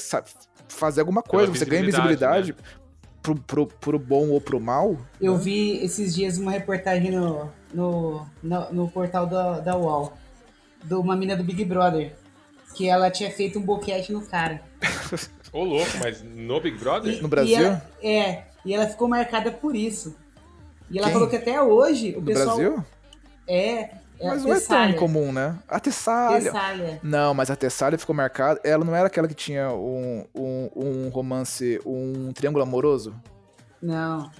fazer 0.66 1.00
alguma 1.00 1.22
coisa, 1.22 1.52
você 1.52 1.64
ganha 1.66 1.82
visibilidade, 1.84 2.52
visibilidade 2.52 2.85
pro, 3.26 3.34
pro, 3.34 3.66
pro 3.66 3.98
bom 3.98 4.28
ou 4.28 4.40
pro 4.40 4.60
mal. 4.60 4.96
Eu 5.20 5.36
vi 5.36 5.82
esses 5.84 6.14
dias 6.14 6.38
uma 6.38 6.52
reportagem 6.52 7.10
no, 7.10 7.50
no, 7.74 8.26
no, 8.42 8.72
no 8.72 8.88
portal 8.88 9.26
da, 9.26 9.58
da 9.60 9.76
UOL, 9.76 10.12
de 10.84 10.94
uma 10.94 11.16
mina 11.16 11.36
do 11.36 11.42
Big 11.42 11.64
Brother, 11.64 12.14
que 12.74 12.88
ela 12.88 13.10
tinha 13.10 13.30
feito 13.30 13.58
um 13.58 13.62
boquete 13.62 14.12
no 14.12 14.22
cara. 14.22 14.62
Ô, 15.52 15.64
louco, 15.64 15.90
mas 15.98 16.22
no 16.22 16.60
Big 16.60 16.78
Brother? 16.78 17.20
No 17.22 17.28
Brasil? 17.28 17.52
E 17.52 17.64
ela, 17.64 17.90
é, 18.02 18.42
e 18.64 18.74
ela 18.74 18.86
ficou 18.86 19.08
marcada 19.08 19.50
por 19.50 19.74
isso. 19.74 20.14
E 20.90 20.98
ela 20.98 21.06
Quem? 21.06 21.14
falou 21.14 21.28
que 21.28 21.36
até 21.36 21.60
hoje 21.60 22.12
o 22.12 22.20
No 22.20 22.26
pessoal. 22.26 22.56
Brasil? 22.56 22.84
É 23.48 23.90
Mas 24.22 24.44
a 24.44 24.48
não 24.48 24.54
é 24.54 24.60
tão 24.60 24.92
comum, 24.94 25.32
né? 25.32 25.58
A 25.68 25.78
Tessália. 25.78 26.40
Tessália. 26.52 27.00
Não, 27.02 27.34
mas 27.34 27.50
a 27.50 27.56
Tessália 27.56 27.98
ficou 27.98 28.14
marcada. 28.14 28.60
Ela 28.64 28.84
não 28.84 28.94
era 28.94 29.06
aquela 29.08 29.28
que 29.28 29.34
tinha 29.34 29.70
um, 29.72 30.24
um, 30.34 30.70
um 30.74 31.08
romance, 31.10 31.80
um 31.84 32.32
triângulo 32.32 32.62
amoroso? 32.62 33.14
Não. 33.80 34.30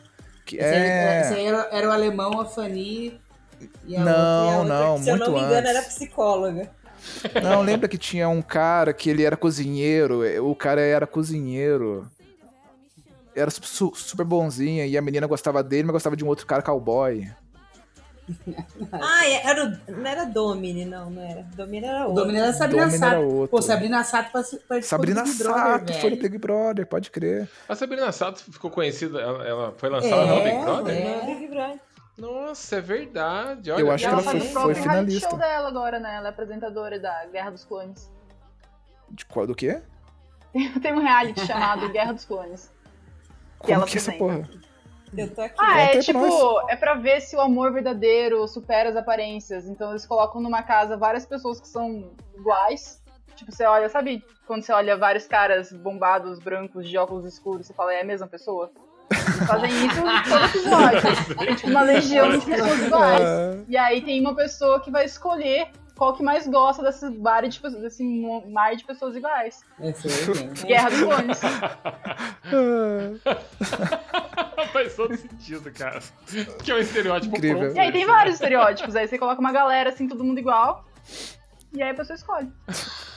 Que 0.46 0.56
Esse 0.56 0.64
aí, 0.66 0.74
é. 0.82 1.20
esse 1.20 1.34
aí 1.34 1.46
era, 1.46 1.68
era 1.70 1.88
o 1.88 1.92
alemão, 1.92 2.40
a 2.40 2.44
Fanny 2.46 3.20
e 3.84 3.96
a 3.96 4.04
Não, 4.04 4.12
outra. 4.12 4.14
E 4.14 4.54
a 4.54 4.58
outra, 4.58 4.74
não, 4.86 4.96
que, 4.96 5.02
se 5.04 5.10
eu 5.10 5.16
não 5.18 5.32
me 5.32 5.38
engano, 5.40 5.54
antes. 5.68 5.70
era 5.70 5.82
psicóloga. 5.82 6.70
Não, 7.42 7.62
lembra 7.62 7.88
que 7.88 7.98
tinha 7.98 8.28
um 8.28 8.40
cara 8.40 8.92
que 8.92 9.10
ele 9.10 9.24
era 9.24 9.36
cozinheiro. 9.36 10.22
O 10.48 10.54
cara 10.56 10.80
era 10.80 11.06
cozinheiro. 11.06 12.10
Era 13.34 13.50
su- 13.50 13.92
super 13.94 14.24
bonzinha 14.24 14.86
e 14.86 14.96
a 14.96 15.02
menina 15.02 15.26
gostava 15.26 15.62
dele, 15.62 15.82
mas 15.84 15.92
gostava 15.92 16.16
de 16.16 16.24
um 16.24 16.28
outro 16.28 16.46
cara 16.46 16.62
cowboy. 16.62 17.28
Ah, 18.92 19.24
é- 19.26 19.46
era 19.46 19.64
o, 19.66 19.92
não 19.92 20.06
era 20.10 20.24
Domini, 20.26 20.84
não, 20.84 21.10
não 21.10 21.22
era. 21.22 21.42
Domini 21.54 21.86
era 21.86 21.98
O 22.06 22.08
outro. 22.08 22.14
Domínio 22.22 22.42
era 22.42 22.52
Sabrina 22.52 22.82
Domínio 22.84 22.98
Sato. 23.00 23.12
era 23.14 23.20
outro. 23.20 23.48
Pô, 23.48 23.62
Sabrina 23.62 24.04
Sato 24.04 24.32
participou 24.32 24.82
Sabrina 24.82 25.22
do 25.22 25.28
Big 25.30 25.38
Brother, 25.44 25.62
Sato 25.62 25.92
foi 26.00 26.10
no 26.10 26.16
velho. 26.16 26.22
Big 26.22 26.38
Brother, 26.38 26.86
pode 26.86 27.10
crer. 27.10 27.48
A 27.68 27.74
Sabrina 27.76 28.10
Sato 28.12 28.42
ficou 28.42 28.70
conhecida, 28.70 29.20
ela, 29.20 29.46
ela 29.46 29.74
foi 29.76 29.88
lançada 29.88 30.26
no 30.26 30.32
É, 30.34 30.44
Big 30.50 30.64
Brother? 30.64 30.94
é. 30.96 31.16
No 31.16 31.26
Big 31.38 31.46
Brother. 31.48 31.80
Nossa, 32.18 32.76
é 32.76 32.80
verdade. 32.80 33.70
Olha, 33.70 33.80
Eu 33.80 33.90
acho 33.90 34.04
que 34.04 34.10
ela 34.12 34.22
ela 34.22 34.30
foi- 34.30 34.40
foi 34.40 34.74
finalista. 34.74 35.28
show 35.28 35.38
dela 35.38 35.68
agora, 35.68 36.00
né? 36.00 36.16
Ela 36.16 36.26
é 36.28 36.30
apresentadora 36.30 36.98
da 36.98 37.26
Guerra 37.26 37.50
dos 37.50 37.64
Clones. 37.64 38.10
De 39.10 39.24
qual, 39.26 39.46
do 39.46 39.54
quê? 39.54 39.80
Tem 40.82 40.94
um 40.94 41.00
reality 41.00 41.46
chamado 41.46 41.88
Guerra 41.90 42.12
dos 42.12 42.24
Clones. 42.24 42.72
Como 43.58 43.72
ela 43.74 43.86
que 43.86 43.96
é 43.96 44.00
essa 44.00 44.12
porra? 44.12 44.48
Eu 45.16 45.34
tô 45.34 45.40
aqui. 45.40 45.54
Ah, 45.58 45.80
é 45.80 45.98
tipo, 45.98 46.18
nós. 46.18 46.64
é 46.68 46.76
pra 46.76 46.94
ver 46.94 47.20
se 47.20 47.36
o 47.36 47.40
amor 47.40 47.72
verdadeiro 47.72 48.46
supera 48.46 48.90
as 48.90 48.96
aparências. 48.96 49.68
Então 49.68 49.90
eles 49.90 50.06
colocam 50.06 50.40
numa 50.40 50.62
casa 50.62 50.96
várias 50.96 51.24
pessoas 51.24 51.60
que 51.60 51.68
são 51.68 52.10
iguais. 52.36 53.02
Tipo, 53.34 53.52
você 53.52 53.64
olha, 53.64 53.88
sabe 53.88 54.24
quando 54.46 54.62
você 54.62 54.72
olha 54.72 54.96
vários 54.96 55.26
caras 55.26 55.72
bombados, 55.72 56.38
brancos, 56.38 56.88
de 56.88 56.96
óculos 56.96 57.24
escuros, 57.24 57.66
você 57.66 57.74
fala, 57.74 57.92
é 57.92 58.00
a 58.00 58.04
mesma 58.04 58.26
pessoa? 58.26 58.70
Eles 59.10 59.46
fazem 59.46 59.70
isso 59.70 60.02
todo 60.28 60.44
episódio. 60.44 61.36
Tem 61.36 61.54
tipo 61.56 61.70
uma 61.70 61.82
legião 61.82 62.30
de 62.30 62.44
pessoas 62.44 62.82
iguais. 62.82 63.64
E 63.68 63.76
aí 63.76 64.00
tem 64.02 64.20
uma 64.20 64.34
pessoa 64.34 64.80
que 64.80 64.90
vai 64.90 65.04
escolher 65.04 65.68
qual 65.96 66.14
que 66.14 66.22
mais 66.22 66.46
gosta 66.46 66.82
desse 66.82 67.08
bar 67.10 67.48
de 67.48 67.58
pessoas, 67.58 67.82
desse 67.82 68.04
mar 68.48 68.76
de 68.76 68.84
pessoas 68.84 69.16
iguais. 69.16 69.64
É, 69.80 69.92
foi 69.92 70.34
mesmo. 70.34 70.66
Guerra 70.66 70.90
dos 70.90 71.00
Clones. 71.00 71.40
Faz 74.72 74.94
todo 74.94 75.16
sentido, 75.16 75.70
cara. 75.72 76.00
Que 76.62 76.70
é 76.70 76.74
um 76.74 76.78
estereótipo 76.78 77.36
Incrível. 77.36 77.58
pronto. 77.60 77.76
E 77.76 77.80
aí 77.80 77.90
tem 77.90 78.04
vários 78.04 78.34
estereótipos. 78.34 78.94
Aí 78.94 79.08
você 79.08 79.18
coloca 79.18 79.40
uma 79.40 79.52
galera 79.52 79.90
assim, 79.90 80.06
todo 80.06 80.22
mundo 80.22 80.38
igual. 80.38 80.84
E 81.72 81.82
aí 81.82 81.90
a 81.90 81.94
pessoa 81.94 82.14
escolhe. 82.14 82.52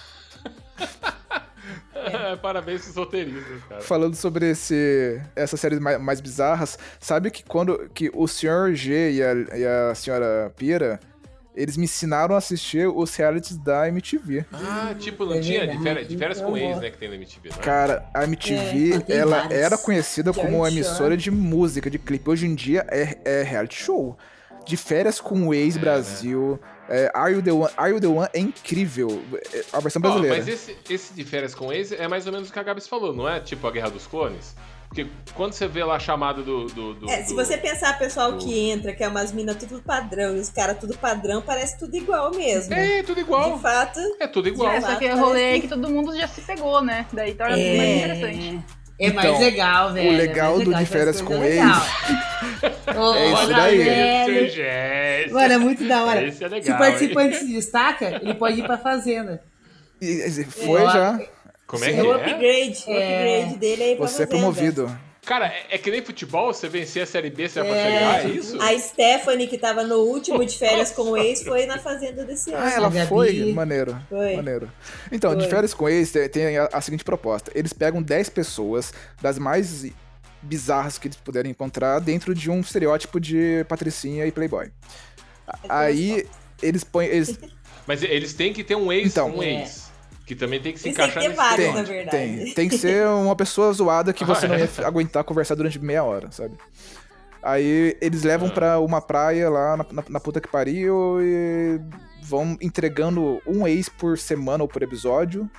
Parabéns 2.41 2.83
pros 2.83 2.95
roteiristas, 2.95 3.63
cara. 3.67 3.81
Falando 3.81 4.15
sobre 4.15 4.51
esse, 4.51 5.21
essas 5.35 5.59
séries 5.59 5.79
mais, 5.79 5.99
mais 5.99 6.21
bizarras, 6.21 6.79
sabe 6.99 7.29
que 7.29 7.43
quando 7.43 7.89
que 7.93 8.09
o 8.13 8.25
Sr. 8.25 8.73
G 8.73 9.11
e 9.11 9.23
a, 9.23 9.33
e 9.57 9.65
a 9.65 9.93
senhora 9.95 10.51
Pira, 10.55 10.99
eles 11.61 11.75
me 11.77 11.83
ensinaram 11.85 12.35
a 12.35 12.37
assistir 12.37 12.87
os 12.87 13.15
realities 13.15 13.57
da 13.57 13.87
MTV. 13.87 14.45
Ah, 14.53 14.93
tipo, 14.97 15.25
não 15.25 15.33
É 15.35 15.39
tinha 15.41 15.67
de 15.67 15.77
férias, 15.83 16.07
de 16.07 16.17
férias 16.17 16.39
com 16.41 16.51
gosto. 16.51 16.79
né, 16.81 16.89
que 16.89 16.97
tem 16.97 17.09
na 17.09 17.15
MTV, 17.15 17.49
né? 17.49 17.55
Cara, 17.61 18.05
a 18.13 18.23
MTV, 18.23 19.03
É, 19.07 19.17
ela 19.17 19.41
vários. 19.41 19.59
era 19.59 19.77
conhecida 19.77 20.31
como 20.33 20.57
uma 20.57 20.67
emissora 20.69 21.15
de 21.17 21.29
música, 21.29 21.89
de 21.89 21.99
clipe. 21.99 22.29
Hoje 22.29 22.45
em 22.47 22.55
dia 22.55 22.85
é, 22.89 23.17
é 23.25 23.43
reality 23.43 23.75
show. 23.75 24.17
De 24.65 24.77
férias 24.77 25.19
com 25.19 25.47
o 25.47 25.53
ex-Brasil. 25.53 26.59
É, 26.87 27.11
Are, 27.13 27.31
you 27.33 27.41
the 27.41 27.51
One, 27.51 27.71
Are 27.77 27.91
You 27.91 27.99
The 27.99 28.07
One 28.07 28.27
é 28.33 28.39
incrível. 28.39 29.21
É 29.53 29.63
A 29.73 29.79
versão 29.79 30.01
brasileira. 30.01 30.35
mas 30.37 30.47
esse, 30.47 30.75
esse 30.89 31.13
de 31.13 31.23
férias 31.23 31.53
com 31.53 31.71
ex 31.71 31.91
é 31.91 32.07
mais 32.07 32.25
ou 32.25 32.31
menos 32.33 32.49
o 32.49 32.53
que 32.53 32.57
a 32.59 32.63
Gabs 32.63 32.87
falou, 32.87 33.13
não 33.13 33.27
é? 33.29 33.39
Tipo 33.39 33.67
a 33.67 33.71
Guerra 33.71 33.89
dos 33.89 34.07
Clones? 34.07 34.55
Porque 34.89 35.05
quando 35.35 35.53
você 35.53 35.67
vê 35.67 35.83
lá 35.83 35.95
a 35.97 35.99
chamada 35.99 36.41
do. 36.41 36.65
do, 36.65 36.93
do- 36.95 37.09
É, 37.09 37.21
se 37.23 37.29
do- 37.29 37.35
você 37.35 37.55
pensar, 37.57 37.97
pessoal 37.99 38.31
do- 38.31 38.39
que 38.43 38.69
entra, 38.71 38.91
que 38.91 39.03
é 39.03 39.07
umas 39.07 39.31
minas 39.31 39.55
tudo 39.55 39.79
padrão 39.83 40.35
e 40.35 40.39
os 40.39 40.49
caras 40.49 40.77
tudo 40.79 40.97
padrão, 40.97 41.43
parece 41.43 41.77
tudo 41.77 41.95
igual 41.95 42.31
mesmo. 42.33 42.73
É, 42.73 43.03
tudo 43.03 43.19
igual. 43.19 43.55
De 43.55 43.61
fato, 43.61 43.99
É 44.19 44.25
tudo 44.27 44.47
igual. 44.49 44.71
É, 44.71 44.81
só 44.81 44.95
que 44.95 45.05
é 45.05 45.13
rolê 45.13 45.43
aí 45.45 45.61
que 45.61 45.67
todo 45.67 45.87
mundo 45.89 46.15
já 46.17 46.27
se 46.27 46.41
pegou, 46.41 46.81
né? 46.81 47.05
Daí 47.13 47.35
torna 47.35 47.55
tudo 47.55 47.77
mais 47.77 47.89
interessante. 47.97 48.63
É 49.01 49.13
mais 49.13 49.29
Então, 49.29 49.39
legal, 49.39 49.93
velho. 49.93 50.09
o 50.09 50.13
é 50.13 50.17
legal 50.17 50.53
do 50.53 50.59
legal, 50.59 50.79
De 50.79 50.85
Férias 50.89 51.21
com 51.21 51.33
Ex 51.35 51.55
legal. 51.55 51.81
Ô, 52.99 53.13
É 53.13 53.27
isso 53.27 53.35
olha, 53.37 53.55
daí. 53.55 53.81
é- 54.59 55.27
Mano, 55.31 55.53
é 55.53 55.57
muito 55.57 55.87
da 55.87 56.03
hora. 56.03 56.25
Esse 56.27 56.43
é 56.43 56.47
legal, 56.47 56.65
Se 56.65 56.71
o 56.71 56.77
participante 56.77 57.35
se 57.37 57.53
destaca, 57.53 58.19
ele 58.21 58.33
pode 58.33 58.59
ir 58.59 58.63
pra 58.65 58.77
fazenda. 58.77 59.41
E- 60.01 60.25
e- 60.27 60.43
Foi 60.45 60.81
É. 60.81 60.85
já. 60.85 61.19
Como 61.69 61.85
é 61.85 61.89
é 61.89 61.93
que 61.93 62.01
o 62.01 62.11
é? 62.11 62.15
upgrade. 62.15 62.83
O 62.87 62.91
É. 62.91 63.37
upgrade 63.41 63.59
dele 63.59 63.83
aí 63.83 63.95
pra 63.95 64.07
Você 64.07 64.23
é 64.23 64.25
fazenda. 64.25 64.27
promovido. 64.27 64.99
Cara, 65.25 65.45
é, 65.47 65.75
é 65.75 65.77
que 65.77 65.91
nem 65.91 66.01
futebol, 66.03 66.51
você 66.51 66.67
vencer 66.67 67.03
a 67.03 67.05
Série 67.05 67.29
B, 67.29 67.47
você 67.47 67.61
vai 67.61 67.69
pra 67.69 67.77
É. 67.77 67.83
Série 67.83 68.03
A, 68.03 68.23
é 68.23 68.27
isso? 68.35 68.59
A 68.61 68.79
Stephanie, 68.79 69.47
que 69.47 69.57
tava 69.59 69.83
no 69.83 69.97
último 69.97 70.43
de 70.43 70.57
férias 70.57 70.89
com 70.91 71.03
o 71.11 71.17
ex, 71.17 71.43
foi 71.43 71.67
na 71.67 71.77
fazenda 71.77 72.23
desse 72.25 72.51
ano. 72.51 72.63
Ah, 72.65 72.71
ela 72.73 72.89
Gabi. 72.89 73.07
foi? 73.07 73.53
Maneiro. 73.53 73.95
Foi. 74.09 74.35
Maneiro. 74.37 74.71
Então, 75.11 75.35
de 75.35 75.41
Foi. 75.41 75.49
férias 75.51 75.73
com 75.75 75.87
ex, 75.87 76.11
tem, 76.31 76.57
a, 76.57 76.69
a 76.73 76.81
seguinte 76.81 77.03
proposta. 77.03 77.51
Eles 77.53 77.71
pegam 77.73 78.01
10 78.01 78.29
pessoas 78.29 78.91
das 79.21 79.37
mais 79.37 79.85
bizarras 80.41 80.97
que 80.97 81.07
eles 81.07 81.17
puderem 81.17 81.51
encontrar 81.51 81.99
dentro 81.99 82.33
de 82.33 82.49
um 82.49 82.61
estereótipo 82.61 83.19
de 83.19 83.63
patricinha 83.67 84.25
e 84.25 84.31
playboy. 84.31 84.71
Aí, 85.67 86.25
eles 86.61 86.83
põem... 86.83 87.07
Eles, 87.07 87.37
Mas 87.85 88.01
eles 88.03 88.33
têm 88.33 88.53
que 88.53 88.63
ter 88.63 88.75
um 88.75 88.91
ex, 88.91 89.07
Então. 89.11 89.29
um 89.35 89.43
É. 89.43 89.61
ex. 89.61 89.88
Que 90.29 90.35
também 90.35 90.61
tem 90.61 90.73
que 90.73 90.77
se 90.77 90.83
têm 90.83 90.91
encaixar 90.93 91.23
que 91.23 91.29
vários, 91.29 91.65
tem, 91.65 91.73
na 91.73 91.81
verdade. 91.81 92.11
tem. 92.17 92.53
Tem 92.53 92.69
que 92.69 92.77
ser 92.77 93.07
uma 93.07 93.35
pessoa 93.35 93.73
zoada 93.73 94.13
que 94.13 94.23
você 94.23 94.45
Ah, 94.45 94.49
não 94.49 94.55
é. 94.55 94.59
ia 94.59 94.69
aguentar 94.85 95.23
conversar 95.23 95.55
durante 95.55 95.79
meia 95.79 96.03
hora, 96.03 96.29
sabe? 96.31 96.55
Aí 97.41 97.97
eles 97.99 98.21
levam 98.23 98.47
Ah. 98.49 98.51
pra 98.51 98.79
uma 98.79 99.01
praia 99.01 99.49
lá 99.49 99.77
na, 99.77 99.85
na- 99.91 100.03
na 100.07 100.19
puta 100.19 100.39
que 100.39 100.47
pariu 100.47 101.17
e 101.19 101.79
vão 102.21 102.55
entregando 102.61 103.41
um 103.47 103.67
ex 103.67 103.89
por 103.89 104.19
semana 104.19 104.63
ou 104.63 104.67
por 104.67 104.83
episódio 104.83 105.49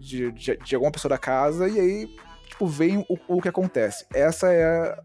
de, 0.00 0.32
de, 0.32 0.56
de 0.56 0.74
alguma 0.74 0.90
pessoa 0.90 1.10
da 1.10 1.18
casa 1.18 1.68
e 1.68 1.78
aí, 1.78 2.08
tipo, 2.48 2.66
vem 2.66 3.06
o, 3.08 3.36
o 3.36 3.40
que 3.40 3.48
acontece. 3.48 4.06
Essa 4.12 4.48
é 4.50 4.64
a, 4.64 4.98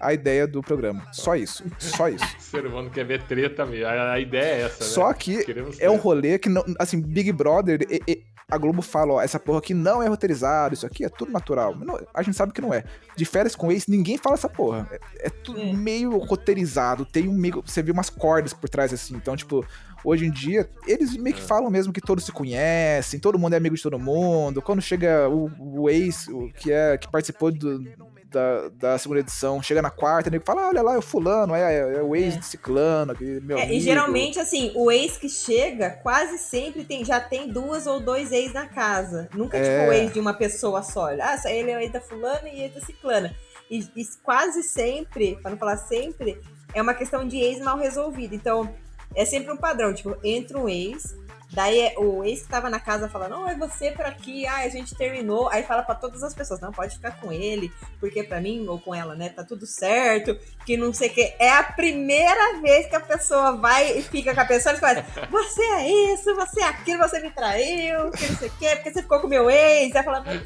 a 0.00 0.14
ideia 0.14 0.46
do 0.46 0.62
programa. 0.62 1.04
Só 1.12 1.34
isso. 1.36 1.64
Só 1.78 2.08
isso. 2.08 2.24
O 2.38 2.50
ser 2.50 2.64
humano 2.64 2.88
quer 2.88 3.04
ver 3.04 3.22
treta 3.24 3.66
mesmo. 3.66 3.86
A, 3.86 4.12
a 4.12 4.20
ideia 4.20 4.42
é 4.54 4.60
essa, 4.62 4.82
né? 4.82 4.90
Só 4.90 5.12
que 5.12 5.44
Queremos 5.44 5.78
é 5.80 5.90
um 5.90 5.96
rolê 5.96 6.38
que, 6.38 6.48
não, 6.48 6.64
assim, 6.78 6.98
Big 6.98 7.30
Brother, 7.30 7.80
e- 7.90 8.00
e- 8.08 8.22
a 8.50 8.56
Globo 8.56 8.80
fala, 8.80 9.14
ó, 9.14 9.20
essa 9.20 9.38
porra 9.38 9.58
aqui 9.58 9.74
não 9.74 10.02
é 10.02 10.08
roteirizado, 10.08 10.72
isso 10.72 10.86
aqui 10.86 11.04
é 11.04 11.08
tudo 11.10 11.30
natural. 11.30 11.74
Não- 11.76 12.00
a 12.14 12.22
gente 12.22 12.34
sabe 12.34 12.50
que 12.52 12.62
não 12.62 12.72
é. 12.72 12.82
De 13.14 13.26
férias 13.26 13.54
com 13.54 13.70
ex, 13.70 13.86
ninguém 13.86 14.16
fala 14.16 14.36
essa 14.36 14.48
porra. 14.48 14.88
É, 14.90 15.26
é 15.26 15.30
tudo 15.30 15.60
É. 15.60 15.70
meio 15.74 16.16
roteirizado, 16.16 17.04
tem 17.04 17.28
um 17.28 17.34
meio, 17.34 17.62
você 17.64 17.82
vê 17.82 17.92
umas 17.92 18.08
cordas 18.08 18.54
por 18.54 18.70
trás, 18.70 18.90
assim. 18.90 19.14
Então, 19.16 19.36
tipo, 19.36 19.62
hoje 20.02 20.24
em 20.24 20.30
dia, 20.30 20.66
eles 20.86 21.14
meio 21.14 21.36
É. 21.36 21.38
que 21.38 21.42
falam 21.44 21.70
mesmo 21.70 21.92
que 21.92 22.00
todos 22.00 22.24
se 22.24 22.32
conhecem, 22.32 23.20
todo 23.20 23.38
mundo 23.38 23.52
é 23.52 23.58
amigo 23.58 23.76
de 23.76 23.82
todo 23.82 23.98
mundo. 23.98 24.62
Quando 24.62 24.80
chega 24.80 25.28
o, 25.28 25.50
o 25.82 25.90
ex, 25.90 26.26
o 26.28 26.48
que, 26.54 26.72
é, 26.72 26.96
que 26.96 27.06
participou 27.10 27.52
do- 27.52 27.84
da, 28.30 28.68
da 28.68 28.98
segunda 28.98 29.20
edição, 29.20 29.62
chega 29.62 29.80
na 29.80 29.90
quarta, 29.90 30.28
nego 30.30 30.44
fala, 30.44 30.62
ah, 30.62 30.68
olha 30.68 30.82
lá, 30.82 30.94
é 30.94 30.98
o 30.98 31.02
fulano, 31.02 31.54
é, 31.54 31.60
é, 31.74 31.94
é 31.98 32.02
o 32.02 32.14
ex 32.14 32.34
É. 32.34 32.38
de 32.38 32.44
ciclano, 32.46 33.14
meu 33.42 33.56
É, 33.56 33.62
e 33.62 33.64
amigo. 33.64 33.80
geralmente, 33.80 34.38
assim, 34.38 34.70
o 34.74 34.90
ex 34.90 35.16
que 35.16 35.28
chega 35.28 35.90
quase 36.02 36.38
sempre 36.38 36.84
tem, 36.84 37.04
já 37.04 37.20
tem 37.20 37.48
duas 37.48 37.86
ou 37.86 38.00
dois 38.00 38.30
ex 38.32 38.52
na 38.52 38.66
casa. 38.66 39.28
Nunca, 39.34 39.56
É. 39.56 39.62
tipo, 39.80 39.90
o 39.90 39.92
ex 39.94 40.12
de 40.12 40.20
uma 40.20 40.34
pessoa 40.34 40.82
só. 40.82 41.08
Ah, 41.20 41.38
só 41.38 41.48
ele 41.48 41.70
é 41.70 41.76
o 41.76 41.80
ex 41.80 41.90
da 41.92 42.00
fulana 42.00 42.48
e 42.48 42.62
ex 42.62 42.74
da 42.74 42.80
ciclana. 42.80 43.34
E, 43.70 43.80
e 43.96 44.04
quase 44.22 44.62
sempre, 44.62 45.36
para 45.42 45.50
não 45.50 45.58
falar 45.58 45.76
sempre, 45.76 46.40
é 46.74 46.80
uma 46.82 46.94
questão 46.94 47.26
de 47.26 47.38
ex 47.38 47.60
mal 47.60 47.78
resolvido. 47.78 48.34
Então, 48.34 48.72
é 49.14 49.24
sempre 49.24 49.50
um 49.52 49.56
padrão. 49.56 49.92
Tipo, 49.94 50.16
entra 50.22 50.58
um 50.58 50.68
ex, 50.68 51.16
daí 51.52 51.80
é- 51.80 51.94
o 51.98 52.22
ex 52.24 52.42
que 52.42 52.48
tava 52.48 52.68
na 52.70 52.78
casa 52.80 53.08
fala, 53.08 53.28
não, 53.28 53.48
é 53.48 53.56
você 53.56 53.90
por 53.90 54.04
aqui, 54.04 54.46
ah, 54.46 54.58
a 54.58 54.68
gente 54.68 54.94
terminou. 54.94 55.48
Aí 55.48 55.62
fala 55.62 55.82
para 55.82 55.94
todas 55.94 56.22
as 56.22 56.34
pessoas, 56.34 56.60
não, 56.60 56.72
pode 56.72 56.94
ficar 56.96 57.12
com 57.20 57.32
ele, 57.32 57.72
porque 58.00 58.22
pra 58.22 58.40
mim, 58.40 58.66
ou 58.68 58.78
com 58.78 58.94
ela, 58.94 59.14
né, 59.14 59.28
tá 59.30 59.42
tudo 59.44 59.66
certo, 59.66 60.36
que 60.66 60.76
não 60.76 60.92
sei 60.92 61.08
o 61.08 61.12
que. 61.12 61.34
É 61.38 61.50
a 61.50 61.62
primeira 61.62 62.60
vez 62.60 62.86
que 62.86 62.96
a 62.96 63.00
pessoa 63.00 63.56
vai 63.56 63.98
e 63.98 64.02
fica 64.02 64.34
com 64.34 64.40
a 64.40 64.44
pessoa 64.44 64.74
e 64.74 64.78
fala, 64.78 65.04
você 65.30 65.62
é 65.62 66.12
isso, 66.14 66.34
você 66.34 66.60
é 66.60 66.64
aquilo, 66.64 66.98
você 66.98 67.20
me 67.20 67.30
traiu, 67.30 68.10
que 68.10 68.26
não 68.26 68.36
sei 68.36 68.48
o 68.48 68.52
que, 68.52 68.68
porque 68.76 68.92
você 68.92 69.02
ficou 69.02 69.20
com 69.20 69.26
meu 69.28 69.50
ex. 69.50 69.94
Aí 69.96 70.02
fala, 70.02 70.22
mas 70.24 70.42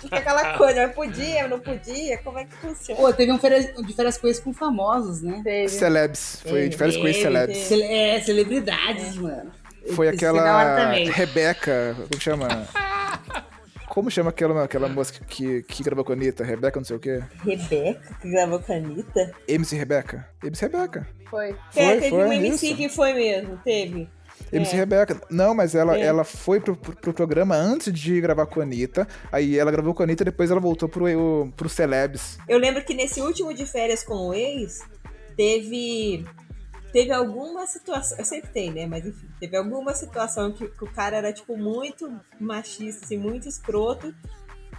fica 0.00 0.16
aquela 0.18 0.56
coisa, 0.56 0.86
mas 0.86 0.94
podia, 0.94 1.46
não 1.48 1.60
podia, 1.60 2.18
como 2.18 2.38
é 2.38 2.44
que 2.44 2.54
funciona? 2.56 3.00
Pô, 3.00 3.12
teve 3.12 3.30
um 3.32 3.38
de 3.82 3.92
férias 3.94 4.18
com 4.18 4.32
com 4.42 4.52
famosos, 4.54 5.20
né? 5.22 5.40
Teve. 5.44 5.68
Celebs. 5.68 6.40
Foi 6.48 6.68
de 6.68 6.76
férias 6.76 6.96
com 6.96 7.02
Teve, 7.02 7.16
ex-celebs. 7.16 7.54
teve. 7.56 7.68
Cele- 7.68 7.82
é, 7.84 8.20
celebridades, 8.22 9.16
mano. 9.16 9.52
Foi 9.94 10.08
aquela. 10.08 10.92
Rebeca, 10.94 11.96
como 12.08 12.20
chama? 12.20 12.48
Como 13.88 14.10
chama 14.10 14.30
aquela, 14.30 14.64
aquela 14.64 14.88
moça 14.88 15.12
que, 15.28 15.62
que 15.64 15.82
gravou 15.82 16.02
com 16.04 16.12
a 16.12 16.14
Anitta? 16.14 16.42
Rebeca 16.44 16.80
não 16.80 16.84
sei 16.84 16.96
o 16.96 17.00
quê? 17.00 17.22
Rebeca, 17.44 18.00
que 18.22 18.30
gravou 18.30 18.58
com 18.58 18.72
a 18.72 18.76
Anitta. 18.76 19.32
MC 19.46 19.76
Rebeca? 19.76 20.26
MC 20.42 20.64
Rebeca. 20.66 21.06
Foi. 21.28 21.54
Foi, 21.70 21.82
É, 21.82 21.94
teve 21.96 22.08
foi, 22.10 22.24
um 22.24 22.32
MC 22.32 22.66
isso. 22.68 22.76
que 22.76 22.88
foi 22.88 23.12
mesmo, 23.12 23.58
teve. 23.62 24.08
MC 24.50 24.74
É. 24.74 24.78
Rebeca. 24.78 25.20
Não, 25.30 25.54
mas 25.54 25.74
ela, 25.74 25.98
É. 25.98 26.02
ela 26.06 26.24
foi 26.24 26.58
pro, 26.58 26.74
pro, 26.74 26.96
pro 26.96 27.12
programa 27.12 27.54
antes 27.54 27.92
de 27.92 28.18
gravar 28.18 28.46
com 28.46 28.60
a 28.60 28.62
Anitta. 28.62 29.06
Aí 29.30 29.58
ela 29.58 29.70
gravou 29.70 29.92
com 29.92 30.02
a 30.02 30.06
Anitta, 30.06 30.24
depois 30.24 30.50
ela 30.50 30.60
voltou 30.60 30.88
pro, 30.88 31.04
o- 31.06 31.52
pro 31.54 31.68
Celebs. 31.68 32.38
Eu 32.48 32.58
lembro 32.58 32.82
que 32.82 32.94
nesse 32.94 33.20
último 33.20 33.52
de 33.52 33.66
férias 33.66 34.02
com 34.02 34.14
o 34.28 34.32
ex, 34.34 34.80
teve. 35.36 36.24
Teve 36.92 37.10
alguma 37.10 37.66
situação. 37.66 38.18
Eu 38.18 38.24
sempre 38.24 38.50
tem, 38.50 38.70
né? 38.70 38.86
Mas 38.86 39.06
enfim, 39.06 39.28
teve 39.40 39.56
alguma 39.56 39.94
situação 39.94 40.52
que, 40.52 40.68
que 40.68 40.84
o 40.84 40.92
cara 40.92 41.16
era, 41.16 41.32
tipo, 41.32 41.56
muito 41.56 42.20
machista, 42.38 43.04
assim, 43.04 43.16
muito 43.16 43.48
escroto. 43.48 44.14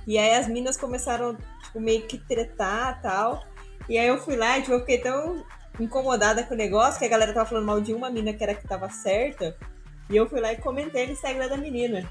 E 0.05 0.17
aí 0.17 0.35
as 0.35 0.47
minas 0.47 0.77
começaram, 0.77 1.35
tipo, 1.63 1.79
meio 1.79 2.03
que 2.03 2.17
tretar 2.17 2.99
e 2.99 3.01
tal. 3.01 3.43
E 3.89 3.97
aí 3.97 4.07
eu 4.07 4.17
fui 4.19 4.35
lá 4.35 4.57
e, 4.57 4.61
tipo, 4.61 4.73
eu 4.73 4.79
fiquei 4.81 4.99
tão 4.99 5.43
incomodada 5.79 6.43
com 6.43 6.53
o 6.53 6.57
negócio 6.57 6.99
que 6.99 7.05
a 7.05 7.09
galera 7.09 7.33
tava 7.33 7.49
falando 7.49 7.65
mal 7.65 7.81
de 7.81 7.93
uma 7.93 8.09
mina 8.09 8.31
que 8.31 8.43
era 8.43 8.53
que 8.53 8.67
tava 8.67 8.89
certa. 8.89 9.57
E 10.09 10.15
eu 10.15 10.29
fui 10.29 10.39
lá 10.39 10.53
e 10.53 10.57
comentei 10.57 11.07
no 11.07 11.13
Instagram 11.13 11.47
da 11.47 11.57
menina. 11.57 12.09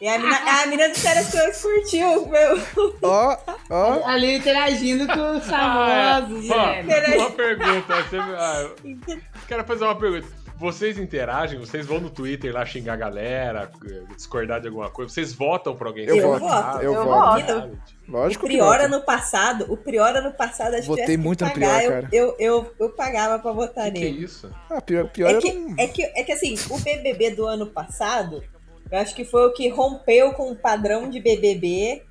E 0.00 0.08
a 0.08 0.18
mina, 0.18 0.36
a 0.62 0.66
mina 0.66 0.88
de 0.90 1.00
férias 1.00 1.30
com 1.30 1.38
o 1.38 1.40
ex 1.40 1.62
curtiu, 1.62 2.26
meu. 2.28 2.94
Ó, 3.02 3.36
ó. 3.70 4.06
Ali 4.06 4.36
interagindo 4.36 5.06
com 5.06 5.36
os 5.38 5.48
Ah, 5.52 6.20
famosos, 6.20 6.50
é. 6.50 6.82
Velho. 6.82 6.86
Peraí. 6.88 7.18
uma 7.18 7.30
pergunta. 7.30 8.02
Você, 8.02 8.16
ah, 8.18 8.70
quero 9.48 9.64
fazer 9.64 9.84
uma 9.84 9.96
pergunta. 9.96 10.26
Vocês 10.56 10.98
interagem? 10.98 11.58
Vocês 11.58 11.84
vão 11.84 11.98
no 12.00 12.08
Twitter 12.10 12.52
lá 12.54 12.64
xingar 12.64 12.92
a 12.92 12.96
galera, 12.96 13.70
discordar 14.14 14.60
de 14.60 14.68
alguma 14.68 14.88
coisa? 14.88 15.12
Vocês 15.12 15.32
votam 15.32 15.74
pra 15.74 15.88
alguém? 15.88 16.06
Eu 16.06 16.14
ser 16.14 16.20
voto, 16.22 16.40
candidato? 16.40 16.82
eu 16.82 16.94
Eu 16.94 17.04
voto. 17.04 17.42
voto. 17.46 17.78
O 18.08 18.12
Lógico 18.12 18.46
que 18.46 18.52
Prior 18.52 18.66
voto. 18.78 18.84
ano 18.84 19.00
passado, 19.02 19.66
o 19.72 19.76
Prior 19.76 20.14
ano 20.16 20.32
passado, 20.32 20.74
acho 20.76 20.86
Votei 20.86 21.06
que 21.06 21.16
muito 21.16 21.44
no 21.44 21.50
pagar, 21.50 21.78
Prior, 21.78 21.82
eu- 21.82 21.90
cara. 21.90 22.08
Eu, 22.12 22.36
eu, 22.38 22.74
eu, 22.78 22.90
pagava 22.90 23.38
pra 23.40 23.50
votar 23.50 23.86
Que 23.86 23.92
que 23.92 23.98
é 23.98 24.10
nele. 24.10 24.24
isso? 24.24 24.48
Ah, 24.70 24.80
pior, 24.80 25.08
pior 25.08 25.30
É 25.30 25.38
que, 25.38 25.74
é, 25.78 25.86
que, 25.88 26.02
é 26.04 26.22
que 26.22 26.32
assim, 26.32 26.54
o 26.70 26.78
BBB 26.78 27.30
do 27.32 27.46
ano 27.46 27.66
passado, 27.66 28.44
eu 28.94 29.00
acho 29.00 29.14
que 29.14 29.24
foi 29.24 29.46
o 29.46 29.52
que 29.52 29.68
rompeu 29.68 30.32
com 30.34 30.52
o 30.52 30.56
padrão 30.56 31.10
de 31.10 31.18
BBB 31.20 32.04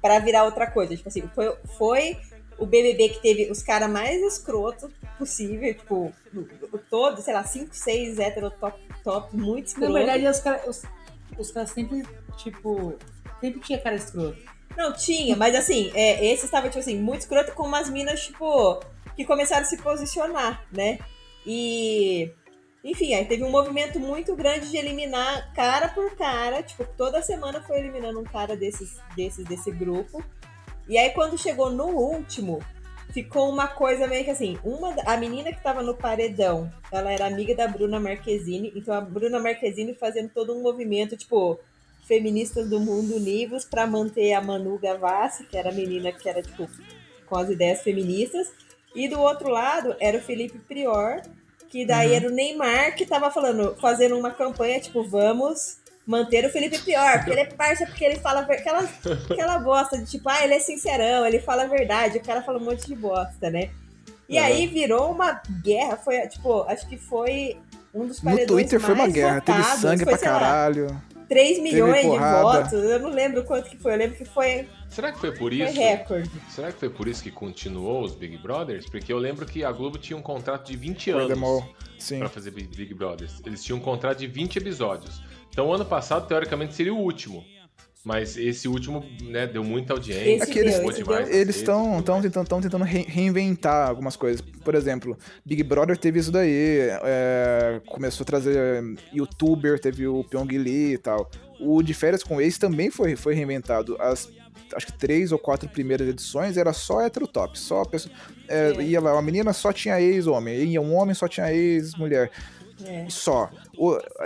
pra 0.00 0.18
virar 0.18 0.44
outra 0.44 0.66
coisa. 0.66 0.96
Tipo 0.96 1.08
assim, 1.10 1.22
foi, 1.34 1.54
foi 1.76 2.16
o 2.58 2.64
BBB 2.64 3.10
que 3.10 3.20
teve 3.20 3.50
os 3.50 3.62
caras 3.62 3.90
mais 3.90 4.22
escrotos 4.22 4.90
possível, 5.18 5.74
tipo, 5.74 6.12
o, 6.34 6.38
o 6.72 6.78
todo, 6.78 7.20
sei 7.20 7.34
lá, 7.34 7.44
5, 7.44 7.74
6 7.74 8.18
hétero 8.18 8.50
top, 8.50 8.80
top, 9.04 9.36
muito 9.36 9.66
Na 9.66 9.68
escroto. 9.68 9.92
verdade, 9.92 10.26
os 10.26 10.40
caras 10.40 10.66
os, 10.66 10.82
os 11.38 11.50
caras 11.50 11.70
sempre, 11.70 12.02
tipo, 12.38 12.94
sempre 13.38 13.60
tinha 13.60 13.78
cara 13.78 13.96
escroto. 13.96 14.38
Não, 14.74 14.94
tinha, 14.94 15.36
mas 15.36 15.54
assim, 15.54 15.90
é, 15.94 16.24
esse 16.32 16.46
estava, 16.46 16.68
tipo 16.68 16.78
assim, 16.78 16.96
muito 16.96 17.20
escroto 17.20 17.52
com 17.52 17.64
umas 17.64 17.90
minas, 17.90 18.24
tipo, 18.24 18.80
que 19.14 19.26
começaram 19.26 19.62
a 19.62 19.66
se 19.66 19.76
posicionar, 19.76 20.64
né? 20.72 20.98
E. 21.44 22.30
Enfim, 22.82 23.14
aí 23.14 23.24
teve 23.26 23.44
um 23.44 23.50
movimento 23.50 24.00
muito 24.00 24.34
grande 24.34 24.70
de 24.70 24.76
eliminar 24.76 25.52
cara 25.52 25.88
por 25.88 26.16
cara. 26.16 26.62
Tipo, 26.62 26.84
toda 26.96 27.20
semana 27.20 27.60
foi 27.62 27.78
eliminando 27.78 28.20
um 28.20 28.24
cara 28.24 28.56
desses, 28.56 28.98
desses 29.14 29.44
desse 29.44 29.70
grupo. 29.70 30.24
E 30.88 30.96
aí, 30.96 31.10
quando 31.10 31.38
chegou 31.38 31.70
no 31.70 31.88
último, 31.88 32.60
ficou 33.12 33.50
uma 33.50 33.68
coisa 33.68 34.06
meio 34.06 34.24
que 34.24 34.30
assim: 34.30 34.58
uma, 34.64 34.94
a 35.04 35.16
menina 35.16 35.52
que 35.52 35.62
tava 35.62 35.82
no 35.82 35.94
paredão, 35.94 36.72
ela 36.90 37.12
era 37.12 37.26
amiga 37.26 37.54
da 37.54 37.68
Bruna 37.68 38.00
Marquezine. 38.00 38.72
Então 38.74 38.94
a 38.94 39.00
Bruna 39.00 39.38
Marquezine 39.38 39.94
fazendo 39.94 40.30
todo 40.30 40.54
um 40.54 40.62
movimento, 40.62 41.16
tipo, 41.16 41.60
feministas 42.06 42.68
do 42.68 42.80
mundo 42.80 43.14
univos 43.14 43.64
para 43.64 43.86
manter 43.86 44.32
a 44.32 44.40
Manu 44.40 44.78
Gavassi, 44.78 45.44
que 45.44 45.56
era 45.56 45.70
a 45.70 45.74
menina 45.74 46.12
que 46.12 46.28
era, 46.28 46.42
tipo, 46.42 46.68
com 47.26 47.36
as 47.36 47.50
ideias 47.50 47.82
feministas. 47.82 48.50
E 48.94 49.06
do 49.06 49.20
outro 49.20 49.48
lado 49.48 49.94
era 50.00 50.18
o 50.18 50.20
Felipe 50.20 50.58
Prior, 50.58 51.22
que 51.70 51.86
daí 51.86 52.12
era 52.14 52.26
o 52.28 52.30
Neymar 52.30 52.94
que 52.96 53.06
tava 53.06 53.30
falando, 53.30 53.76
fazendo 53.80 54.18
uma 54.18 54.30
campanha, 54.32 54.80
tipo, 54.80 55.02
vamos 55.04 55.78
manter 56.06 56.44
o 56.44 56.50
Felipe 56.50 56.78
Prior, 56.80 57.18
porque 57.18 57.30
ele 57.30 57.40
é 57.40 57.44
parça, 57.46 57.86
porque 57.86 58.04
ele 58.04 58.16
fala 58.16 58.40
aquela, 58.40 58.80
aquela 59.30 59.58
bosta 59.60 59.96
de 59.96 60.04
tipo, 60.06 60.28
ah, 60.28 60.42
ele 60.42 60.54
é 60.54 60.60
sincerão, 60.60 61.24
ele 61.24 61.38
fala 61.38 61.62
a 61.62 61.66
verdade, 61.66 62.18
o 62.18 62.22
cara 62.22 62.42
fala 62.42 62.58
um 62.58 62.64
monte 62.64 62.86
de 62.86 62.96
bosta, 62.96 63.48
né? 63.48 63.70
E 64.28 64.36
Uhum. 64.38 64.44
aí 64.44 64.66
virou 64.66 65.10
uma 65.12 65.40
guerra, 65.62 65.96
foi, 65.96 66.18
tipo, 66.28 66.62
acho 66.64 66.88
que 66.88 66.96
foi 66.96 67.56
um 67.94 68.06
dos 68.06 68.18
No 68.18 68.24
paredões 68.30 68.48
Twitter 68.48 68.80
foi 68.80 68.94
uma 68.94 69.02
mais 69.04 69.12
guerra, 69.12 69.40
teve 69.40 69.58
votados, 69.58 69.80
sangue 69.80 70.04
foi, 70.04 70.12
pra 70.12 70.18
sei 70.18 70.28
lá, 70.30 70.38
caralho. 70.40 71.02
3 71.30 71.62
milhões 71.62 72.02
de 72.02 72.18
votos, 72.18 72.72
eu 72.72 72.98
não 72.98 73.10
lembro 73.10 73.44
quanto 73.44 73.70
que 73.70 73.76
foi, 73.78 73.92
eu 73.92 73.98
lembro 73.98 74.16
que 74.18 74.24
foi, 74.24 74.68
Será 74.88 75.12
que 75.12 75.20
foi 75.20 75.30
por 75.30 75.52
foi 75.52 75.62
isso? 75.62 75.80
recorde. 75.80 76.30
Será 76.48 76.72
que 76.72 76.80
foi 76.80 76.90
por 76.90 77.06
isso 77.06 77.22
que 77.22 77.30
continuou 77.30 78.02
os 78.02 78.16
Big 78.16 78.36
Brothers? 78.38 78.86
Porque 78.86 79.12
eu 79.12 79.18
lembro 79.18 79.46
que 79.46 79.62
a 79.62 79.70
Globo 79.70 79.96
tinha 79.96 80.16
um 80.16 80.22
contrato 80.22 80.66
de 80.66 80.76
20 80.76 81.12
Foi 81.12 81.22
anos 81.22 81.64
pra 82.18 82.28
fazer 82.28 82.50
Big 82.50 82.76
Big 82.76 82.92
Brothers. 82.94 83.40
Eles 83.46 83.62
tinham 83.62 83.78
um 83.78 83.80
contrato 83.80 84.18
de 84.18 84.26
20 84.26 84.56
episódios. 84.56 85.22
Então 85.50 85.68
o 85.68 85.72
ano 85.72 85.84
passado, 85.84 86.26
teoricamente, 86.26 86.74
seria 86.74 86.92
o 86.92 86.98
último. 86.98 87.44
Mas 88.02 88.36
esse 88.38 88.66
último, 88.66 89.04
né, 89.22 89.46
deu 89.46 89.62
muita 89.62 89.92
audiência. 89.92 90.30
Esse 90.36 90.42
É 90.42 90.46
que 90.52 90.58
eles- 90.58 90.78
deu, 90.78 90.90
esse 90.90 91.02
demais. 91.02 91.28
deu. 91.28 91.36
Eles 91.38 91.56
estão 91.56 92.00
tão 92.02 92.22
tentando, 92.22 92.48
tão 92.48 92.60
tentando 92.60 92.84
re- 92.84 93.04
reinventar 93.06 93.88
algumas 93.88 94.16
coisas. 94.16 94.40
Por 94.40 94.74
exemplo, 94.74 95.18
Big 95.44 95.62
Brother 95.62 95.98
teve 95.98 96.18
isso 96.18 96.32
daí. 96.32 96.50
é, 97.02 97.80
começou 97.86 98.24
a 98.24 98.26
trazer 98.26 98.82
youtuber, 99.12 99.78
teve 99.78 100.06
o 100.06 100.24
Pyong 100.24 100.48
Lee 100.56 100.94
e 100.94 100.98
tal. 100.98 101.30
O 101.60 101.82
de 101.82 101.92
férias 101.92 102.22
com 102.22 102.40
ex 102.40 102.56
também 102.56 102.90
foi, 102.90 103.16
foi 103.16 103.34
reinventado. 103.34 103.96
As 104.00 104.30
acho 104.74 104.86
que 104.86 104.92
três 104.92 105.32
ou 105.32 105.38
quatro 105.38 105.68
primeiras 105.68 106.08
edições 106.08 106.56
era 106.56 106.72
só 106.72 107.00
hétero 107.02 107.26
top. 107.26 107.58
Só 107.58 107.84
pessoa, 107.84 108.14
é, 108.48 108.70
É. 108.78 108.82
Ia 108.82 109.00
lá, 109.00 109.12
uma 109.12 109.20
menina 109.22 109.52
só 109.52 109.72
tinha 109.72 110.00
ex-homem. 110.00 110.62
Ia 110.64 110.80
um 110.80 110.94
homem 110.94 111.14
só 111.14 111.26
tinha 111.28 111.52
ex-mulher. 111.52 112.30
É. 112.86 113.04
Só. 113.10 113.50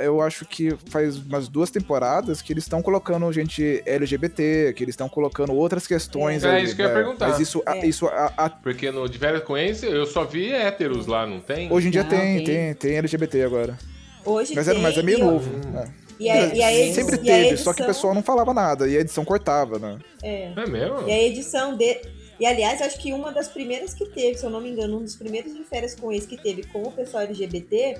Eu 0.02 0.20
acho 0.20 0.44
que 0.44 0.76
faz 0.90 1.16
umas 1.18 1.46
duas 1.48 1.70
temporadas 1.70 2.42
que 2.42 2.52
eles 2.52 2.64
estão 2.64 2.82
colocando 2.82 3.32
gente 3.32 3.82
LGBT, 3.86 4.72
que 4.74 4.82
eles 4.82 4.94
estão 4.94 5.08
colocando 5.08 5.52
outras 5.54 5.86
questões. 5.86 6.42
É, 6.44 6.50
ali, 6.56 6.64
isso 6.64 6.74
que 6.74 6.82
eu 6.82 6.86
ia 6.86 6.92
né? 6.94 7.00
perguntar. 7.02 7.28
Mas 7.28 7.40
isso, 7.40 7.62
a- 7.64 7.76
É. 7.76 7.86
isso 7.86 8.06
a- 8.06 8.32
a- 8.36 8.50
Porque 8.50 8.90
no 8.90 9.08
De 9.08 9.18
Férias 9.18 9.44
com 9.44 9.56
Ex, 9.56 9.82
eu 9.82 10.06
só 10.06 10.24
vi 10.24 10.50
héteros 10.52 11.06
lá, 11.06 11.26
não 11.26 11.40
tem? 11.40 11.72
hoje 11.72 11.88
em 11.88 11.90
dia 11.90 12.02
Não, 12.02 12.10
tem, 12.10 12.36
tem. 12.38 12.44
tem, 12.44 12.74
tem 12.74 12.96
LGBT 12.98 13.42
agora. 13.42 13.78
Hoje 14.24 14.54
Mas 14.54 14.66
é, 14.68 14.72
tem, 14.72 14.82
mas 14.82 14.96
é 14.98 15.02
meio 15.02 15.18
e- 15.18 15.20
novo. 15.22 15.50
Hum. 15.54 15.70
né? 15.70 15.92
E 16.18 16.30
a, 16.30 16.46
e 16.54 16.62
a 16.62 16.72
edi- 16.72 16.94
Sempre 16.94 17.16
e 17.16 17.18
a 17.30 17.34
teve, 17.34 17.56
só 17.56 17.72
que 17.72 17.80
o 17.80 17.82
edição- 17.82 17.86
pessoal 17.86 18.14
não 18.14 18.22
falava 18.22 18.54
nada, 18.54 18.88
e 18.88 18.96
a 18.96 19.00
edição 19.00 19.24
cortava, 19.24 19.78
né? 19.78 19.98
É. 20.22 20.52
É 20.56 20.66
mesmo? 20.66 21.08
E 21.08 21.12
a 21.12 21.22
edição 21.22 21.76
de. 21.76 22.00
E 22.40 22.46
aliás, 22.46 22.80
acho 22.82 22.98
que 23.00 23.12
uma 23.12 23.32
das 23.32 23.48
primeiras 23.48 23.94
que 23.94 24.06
teve, 24.06 24.36
se 24.38 24.44
eu 24.44 24.50
não 24.50 24.60
me 24.60 24.70
engano, 24.70 24.98
um 24.98 25.02
dos 25.02 25.14
primeiros 25.16 25.52
de 25.54 25.62
férias 25.64 25.94
com 25.94 26.12
ex 26.12 26.24
que 26.26 26.36
teve 26.40 26.62
com 26.64 26.82
o 26.82 26.90
pessoal 26.92 27.22
LGBT, 27.24 27.96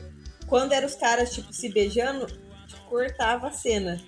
quando 0.55 0.71
eram 0.73 0.87
os 0.87 0.95
caras, 0.95 1.35
tipo, 1.35 1.53
se 1.53 1.69
beijando, 1.69 2.29
cortava 2.89 3.49
a 3.49 3.51
cena. 3.51 4.01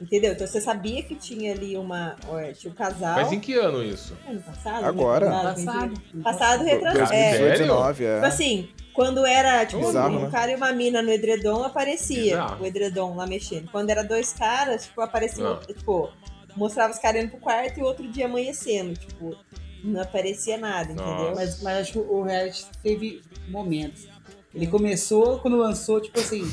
Entendeu? 0.00 0.32
Então 0.32 0.46
você 0.46 0.58
sabia 0.58 1.02
que 1.02 1.14
tinha 1.14 1.52
ali 1.52 1.76
uma. 1.76 2.16
ó, 2.26 2.40
Tinha 2.54 2.72
um 2.72 2.74
casal. 2.74 3.16
Mas 3.16 3.30
em 3.32 3.38
que 3.38 3.52
ano 3.52 3.84
isso? 3.84 4.16
Ano 4.26 4.40
passado? 4.40 4.84
Agora. 4.86 5.26
Ano 5.26 5.42
Passado. 5.42 5.94
Passado, 6.22 6.64
retrasado. 6.64 7.12
É, 7.12 7.38
2019, 7.38 8.02
é. 8.02 8.14
Tipo 8.14 8.26
assim, 8.26 8.68
quando 8.94 9.26
era 9.26 9.66
tipo 9.66 9.84
Bizarro, 9.86 10.16
um 10.16 10.22
né? 10.22 10.30
cara 10.30 10.52
e 10.52 10.54
uma 10.56 10.72
mina 10.72 11.02
no 11.02 11.10
edredom, 11.10 11.62
aparecia 11.62 12.22
Bizarro. 12.22 12.62
o 12.62 12.66
edredom 12.66 13.14
lá 13.14 13.26
mexendo. 13.26 13.70
Quando 13.70 13.90
era 13.90 14.02
dois 14.02 14.32
caras, 14.32 14.86
tipo, 14.86 15.02
aparecia, 15.02 15.44
Não. 15.44 15.60
tipo, 15.60 16.10
mostrava 16.56 16.94
os 16.94 16.98
caras 16.98 17.22
indo 17.24 17.32
pro 17.32 17.40
quarto 17.40 17.78
e 17.78 17.82
o 17.82 17.84
outro 17.84 18.10
dia 18.10 18.24
amanhecendo, 18.24 18.94
tipo, 18.94 19.36
não 19.84 20.00
aparecia 20.00 20.56
nada, 20.56 20.92
entendeu? 20.92 21.34
Mas, 21.36 21.62
mas 21.62 21.76
acho 21.82 21.92
que 21.92 21.98
o 21.98 22.22
reality 22.22 22.64
teve 22.82 23.20
momentos. 23.50 24.13
Ele 24.54 24.66
começou 24.66 25.38
quando 25.40 25.56
lançou, 25.56 26.00
tipo 26.00 26.18
assim, 26.20 26.50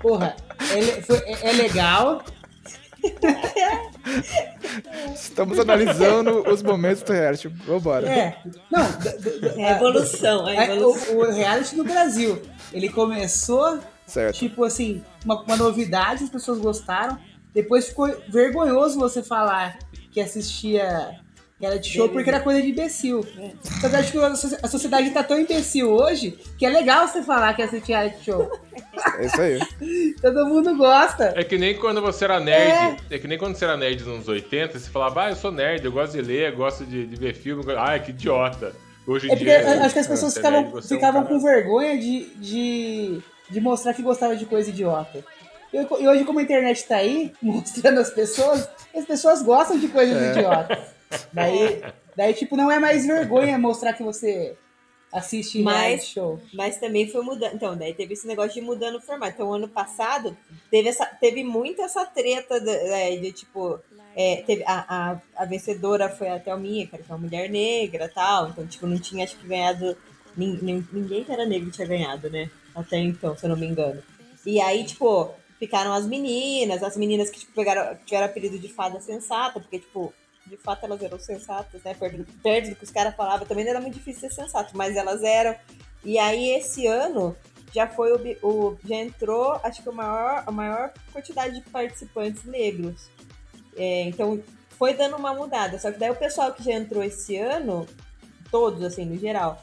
porra, 0.00 0.36
é, 0.60 1.00
foi- 1.02 1.18
é- 1.18 1.48
é 1.48 1.52
legal, 1.52 2.22
Estamos 5.14 5.58
analisando 5.58 6.48
os 6.48 6.62
momentos 6.62 7.02
do 7.02 7.12
reality. 7.12 7.48
Vambora. 7.48 8.08
é. 8.08 8.38
Não, 8.70 8.82
É 9.56 9.72
a 9.72 9.76
evolução, 9.76 10.46
a 10.46 10.54
é, 10.54 10.64
evolução. 10.76 11.16
o, 11.16 11.20
o 11.20 11.30
reality 11.32 11.74
no 11.76 11.84
Brasil. 11.84 12.40
Ele 12.72 12.88
começou, 12.88 13.78
Certo. 14.06 14.36
tipo 14.38 14.64
assim, 14.64 15.02
uma, 15.24 15.42
uma 15.42 15.56
novidade, 15.56 16.24
as 16.24 16.30
pessoas 16.30 16.58
gostaram. 16.58 17.18
Depois 17.52 17.88
ficou 17.88 18.08
vergonhoso 18.28 18.98
você 18.98 19.22
falar 19.22 19.78
que 20.10 20.20
assistia 20.20 21.20
reality 21.62 21.88
show 21.88 22.08
porque 22.08 22.28
era 22.28 22.40
coisa 22.40 22.60
de 22.60 22.70
imbecil. 22.70 23.20
Que 23.22 23.86
eu 23.86 23.96
acho 23.98 24.12
que 24.12 24.18
a 24.18 24.34
soci- 24.34 24.58
a 24.62 24.68
sociedade 24.68 25.10
tá 25.10 25.22
tão 25.22 25.38
imbecil 25.38 25.90
hoje 25.92 26.32
que 26.58 26.66
é 26.66 26.68
legal 26.68 27.06
você 27.06 27.22
falar 27.22 27.54
que 27.54 27.62
assistia 27.62 27.98
reality 28.00 28.24
show. 28.24 28.50
É 29.18 29.26
isso 29.26 29.40
aí. 29.40 29.60
Todo 30.20 30.46
mundo 30.46 30.76
gosta. 30.76 31.32
É 31.36 31.44
que 31.44 31.56
nem 31.56 31.76
quando 31.78 32.02
você 32.02 32.24
era 32.24 32.40
nerd. 32.40 33.00
É, 33.10 33.18
que 33.18 33.28
nem 33.28 33.38
quando 33.38 33.54
você 33.56 33.64
era 33.64 33.76
nerd 33.76 34.00
nos 34.00 34.08
anos 34.14 34.28
80, 34.28 34.78
você 34.78 34.90
falava, 34.90 35.24
ah, 35.24 35.30
eu 35.30 35.36
sou 35.36 35.52
nerd, 35.52 35.84
eu 35.84 35.92
gosto 35.92 36.12
de 36.12 36.22
ler, 36.22 36.52
eu 36.52 36.56
gosto 36.56 36.84
de, 36.84 37.06
de 37.06 37.16
ver 37.16 37.34
filme. 37.34 37.62
Ai, 37.78 38.00
que 38.02 38.10
idiota. 38.10 38.74
Hoje 39.06 39.28
em 39.28 39.32
É 39.32 39.34
dia. 39.36 39.62
eu 39.62 39.82
acho 39.82 39.94
que 39.94 39.98
as 40.00 40.06
pessoas 40.06 40.32
é 40.32 40.36
ficavam, 40.36 40.60
nerd, 40.62 40.72
você 40.72 40.94
é 40.94 40.96
um 40.96 41.00
ficavam 41.00 41.24
com 41.24 41.38
vergonha 41.40 41.98
de, 41.98 42.24
de, 42.36 43.20
de 43.50 43.60
mostrar 43.60 43.94
que 43.94 44.02
gostava 44.02 44.36
de 44.36 44.46
coisa 44.46 44.68
idiota. 44.70 45.24
E 45.72 45.76
eu- 45.76 45.88
e 46.00 46.06
hoje, 46.06 46.24
como 46.24 46.38
a 46.38 46.42
internet 46.42 46.84
tá 46.86 46.96
aí, 46.96 47.32
mostrando 47.42 47.98
as 48.00 48.10
pessoas, 48.10 48.68
as 48.94 49.04
pessoas 49.04 49.42
gostam 49.42 49.78
de 49.78 49.88
coisas 49.88 50.16
É. 50.22 50.30
idiotas. 50.32 50.91
Daí, 51.32 51.82
daí, 52.16 52.34
tipo, 52.34 52.56
não 52.56 52.70
é 52.70 52.78
mais 52.78 53.06
vergonha 53.06 53.58
mostrar 53.58 53.92
que 53.92 54.02
você 54.02 54.56
assiste 55.12 55.62
reality 55.62 56.06
show. 56.14 56.40
Mas 56.54 56.78
também 56.78 57.08
foi 57.08 57.22
mudando. 57.22 57.54
Então, 57.54 57.76
daí 57.76 57.92
teve 57.94 58.14
esse 58.14 58.26
negócio 58.26 58.54
de 58.54 58.60
mudando 58.62 58.96
o 58.96 59.00
formato. 59.00 59.34
Então, 59.34 59.52
ano 59.52 59.68
passado, 59.68 60.36
teve, 60.70 60.88
essa, 60.88 61.04
teve 61.06 61.44
muito 61.44 61.82
essa 61.82 62.04
treta 62.06 62.58
de, 62.60 62.70
é, 62.70 63.16
de, 63.16 63.32
tipo. 63.32 63.78
é, 64.16 64.36
teve 64.46 64.62
a, 64.66 64.84
a, 65.36 65.42
a 65.42 65.44
vencedora 65.44 66.08
foi 66.08 66.28
a 66.28 66.38
Thelminha, 66.38 66.86
que 66.86 66.94
era 66.94 67.04
uma 67.08 67.18
mulher 67.18 67.48
negra 67.50 68.08
tal. 68.08 68.48
Então, 68.48 68.66
tipo, 68.66 68.86
não 68.86 68.98
tinha, 68.98 69.24
acho 69.24 69.36
que, 69.36 69.46
ganhado. 69.46 69.96
nin- 70.36 70.58
nin- 70.62 70.88
Ninguém 70.92 71.24
que 71.24 71.32
era 71.32 71.44
negro 71.44 71.70
tinha 71.70 71.86
ganhado, 71.86 72.30
né? 72.30 72.50
Até 72.74 72.96
então, 72.98 73.36
se 73.36 73.44
eu 73.44 73.50
não 73.50 73.56
me 73.56 73.66
engano. 73.66 74.02
E 74.46 74.60
aí, 74.62 74.82
tipo, 74.84 75.30
ficaram 75.58 75.92
as 75.92 76.06
meninas, 76.06 76.82
as 76.82 76.96
meninas 76.96 77.28
que 77.28 77.38
tipo, 77.40 77.52
pegaram, 77.52 77.96
tiveram 78.06 78.26
apelido 78.26 78.58
de 78.58 78.66
fada 78.68 78.98
sensata, 78.98 79.60
porque, 79.60 79.78
tipo, 79.78 80.12
de 80.46 80.56
fato 80.56 80.84
elas 80.84 81.02
eram 81.02 81.18
sensatas, 81.18 81.82
né? 81.82 81.94
Perto, 81.94 82.24
perto 82.42 82.70
do 82.70 82.76
que 82.76 82.84
os 82.84 82.90
caras 82.90 83.14
falavam, 83.14 83.46
também 83.46 83.64
não 83.64 83.70
era 83.70 83.80
muito 83.80 83.94
difícil 83.94 84.28
ser 84.28 84.42
sensato, 84.42 84.76
mas 84.76 84.96
elas 84.96 85.22
eram. 85.22 85.54
E 86.04 86.18
aí, 86.18 86.50
esse 86.50 86.86
ano, 86.86 87.36
já 87.72 87.86
foi 87.86 88.12
o, 88.12 88.46
o 88.46 88.78
já 88.84 88.96
entrou, 88.96 89.58
acho 89.62 89.82
que 89.82 89.88
o 89.88 89.92
maior, 89.92 90.42
a 90.46 90.50
maior 90.50 90.92
quantidade 91.12 91.54
de 91.54 91.70
participantes 91.70 92.44
negros. 92.44 93.08
É, 93.76 94.02
então, 94.02 94.42
foi 94.70 94.94
dando 94.94 95.16
uma 95.16 95.32
mudada. 95.32 95.78
Só 95.78 95.90
que 95.90 95.98
daí 95.98 96.10
o 96.10 96.16
pessoal 96.16 96.52
que 96.52 96.62
já 96.62 96.72
entrou 96.72 97.02
esse 97.02 97.36
ano, 97.36 97.86
todos, 98.50 98.82
assim, 98.82 99.04
no 99.04 99.16
geral, 99.16 99.62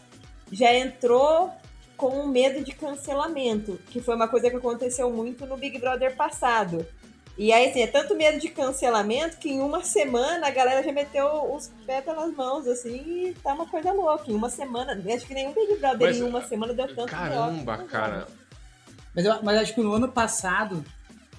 já 0.51 0.73
entrou 0.73 1.51
com 1.95 2.25
medo 2.25 2.63
de 2.63 2.71
cancelamento, 2.71 3.77
que 3.89 4.01
foi 4.01 4.15
uma 4.15 4.27
coisa 4.27 4.49
que 4.49 4.55
aconteceu 4.55 5.11
muito 5.11 5.45
no 5.45 5.57
Big 5.57 5.77
Brother 5.77 6.15
passado. 6.15 6.87
E 7.39 7.53
aí, 7.53 7.69
assim, 7.69 7.81
é 7.81 7.87
tanto 7.87 8.13
medo 8.17 8.37
de 8.37 8.49
cancelamento 8.49 9.37
que 9.37 9.49
em 9.49 9.61
uma 9.61 9.81
semana 9.81 10.45
a 10.45 10.51
galera 10.51 10.83
já 10.83 10.91
meteu 10.91 11.55
os 11.55 11.71
pés 11.85 12.03
pelas 12.03 12.35
mãos, 12.35 12.67
assim, 12.67 12.97
e 12.97 13.33
tá 13.41 13.53
uma 13.53 13.65
coisa 13.65 13.93
louca. 13.93 14.29
Em 14.29 14.35
uma 14.35 14.49
semana, 14.49 15.01
acho 15.15 15.25
que 15.25 15.33
nenhum 15.33 15.53
Big 15.53 15.77
Brother 15.77 16.09
Mas, 16.09 16.17
em 16.17 16.23
uma 16.23 16.45
semana 16.45 16.73
deu 16.73 16.93
tanto 16.93 17.07
Caramba, 17.07 17.77
BO. 17.77 17.85
cara. 17.85 18.27
Mas, 19.15 19.23
eu, 19.23 19.41
mas 19.41 19.57
acho 19.61 19.73
que 19.73 19.79
no 19.79 19.93
ano 19.93 20.09
passado 20.09 20.83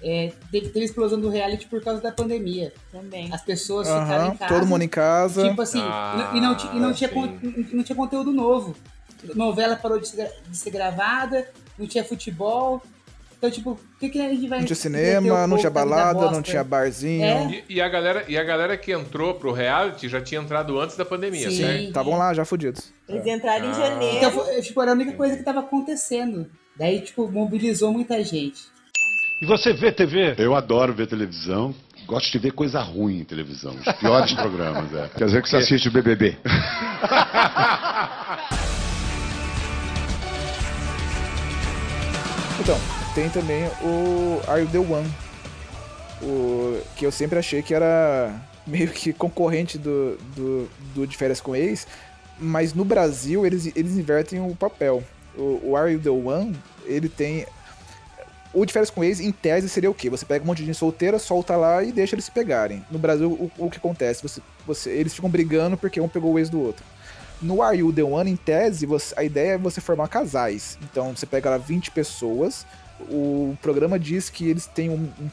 é, 0.01 0.33
teve, 0.51 0.69
teve 0.69 0.85
explosão 0.85 1.19
do 1.19 1.29
reality 1.29 1.67
por 1.67 1.83
causa 1.83 2.01
da 2.01 2.11
pandemia. 2.11 2.73
Também. 2.91 3.31
As 3.31 3.43
pessoas 3.43 3.87
ficaram 3.87 4.25
Aham, 4.25 4.33
em 4.33 4.37
casa. 4.37 4.53
todo 4.55 4.65
mundo 4.65 4.81
em 4.81 4.89
casa. 4.89 5.49
Tipo 5.49 5.61
assim, 5.61 5.81
Ah, 5.83 6.31
e 6.33 6.41
não, 6.41 6.53
e 6.53 6.79
não 6.79 6.93
tinha, 6.93 7.11
não 7.73 7.83
tinha 7.83 7.95
conteúdo 7.95 8.31
novo. 8.31 8.75
Novela 9.35 9.75
parou 9.75 9.99
de 9.99 10.07
ser, 10.07 10.33
de 10.47 10.57
ser 10.57 10.71
gravada, 10.71 11.47
não 11.77 11.85
tinha 11.85 12.03
futebol. 12.03 12.81
Então, 13.41 13.49
tipo, 13.49 13.71
o 13.71 13.79
que, 13.99 14.07
que 14.09 14.21
a 14.21 14.29
gente 14.29 14.47
vai. 14.47 14.59
Não 14.59 14.67
tinha 14.67 14.75
cinema, 14.75 15.47
não 15.47 15.57
tinha 15.57 15.71
balada, 15.71 16.29
não 16.29 16.43
tinha 16.43 16.63
barzinho. 16.63 17.23
É. 17.25 17.63
E, 17.67 17.77
e 17.77 17.81
a 17.81 17.89
galera, 17.89 18.23
e 18.27 18.37
a 18.37 18.43
galera 18.43 18.77
que 18.77 18.91
entrou 18.91 19.33
pro 19.33 19.51
reality 19.51 20.07
já 20.07 20.21
tinha 20.21 20.39
entrado 20.39 20.79
antes 20.79 20.95
da 20.95 21.03
pandemia, 21.03 21.49
Sim. 21.49 21.57
certo? 21.57 21.83
Estavam 21.85 22.19
lá 22.19 22.35
já 22.35 22.45
fudidos. 22.45 22.93
Eles 23.09 23.25
entraram 23.25 23.65
em 23.65 23.71
Ah. 23.71 23.73
janeiro. 23.73 24.17
Então, 24.17 24.29
foi- 24.31 24.61
tipo, 24.61 24.79
era 24.79 24.91
a 24.91 24.93
única 24.93 25.13
coisa 25.13 25.35
que 25.35 25.41
tava 25.41 25.61
acontecendo. 25.61 26.45
Daí, 26.77 27.01
tipo, 27.01 27.27
mobilizou 27.31 27.91
muita 27.91 28.23
gente. 28.23 28.61
E 29.41 29.45
você 29.47 29.73
vê 29.73 29.91
TV? 29.91 30.35
Eu 30.37 30.53
adoro 30.55 30.93
ver 30.93 31.07
televisão. 31.07 31.73
Gosto 32.05 32.31
de 32.31 32.37
ver 32.37 32.51
coisa 32.51 32.79
ruim 32.79 33.21
em 33.21 33.23
televisão. 33.23 33.75
Os 33.75 33.91
piores 33.93 34.33
programas, 34.37 34.93
é. 34.93 35.09
Quer 35.17 35.25
dizer 35.25 35.41
que 35.41 35.49
você 35.49 35.57
assiste 35.57 35.87
o 35.87 35.91
BBB. 35.91 36.37
Então, 42.59 42.77
tem 43.13 43.29
também 43.29 43.63
o 43.81 44.41
Are 44.47 44.61
You 44.61 44.67
The 44.69 44.77
One? 44.79 45.11
O, 46.21 46.79
que 46.95 47.05
eu 47.05 47.11
sempre 47.11 47.39
achei 47.39 47.61
que 47.61 47.73
era 47.73 48.33
meio 48.65 48.89
que 48.89 49.11
concorrente 49.11 49.77
do, 49.77 50.17
do, 50.35 50.69
do 50.93 51.07
De 51.07 51.17
Férias 51.17 51.41
com 51.41 51.55
Ex, 51.55 51.87
mas 52.39 52.73
no 52.73 52.85
Brasil 52.85 53.45
eles, 53.45 53.71
eles 53.75 53.97
invertem 53.97 54.39
o 54.39 54.55
papel. 54.55 55.03
O, 55.35 55.59
o 55.71 55.75
Are 55.77 55.91
You 55.91 55.99
The 55.99 56.09
One, 56.09 56.55
ele 56.85 57.09
tem... 57.09 57.45
O 58.53 58.65
De 58.65 58.73
Férias 58.73 58.89
com 58.89 59.03
Ex, 59.03 59.19
em 59.21 59.31
tese, 59.31 59.69
seria 59.69 59.89
o 59.89 59.93
quê? 59.93 60.09
Você 60.09 60.25
pega 60.25 60.43
um 60.43 60.47
monte 60.47 60.57
de 60.59 60.65
gente 60.65 60.77
solteira, 60.77 61.17
solta 61.17 61.55
lá 61.55 61.81
e 61.83 61.91
deixa 61.91 62.15
eles 62.15 62.25
se 62.25 62.31
pegarem. 62.31 62.85
No 62.91 62.99
Brasil, 62.99 63.31
o, 63.31 63.49
o 63.57 63.69
que 63.69 63.77
acontece? 63.77 64.21
Você, 64.21 64.41
você, 64.67 64.89
eles 64.91 65.13
ficam 65.13 65.29
brigando 65.29 65.77
porque 65.77 66.01
um 66.01 66.07
pegou 66.09 66.33
o 66.33 66.37
ex 66.39 66.49
do 66.49 66.59
outro. 66.61 66.83
No 67.41 67.63
Are 67.63 67.75
You 67.77 67.91
The 67.93 68.03
One, 68.03 68.29
em 68.29 68.35
tese, 68.35 68.85
você- 68.85 69.15
a 69.17 69.23
ideia 69.23 69.53
é 69.53 69.57
você 69.57 69.79
formar 69.81 70.09
casais. 70.09 70.77
Então, 70.83 71.15
você 71.15 71.25
pega 71.25 71.49
lá 71.49 71.57
20 71.57 71.91
pessoas, 71.91 72.65
o 73.09 73.57
programa 73.61 73.97
diz 73.99 74.29
que 74.29 74.49
eles 74.49 74.65
têm 74.65 74.89
um, 74.89 75.09
um, 75.19 75.29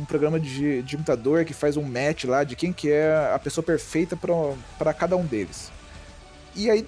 um 0.00 0.04
programa 0.04 0.38
de, 0.38 0.82
de 0.82 0.96
computador 0.96 1.44
que 1.44 1.54
faz 1.54 1.76
um 1.76 1.82
match 1.82 2.24
lá 2.24 2.44
de 2.44 2.56
quem 2.56 2.72
que 2.72 2.90
é 2.90 3.30
a 3.34 3.38
pessoa 3.38 3.64
perfeita 3.64 4.16
para 4.78 4.92
cada 4.94 5.16
um 5.16 5.24
deles. 5.24 5.70
E 6.54 6.70
aí, 6.70 6.86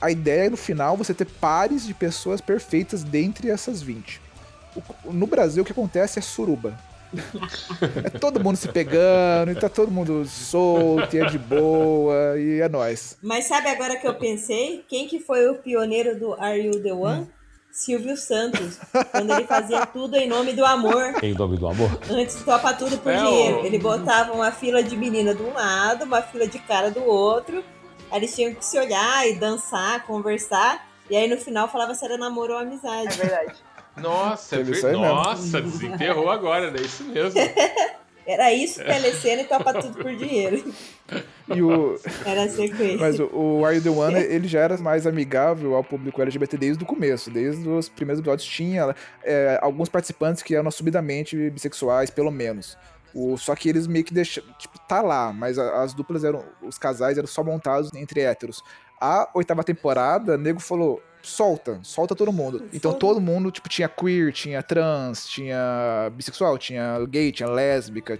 a 0.00 0.10
ideia 0.10 0.46
é 0.46 0.50
no 0.50 0.56
final 0.56 0.96
você 0.96 1.12
ter 1.12 1.26
pares 1.26 1.86
de 1.86 1.92
pessoas 1.92 2.40
perfeitas 2.40 3.02
dentre 3.04 3.50
essas 3.50 3.82
20. 3.82 4.20
O- 5.04 5.12
no 5.12 5.26
Brasil, 5.26 5.62
o 5.62 5.66
que 5.66 5.72
acontece 5.72 6.18
é 6.18 6.22
suruba. 6.22 6.74
é 8.04 8.10
todo 8.10 8.42
mundo 8.42 8.56
se 8.56 8.68
pegando, 8.68 9.50
e 9.50 9.54
tá 9.56 9.68
todo 9.68 9.90
mundo 9.90 10.24
solto, 10.26 11.14
e 11.14 11.18
é 11.18 11.26
de 11.26 11.38
boa, 11.38 12.38
e 12.38 12.60
é 12.60 12.68
nóis. 12.68 13.18
Mas 13.20 13.46
sabe 13.46 13.68
agora 13.68 13.96
que 13.96 14.06
eu 14.06 14.14
pensei? 14.14 14.84
Quem 14.88 15.08
que 15.08 15.18
foi 15.18 15.48
o 15.48 15.56
pioneiro 15.56 16.18
do 16.18 16.34
Are 16.34 16.58
You 16.58 16.80
The 16.82 16.92
One? 16.92 17.26
Silvio 17.72 18.16
Santos. 18.16 18.78
Quando 19.10 19.30
ele 19.32 19.44
fazia 19.46 19.86
tudo 19.86 20.16
em 20.16 20.28
nome 20.28 20.52
do 20.52 20.64
amor. 20.64 21.14
Em 21.22 21.34
nome 21.34 21.56
do 21.56 21.68
amor. 21.68 21.90
Antes 22.10 22.38
de 22.38 22.44
topa 22.44 22.72
tudo 22.74 22.98
por 22.98 23.12
É, 23.12 23.16
dinheiro. 23.16 23.62
o- 23.62 23.66
Ele 23.66 23.78
botava 23.78 24.32
uma 24.32 24.50
fila 24.50 24.82
de 24.82 24.96
menina 24.96 25.34
de 25.34 25.42
um 25.42 25.52
lado, 25.52 26.04
uma 26.04 26.20
fila 26.22 26.46
de 26.46 26.58
cara 26.58 26.90
do 26.90 27.02
outro. 27.04 27.64
Aí 28.10 28.18
eles 28.18 28.34
tinham 28.34 28.54
que 28.54 28.64
se 28.64 28.78
olhar 28.78 29.26
e 29.28 29.34
dançar, 29.36 30.04
conversar. 30.04 30.86
E 31.08 31.16
aí 31.16 31.28
no 31.28 31.36
final 31.36 31.68
falava 31.68 31.94
se 31.94 32.04
era 32.04 32.18
namoro 32.18 32.54
ou 32.54 32.58
É 32.60 32.62
amizade. 32.62 33.16
verdade. 33.16 33.54
Nossa, 33.96 34.56
é 34.56 34.62
ver-. 34.62 34.92
Nossa, 34.92 35.60
desenterrou 35.60 36.30
agora, 36.30 36.72
é 36.76 36.80
isso 36.80 37.04
mesmo. 37.04 37.38
Era 38.26 38.52
isso, 38.52 38.84
telecena 38.84 39.42
e 39.42 39.44
topa 39.44 39.72
tudo 39.74 40.02
por 40.02 40.14
dinheiro. 40.14 40.62
E 41.54 41.62
o, 41.62 41.98
Era 42.24 42.44
a 42.44 42.48
sequência. 42.48 42.98
Mas 42.98 43.18
o, 43.18 43.28
o 43.32 43.64
Are 43.64 43.76
You 43.76 43.82
The 43.82 43.90
One, 43.90 44.18
ele 44.18 44.46
já 44.46 44.60
era 44.60 44.76
mais 44.78 45.06
amigável 45.06 45.74
ao 45.74 45.82
público 45.82 46.22
LGBT 46.22 46.56
desde 46.56 46.84
o 46.84 46.86
começo. 46.86 47.30
Desde 47.30 47.68
os 47.68 47.88
primeiros 47.88 48.20
episódios 48.20 48.46
tinha 48.46 48.94
é, 49.24 49.58
alguns 49.60 49.88
participantes 49.88 50.42
que 50.42 50.54
eram 50.54 50.68
assumidamente 50.68 51.50
bissexuais, 51.50 52.10
pelo 52.10 52.30
menos. 52.30 52.76
O, 53.14 53.36
só 53.36 53.54
que 53.56 53.68
eles 53.68 53.86
meio 53.86 54.04
que 54.04 54.14
deixam. 54.14 54.44
Tipo, 54.58 54.78
tá 54.86 55.02
lá, 55.02 55.32
mas 55.32 55.58
as 55.58 55.92
duplas 55.92 56.22
eram. 56.22 56.44
Os 56.62 56.78
casais 56.78 57.18
eram 57.18 57.26
só 57.26 57.42
montados 57.42 57.92
entre 57.94 58.20
héteros. 58.20 58.62
A 59.00 59.28
oitava 59.34 59.64
temporada, 59.64 60.34
o 60.34 60.38
nego 60.38 60.60
falou: 60.60 61.02
solta, 61.22 61.78
solta 61.82 62.14
todo 62.14 62.32
mundo. 62.32 62.68
Então 62.72 62.92
todo 62.92 63.20
mundo, 63.20 63.50
tipo, 63.50 63.68
tinha 63.68 63.88
queer, 63.88 64.32
tinha 64.32 64.62
trans, 64.62 65.26
tinha 65.26 66.10
bissexual, 66.14 66.56
tinha 66.58 66.98
gay, 67.08 67.32
tinha 67.32 67.48
lésbica. 67.48 68.18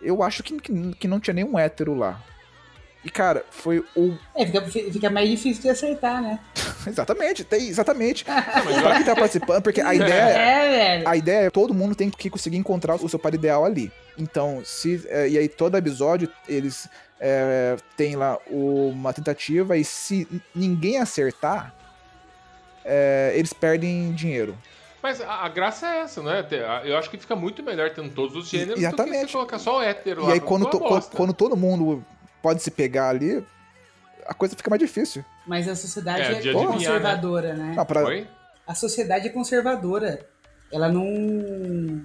Eu 0.00 0.22
acho 0.22 0.42
que, 0.42 0.58
que, 0.60 1.08
não 1.08 1.18
tinha 1.18 1.34
nenhum 1.34 1.58
hétero 1.58 1.94
lá. 1.94 2.22
E, 3.04 3.10
cara, 3.10 3.44
foi 3.50 3.84
o. 3.94 4.16
É, 4.34 4.46
fica, 4.46 4.62
fica 4.92 5.10
mais 5.10 5.28
difícil 5.28 5.62
de 5.62 5.68
acertar, 5.68 6.22
né? 6.22 6.38
Exatamente, 6.86 7.44
tem, 7.44 7.68
exatamente. 7.68 8.24
Não, 8.28 8.82
Pra 8.82 8.96
quem 8.96 9.04
tá 9.04 9.14
participando, 9.14 9.62
porque 9.62 9.80
a 9.80 9.94
ideia 9.94 10.10
É, 10.10 10.70
velho. 10.70 11.08
A 11.08 11.16
ideia 11.16 11.46
é 11.46 11.50
todo 11.50 11.72
mundo 11.72 11.94
tem 11.94 12.10
que 12.10 12.28
conseguir 12.28 12.58
encontrar 12.58 12.96
o 12.96 13.08
seu 13.08 13.18
par 13.18 13.32
ideal 13.32 13.64
ali. 13.64 13.90
Então, 14.18 14.62
se 14.64 15.02
é, 15.08 15.28
e 15.28 15.38
aí 15.38 15.48
todo 15.48 15.76
episódio 15.76 16.30
eles 16.46 16.88
é, 17.18 17.76
tem 17.96 18.16
lá 18.16 18.38
uma 18.50 19.12
tentativa 19.12 19.76
e 19.76 19.84
se 19.84 20.28
ninguém 20.54 20.98
acertar, 20.98 21.74
é, 22.84 23.32
eles 23.34 23.52
perdem 23.52 24.12
dinheiro. 24.12 24.56
Mas 25.02 25.20
a, 25.20 25.44
a 25.44 25.48
graça 25.48 25.86
é 25.86 25.98
essa, 26.00 26.22
né? 26.22 26.46
Eu 26.84 26.96
acho 26.96 27.10
que 27.10 27.18
fica 27.18 27.36
muito 27.36 27.62
melhor 27.62 27.90
tendo 27.90 28.08
todos 28.10 28.34
os 28.36 28.48
gêneros 28.48 28.74
do 28.74 28.80
que 28.80 28.86
Exatamente. 28.86 29.26
você 29.26 29.32
colocar 29.32 29.58
só 29.58 29.78
o 29.78 29.82
hétero 29.82 30.22
E 30.22 30.26
lá. 30.26 30.32
aí 30.32 30.40
pra- 30.40 30.48
quando, 30.48 30.66
to- 30.70 30.80
quando, 30.80 31.04
quando 31.10 31.32
todo 31.34 31.56
mundo 31.56 32.04
pode 32.42 32.62
se 32.62 32.70
pegar 32.70 33.10
ali, 33.10 33.44
a 34.26 34.32
coisa 34.32 34.56
fica 34.56 34.70
mais 34.70 34.80
difícil. 34.80 35.22
Mas 35.46 35.68
a 35.68 35.76
sociedade 35.76 36.22
É, 36.22 36.32
é, 36.32 36.36
adivinhar, 36.38 36.66
conservadora, 36.72 37.52
né? 37.54 37.74
Não, 37.76 37.84
pra- 37.84 38.04
Oi? 38.04 38.26
A 38.66 38.74
sociedade 38.74 39.26
é 39.28 39.30
conservadora. 39.30 40.26
Ela 40.72 40.88
não. 40.88 42.02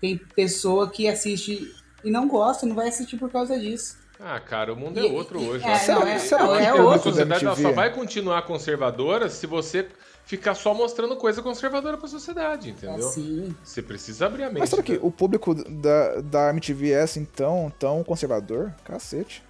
Tem 0.00 0.18
pessoa 0.18 0.90
que 0.90 1.08
assiste 1.08 1.72
e 2.04 2.10
não 2.10 2.26
gosta, 2.28 2.66
não 2.66 2.74
vai 2.74 2.88
assistir 2.88 3.16
por 3.16 3.30
causa 3.30 3.58
disso. 3.58 3.96
Ah, 4.18 4.40
cara, 4.40 4.72
o 4.72 4.76
mundo 4.76 4.98
é 4.98 5.02
E- 5.02 5.12
outro 5.12 5.40
e- 5.40 5.48
hoje. 5.48 5.64
é, 5.64 5.68
né? 5.68 5.78
será 5.78 5.98
não, 6.00 6.06
é- 6.06 6.14
não, 6.14 6.56
que 6.56 6.64
é 6.64 6.74
o 6.74 6.76
A 6.76 6.84
outro. 6.84 6.98
da 6.98 6.98
sociedade 7.02 7.44
ela 7.44 7.54
só 7.54 7.60
MTV 7.60 7.74
vai 7.76 7.92
continuar 7.92 8.42
conservadora 8.42 9.28
se 9.28 9.46
você 9.46 9.88
ficar 10.24 10.54
só 10.54 10.72
mostrando 10.74 11.14
coisa 11.16 11.42
conservadora 11.42 11.96
pra 11.98 12.08
sociedade, 12.08 12.68
É 12.68 12.72
entendeu? 12.72 13.06
assim. 13.08 13.54
Você 13.62 13.82
precisa 13.82 14.26
abrir 14.26 14.44
a 14.44 14.48
mente. 14.48 14.60
Mas 14.60 14.70
será 14.70 14.82
que 14.82 14.94
né? 14.94 14.98
o 15.02 15.10
público 15.10 15.54
da, 15.54 16.20
da 16.22 16.50
MTV 16.50 16.92
é 16.92 17.02
assim 17.02 17.24
tão, 17.24 17.70
tão 17.78 18.02
conservador? 18.02 18.72
Cacete. 18.84 19.44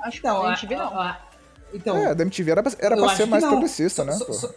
Acho 0.00 0.20
que 0.20 0.26
Então, 0.26 0.42
a 0.42 0.52
a, 0.52 0.56
vê 0.56 0.76
não. 0.76 1.00
a- 1.00 1.20
então 1.74 1.96
é, 1.96 2.14
da 2.14 2.22
MTV 2.22 2.50
era 2.52 2.62
pra, 2.62 2.72
era 2.78 2.96
pra 2.96 3.08
ser 3.16 3.26
mais 3.26 3.42
não. 3.42 3.50
progressista, 3.50 4.04
né? 4.04 4.12
Só- 4.12 4.50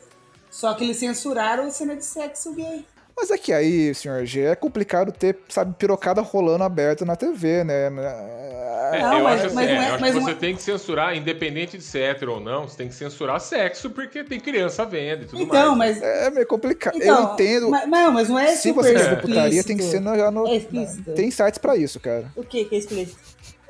só 0.51 0.73
que 0.73 0.83
eles 0.83 0.97
censuraram 0.97 1.65
a 1.65 1.71
cena 1.71 1.95
de 1.95 2.05
sexo 2.05 2.53
gay. 2.53 2.85
Mas 3.17 3.31
é 3.31 3.37
que 3.37 3.53
aí, 3.53 3.93
senhor 3.95 4.25
G, 4.25 4.41
é 4.41 4.55
complicado 4.55 5.11
ter, 5.11 5.37
sabe, 5.47 5.73
pirocada 5.79 6.21
rolando 6.21 6.63
aberto 6.65 7.05
na 7.05 7.15
TV, 7.15 7.63
né? 7.63 7.85
É, 7.87 8.99
Não, 9.01 9.17
eu 9.19 9.23
mas- 9.23 9.37
acho, 9.39 9.45
assim, 9.47 9.55
mas 9.55 9.69
é, 9.69 9.73
não 9.75 9.81
é- 9.81 9.87
eu 9.89 9.93
acho 9.93 10.01
mas 10.01 10.13
que 10.15 10.19
você 10.21 10.31
é- 10.31 10.35
tem 10.35 10.55
que 10.55 10.61
censurar, 10.61 11.15
independente 11.15 11.77
de 11.77 11.83
ser 11.83 11.99
hétero 12.01 12.33
ou 12.33 12.39
não, 12.41 12.67
você 12.67 12.77
tem 12.77 12.87
que 12.89 12.93
censurar 12.93 13.39
sexo 13.39 13.89
porque 13.89 14.23
tem 14.23 14.39
criança 14.39 14.85
vendo 14.85 15.23
e 15.23 15.25
tudo 15.27 15.41
Então, 15.41 15.75
mais. 15.75 15.99
mas. 15.99 16.03
É 16.03 16.29
meio 16.29 16.45
complicado. 16.45 16.95
Então, 16.97 17.27
eu 17.29 17.33
entendo. 17.33 17.69
Mas, 17.69 17.87
não, 17.89 18.11
mas 18.11 18.29
não 18.29 18.37
é 18.37 18.47
se 18.47 18.69
super 18.69 18.83
você 18.83 18.93
quer 18.93 19.09
ver 19.09 19.21
putaria, 19.21 19.63
tem 19.63 19.77
que 19.77 19.83
ser 19.83 20.01
no, 20.01 20.15
já 20.15 20.29
no. 20.29 20.47
É 20.47 20.55
explícito. 20.57 21.11
Tem 21.13 21.31
sites 21.31 21.57
pra 21.57 21.75
isso, 21.77 21.99
cara. 21.99 22.25
O 22.35 22.43
que 22.43 22.65
que 22.65 22.75
é 22.75 22.77
explícito? 22.79 23.17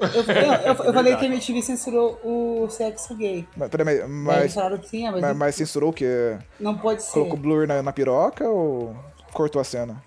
Eu, 0.01 0.07
eu, 0.07 0.23
eu- 0.23 0.83
eu 0.85 0.93
falei 0.93 1.15
que 1.15 1.23
a 1.23 1.27
MTV 1.27 1.61
censurou 1.61 2.19
o 2.23 2.67
sexo 2.69 3.15
gay. 3.15 3.47
Mas, 3.55 3.69
peraí, 3.69 3.85
mas, 3.85 4.09
mas, 4.09 4.87
sim, 4.89 5.07
ah, 5.07 5.11
mas, 5.13 5.21
mas, 5.21 5.37
mas 5.37 5.55
censurou 5.55 5.91
o 5.91 5.93
quê? 5.93 6.35
não 6.59 6.75
pode 6.77 7.01
ser. 7.03 7.11
Colocou 7.13 7.37
blur 7.37 7.65
na, 7.67 7.81
na 7.81 7.93
piroca 7.93 8.43
ou 8.49 8.93
cortou 9.35 9.61
a 9.61 9.63
cena? 9.65 10.01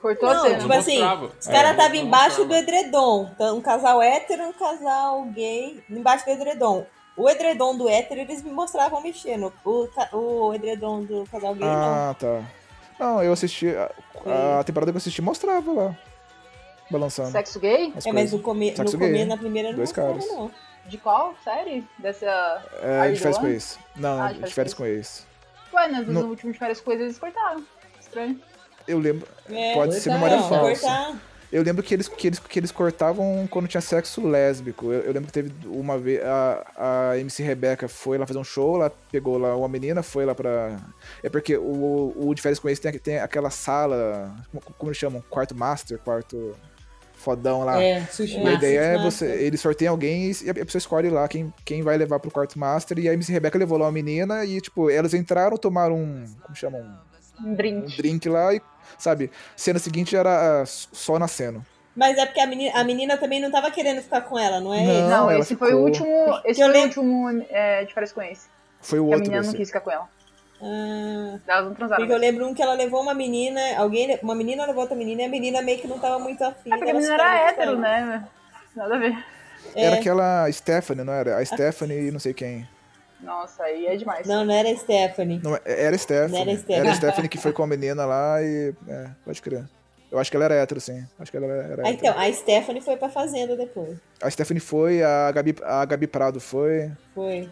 Cortou 0.00 0.28
a 0.28 0.34
Não, 0.34 0.42
cena. 0.42 0.56
tipo 0.56 0.68
não 0.68 0.76
assim, 0.78 1.02
os 1.02 1.48
É, 1.48 1.52
caras 1.52 1.70
estavam 1.72 1.96
não 1.96 2.04
embaixo 2.06 2.38
mostrava. 2.44 2.48
do 2.48 2.54
edredom. 2.54 3.30
Então, 3.34 3.56
um 3.56 3.60
casal 3.60 4.02
hétero 4.02 4.42
e 4.42 4.46
um 4.46 4.52
casal 4.52 5.24
gay 5.26 5.82
embaixo 5.88 6.24
do 6.26 6.30
edredom. 6.30 6.86
O 7.16 7.30
edredom 7.30 7.76
do 7.76 7.88
hétero, 7.88 8.20
eles 8.20 8.42
me 8.42 8.50
mostravam 8.50 9.00
mexendo. 9.00 9.52
O, 9.64 9.88
o 10.12 10.54
edredom 10.54 11.02
do 11.04 11.24
casal 11.30 11.54
gay, 11.54 11.66
não. 11.66 11.72
Ah, 12.10 12.16
tá. 12.18 12.42
Não, 13.00 13.22
eu 13.22 13.32
assisti. 13.32 13.68
A, 13.74 14.60
a 14.60 14.64
temporada 14.64 14.92
que 14.92 14.96
eu 14.96 14.98
assisti 14.98 15.22
mostrava 15.22 15.72
lá. 15.72 15.98
Balançando. 16.90 17.30
Sexo 17.30 17.58
gay? 17.58 17.92
as 17.96 18.04
É, 18.04 18.12
mas 18.12 18.32
no, 18.32 18.40
come, 18.40 18.70
no 18.72 18.76
Sexo 18.76 18.98
começo, 18.98 19.12
gay. 19.14 19.24
na 19.24 19.36
primeira, 19.38 19.68
não 19.70 19.76
Dois 19.76 19.88
mostrava, 19.88 20.10
caras. 20.18 20.26
não. 20.28 20.50
De 20.86 20.98
qual 20.98 21.34
série? 21.42 21.82
Dessa. 21.98 22.26
É, 22.82 23.10
de 23.10 23.18
férias 23.18 23.38
com 23.38 23.46
ex. 23.46 23.78
Não, 23.96 24.22
Ah, 24.22 24.32
de 24.32 24.52
férias 24.52 24.74
com 24.74 24.84
ex. 24.84 25.26
Ué, 25.72 25.88
nas 25.88 26.06
No- 26.06 26.22
no... 26.24 26.28
último 26.28 26.52
de 26.52 26.58
várias 26.58 26.80
coisas 26.80 27.04
eles 27.06 27.18
cortaram. 27.18 27.64
Estranho. 27.98 28.38
Eu 28.86 28.98
lembro. 28.98 29.26
É, 29.50 29.74
Pode 29.74 29.94
ser 30.00 30.10
memória 30.10 30.36
não, 30.36 30.48
falsa. 30.48 30.80
cortar. 30.80 31.18
Eu 31.52 31.62
lembro 31.62 31.84
que 31.84 31.94
eles, 31.94 32.08
que 32.08 32.26
eles, 32.26 32.38
que 32.40 32.58
eles 32.58 32.72
cortavam 32.72 33.46
quando 33.48 33.68
tinha 33.68 33.80
sexo 33.80 34.26
lésbico. 34.26 34.86
Eu, 34.92 35.02
eu 35.02 35.12
lembro 35.12 35.26
que 35.26 35.32
teve 35.32 35.52
uma 35.66 35.96
vez. 35.96 36.20
A, 36.24 37.10
a 37.12 37.18
MC 37.18 37.44
Rebeca 37.44 37.86
foi 37.86 38.18
lá 38.18 38.26
fazer 38.26 38.40
um 38.40 38.44
show, 38.44 38.76
lá 38.76 38.90
pegou 39.12 39.38
lá 39.38 39.56
uma 39.56 39.68
menina, 39.68 40.02
foi 40.02 40.24
lá 40.24 40.34
pra. 40.34 40.76
É 41.22 41.28
porque 41.28 41.56
o, 41.56 42.12
o 42.16 42.34
de 42.34 42.42
férias 42.42 42.58
com 42.58 42.68
ex 42.68 42.80
tem, 42.80 42.92
tem 42.98 43.18
aquela 43.20 43.50
sala. 43.50 44.34
Como, 44.50 44.62
como 44.76 44.90
eles 44.90 44.98
chamam? 44.98 45.22
Quarto 45.30 45.54
master, 45.54 45.98
quarto 45.98 46.56
fodão 47.14 47.64
lá. 47.64 47.80
É, 47.80 48.04
sushi 48.06 48.36
a 48.36 48.52
ideia 48.52 48.80
é 48.80 48.98
você. 48.98 49.26
Eles 49.26 49.60
sorteiam 49.60 49.92
alguém 49.92 50.32
e 50.44 50.50
a 50.50 50.54
pessoa 50.54 50.78
escolhe 50.80 51.08
lá 51.08 51.26
quem, 51.28 51.54
quem 51.64 51.82
vai 51.82 51.96
levar 51.96 52.18
pro 52.18 52.30
quarto 52.32 52.58
master. 52.58 52.98
E 52.98 53.08
a 53.08 53.12
MC 53.12 53.32
Rebeca 53.32 53.56
levou 53.56 53.78
lá 53.78 53.86
uma 53.86 53.92
menina 53.92 54.44
e, 54.44 54.60
tipo, 54.60 54.90
elas 54.90 55.14
entraram, 55.14 55.56
tomaram 55.56 55.96
um. 55.96 56.24
Como 56.42 56.56
chamam? 56.56 56.80
Um 57.40 57.48
Um 57.50 57.54
drink. 57.54 57.96
drink 57.96 58.28
lá 58.28 58.52
e, 58.54 58.60
sabe? 58.98 59.30
Cena 59.56 59.78
seguinte 59.78 60.14
era 60.16 60.62
ah, 60.62 60.66
só 60.66 61.18
nascendo. 61.18 61.64
Mas 61.96 62.18
é 62.18 62.26
porque 62.26 62.40
a 62.40 62.46
menina, 62.46 62.72
a 62.78 62.82
menina 62.84 63.16
também 63.16 63.40
não 63.40 63.50
tava 63.50 63.70
querendo 63.70 64.02
ficar 64.02 64.22
com 64.22 64.36
ela, 64.38 64.58
não 64.60 64.74
é 64.74 64.80
Não, 64.80 64.90
ele? 64.92 65.02
Não, 65.08 65.30
ela 65.30 65.40
esse 65.40 65.54
foi 65.56 65.68
o 65.68 65.70
ficou. 65.70 65.84
último. 65.84 66.40
Esse 66.44 66.60
Eu 66.60 66.66
foi 66.66 66.74
o 66.80 66.82
lembro- 66.82 67.00
último 67.02 67.46
é, 67.50 67.84
de 67.84 67.94
férias 67.94 68.12
com 68.12 68.20
esse. 68.22 68.46
Foi 68.80 68.98
o 68.98 69.06
Que 69.06 69.12
a 69.12 69.16
outro 69.16 69.30
menina 69.30 69.36
não 69.42 69.42
desse. 69.52 69.56
quis 69.56 69.68
ficar 69.68 69.80
com 69.80 69.90
ela. 69.92 70.08
Ah, 70.60 71.38
Elas 71.46 71.64
não 71.66 71.74
transaram. 71.74 72.00
porque 72.02 72.12
eu 72.12 72.18
lembro 72.18 72.46
um 72.48 72.54
que 72.54 72.62
ela 72.62 72.74
levou 72.74 73.00
uma 73.02 73.14
menina, 73.14 73.60
alguém, 73.76 74.18
uma 74.22 74.34
menina 74.34 74.66
levou 74.66 74.82
outra 74.82 74.96
menina 74.96 75.22
e 75.22 75.24
a 75.26 75.28
menina 75.28 75.62
meio 75.62 75.78
que 75.78 75.86
não 75.86 75.98
tava 75.98 76.18
muito 76.18 76.42
afim. 76.42 76.72
É 76.72 76.76
porque 76.76 76.90
a 76.90 76.94
menina 76.94 77.14
era 77.14 77.48
hétero, 77.50 77.78
né? 77.78 78.26
Nada 78.74 78.94
a 78.94 78.98
ver. 78.98 79.16
Era 79.74 79.96
É. 79.96 79.98
aquela 80.00 80.50
Stephanie, 80.50 81.04
não 81.04 81.12
era? 81.12 81.38
A 81.38 81.44
Stephanie 81.44 82.08
e 82.08 82.10
não 82.10 82.18
sei 82.20 82.34
quem. 82.34 82.68
Nossa, 83.24 83.62
aí 83.64 83.86
é 83.86 83.96
demais. 83.96 84.26
Não, 84.26 84.44
não 84.44 84.54
era 84.54 84.68
a 84.70 84.76
Stephanie. 84.76 85.40
Não, 85.42 85.58
era 85.64 85.96
Stephanie. 85.98 86.32
Não 86.32 86.38
era 86.40 86.50
Era 86.50 86.58
Stephanie. 86.58 86.90
a 86.90 86.94
Stephanie 86.94 87.28
que 87.28 87.38
foi 87.38 87.52
com 87.52 87.62
a 87.62 87.66
menina 87.66 88.04
lá 88.04 88.42
e. 88.42 88.74
É, 88.88 89.08
pode 89.24 89.40
crer. 89.42 89.64
Eu 90.12 90.18
acho 90.20 90.30
que 90.30 90.36
ela 90.36 90.44
era 90.44 90.54
hétero, 90.54 90.80
sim. 90.80 91.04
Acho 91.18 91.30
que 91.30 91.36
ela 91.36 91.46
era, 91.46 91.62
era 91.72 91.82
Ah, 91.84 91.90
hétero. 91.90 92.06
então, 92.12 92.18
a 92.22 92.32
Stephanie 92.32 92.80
foi 92.80 92.96
pra 92.96 93.08
fazenda 93.08 93.56
depois. 93.56 93.96
A 94.22 94.30
Stephanie 94.30 94.60
foi, 94.60 95.02
a 95.02 95.32
Gabi, 95.32 95.56
a 95.64 95.84
Gabi 95.84 96.06
Prado 96.06 96.38
foi. 96.40 96.90
Foi. 97.14 97.48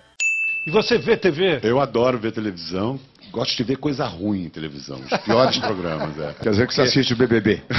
E 0.65 0.71
você 0.71 0.97
vê 0.97 1.17
TV? 1.17 1.59
Eu 1.65 1.81
adoro 1.81 2.19
ver 2.19 2.31
televisão. 2.33 3.01
Gosto 3.33 3.57
de 3.57 3.65
ver 3.65 3.77
coisa 3.79 4.05
ruim 4.05 4.45
em 4.45 4.49
televisão. 4.49 5.01
Os 5.01 5.19
piores 5.25 5.59
programas, 5.67 6.17
é. 6.19 6.35
Quer 6.41 6.51
dizer 6.51 6.69
que 6.69 6.75
você 6.75 6.83
assiste 6.83 7.15
o 7.15 7.17
BBB. 7.17 7.63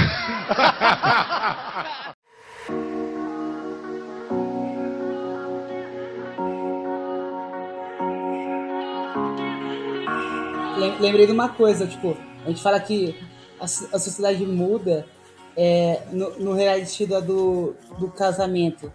Lembrei 11.00 11.26
de 11.26 11.32
uma 11.32 11.48
coisa, 11.48 11.86
tipo, 11.86 12.16
a 12.44 12.48
gente 12.48 12.62
fala 12.62 12.78
que 12.80 13.16
a, 13.60 13.64
a 13.64 13.98
sociedade 13.98 14.44
muda 14.46 15.06
é, 15.56 16.02
no, 16.12 16.30
no 16.38 16.52
reality 16.52 17.06
da 17.06 17.20
do, 17.20 17.74
do 17.98 18.08
casamento. 18.10 18.92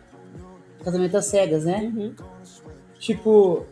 Casamento 0.83 1.17
às 1.17 1.25
cegas, 1.25 1.65
né? 1.65 1.91
Uhum. 1.93 2.15
Tipo, 2.99 3.65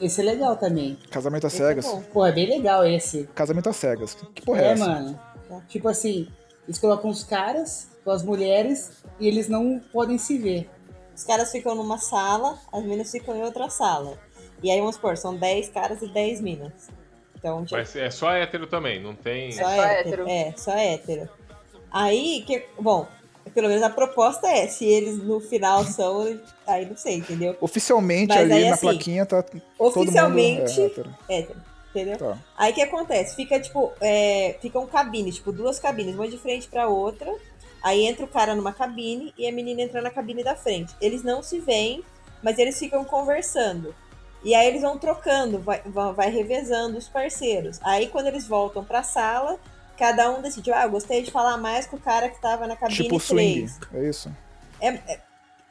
esse 0.00 0.20
é 0.20 0.24
legal 0.24 0.56
também. 0.56 0.98
Casamento 1.10 1.46
às 1.46 1.54
Esse 1.54 1.62
é 1.62 1.66
cegas. 1.68 1.84
bom. 1.86 2.02
Pô, 2.12 2.26
é 2.26 2.32
bem 2.32 2.48
legal 2.48 2.84
esse. 2.84 3.28
Casamento 3.34 3.68
às 3.68 3.76
cegas. 3.76 4.16
Que 4.34 4.42
porra 4.42 4.60
é, 4.60 4.64
É, 4.64 4.72
essa? 4.72 4.86
mano. 4.86 5.20
Tipo 5.68 5.88
assim, 5.88 6.28
eles 6.66 6.78
colocam 6.78 7.10
os 7.10 7.22
caras 7.24 7.88
com 8.04 8.10
as 8.10 8.22
mulheres 8.22 9.02
e 9.20 9.26
eles 9.28 9.48
não 9.48 9.80
podem 9.92 10.18
se 10.18 10.38
ver. 10.38 10.68
Os 11.14 11.24
caras 11.24 11.50
ficam 11.50 11.74
numa 11.74 11.98
sala, 11.98 12.58
as 12.72 12.84
minas 12.84 13.10
ficam 13.10 13.34
em 13.36 13.42
outra 13.42 13.70
sala. 13.70 14.18
E 14.62 14.70
aí, 14.70 14.78
vamos 14.78 14.96
supor, 14.96 15.16
são 15.16 15.34
10 15.36 15.68
caras 15.70 16.02
e 16.02 16.08
10 16.08 16.40
minas. 16.40 16.72
Então, 17.38 17.64
tipo, 17.64 17.76
Mas 17.76 17.94
é 17.94 18.10
só 18.10 18.32
hétero 18.32 18.66
também, 18.66 19.00
não 19.00 19.14
tem. 19.14 19.52
só, 19.52 19.62
só 19.62 19.70
hétero. 19.70 20.22
hétero. 20.22 20.28
É, 20.28 20.54
só 20.56 20.72
hétero. 20.72 21.28
Aí, 21.90 22.42
que, 22.46 22.64
bom, 22.78 23.06
pelo 23.54 23.68
menos 23.68 23.82
a 23.82 23.90
proposta 23.90 24.48
é, 24.48 24.66
se 24.66 24.84
eles 24.84 25.18
no 25.22 25.40
final 25.40 25.84
são, 25.84 26.38
aí 26.66 26.86
não 26.86 26.96
sei, 26.96 27.16
entendeu? 27.16 27.56
Oficialmente 27.60 28.28
Mas 28.28 28.40
ali 28.40 28.52
aí, 28.52 28.68
na 28.68 28.74
assim, 28.74 28.86
plaquinha 28.86 29.26
tá 29.26 29.42
todo 29.42 29.62
Oficialmente, 29.78 30.80
mundo. 30.80 30.80
É, 30.80 30.84
hétero. 30.86 31.14
hétero, 31.28 31.60
entendeu? 31.90 32.18
Tá. 32.18 32.38
Aí 32.56 32.72
o 32.72 32.74
que 32.74 32.82
acontece? 32.82 33.36
Fica, 33.36 33.60
tipo, 33.60 33.92
é, 34.00 34.56
ficam 34.60 34.86
cabines, 34.86 35.36
tipo, 35.36 35.52
duas 35.52 35.78
cabines, 35.78 36.14
uma 36.14 36.28
de 36.28 36.38
frente 36.38 36.68
pra 36.68 36.88
outra. 36.88 37.32
Aí 37.82 38.04
entra 38.04 38.24
o 38.24 38.28
cara 38.28 38.54
numa 38.54 38.72
cabine 38.72 39.32
e 39.38 39.46
a 39.46 39.52
menina 39.52 39.82
entra 39.82 40.02
na 40.02 40.10
cabine 40.10 40.42
da 40.42 40.56
frente. 40.56 40.94
Eles 41.00 41.22
não 41.22 41.42
se 41.42 41.60
veem, 41.60 42.02
mas 42.42 42.58
eles 42.58 42.78
ficam 42.78 43.04
conversando. 43.04 43.94
E 44.46 44.54
aí 44.54 44.68
eles 44.68 44.82
vão 44.82 44.96
trocando, 44.96 45.58
vai, 45.58 45.82
vai, 46.14 46.30
revezando 46.30 46.96
os 46.96 47.08
parceiros. 47.08 47.80
Aí 47.82 48.06
quando 48.06 48.28
eles 48.28 48.46
voltam 48.46 48.84
pra 48.84 49.02
sala, 49.02 49.58
cada 49.98 50.30
um 50.30 50.40
decidiu, 50.40 50.72
ah, 50.72 50.84
eu 50.84 50.90
gostei 50.90 51.20
de 51.24 51.32
falar 51.32 51.56
mais 51.56 51.84
com 51.84 51.96
o 51.96 52.00
cara 52.00 52.28
que 52.28 52.40
tava 52.40 52.64
na 52.64 52.76
cabine 52.76 52.96
Tipo 52.96 53.18
3. 53.18 53.26
swing. 53.26 53.68
É 53.92 54.08
isso? 54.08 54.32
É, 54.80 54.88
é- 54.88 55.20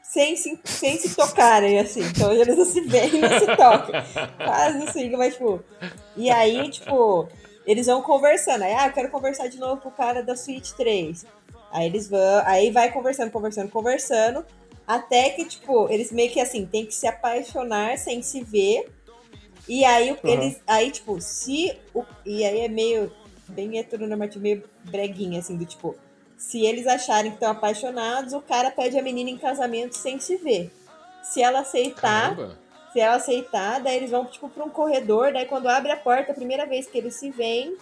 sem, 0.04 0.36
se, 0.36 0.60
sem 0.66 0.98
se 0.98 1.16
tocarem, 1.16 1.80
assim. 1.80 2.02
Então 2.02 2.34
eles 2.34 2.58
não 2.58 2.66
se 2.66 2.82
veem 2.82 3.16
e 3.16 3.22
não 3.22 3.40
se 3.40 3.46
tocam. 3.56 3.96
Quase 4.44 4.84
assim, 4.84 5.10
mas 5.12 5.36
tipo. 5.36 5.64
E 6.18 6.30
aí, 6.30 6.70
tipo, 6.70 7.30
eles 7.66 7.88
vão 7.88 8.02
conversando. 8.02 8.64
Aí, 8.64 8.74
ah, 8.74 8.88
eu 8.88 8.92
quero 8.94 9.10
conversar 9.10 9.48
de 9.48 9.58
novo 9.58 9.80
com 9.80 9.88
o 9.88 9.94
cara 9.94 10.22
da 10.22 10.36
Suite 10.36 10.74
3. 10.76 11.26
Aí 11.72 11.86
eles 11.86 12.10
vão. 12.10 12.42
Aí 12.46 12.72
vai 12.72 12.92
conversando, 12.92 13.32
conversando, 13.32 13.72
conversando. 13.72 14.46
Até 14.88 15.32
que, 15.32 15.46
tipo, 15.46 15.90
eles 15.90 16.12
meio 16.12 16.32
que 16.32 16.40
assim, 16.40 16.66
tem 16.66 16.86
que 16.86 16.94
se 16.94 17.08
apaixonar 17.08 17.98
sem 17.98 18.22
se 18.22 18.44
ver. 18.44 18.90
E 19.68 19.84
aí 19.84 20.12
o- 20.12 20.20
Uhum. 20.24 20.30
eles. 20.32 20.62
Aí, 20.68 20.92
tipo, 20.92 21.20
se. 21.20 21.76
O, 21.94 22.04
e 22.26 22.46
aí 22.46 22.60
é 22.62 22.68
meio. 22.68 23.12
Bem 23.48 23.78
heteronormativo, 23.78 24.42
meio 24.42 24.64
breguinha, 24.86 25.40
assim, 25.40 25.56
do 25.56 25.66
tipo. 25.66 25.96
Se 26.38 26.66
eles 26.66 26.86
acharem 26.88 27.32
que 27.32 27.38
estão 27.38 27.52
apaixonados, 27.52 28.34
o 28.34 28.42
cara 28.42 28.70
pede 28.72 28.98
a 28.98 29.02
menina 29.02 29.30
em 29.30 29.38
casamento 29.38 29.96
sem 29.96 30.20
se 30.20 30.36
ver. 30.38 30.72
Se 31.24 31.42
ela 31.42 31.60
aceitar, 31.62 32.36
Caramba. 32.36 32.58
se 32.92 33.00
ela 33.00 33.16
aceitar, 33.16 33.80
daí 33.82 33.98
eles 33.98 34.12
vão, 34.12 34.26
tipo, 34.26 34.50
pra 34.50 34.64
um 34.64 34.70
corredor, 34.70 35.32
daí 35.32 35.46
quando 35.46 35.68
abre 35.70 35.92
a 35.92 35.98
porta, 35.98 36.32
a 36.32 36.36
primeira 36.36 36.66
vez 36.66 36.88
que 36.88 36.98
eles 36.98 37.16
se 37.16 37.30
veem, 37.32 37.76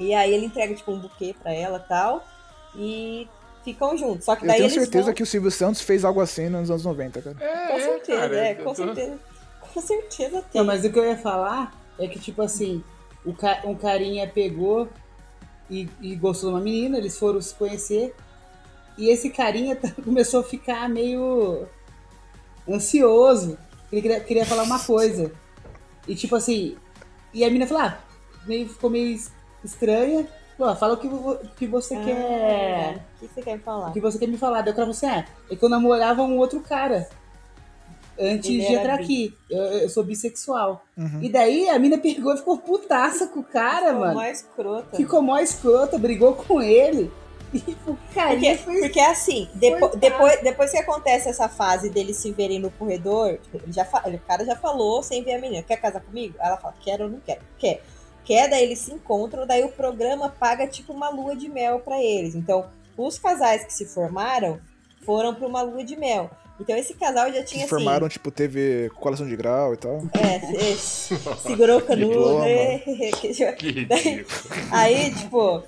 e 0.00 0.14
aí 0.14 0.32
ele 0.32 0.46
entrega, 0.46 0.74
tipo, 0.74 0.90
um 0.92 0.98
buquê 0.98 1.34
pra 1.42 1.52
ela 1.52 1.82
e 1.84 1.88
tal, 1.88 2.24
e 2.76 3.28
ficam 3.64 3.96
juntos. 3.96 4.24
Só 4.24 4.36
que 4.36 4.44
Eu 4.44 4.48
daí 4.48 4.56
tenho 4.58 4.66
eles 4.66 4.74
certeza 4.74 5.04
vão... 5.06 5.14
que 5.14 5.22
o 5.22 5.26
Silvio 5.26 5.50
Santos 5.50 5.80
fez 5.82 6.04
algo 6.04 6.20
assim 6.20 6.48
nos 6.48 6.70
anos 6.70 6.84
90, 6.84 7.22
cara. 7.22 7.36
É, 7.40 7.66
Com 7.68 7.78
certeza, 7.80 8.20
cara, 8.20 8.36
é, 8.36 8.52
eu 8.52 8.56
com 8.56 8.64
tô- 8.64 8.74
certeza. 8.84 9.18
Com 9.60 9.80
certeza 9.80 10.42
tem. 10.52 10.60
Não, 10.60 10.66
mas 10.66 10.84
o 10.84 10.90
que 10.92 10.98
eu 10.98 11.04
ia 11.04 11.16
falar 11.16 11.72
é 11.98 12.06
que, 12.06 12.18
tipo 12.18 12.42
assim, 12.42 12.82
o 13.24 13.32
ca- 13.32 13.62
um 13.64 13.74
carinha 13.74 14.26
pegou 14.28 14.88
e, 15.70 15.88
e 16.00 16.14
gostou 16.16 16.50
de 16.50 16.56
uma 16.56 16.62
menina, 16.62 16.98
eles 16.98 17.18
foram 17.18 17.40
se 17.40 17.54
conhecer, 17.54 18.14
e 18.98 19.08
esse 19.08 19.30
carinha 19.30 19.76
começou 20.04 20.40
a 20.40 20.44
ficar 20.44 20.88
meio 20.88 21.66
ansioso. 22.68 23.58
Ele 23.90 24.02
queria, 24.02 24.20
queria 24.20 24.46
falar 24.46 24.62
uma 24.64 24.78
coisa. 24.78 25.32
E 26.06 26.14
tipo 26.14 26.34
assim, 26.36 26.76
e 27.32 27.44
a 27.44 27.46
menina 27.46 27.66
falou, 27.66 27.82
ah, 27.84 27.98
meio, 28.46 28.68
ficou 28.68 28.90
meio 28.90 29.08
es- 29.14 29.32
estranha. 29.64 30.26
Pô, 30.56 30.74
fala 30.76 30.94
o 30.94 30.96
que, 30.96 31.08
vo- 31.08 31.38
que 31.56 31.66
você 31.66 31.94
Ah, 31.94 32.04
quer. 32.04 32.96
O 33.16 33.20
que 33.26 33.34
você 33.34 33.42
quer 33.42 33.56
me 33.56 33.62
falar? 33.62 33.88
O 33.88 33.92
que 33.92 34.00
você 34.00 34.18
quer 34.18 34.28
me 34.28 34.36
falar? 34.38 34.62
Deu 34.62 34.74
pra 34.74 34.84
você, 34.84 35.06
ah, 35.06 35.24
é 35.50 35.56
que 35.56 35.64
eu 35.64 35.68
namorava 35.68 36.22
um 36.22 36.38
outro 36.38 36.60
cara. 36.60 37.08
Antes 38.20 38.50
Ele 38.50 38.58
de 38.60 38.66
era 38.66 38.80
entrar 38.82 38.96
bi. 38.98 39.02
aqui. 39.04 39.34
Eu, 39.50 39.62
eu 39.62 39.88
sou 39.88 40.04
bissexual. 40.04 40.84
Uhum. 40.96 41.20
E 41.22 41.28
daí 41.30 41.68
a 41.68 41.78
mina 41.78 41.96
pegou 41.96 42.34
e 42.34 42.36
ficou 42.36 42.58
putaça 42.58 43.26
com 43.26 43.40
o 43.40 43.44
cara, 43.44 43.86
Ficou 43.86 44.00
mano. 44.00 44.14
mais 44.14 44.38
escrota. 44.40 44.96
Ficou 44.96 45.22
mó 45.22 45.38
escrota, 45.38 45.98
brigou 45.98 46.34
com 46.34 46.60
ele. 46.60 47.10
E 47.54 47.76
o 47.86 47.98
carinha 48.14 48.56
Porque, 48.56 48.80
porque 48.80 49.00
assim, 49.00 49.46
depo- 49.54 49.80
Coitado. 49.80 49.98
depois, 50.00 50.40
depois 50.42 50.70
que 50.70 50.78
acontece 50.78 51.28
essa 51.28 51.50
fase 51.50 51.90
deles 51.90 52.16
se 52.16 52.32
verem 52.32 52.58
no 52.58 52.70
corredor, 52.70 53.36
tipo, 53.42 53.58
ele 53.58 53.70
já 53.72 53.84
fa- 53.84 54.02
o 54.06 54.18
cara 54.20 54.42
já 54.42 54.56
falou 54.56 55.02
sem 55.02 55.22
ver 55.22 55.34
a 55.34 55.38
menina, 55.38 55.62
quer 55.62 55.76
casar 55.76 56.00
comigo? 56.00 56.34
Ela 56.40 56.56
fala, 56.56 56.72
quero 56.82 57.04
ou 57.04 57.10
não 57.10 57.20
quero? 57.20 57.42
Quer. 57.58 57.82
Quer, 58.24 58.48
daí 58.48 58.62
eles 58.64 58.78
se 58.78 58.92
encontram, 58.92 59.46
daí 59.46 59.64
o 59.64 59.68
programa 59.70 60.28
paga 60.28 60.66
tipo 60.66 60.92
uma 60.92 61.08
lua 61.08 61.34
de 61.34 61.48
mel 61.48 61.80
pra 61.80 62.00
eles. 62.02 62.34
Então, 62.34 62.66
os 62.96 63.18
casais 63.18 63.64
que 63.64 63.72
se 63.72 63.84
formaram 63.86 64.60
foram 65.04 65.34
pra 65.34 65.46
uma 65.46 65.62
lua 65.62 65.82
de 65.84 65.96
mel. 65.96 66.30
Então 66.60 66.76
esse 66.76 66.94
casal 66.94 67.32
já 67.32 67.42
tinha 67.42 67.64
Se 67.64 67.68
formaram, 67.70 68.08
tipo, 68.08 68.30
teve 68.30 68.88
colação 69.00 69.26
de 69.26 69.34
grau 69.34 69.74
e 69.74 69.76
tal. 69.76 69.96
assim. 69.96 70.10
É, 70.56 70.72
é, 70.72 70.76
segurou 71.42 71.78
o 71.78 71.82
canudo. 71.82 72.40
Que 73.58 73.70
ridículo. 73.72 74.26
Aí, 74.70 75.12
tipo, 75.14 75.62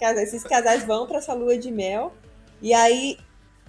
esses 0.00 0.42
casais 0.42 0.84
vão 0.84 1.06
pra 1.06 1.18
essa 1.18 1.32
lua 1.34 1.56
de 1.56 1.70
mel. 1.70 2.12
E 2.60 2.74
aí, 2.74 3.16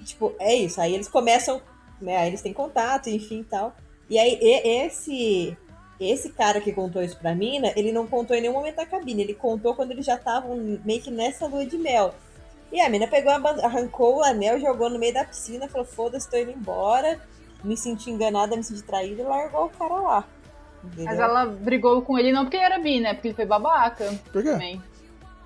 tipo, 0.03 0.33
é 0.39 0.55
isso. 0.55 0.81
Aí 0.81 0.95
eles 0.95 1.07
começam, 1.07 1.61
né? 2.01 2.17
Aí 2.17 2.29
eles 2.29 2.41
têm 2.41 2.53
contato, 2.53 3.09
enfim 3.09 3.41
e 3.41 3.43
tal. 3.43 3.75
E 4.09 4.17
aí, 4.17 4.39
e- 4.41 4.85
esse 4.85 5.55
esse 6.09 6.31
cara 6.31 6.59
que 6.59 6.71
contou 6.71 7.03
isso 7.03 7.17
pra 7.17 7.35
mina, 7.35 7.71
ele 7.75 7.91
não 7.91 8.07
contou 8.07 8.35
em 8.35 8.41
nenhum 8.41 8.53
momento 8.53 8.77
da 8.77 8.85
cabine. 8.85 9.21
Ele 9.21 9.33
contou 9.33 9.75
quando 9.75 9.91
eles 9.91 10.05
já 10.05 10.15
estavam 10.15 10.55
meio 10.83 11.01
que 11.01 11.11
nessa 11.11 11.45
lua 11.47 11.65
de 11.65 11.77
mel. 11.77 12.13
E 12.71 12.79
a 12.79 12.89
mina 12.89 13.05
pegou, 13.07 13.31
a 13.31 13.65
arrancou 13.65 14.17
o 14.17 14.23
anel, 14.23 14.59
jogou 14.59 14.89
no 14.89 14.97
meio 14.97 15.13
da 15.13 15.25
piscina, 15.25 15.67
falou: 15.67 15.85
foda-se, 15.85 16.29
tô 16.29 16.37
indo 16.37 16.51
embora. 16.51 17.19
Me 17.63 17.77
senti 17.77 18.09
enganada, 18.09 18.55
me 18.55 18.63
senti 18.63 18.81
traída 18.81 19.21
e 19.21 19.25
largou 19.25 19.65
o 19.65 19.69
cara 19.69 19.93
lá. 19.93 20.27
Entendeu? 20.83 21.05
Mas 21.05 21.19
ela 21.19 21.45
brigou 21.45 22.01
com 22.01 22.17
ele 22.17 22.31
não 22.31 22.45
porque 22.45 22.57
ele 22.57 22.65
era 22.65 22.79
bi, 22.79 22.99
né? 22.99 23.13
Porque 23.13 23.27
ele 23.27 23.35
foi 23.35 23.45
babaca 23.45 24.05
Por 24.31 24.41
quê? 24.41 24.49
também. 24.49 24.81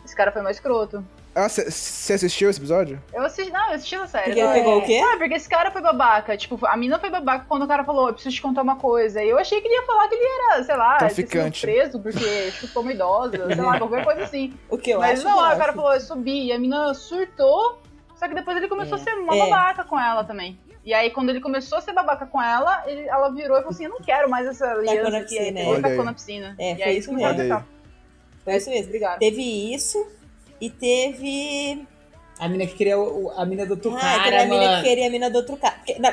Esse 0.06 0.16
cara 0.16 0.32
foi 0.32 0.41
mais 0.41 0.58
escroto. 0.58 1.06
Ah, 1.36 1.49
você 1.49 2.13
assistiu 2.13 2.49
esse 2.49 2.57
episódio? 2.59 3.01
Eu 3.13 3.21
assisti, 3.23 3.51
não, 3.51 3.67
eu 3.67 3.73
assisti 3.75 3.93
a 3.95 4.07
série. 4.07 4.23
Porque 4.25 4.39
ele 4.39 4.53
pegou 4.53 4.73
é- 4.73 4.77
o 4.77 4.81
quê? 4.86 5.01
Ah, 5.03 5.17
porque 5.17 5.33
esse 5.33 5.49
cara 5.49 5.69
foi 5.69 5.81
babaca. 5.81 6.38
Tipo, 6.38 6.57
a 6.65 6.77
mina 6.77 6.97
foi 6.97 7.09
babaca 7.09 7.43
quando 7.45 7.63
o 7.63 7.67
cara 7.67 7.83
falou, 7.83 8.07
eu 8.07 8.13
preciso 8.13 8.36
te 8.38 8.41
contar 8.41 8.61
uma 8.61 8.77
coisa. 8.77 9.21
E 9.21 9.29
eu 9.29 9.38
achei 9.38 9.59
que 9.59 9.67
ele 9.67 9.75
ia 9.75 9.83
falar 9.86 10.07
que 10.07 10.15
ele 10.15 10.23
era, 10.23 10.63
sei 10.63 10.77
lá, 10.77 10.97
Traficante. 10.97 11.61
preso 11.61 11.99
porque 11.99 12.19
chutou 12.55 12.83
uma 12.83 12.93
idosa, 12.93 13.47
sei 13.53 13.61
lá, 13.63 13.77
qualquer 13.77 14.05
coisa 14.05 14.23
assim. 14.23 14.53
O 14.69 14.77
que 14.77 14.91
eu 14.91 14.99
Mas 14.99 15.19
acho 15.19 15.27
não, 15.27 15.33
que 15.36 15.39
eu 15.39 15.45
o 15.45 15.49
cara 15.57 15.63
acho. 15.65 15.73
falou, 15.75 15.93
eu 15.93 15.99
subi. 15.99 16.45
E 16.45 16.53
a 16.53 16.57
mina 16.59 16.93
surtou, 16.93 17.81
só 18.15 18.29
que 18.29 18.33
depois 18.33 18.55
ele 18.55 18.69
começou 18.69 18.97
É. 18.97 19.01
a 19.01 19.03
ser 19.03 19.13
uma 19.15 19.36
É. 19.36 19.39
babaca 19.39 19.83
com 19.83 19.99
ela 19.99 20.23
também. 20.23 20.57
E 20.86 20.93
aí, 20.93 21.09
quando 21.09 21.31
ele 21.31 21.41
começou 21.41 21.79
a 21.79 21.81
ser 21.81 21.91
babaca 21.91 22.25
com 22.27 22.41
ela, 22.41 22.83
ele- 22.88 23.09
ela 23.09 23.27
virou 23.29 23.57
e 23.57 23.59
falou 23.59 23.71
assim: 23.71 23.86
Eu 23.86 23.89
não 23.89 23.99
quero 23.99 24.29
mais 24.29 24.47
essa 24.47 24.71
aliança 24.71 25.09
na 25.09 25.19
que 25.19 25.25
piscina, 25.36 25.59
aí 25.59 25.65
é. 25.65 25.69
Olha 25.69 25.81
tacou 25.81 26.05
na 26.05 26.13
piscina. 26.13 26.55
É, 26.59 26.71
e 26.71 26.75
foi 26.75 26.83
aí 26.86 26.97
isso 26.97 27.11
mesmo. 27.13 27.63
Foi 28.43 28.55
isso 28.55 28.69
mesmo. 28.69 28.86
Obrigada. 28.88 29.17
Teve 29.19 29.73
isso 29.73 30.07
e 30.60 30.70
teve. 30.70 31.88
A 32.39 32.47
mina 32.49 32.66
que 32.66 32.74
queria 32.76 32.99
o- 32.99 33.32
a 33.38 33.45
mina 33.45 33.66
do 33.66 33.72
outro 33.76 33.95
Ah, 33.95 33.99
cara, 33.99 34.22
aquela 34.22 34.43
menina 34.45 34.62
que 34.66 34.72
mano. 34.72 34.84
queria 34.84 35.08
a 35.08 35.10
mina 35.10 35.30
do 35.30 35.38
outro 35.38 35.58
cara. 35.58 35.76
Porque- 35.76 35.99
não, 35.99 36.12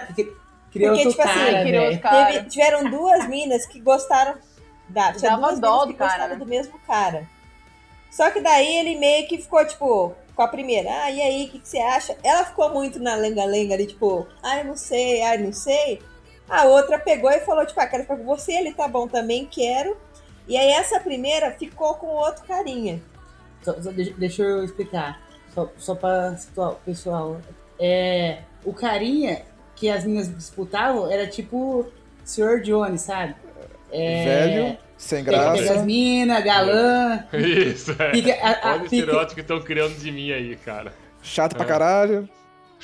Queria 0.73 0.89
Porque, 0.89 1.07
outro 1.07 1.23
tipo 1.23 1.23
assim, 1.29 1.39
cara, 1.39 1.99
cara. 1.99 2.27
teve- 2.33 2.49
tiveram 2.49 2.91
duas 2.91 3.29
minas 3.29 3.67
que 3.67 3.79
gostaram. 3.79 4.37
Da, 4.89 5.13
tinha 5.13 5.33
Dava 5.33 5.49
duas 5.49 5.61
dó 5.61 5.71
minas 5.81 5.87
que 5.87 5.95
cara, 5.95 6.11
gostaram 6.11 6.33
né? 6.35 6.39
do 6.39 6.47
mesmo 6.47 6.79
cara. 6.87 7.29
Só 8.11 8.31
que 8.31 8.41
daí 8.41 8.77
ele 8.79 8.99
meio 8.99 9.27
que 9.29 9.37
ficou, 9.39 9.63
tipo, 9.67 10.15
com 10.35 10.43
a 10.43 10.49
primeira, 10.49 10.89
ah, 11.03 11.11
e 11.11 11.21
aí, 11.21 11.45
o 11.45 11.49
que, 11.51 11.59
que 11.59 11.69
você 11.69 11.79
acha? 11.79 12.17
Ela 12.23 12.45
ficou 12.47 12.71
muito 12.71 12.99
na 12.99 13.15
lenga-lenga 13.15 13.75
ali, 13.75 13.87
tipo, 13.87 14.27
ai, 14.43 14.65
não 14.65 14.75
sei, 14.77 15.21
ai, 15.23 15.37
não 15.39 15.53
sei. 15.53 16.01
A 16.49 16.65
outra 16.65 16.99
pegou 16.99 17.31
e 17.31 17.41
falou, 17.41 17.67
tipo, 17.67 17.79
ah, 17.81 17.87
quero 17.87 18.03
ficar 18.05 18.17
com 18.17 18.25
você, 18.25 18.53
ele 18.55 18.73
tá 18.73 18.89
bom 18.89 19.07
também, 19.07 19.45
quero. 19.47 19.95
E 20.49 20.57
aí 20.57 20.71
essa 20.73 20.99
primeira 21.01 21.51
ficou 21.53 21.95
com 21.97 22.07
outro 22.07 22.45
carinha. 22.45 23.03
Só- 23.63 23.81
só 23.81 23.91
deixa, 23.91 24.13
deixa 24.17 24.43
eu 24.43 24.65
explicar. 24.65 25.21
Só, 25.55 25.71
só 25.77 25.95
pra 25.95 26.37
situar 26.37 26.71
o 26.73 26.75
pessoal. 26.77 27.41
É, 27.79 28.39
o 28.65 28.73
carinha 28.73 29.43
que 29.77 29.89
as 29.89 30.05
meninas 30.05 30.35
disputavam 30.35 31.11
era 31.11 31.27
tipo 31.27 31.87
Sr. 32.25 32.61
Johnny, 32.63 32.99
sabe? 32.99 33.35
É, 33.91 34.25
Velho, 34.25 34.79
sem 34.97 35.25
Pega, 35.25 35.39
pega 35.39 35.53
as 35.53 35.61
graça. 35.65 35.83
minas, 35.85 36.45
galã. 36.45 37.25
Isso, 37.35 37.95
é. 37.99 38.11
Pica, 38.11 38.33
a, 38.41 38.51
a, 38.71 38.73
Olha 38.75 38.83
o 38.83 38.85
estereótipo 38.85 39.35
que 39.35 39.41
estão 39.43 39.61
criando 39.61 39.95
de 39.99 40.11
mim 40.11 40.33
aí, 40.33 40.57
cara. 40.57 40.93
Chato 41.23 41.55
pra 41.55 41.65
É. 41.65 41.69
caralho. 41.69 42.29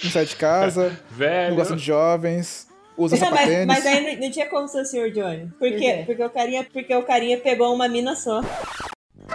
Não 0.03 0.11
sai 0.11 0.27
de 0.27 0.37
casa. 0.37 0.91
não 1.11 1.17
Velho. 1.17 1.55
gosta 1.57 1.75
de 1.77 1.83
jovens. 1.83 2.69
Usa 2.97 3.17
Não, 3.17 3.31
mas, 3.31 3.65
mas 3.67 3.87
aí 3.87 4.17
não, 4.17 4.23
não 4.27 4.31
tinha 4.31 4.47
como 4.47 4.67
ser 4.69 4.81
o 4.83 4.85
Sr. 4.85 5.11
Johnny. 5.13 5.47
Por 5.59 5.69
quê? 5.71 5.79
quê? 5.79 6.03
Porque 6.05 6.23
o 6.25 6.31
carinha, 6.31 6.67
porque 6.73 6.95
o 6.95 7.03
carinha 7.05 7.39
pegou 7.39 7.73
uma 7.75 7.89
mina 7.89 8.15
só. 8.17 8.43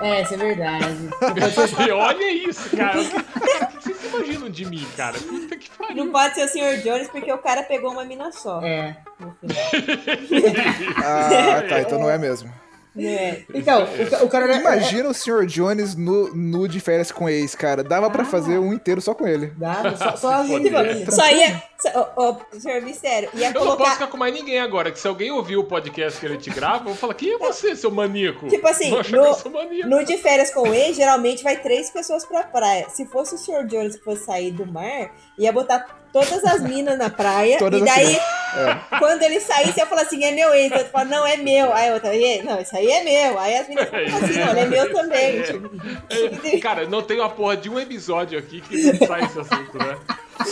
É, 0.01 0.21
isso 0.23 0.33
é 0.33 0.37
verdade. 0.37 0.85
Ser- 1.53 1.87
E 1.87 1.91
olha 1.91 2.31
isso, 2.31 2.75
cara. 2.75 2.99
O 2.99 3.03
que, 3.05 3.93
vocês 3.93 4.03
imaginam 4.13 4.49
de 4.49 4.65
mim, 4.65 4.87
cara? 4.97 5.17
Puta 5.19 5.55
que 5.55 5.69
pariu. 5.71 5.95
Não 6.05 6.11
pode 6.11 6.35
ser 6.35 6.43
o 6.45 6.47
Sr. 6.47 6.81
Jones 6.83 7.07
porque 7.09 7.31
o 7.31 7.37
cara 7.37 7.63
pegou 7.63 7.91
uma 7.91 8.03
mina 8.03 8.31
só. 8.31 8.61
É. 8.61 8.97
Ah, 10.97 11.63
tá. 11.67 11.81
Então 11.81 11.99
não 11.99 12.09
é 12.09 12.17
mesmo. 12.17 12.51
É? 12.95 13.41
Então, 13.53 13.87
o, 14.21 14.25
o 14.25 14.29
cara 14.29 14.45
era. 14.45 14.57
Imagina 14.57 15.09
o 15.09 15.13
Sr. 15.13 15.45
Jones 15.45 15.95
no, 15.95 16.33
no 16.35 16.67
de 16.67 16.79
férias 16.79 17.11
com 17.11 17.27
ex, 17.27 17.55
cara. 17.55 17.83
Dava 17.83 18.09
pra 18.09 18.23
fazer 18.23 18.59
um 18.59 18.71
inteiro 18.71 19.01
só 19.01 19.15
com 19.15 19.27
ele. 19.27 19.47
Dava, 19.57 19.95
só, 19.97 20.15
só 20.15 20.43
Foda-se. 20.43 20.69
meninas. 20.69 21.15
Só 21.15 21.27
ia. 21.31 21.63
Só, 21.81 22.39
senhor 22.57 22.81
Mistério, 22.81 23.29
ia 23.33 23.51
Eu 23.53 23.65
não 23.65 23.75
posso 23.75 23.91
ficar 23.91 24.07
com 24.07 24.15
mais 24.15 24.33
ninguém 24.33 24.59
agora, 24.59 24.89
que 24.89 24.97
se 24.97 25.07
alguém 25.07 25.31
ouvir 25.31 25.57
o 25.57 25.65
podcast 25.65 26.17
que 26.17 26.25
ele 26.25 26.37
te 26.37 26.49
grava, 26.49 26.83
eu 26.83 26.85
vou 26.85 26.95
falar, 26.95 27.13
quem 27.13 27.33
é 27.33 27.37
você, 27.37 27.75
seu 27.75 27.91
maníaco? 27.91 28.47
Tipo 28.47 28.67
assim, 28.67 28.89
no-. 28.89 29.89
No 29.89 30.05
de 30.05 30.17
férias 30.17 30.53
com 30.53 30.69
o 30.69 30.73
ex, 30.73 30.95
geralmente 30.95 31.43
vai 31.43 31.57
três 31.57 31.89
pessoas 31.89 32.25
pra 32.25 32.43
praia. 32.43 32.87
Se 32.89 33.05
fosse 33.07 33.35
o 33.35 33.37
Sr. 33.37 33.65
Jones 33.67 33.97
que 33.97 34.03
fosse 34.03 34.23
sair 34.23 34.51
do 34.51 34.65
mar, 34.65 35.11
ia 35.37 35.51
botar 35.51 36.02
todas 36.13 36.45
as 36.45 36.61
minas 36.61 36.97
na 36.97 37.09
praia. 37.09 37.57
Todas 37.57 37.81
e 37.81 37.83
daí, 37.83 38.15
as 38.15 38.99
quando 38.99 39.23
ele 39.23 39.39
saísse, 39.39 39.79
ia 39.79 39.85
falar 39.87 40.03
assim: 40.03 40.23
é 40.23 40.31
meu 40.31 40.53
ex. 40.53 40.71
Eu 40.71 40.85
falo, 40.85 41.09
não, 41.09 41.25
é 41.25 41.35
meu. 41.35 41.73
Aí 41.73 41.89
a 41.89 41.93
outra, 41.95 42.15
"E, 42.15 42.43
não, 42.43 42.61
isso 42.61 42.75
aí 42.77 42.87
é 42.89 43.03
meu. 43.03 43.39
Aí 43.39 43.57
as 43.57 43.67
meninas 43.67 43.89
falam 43.89 44.05
assim: 44.23 44.39
não, 44.39 44.49
ele 44.51 44.59
é 44.59 44.65
meu 44.67 44.93
também. 44.93 45.41
Tipo, 45.41 45.71
É, 46.09 46.57
Cara, 46.61 46.85
não 46.87 47.01
tem 47.01 47.19
uma 47.19 47.29
porra 47.29 47.57
de 47.57 47.69
um 47.69 47.79
episódio 47.79 48.37
aqui 48.37 48.61
que 48.61 48.77
não 48.83 49.07
sai 49.07 49.23
esse 49.25 49.39
assunto, 49.39 49.77
né? 49.77 49.97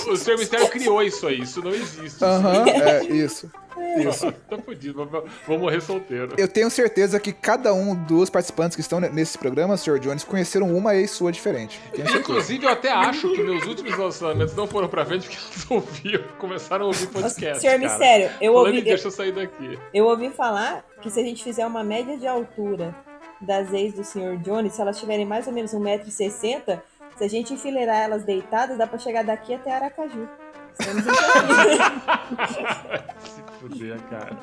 O 0.07 0.15
Senhor 0.15 0.37
Mistério 0.37 0.69
criou 0.69 1.01
isso 1.01 1.27
aí, 1.27 1.41
isso 1.41 1.61
não 1.63 1.71
existe. 1.71 2.23
Aham, 2.23 2.65
é, 2.67 3.03
isso. 3.05 3.51
Isso. 3.97 4.31
Tô 4.49 4.57
fudido, 4.59 5.05
vou, 5.05 5.25
vou 5.47 5.59
morrer 5.59 5.81
solteiro. 5.81 6.35
Eu 6.37 6.47
tenho 6.47 6.69
certeza 6.69 7.19
que 7.19 7.31
cada 7.31 7.73
um 7.73 7.95
dos 7.95 8.29
participantes 8.29 8.75
que 8.75 8.81
estão 8.81 8.99
nesse 8.99 9.37
programa, 9.37 9.77
Sr. 9.77 9.99
Jones, 9.99 10.23
conheceram 10.23 10.75
uma 10.75 10.95
ex 10.95 11.11
sua 11.11 11.31
diferente. 11.31 11.79
Certeza. 11.95 12.17
Inclusive, 12.17 12.65
eu 12.65 12.69
até 12.69 12.91
acho 12.91 13.31
que 13.33 13.41
meus 13.41 13.65
últimos 13.65 13.93
relacionamentos 13.93 14.55
não 14.55 14.67
foram 14.67 14.87
pra 14.87 15.05
frente 15.05 15.27
porque 15.27 15.37
elas 15.41 15.65
ouviram, 15.71 16.23
começaram 16.37 16.85
a 16.85 16.87
ouvir 16.87 17.07
podcast. 17.07 17.61
Senhor 17.61 17.79
cara. 17.79 17.89
Mistério, 17.89 18.31
eu 18.41 18.53
Falando 18.53 18.67
ouvi, 18.67 18.81
Deixa 18.81 19.07
eu 19.07 19.11
sair 19.11 19.31
daqui. 19.31 19.79
eu 19.93 20.05
ouvi 20.05 20.29
falar 20.29 20.85
que 21.01 21.09
se 21.09 21.19
a 21.19 21.23
gente 21.23 21.43
fizer 21.43 21.65
uma 21.65 21.83
média 21.83 22.17
de 22.17 22.27
altura 22.27 22.95
das 23.39 23.73
ex 23.73 23.93
do 23.93 24.03
Sr. 24.03 24.37
Jones, 24.37 24.73
se 24.73 24.81
elas 24.81 24.99
tiverem 24.99 25.25
mais 25.25 25.47
ou 25.47 25.53
menos 25.53 25.71
1,60m, 25.73 26.79
se 27.21 27.25
a 27.25 27.29
gente 27.29 27.53
enfileirar 27.53 27.97
elas 27.97 28.23
deitadas, 28.23 28.79
dá 28.79 28.87
pra 28.87 28.97
chegar 28.97 29.23
daqui 29.23 29.53
até 29.53 29.71
Aracaju. 29.75 30.27
Se 33.19 33.43
fuder, 33.59 33.99
cara. 34.09 34.35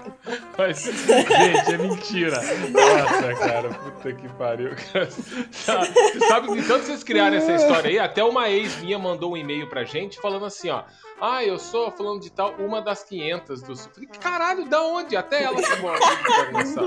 Mas, 0.57 0.85
gente, 0.85 1.75
é 1.75 1.79
mentira. 1.79 2.41
Nossa, 2.71 3.35
cara, 3.35 3.69
puta 3.71 4.13
que 4.13 4.29
pariu. 4.35 4.77
cara. 4.93 5.09
Sabe, 5.51 5.89
sabe 6.29 6.63
tanto 6.69 6.85
vocês 6.85 7.03
criaram 7.03 7.37
essa 7.37 7.53
história 7.55 7.91
aí, 7.91 7.99
até 7.99 8.23
uma 8.23 8.49
ex 8.49 8.77
minha 8.81 8.99
mandou 8.99 9.33
um 9.33 9.37
e-mail 9.37 9.69
pra 9.69 9.83
gente 9.83 10.21
falando 10.21 10.45
assim, 10.45 10.71
ó. 10.71 10.85
Ah, 11.21 11.45
eu 11.45 11.59
sou 11.59 11.91
falando 11.91 12.21
de 12.21 12.31
tal, 12.31 12.55
uma 12.61 12.81
das 12.81 13.03
500 13.03 13.63
do 13.63 13.75
Sul. 13.75 13.91
Falei, 13.93 14.09
caralho, 14.21 14.69
da 14.69 14.81
onde? 14.83 15.17
Até 15.17 15.43
ela 15.43 15.59
se 15.59 15.77
começar. 15.79 16.83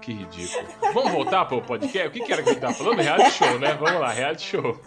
Que 0.00 0.12
ridículo. 0.12 0.66
Vamos 0.94 1.12
voltar 1.12 1.44
pro 1.44 1.60
podcast? 1.62 2.08
O 2.08 2.10
que, 2.10 2.20
que 2.20 2.32
era 2.32 2.42
que 2.42 2.50
ele 2.50 2.60
tava 2.60 2.74
falando? 2.74 3.00
Reality 3.00 3.30
show, 3.32 3.58
né? 3.58 3.74
Vamos 3.74 4.00
lá, 4.00 4.10
reality 4.10 4.42
show. 4.42 4.80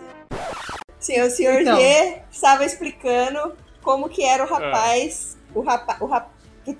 Sim, 0.99 1.21
o 1.21 1.29
senhor 1.29 1.61
Então. 1.61 1.77
G 1.77 2.21
estava 2.31 2.63
explicando 2.65 3.53
como 3.81 4.07
que 4.07 4.23
era 4.23 4.43
o 4.43 4.47
rapaz. 4.47 5.37
O, 5.53 5.61
rapa, 5.61 5.97
o, 5.99 6.05
rap, 6.05 6.27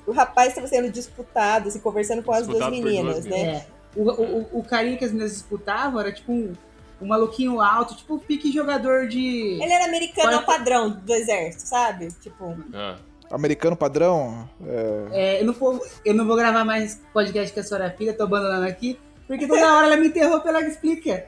o 0.08 0.12
rapaz 0.12 0.50
estava 0.50 0.68
sendo 0.68 0.90
disputado, 0.92 1.68
assim, 1.68 1.80
conversando 1.80 2.24
com 2.24 2.32
as 2.32 2.48
duas 2.48 2.60
Disputado 2.60 2.72
meninas, 2.72 3.26
né? 3.26 3.42
É. 3.42 3.66
O, 3.96 4.10
o, 4.10 4.60
o 4.60 4.64
carinha 4.64 4.98
que 4.98 5.04
as 5.04 5.12
meninas 5.12 5.34
disputavam 5.34 6.00
era 6.00 6.12
tipo 6.14 6.32
um, 6.32 6.54
um 7.02 7.08
maluquinho 7.08 7.60
alto, 7.60 7.96
tipo 7.96 8.14
um 8.16 8.20
pique 8.20 8.52
jogador 8.52 9.08
de. 9.08 9.60
Ele 9.62 9.74
era 9.74 9.86
americano 9.86 10.30
Qual 10.30 10.34
é 10.34 10.36
ao 10.38 10.46
padrão 10.46 10.92
do 10.92 11.14
exército, 11.14 11.64
sabe? 11.68 12.08
Tipo, 12.22 12.56
Ah. 12.74 12.96
Americano 13.32 13.76
padrão, 13.76 14.50
é, 14.66 15.08
É, 15.12 15.42
eu, 15.42 15.46
não 15.46 15.54
vou, 15.54 15.80
eu 16.06 16.14
não 16.14 16.26
vou 16.26 16.36
gravar 16.36 16.64
mais 16.66 17.02
podcast 17.14 17.54
com 17.54 17.60
a 17.60 17.64
senhora 17.64 17.92
filha, 17.92 18.14
tô 18.14 18.24
abandonando 18.24 18.68
aqui, 18.68 19.00
porque 19.28 19.48
toda 19.48 19.74
hora 19.74 19.88
ela 19.88 19.98
me 19.98 20.08
interrompe, 20.08 20.48
ela 20.48 20.62
explica. 20.62 21.26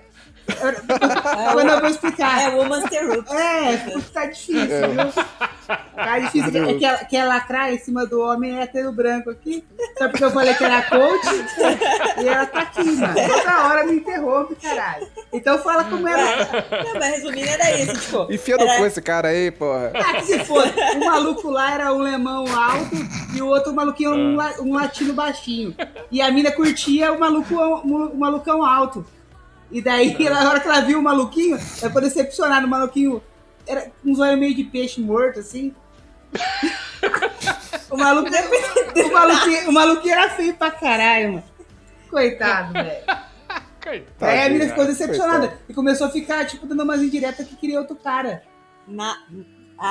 Eu- 0.47 1.53
Quando 1.53 1.69
eu 1.69 1.79
vou 1.79 1.89
explicar. 1.89 2.41
é 2.41 2.49
Woman's 2.55 2.85
Interrupt. 2.85 3.33
É, 3.33 3.77
porque 3.77 4.01
tá 4.13 4.25
difícil, 4.25 4.67
viu? 4.67 5.23
Tá 5.95 6.19
difícil. 6.19 6.69
É 6.69 6.73
que 6.73 6.85
ela 6.85 6.97
quer 7.05 7.23
lacrar 7.25 7.73
em 7.73 7.77
cima 7.79 8.05
do 8.05 8.19
homem 8.21 8.59
hétero 8.59 8.91
branco 8.91 9.29
aqui. 9.29 9.63
Só 9.97 10.09
porque 10.09 10.23
eu 10.23 10.31
falei 10.31 10.53
que 10.53 10.63
era 10.63 10.81
coach. 10.83 11.27
e 12.21 12.27
ela 12.27 12.45
tá 12.45 12.59
aqui, 12.61 12.83
mano. 12.91 13.13
Toda 13.15 13.67
hora 13.67 13.85
me 13.85 13.95
interrompe, 13.95 14.55
caralho. 14.55 15.07
Então 15.31 15.57
fala 15.59 15.85
como 15.85 16.07
era. 16.07 16.45
Não, 16.83 16.93
mas 16.99 17.15
resumindo 17.15 17.47
era 17.47 17.71
isso, 17.79 17.93
tipo. 17.93 18.27
enfia 18.33 18.57
no 18.57 18.63
era- 18.63 18.77
cu 18.77 18.85
esse 18.85 19.01
cara 19.01 19.29
aí, 19.29 19.49
porra. 19.51 19.91
Ah, 19.95 20.13
que 20.15 20.25
se 20.25 20.39
for. 20.45 20.63
O 20.95 21.05
maluco 21.05 21.49
lá 21.49 21.73
era 21.73 21.93
um 21.93 21.99
lemão 21.99 22.45
alto 22.53 22.95
e 23.33 23.41
o 23.41 23.47
outro 23.47 23.73
maluquinho 23.73 24.11
um, 24.13 24.35
la- 24.35 24.55
um 24.59 24.73
latino 24.73 25.13
baixinho. 25.13 25.73
E 26.11 26.21
a 26.21 26.29
mina 26.31 26.51
curtia 26.51 27.13
o, 27.13 27.19
maluco, 27.19 27.55
o 27.55 28.17
malucão 28.17 28.63
alto. 28.63 29.05
E 29.73 29.81
daí, 29.81 30.15
ela- 30.25 30.43
na 30.43 30.49
hora 30.51 30.59
que 30.59 30.67
ela 30.67 30.81
viu 30.81 30.99
o 30.99 31.03
maluquinho, 31.03 31.55
ela 31.55 31.61
ficou 31.89 32.01
decepcionada. 32.01 32.65
O 32.65 32.69
maluquinho 32.69 33.21
era 33.67 33.81
com 34.01 34.11
uns 34.11 34.19
olhos 34.19 34.39
meio 34.39 34.53
de 34.55 34.63
peixe 34.63 35.01
morto, 35.01 35.39
assim. 35.39 35.73
o, 37.89 37.97
maluco, 37.97 38.29
o, 38.29 39.11
maluquinho, 39.13 39.69
o 39.69 39.73
maluquinho 39.73 40.13
era 40.13 40.29
feio 40.29 40.53
pra 40.53 40.71
caralho, 40.71 41.33
mano. 41.33 41.43
Coitado, 42.09 42.73
velho. 42.73 43.05
Coitado. 43.83 44.31
Aí 44.31 44.45
a 44.45 44.49
mina 44.49 44.67
ficou 44.67 44.85
decepcionada 44.85 45.39
coitado. 45.47 45.61
e 45.67 45.73
começou 45.73 46.07
a 46.07 46.11
ficar, 46.11 46.45
tipo, 46.45 46.65
dando 46.67 46.83
umas 46.83 47.01
indiretas 47.01 47.47
que 47.47 47.55
queria 47.55 47.79
outro 47.79 47.95
cara. 47.95 48.43
Na, 48.87 49.17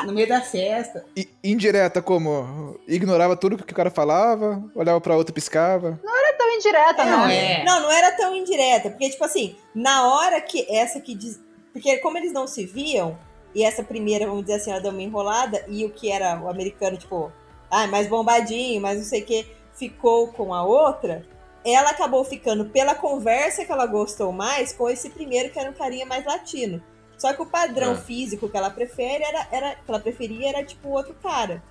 No 0.05 0.13
meio 0.13 0.29
da 0.29 0.41
festa. 0.41 1.05
I- 1.17 1.29
indireta 1.45 2.01
como? 2.01 2.79
Ignorava 2.89 3.37
tudo 3.37 3.57
que 3.63 3.73
o 3.73 3.77
cara 3.77 3.91
falava, 3.91 4.63
olhava 4.75 5.01
pra 5.01 5.17
outro 5.17 5.33
e 5.33 5.35
piscava. 5.35 6.01
É 6.05 6.33
tão 6.35 6.51
indireta, 6.51 7.05
Não, 7.05 7.19
não. 7.19 7.29
é. 7.29 7.65
Não, 7.65 7.83
não 7.83 7.91
era 7.93 8.11
tão 8.13 8.35
indireta, 8.35 8.89
porque, 8.91 9.11
tipo 9.11 9.25
assim, 9.25 9.55
na 9.75 10.09
hora 10.09 10.41
que 10.41 10.67
essa 10.75 11.01
que 11.01 11.15
diz. 11.15 11.39
Porque 11.73 11.99
como 11.99 12.17
eles 12.19 12.33
não 12.33 12.47
se 12.47 12.65
viam, 12.65 13.19
e 13.55 13.63
essa 13.65 13.83
primeira, 13.83 14.27
vamos 14.27 14.43
dizer 14.43 14.55
assim, 14.55 14.71
ela 14.71 14.81
deu 14.81 14.91
uma 14.91 15.03
enrolada, 15.03 15.63
e 15.69 15.85
o 15.85 15.91
que 15.91 16.11
era 16.11 16.41
o 16.41 16.49
americano, 16.49 16.97
tipo, 16.97 17.31
ah, 17.71 17.87
mais 17.87 18.07
bombadinho, 18.09 18.81
mais 18.81 18.99
não 18.99 19.05
sei 19.05 19.23
o 19.23 19.25
que, 19.27 19.47
ficou 19.75 20.29
com 20.29 20.55
a 20.55 20.65
outra, 20.65 21.27
ela 21.65 21.91
acabou 21.91 22.25
ficando 22.25 22.67
pela 22.67 22.95
conversa 22.95 23.65
que 23.65 23.73
ela 23.73 23.87
gostou 23.87 24.33
mais 24.33 24.73
com 24.73 24.89
esse 24.89 25.11
primeiro, 25.11 25.51
que 25.51 25.59
era 25.59 25.71
um 25.71 25.75
carinha 25.75 26.05
mais 26.07 26.25
latino. 26.25 26.83
Só 27.23 27.33
que 27.33 27.41
o 27.41 27.47
padrão 27.47 27.93
É. 27.93 27.97
físico 27.99 28.49
que 28.49 28.57
ela 28.57 28.69
prefere 28.69 29.23
era, 29.23 29.47
era 29.53 29.75
que 29.77 29.83
ela 29.89 30.01
preferia 30.01 30.49
era 30.49 30.65
tipo 30.65 30.89
o 30.89 30.91
outro 30.91 31.15
cara. 31.23 31.63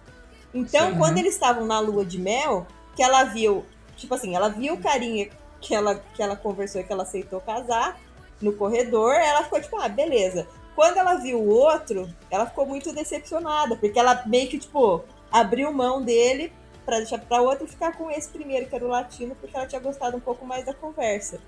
Então, 0.54 0.92
Sim. 0.92 0.98
quando 0.98 1.18
eles 1.18 1.34
estavam 1.34 1.66
na 1.66 1.78
lua 1.78 2.06
de 2.06 2.18
mel, 2.18 2.66
que 2.96 3.04
ela 3.04 3.26
viu, 3.26 3.66
tipo 3.98 4.16
assim, 4.16 4.34
ela 4.34 4.48
viu 4.48 4.76
o 4.76 4.78
carinha 4.82 5.30
que 5.60 5.76
ela, 5.76 5.96
que 6.16 6.24
ela 6.24 6.38
conversou 6.38 6.80
e 6.80 6.86
que 6.86 6.94
ela 6.94 7.04
aceitou 7.04 7.42
casar 7.42 8.00
no 8.42 8.54
corredor, 8.54 9.14
ela 9.14 9.44
ficou 9.44 9.60
tipo, 9.60 9.76
ah, 9.76 9.90
beleza. 9.90 10.48
Quando 10.74 10.96
ela 10.96 11.16
viu 11.16 11.38
o 11.38 11.50
outro, 11.50 12.08
ela 12.30 12.46
ficou 12.46 12.66
muito 12.66 12.94
decepcionada, 12.94 13.76
porque 13.76 14.00
ela 14.00 14.24
meio 14.26 14.48
que, 14.48 14.58
tipo, 14.58 15.04
abriu 15.30 15.70
mão 15.74 16.02
dele 16.02 16.54
pra 16.86 17.00
deixar 17.00 17.20
pra 17.20 17.42
outra 17.42 17.66
e 17.66 17.68
ficar 17.68 17.98
com 17.98 18.10
esse 18.10 18.30
primeiro, 18.30 18.68
que 18.68 18.76
era 18.76 18.86
o 18.86 18.88
latino, 18.88 19.36
porque 19.36 19.58
ela 19.58 19.68
tinha 19.68 19.82
gostado 19.82 20.16
um 20.16 20.22
pouco 20.22 20.46
mais 20.46 20.66
da 20.66 20.74
conversa. 20.74 21.42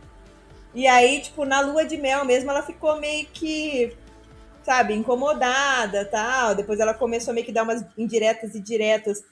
E 0.74 0.88
aí, 0.88 1.22
tipo, 1.22 1.46
na 1.46 1.62
lua 1.62 1.86
de 1.86 1.98
mel 1.98 2.26
mesmo, 2.26 2.50
ela 2.50 2.64
ficou 2.64 3.00
meio 3.00 3.28
que, 3.28 3.96
sabe, 4.64 4.94
incomodada 4.94 6.06
tal. 6.06 6.56
Depois 6.56 6.80
ela 6.80 6.94
começou 6.94 7.34
meio 7.34 7.46
que 7.46 7.52
dar 7.52 7.64
umas 7.64 7.86
indiretas 7.98 8.56
e 8.56 8.60
diretas 8.60 9.24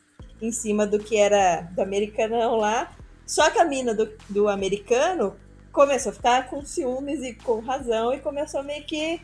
em 0.41 0.51
cima 0.51 0.85
do 0.85 0.99
que 0.99 1.17
era 1.17 1.61
do 1.71 1.81
americanão 1.81 2.57
lá. 2.57 2.91
Só 3.25 3.49
que 3.49 3.59
a 3.59 3.65
mina 3.65 3.93
do, 3.93 4.11
do 4.29 4.47
americano 4.47 5.35
começou 5.71 6.11
a 6.11 6.15
ficar 6.15 6.49
com 6.49 6.63
ciúmes 6.65 7.23
e 7.23 7.33
com 7.33 7.59
razão 7.59 8.13
e 8.13 8.19
começou 8.19 8.61
meio 8.61 8.83
que 8.83 9.21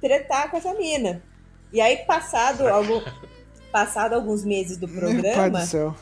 tretar 0.00 0.50
com 0.50 0.56
essa 0.56 0.72
mina. 0.74 1.22
E 1.72 1.80
aí, 1.80 1.98
passado, 2.06 2.66
algum, 2.68 3.02
passado 3.70 4.14
alguns 4.14 4.44
meses 4.44 4.76
do 4.76 4.88
Meu 4.88 5.00
pai 5.00 5.14
do 5.14 5.22
programa, 5.22 5.66
céu. 5.66 5.94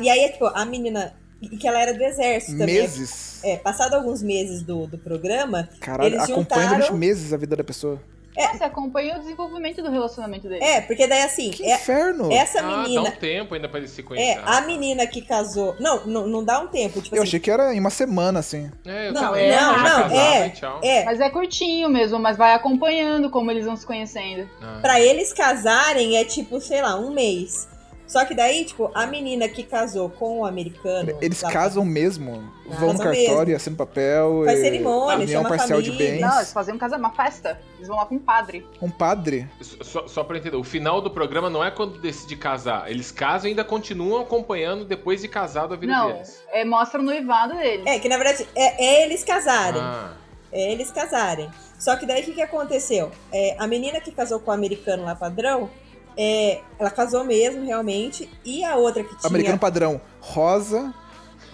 e 0.00 0.08
aí, 0.08 0.32
tipo, 0.32 0.46
a 0.46 0.64
menina, 0.64 1.14
e 1.42 1.48
que 1.56 1.66
ela 1.68 1.80
era 1.80 1.92
do 1.94 2.02
exército 2.02 2.58
também. 2.58 2.76
Meses? 2.80 3.40
É, 3.44 3.56
passado 3.56 3.94
alguns 3.94 4.22
meses 4.22 4.62
do, 4.62 4.86
do 4.86 4.96
programa, 4.98 5.68
Caralho, 5.80 6.08
eles 6.14 6.22
acompanha 6.22 6.62
juntaram- 6.62 6.68
durante 6.78 6.94
meses 6.94 7.32
a 7.32 7.36
vida 7.36 7.54
da 7.56 7.64
pessoa. 7.64 8.00
Você 8.36 8.64
acompanha 8.64 9.16
o 9.16 9.20
desenvolvimento 9.20 9.80
do 9.80 9.88
relacionamento 9.88 10.48
dele. 10.48 10.64
é, 10.64 10.80
porque 10.80 11.06
daí 11.06 11.22
assim, 11.22 11.52
Que 11.52 11.62
é- 11.70 11.76
inferno! 11.76 12.32
essa 12.32 12.58
Ah, 12.58 12.62
dá 12.62 12.76
menina, 12.82 13.02
um 13.02 13.10
tempo 13.12 13.54
ainda 13.54 13.68
pra 13.68 13.78
eles 13.78 13.92
se 13.92 14.00
é, 14.00 14.04
conhecer. 14.04 14.40
a 14.44 14.60
menina 14.62 15.06
que 15.06 15.22
casou, 15.22 15.76
não, 15.78 16.04
não, 16.04 16.26
não 16.26 16.42
dá 16.44 16.58
um 16.58 16.66
tempo, 16.66 17.00
tipo 17.00 17.14
Eu 17.14 17.22
assim, 17.22 17.28
achei 17.28 17.38
que 17.38 17.48
era 17.48 17.72
em 17.72 17.78
uma 17.78 17.90
semana, 17.90 18.40
assim. 18.40 18.72
É, 18.84 19.06
eu 19.08 19.12
Não, 19.12 19.20
também. 19.28 19.50
é, 19.50 19.54
Ah, 19.56 19.72
não, 19.76 19.84
casava 19.84 20.14
é, 20.16 20.48
tchau. 20.50 20.80
é, 20.82 21.04
Mas 21.04 21.20
é 21.20 21.30
curtinho 21.30 21.88
mesmo, 21.88 22.18
mas 22.18 22.36
vai 22.36 22.54
acompanhando 22.54 23.30
como 23.30 23.52
eles 23.52 23.66
vão 23.66 23.76
se 23.76 23.86
conhecendo. 23.86 24.48
Ah. 24.60 24.78
Pra 24.82 25.00
eles 25.00 25.32
casarem 25.32 26.16
é 26.16 26.24
tipo, 26.24 26.60
sei 26.60 26.82
lá, 26.82 26.98
um 26.98 27.10
mês. 27.12 27.68
Só 28.06 28.24
que 28.24 28.34
daí, 28.34 28.64
tipo, 28.66 28.90
a 28.94 29.06
menina 29.06 29.48
que 29.48 29.62
casou 29.62 30.10
com 30.10 30.40
o 30.40 30.44
americano. 30.44 31.16
Eles 31.22 31.40
lá- 31.42 31.50
casam 31.50 31.84
mesmo. 31.84 32.52
Vão 32.66 32.92
no 32.92 32.98
cartório, 32.98 33.46
mesmo. 33.46 33.56
assinam 33.56 33.76
papel. 33.76 34.42
Faz 34.44 34.58
e- 34.58 34.62
cerimônia, 34.62 35.16
união 35.24 35.42
chama 35.42 35.56
parcial 35.56 35.80
de 35.82 35.90
família. 35.90 36.12
bens. 36.12 36.20
Não, 36.20 36.36
eles 36.36 36.52
fazem 36.52 36.74
um 36.74 36.78
casamento, 36.78 37.06
uma 37.08 37.14
festa. 37.16 37.60
Eles 37.76 37.88
vão 37.88 37.96
lá 37.96 38.04
com 38.06 38.14
um 38.16 38.18
padre. 38.18 38.66
Um 38.80 38.90
padre. 38.90 39.48
Só, 39.60 40.06
só 40.06 40.22
pra 40.22 40.36
entender, 40.36 40.56
o 40.56 40.62
final 40.62 41.00
do 41.00 41.10
programa 41.10 41.48
não 41.48 41.64
é 41.64 41.70
quando 41.70 41.98
decide 41.98 42.36
casar. 42.36 42.90
Eles 42.90 43.10
casam 43.10 43.46
e 43.46 43.50
ainda 43.50 43.64
continuam 43.64 44.20
acompanhando 44.20 44.84
depois 44.84 45.22
de 45.22 45.28
casado 45.28 45.72
a 45.74 45.76
vida 45.76 45.92
Não, 45.92 46.12
deles. 46.12 46.42
é, 46.52 46.64
mostra 46.64 47.00
o 47.00 47.02
noivado 47.02 47.54
deles. 47.56 47.86
É, 47.86 47.98
que 47.98 48.08
na 48.08 48.16
verdade 48.18 48.46
é, 48.54 48.84
é 48.84 49.04
eles 49.04 49.24
casarem. 49.24 49.80
Ah, 49.80 50.12
É 50.52 50.70
eles 50.72 50.90
casarem. 50.90 51.50
Só 51.78 51.96
que 51.96 52.06
daí 52.06 52.22
o 52.22 52.24
que, 52.24 52.32
que 52.34 52.42
aconteceu? 52.42 53.10
É, 53.32 53.56
a 53.58 53.66
menina 53.66 54.00
que 54.00 54.12
casou 54.12 54.38
com 54.38 54.50
o 54.50 54.54
americano 54.54 55.04
lá 55.04 55.14
padrão, 55.16 55.68
é, 56.16 56.60
ela 56.78 56.90
casou 56.90 57.24
mesmo, 57.24 57.64
realmente. 57.64 58.28
E 58.44 58.64
a 58.64 58.76
outra 58.76 59.02
que 59.02 59.10
tinha. 59.16 59.28
Americano 59.28 59.58
padrão. 59.58 60.00
Rosa, 60.20 60.92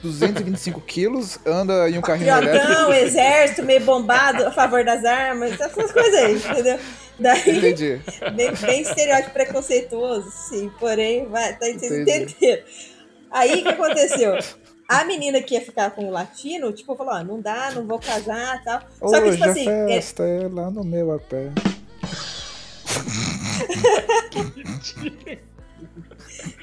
225 0.02 0.80
quilos, 0.80 1.38
anda 1.46 1.88
em 1.88 1.98
um 1.98 2.02
carrinho. 2.02 2.32
Patriotão, 2.32 2.92
exército, 2.94 3.62
meio 3.62 3.80
bombado, 3.84 4.46
a 4.46 4.50
favor 4.50 4.84
das 4.84 5.04
armas, 5.04 5.52
essas 5.60 5.92
coisas 5.92 6.14
aí, 6.14 6.36
entendeu? 6.36 6.78
Daí, 7.18 7.58
Entendi. 7.58 8.00
bem, 8.34 8.50
bem 8.54 8.80
estereótipo 8.80 9.32
preconceituoso, 9.32 10.30
sim, 10.30 10.70
porém, 10.80 11.26
vai, 11.26 11.54
tá, 11.56 11.68
entenderam. 11.68 12.26
Aí 13.30 13.60
o 13.60 13.62
que 13.62 13.68
aconteceu? 13.68 14.38
A 14.88 15.04
menina 15.04 15.40
que 15.40 15.54
ia 15.54 15.60
ficar 15.60 15.90
com 15.90 16.08
o 16.08 16.10
latino, 16.10 16.72
tipo, 16.72 16.96
falou: 16.96 17.14
ó, 17.14 17.22
não 17.22 17.40
dá, 17.40 17.70
não 17.72 17.86
vou 17.86 17.98
casar 17.98 18.60
tal. 18.64 18.80
Só 18.98 19.20
que, 19.20 19.28
Hoje 19.28 19.36
tipo 19.36 19.50
assim, 19.50 19.68
é- 19.68 19.86
festa 19.86 20.24
é 20.24 20.48
lá 20.48 20.70
no 20.70 20.82
meu 20.82 21.12
a 21.12 21.18
pé. 21.18 21.52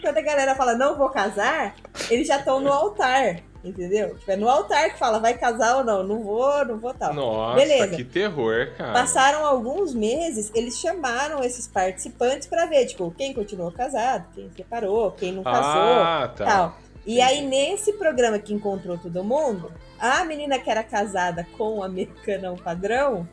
Quando 0.01 0.17
a 0.17 0.21
galera 0.21 0.55
fala 0.55 0.75
não 0.75 0.97
vou 0.97 1.09
casar, 1.09 1.75
eles 2.09 2.27
já 2.27 2.37
estão 2.37 2.59
no 2.59 2.71
altar, 2.71 3.41
entendeu? 3.63 4.15
Tipo, 4.17 4.31
é 4.31 4.35
no 4.35 4.47
altar 4.49 4.91
que 4.91 4.99
fala 4.99 5.19
vai 5.19 5.33
casar 5.37 5.77
ou 5.77 5.83
não, 5.83 6.03
não 6.03 6.23
vou, 6.23 6.65
não 6.65 6.77
vou 6.77 6.93
tal. 6.93 7.13
Nossa, 7.13 7.55
Beleza. 7.55 7.95
que 7.95 8.03
terror, 8.03 8.71
cara. 8.77 8.93
Passaram 8.93 9.45
alguns 9.45 9.93
meses, 9.93 10.51
eles 10.55 10.77
chamaram 10.79 11.43
esses 11.43 11.67
participantes 11.67 12.47
pra 12.47 12.65
ver, 12.65 12.85
tipo, 12.85 13.11
quem 13.17 13.33
continuou 13.33 13.71
casado, 13.71 14.25
quem 14.33 14.49
separou, 14.55 15.11
quem 15.11 15.31
não 15.33 15.43
casou, 15.43 15.63
Ah, 16.03 16.33
tá. 16.35 16.45
tal. 16.45 16.77
E 17.05 17.21
aí, 17.21 17.41
nesse 17.45 17.93
programa 17.93 18.37
que 18.37 18.53
encontrou 18.53 18.97
todo 18.97 19.23
mundo, 19.23 19.71
a 19.97 20.25
menina 20.25 20.59
que 20.59 20.69
era 20.69 20.83
casada 20.83 21.47
com 21.57 21.77
o 21.77 21.83
americanão 21.83 22.55
padrão 22.57 23.27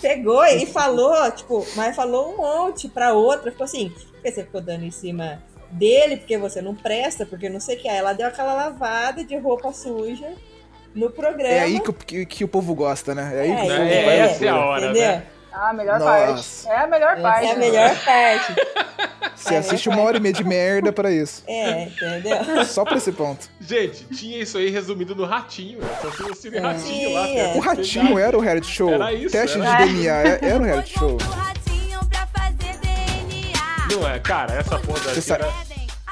pegou 0.00 0.44
e 0.46 0.66
falou, 0.66 1.30
tipo, 1.32 1.66
mas 1.76 1.94
falou 1.96 2.32
um 2.32 2.36
monte 2.38 2.88
pra 2.88 3.12
outra, 3.12 3.50
ficou 3.50 3.64
assim, 3.64 3.92
porque 4.12 4.30
você 4.32 4.42
ficou 4.44 4.60
dando 4.60 4.84
em 4.84 4.90
cima 4.90 5.42
dele, 5.70 6.16
porque 6.16 6.36
você 6.38 6.60
não 6.62 6.74
presta, 6.74 7.26
porque 7.26 7.48
não 7.48 7.60
sei 7.60 7.76
o 7.76 7.80
que. 7.80 7.88
Aí 7.88 7.96
ela 7.98 8.12
deu 8.12 8.26
aquela 8.26 8.54
lavada 8.54 9.22
de 9.24 9.36
roupa 9.36 9.72
suja 9.72 10.32
no 10.94 11.10
programa. 11.10 11.54
É 11.54 11.60
aí 11.60 11.80
que, 11.80 11.90
o- 11.90 11.94
que, 11.94 12.26
que 12.26 12.44
o 12.44 12.48
povo 12.48 12.74
gosta, 12.74 13.14
né? 13.14 13.30
É 13.34 13.40
aí 13.40 13.48
que 13.56 13.62
o 13.62 13.72
É, 13.72 13.76
povo 13.78 13.90
é, 13.90 14.04
vai 14.04 14.18
essa 14.20 14.44
é 14.44 14.48
a 14.48 14.56
hora, 14.56 14.84
entendeu? 14.86 15.02
né? 15.08 15.26
Ah, 15.60 15.70
a 15.70 15.72
melhor 15.72 15.98
Nossa. 15.98 16.68
parte. 16.68 16.68
É 16.68 16.84
a 16.84 16.86
melhor 16.86 17.20
parte. 17.20 17.46
É 17.46 17.50
a 17.50 17.54
né? 17.54 17.66
melhor 17.66 18.04
parte. 18.04 18.54
Você 19.34 19.56
assiste 19.56 19.88
uma 19.88 20.02
hora 20.02 20.16
e 20.16 20.20
meia 20.20 20.32
de 20.32 20.44
merda 20.44 20.92
pra 20.92 21.10
isso. 21.10 21.42
É, 21.48 21.84
entendeu? 21.84 22.64
Só 22.64 22.84
pra 22.84 22.96
esse 22.96 23.10
ponto. 23.10 23.48
Gente, 23.60 24.04
tinha 24.04 24.38
isso 24.40 24.56
aí 24.56 24.70
resumido 24.70 25.16
no 25.16 25.24
Ratinho. 25.24 25.80
Só 26.00 26.10
tinha 26.10 26.30
o 26.30 26.34
Cine 26.34 26.58
Ratinho 26.58 27.12
lá. 27.12 27.26
O 27.56 27.58
Ratinho 27.58 28.18
era 28.18 28.36
o 28.38 28.40
reality 28.40 28.70
show. 28.70 28.92
Era 28.92 29.12
isso, 29.12 29.32
Teste 29.32 29.60
era. 29.60 29.84
de 29.84 29.92
DNA 29.92 30.14
é- 30.14 30.38
era 30.42 30.58
o 30.60 30.62
reality 30.62 30.96
show. 30.96 31.18
Não 33.90 34.08
é, 34.08 34.18
cara, 34.20 34.54
essa 34.54 34.78
porra 34.78 35.00
daqui 35.00 35.20
Você 35.20 35.32
era... 35.32 35.48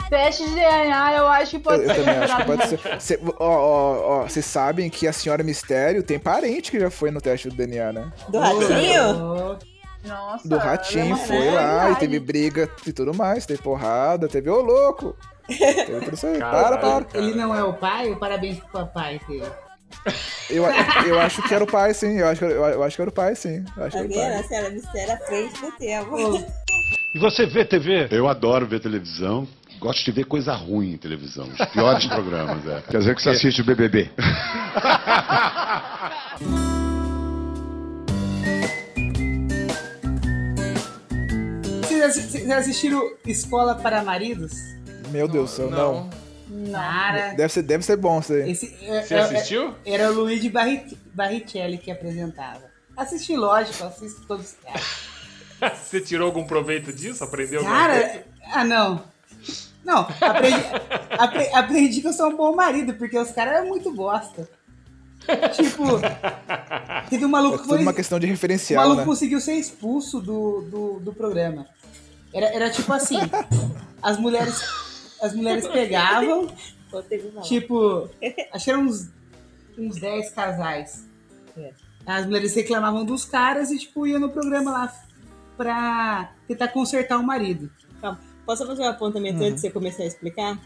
Teste 0.09 0.45
de 0.49 0.55
DNA, 0.55 1.15
eu 1.17 1.27
acho 1.29 1.51
que 1.51 1.57
Eu, 1.57 1.61
pode 1.61 1.83
eu 1.83 1.89
ser 1.89 1.95
também 1.97 2.19
acho 2.19 2.37
que 2.37 2.45
pode 2.45 2.69
ser. 2.69 3.01
Cê- 3.01 3.21
ó, 3.39 3.45
ó, 3.49 4.21
ó, 4.21 4.23
Vocês 4.23 4.45
sabem 4.47 4.89
que 4.89 5.07
a 5.09 5.13
senhora 5.13 5.43
Mistério 5.43 6.03
tem 6.03 6.19
parente 6.19 6.71
que 6.71 6.79
já 6.81 6.91
foi 6.91 7.11
no 7.11 7.21
teste 7.21 7.49
do 7.49 7.57
DNA, 7.57 7.93
né? 7.93 8.13
Do 8.29 8.39
ratinho? 8.39 9.59
Nossa, 10.05 10.49
Do 10.49 10.57
Ratinho 10.57 11.01
é 11.03 11.05
uma- 11.07 11.17
foi 11.17 11.51
lá 11.51 11.91
e 11.91 11.97
teve 11.97 12.21
briga 12.21 12.71
e 12.87 12.93
tudo 12.93 13.13
mais, 13.13 13.45
teve 13.45 13.61
porrada, 13.61 14.29
teve 14.29 14.49
ô 14.49 14.61
louco. 14.61 15.17
Teve 15.49 16.01
tudo 16.01 16.15
isso 16.15 16.27
aí. 16.29 16.39
Para, 16.39 16.51
Caralho, 16.53 16.81
para. 16.81 17.05
cara. 17.07 17.25
Ele 17.25 17.35
não 17.35 17.53
é 17.53 17.65
o 17.65 17.73
pai? 17.73 18.13
O 18.13 18.17
parabéns 18.17 18.59
pro 18.61 18.69
papai 18.69 19.21
dele. 19.27 19.43
Eu, 20.49 20.65
eu 21.09 21.19
acho 21.21 21.43
que 21.43 21.53
era 21.53 21.65
o 21.65 21.67
pai, 21.67 21.93
sim. 21.93 22.19
Eu 22.19 22.29
acho, 22.29 22.39
que- 22.39 22.45
eu, 22.45 22.51
eu 22.67 22.83
acho 22.85 22.95
que 22.95 23.03
era 23.03 23.11
o 23.11 23.13
pai, 23.13 23.35
sim. 23.35 23.65
Eu 23.77 23.85
acho 23.85 23.97
Tá 23.99 24.05
que 24.05 24.05
era 24.05 24.07
o 24.07 24.09
vendo? 24.09 24.33
pai. 24.33 24.41
A 24.41 24.45
senhora 24.45 24.71
mistério 24.71 25.13
à 25.13 25.17
frente 25.17 25.61
do 25.61 25.73
tempo. 25.73 26.17
E 27.13 27.19
você 27.19 27.47
vê 27.47 27.65
TV? 27.65 28.07
Eu 28.13 28.29
adoro 28.29 28.65
ver 28.67 28.79
televisão. 28.79 29.49
Gosto 29.87 30.05
de 30.05 30.11
ver 30.11 30.25
coisa 30.25 30.53
ruim 30.53 30.95
em 30.95 30.97
televisão. 30.97 31.47
Os 31.49 31.65
piores 31.67 32.07
programas, 32.11 32.67
é. 32.67 32.83
Quer 32.91 32.99
dizer 32.99 33.15
que 33.15 33.23
você 33.23 33.31
assiste 33.31 33.61
o 33.61 33.65
BBB. 33.65 34.11
Vocês 41.83 42.03
assi- 42.03 42.29
vocês 42.29 42.51
assistiram 42.51 43.11
Escola 43.27 43.75
para 43.77 44.03
Maridos? 44.03 44.53
Meu 45.11 45.29
Deus 45.29 45.51
do 45.51 45.57
céu, 45.57 45.71
não. 45.71 46.11
Cara, 46.73 47.35
Deve 47.35 47.53
ser, 47.53 47.63
deve 47.63 47.85
ser 47.85 47.97
bom 47.97 48.21
isso 48.21 48.33
aí. 48.33 48.51
esse, 48.53 48.77
é- 48.85 49.03
Você 49.03 49.15
é- 49.15 49.19
assistiu? 49.21 49.75
Era 49.85 50.11
o 50.11 50.15
Luigi 50.15 50.49
Barri- 50.49 50.97
Barrichelli 51.13 51.79
que 51.79 51.91
apresentava. 51.91 52.63
Assisti, 52.97 53.37
lógico, 53.37 53.85
assisto 53.85 54.23
todos 54.27 54.47
os 54.47 54.53
caras. 54.55 55.07
Você 55.83 56.01
tirou 56.01 56.27
algum 56.27 56.45
proveito 56.45 56.93
disso? 56.93 57.25
Aprendeu 57.25 57.61
alguma 57.61 57.87
coisa? 57.89 58.01
Cara, 58.09 58.25
ah 58.53 58.65
não. 58.65 59.03
Não, 59.87 60.01
aprendi, 60.01 60.65
apre- 61.17 61.51
aprendi 61.55 62.01
que 62.01 62.09
eu 62.09 62.13
sou 62.13 62.29
um 62.29 62.37
bom 62.37 62.55
marido, 62.57 62.95
porque 62.95 63.17
os 63.17 63.31
caras 63.31 63.55
eram 63.59 63.69
muito 63.69 63.93
bosta. 63.95 64.49
Tipo, 65.55 65.85
teve 67.09 67.25
um 67.25 67.29
É 67.29 67.31
maluco 67.31 67.57
que 67.59 67.63
tudo 67.65 67.75
foi. 67.75 67.83
uma 67.83 67.93
questão 67.93 68.19
de 68.19 68.27
O 68.27 68.29
referencial, 68.29 68.83
maluco 68.83 69.01
né? 69.01 69.07
conseguiu 69.07 69.41
ser 69.41 69.55
expulso 69.55 70.21
do, 70.21 70.63
do, 70.63 71.01
do 71.01 71.13
programa. 71.15 71.67
Era, 72.35 72.47
era 72.47 72.71
tipo 72.71 72.93
assim, 72.93 73.19
as 74.03 74.19
mulheres. 74.19 74.61
As 75.23 75.35
mulheres 75.35 75.67
pegavam, 75.67 76.49
tipo, 77.45 78.11
acho 78.53 78.65
que 78.65 78.71
eram 78.71 78.83
uns, 78.83 79.09
uns 79.79 79.97
10 79.99 80.31
casais. 80.31 81.07
É. 81.57 81.71
As 82.05 82.27
mulheres 82.27 82.55
reclamavam 82.55 83.05
dos 83.05 83.25
caras 83.25 83.71
e, 83.71 83.79
tipo, 83.79 84.07
iam 84.07 84.21
no 84.21 84.29
programa 84.31 84.71
lá 84.73 84.95
pra 85.57 86.33
tentar 86.47 86.69
consertar 86.69 87.19
o 87.19 87.23
marido. 87.23 87.71
Calma. 88.01 88.21
Posso 88.47 88.67
fazer 88.67 88.83
um 88.83 88.89
apontamento 88.89 89.39
Uhum. 89.41 89.47
antes 89.47 89.57
de 89.57 89.61
você 89.63 89.71
começar 89.71 90.05
a 90.05 90.07
explicar? 90.07 90.59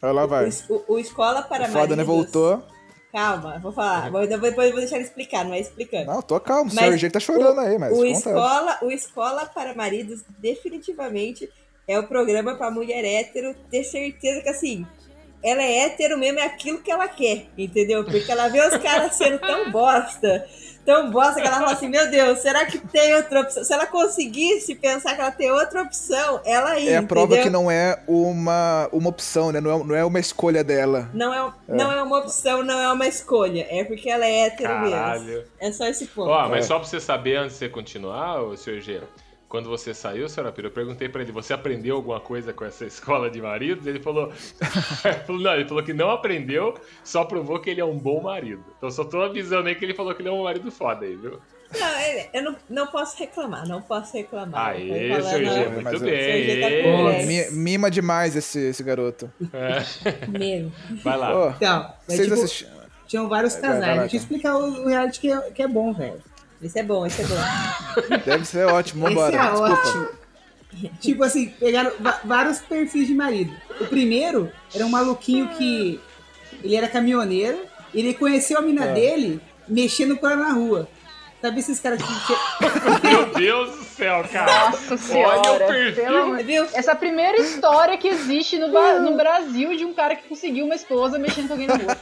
Olha 0.00 0.12
lá, 0.12 0.24
O, 0.24 0.28
vai. 0.28 0.48
es- 0.48 0.64
o- 0.70 0.84
o 0.88 0.98
Escola 0.98 1.42
para 1.42 1.68
O? 1.68 1.72
Maridos... 1.72 2.06
Voltou. 2.06 2.62
Calma, 3.12 3.58
vou 3.58 3.72
falar. 3.72 4.10
Vou- 4.10 4.26
Depois 4.26 4.56
eu 4.56 4.72
vou 4.72 4.80
deixar 4.80 4.96
ele 4.96 5.04
explicar, 5.04 5.44
não 5.44 5.52
é 5.52 5.60
explicando. 5.60 6.06
Não, 6.06 6.22
tô 6.22 6.40
calmo. 6.40 6.70
O 6.70 6.74
Mas 6.74 6.98
G 6.98 7.10
tá 7.10 7.20
chorando 7.20 7.58
o- 7.58 7.60
aí, 7.60 7.76
mas 7.76 7.92
o 7.92 8.04
escola, 8.06 8.78
o 8.80 8.90
Escola 8.90 9.44
para 9.46 9.74
Maridos 9.74 10.22
definitivamente 10.38 11.50
é 11.86 11.98
o 11.98 12.06
programa 12.06 12.54
pra 12.54 12.70
mulher 12.70 13.04
hétero 13.04 13.54
ter 13.70 13.84
certeza 13.84 14.40
que 14.40 14.48
assim, 14.48 14.86
ela 15.44 15.62
é 15.62 15.80
hétero 15.80 16.16
mesmo, 16.18 16.38
é 16.38 16.44
aquilo 16.46 16.78
que 16.80 16.90
ela 16.90 17.06
quer, 17.06 17.48
entendeu? 17.58 18.02
Porque 18.04 18.30
ela 18.32 18.48
vê 18.48 18.60
os 18.66 18.76
caras 18.78 19.14
sendo 19.14 19.38
tão 19.40 19.70
bosta, 19.70 20.46
tão 20.84 21.10
bosta 21.10 21.40
que 21.40 21.46
ela 21.46 21.58
fala 21.58 21.72
assim, 21.72 21.88
meu 21.88 22.10
Deus, 22.10 22.40
será 22.40 22.66
que 22.66 22.78
tem 22.78 23.14
outra 23.14 23.40
opção? 23.40 23.64
Se 23.64 23.72
ela 23.72 23.86
conseguisse 23.86 24.74
pensar 24.74 25.14
que 25.14 25.20
ela 25.20 25.30
tem 25.30 25.50
outra 25.50 25.82
opção, 25.82 26.40
ela 26.44 26.78
ia, 26.78 26.90
É 26.92 26.96
a 26.96 27.02
prova 27.02 27.26
entendeu? 27.26 27.44
que 27.44 27.50
não 27.50 27.70
é 27.70 28.00
uma, 28.06 28.88
uma 28.92 29.08
opção, 29.08 29.52
né? 29.52 29.60
Não 29.60 29.70
é, 29.80 29.84
não 29.84 29.94
é 29.94 30.04
uma 30.04 30.18
escolha 30.20 30.62
dela. 30.64 31.08
Não 31.14 31.32
é, 31.32 31.52
não 31.68 31.92
é 31.92 32.02
uma 32.02 32.18
opção, 32.18 32.62
não 32.62 32.80
é 32.80 32.92
uma 32.92 33.06
escolha. 33.06 33.66
É 33.70 33.84
porque 33.84 34.08
ela 34.10 34.24
é 34.26 34.46
hétero 34.46 34.74
mesmo. 34.80 34.90
Caralho. 34.96 35.44
É 35.60 35.72
só 35.72 35.86
esse 35.86 36.06
ponto. 36.06 36.30
Ó, 36.30 36.48
mas 36.48 36.64
É. 36.64 36.68
só 36.68 36.78
pra 36.78 36.88
você 36.88 37.00
saber, 37.00 37.36
antes 37.36 37.52
de 37.54 37.58
você 37.60 37.68
continuar, 37.68 38.42
ô, 38.42 38.56
senhor 38.56 38.80
G, 38.80 39.00
quando 39.52 39.68
você 39.68 39.92
saiu, 39.92 40.30
senhora 40.30 40.50
Pira, 40.50 40.68
eu 40.68 40.72
perguntei 40.72 41.10
pra 41.10 41.20
ele, 41.20 41.30
você 41.30 41.52
aprendeu 41.52 41.96
alguma 41.96 42.18
coisa 42.18 42.54
com 42.54 42.64
essa 42.64 42.86
escola 42.88 43.30
de 43.30 43.38
maridos? 43.42 43.86
Ele 43.86 44.00
falou, 44.00 44.32
ele 45.04 45.14
falou, 45.26 45.42
não, 45.42 45.54
ele 45.54 45.68
falou 45.68 45.82
que 45.84 45.92
não 45.92 46.10
aprendeu, 46.10 46.72
só 47.04 47.22
provou 47.24 47.60
que 47.60 47.68
ele 47.68 47.80
é 47.80 47.84
um 47.84 47.98
bom 47.98 48.22
marido. 48.22 48.64
Então 48.78 48.90
só 48.90 49.04
tô 49.04 49.20
avisando 49.20 49.68
aí 49.68 49.74
que 49.74 49.84
ele 49.84 49.92
falou 49.92 50.14
que 50.14 50.22
ele 50.22 50.30
é 50.30 50.32
um 50.32 50.44
marido 50.44 50.70
foda 50.72 51.04
aí, 51.04 51.14
viu? 51.16 51.38
Não, 51.78 51.88
eu 52.32 52.42
não, 52.42 52.56
não 52.70 52.86
posso 52.86 53.18
reclamar, 53.18 53.68
não 53.68 53.82
posso 53.82 54.14
reclamar. 54.16 54.68
Aê, 54.70 55.16
Tô 55.16 55.22
falando- 55.22 55.44
G, 55.44 55.68
muito 55.68 56.00
bem. 56.00 56.60
Tá 56.60 57.26
mi- 57.26 57.50
mima 57.50 57.90
demais 57.90 58.34
esse, 58.34 58.58
esse 58.58 58.82
garoto. 58.82 59.30
É, 59.52 60.28
Mesmo. 60.28 60.72
vai 61.04 61.16
lá. 61.18 61.30
Pô, 61.32 61.48
Então, 61.50 61.82
mas, 62.08 62.16
vocês 62.16 62.20
tipo, 62.28 62.34
assistiram. 62.34 62.72
tinham 63.06 63.28
vários 63.28 63.52
Vai, 63.54 63.62
vai, 63.62 63.70
casais. 63.70 63.90
vai, 63.96 64.00
Deixa 64.00 64.16
eu 64.16 64.20
explicar 64.20 64.56
o, 64.56 64.82
o 64.84 64.88
reality 64.88 65.20
que 65.20 65.30
é, 65.30 65.40
que 65.50 65.62
é 65.62 65.68
bom, 65.68 65.92
velho. 65.92 66.20
Esse 66.62 66.78
é 66.78 66.82
bom, 66.82 67.04
esse 67.06 67.22
é 67.22 67.24
bom. 67.26 67.36
Deve 68.24 68.44
ser 68.44 68.66
ótimo, 68.66 69.04
vambora. 69.06 69.34
Esse 69.36 69.44
é 69.44 69.50
Desculpa. 69.50 69.72
ótimo. 69.72 70.08
Tipo 71.00 71.24
assim, 71.24 71.48
pegaram 71.48 71.92
vários 72.24 72.58
perfis 72.60 73.06
de 73.06 73.14
marido. 73.14 73.52
O 73.80 73.84
primeiro 73.86 74.50
era 74.74 74.86
um 74.86 74.88
maluquinho 74.88 75.48
que 75.50 76.00
ele 76.62 76.74
era 76.76 76.88
caminhoneiro, 76.88 77.58
ele 77.94 78.14
conheceu 78.14 78.58
a 78.58 78.62
mina 78.62 78.86
É. 78.86 78.94
dele 78.94 79.40
mexendo 79.68 80.16
com 80.16 80.26
ela 80.26 80.36
na 80.48 80.52
rua. 80.54 80.88
Sabe 81.42 81.58
esses 81.58 81.80
caras 81.80 82.00
que. 82.00 83.06
Meu 83.08 83.26
Deus 83.34 83.70
do 83.76 83.84
céu, 83.84 84.24
cara. 84.32 84.70
Nossa 84.70 84.96
senhora. 84.96 85.40
Olha 85.40 85.52
o 85.52 85.58
perfil. 85.66 86.66
Essa 86.72 86.94
primeira 86.94 87.36
história 87.40 87.98
que 87.98 88.06
existe 88.06 88.58
no, 88.58 88.68
no 89.00 89.16
Brasil 89.16 89.76
de 89.76 89.84
um 89.84 89.92
cara 89.92 90.14
que 90.14 90.28
conseguiu 90.28 90.64
uma 90.64 90.76
esposa 90.76 91.18
mexendo 91.18 91.48
com 91.48 91.54
alguém 91.54 91.66
na 91.66 91.74
rua. 91.74 91.96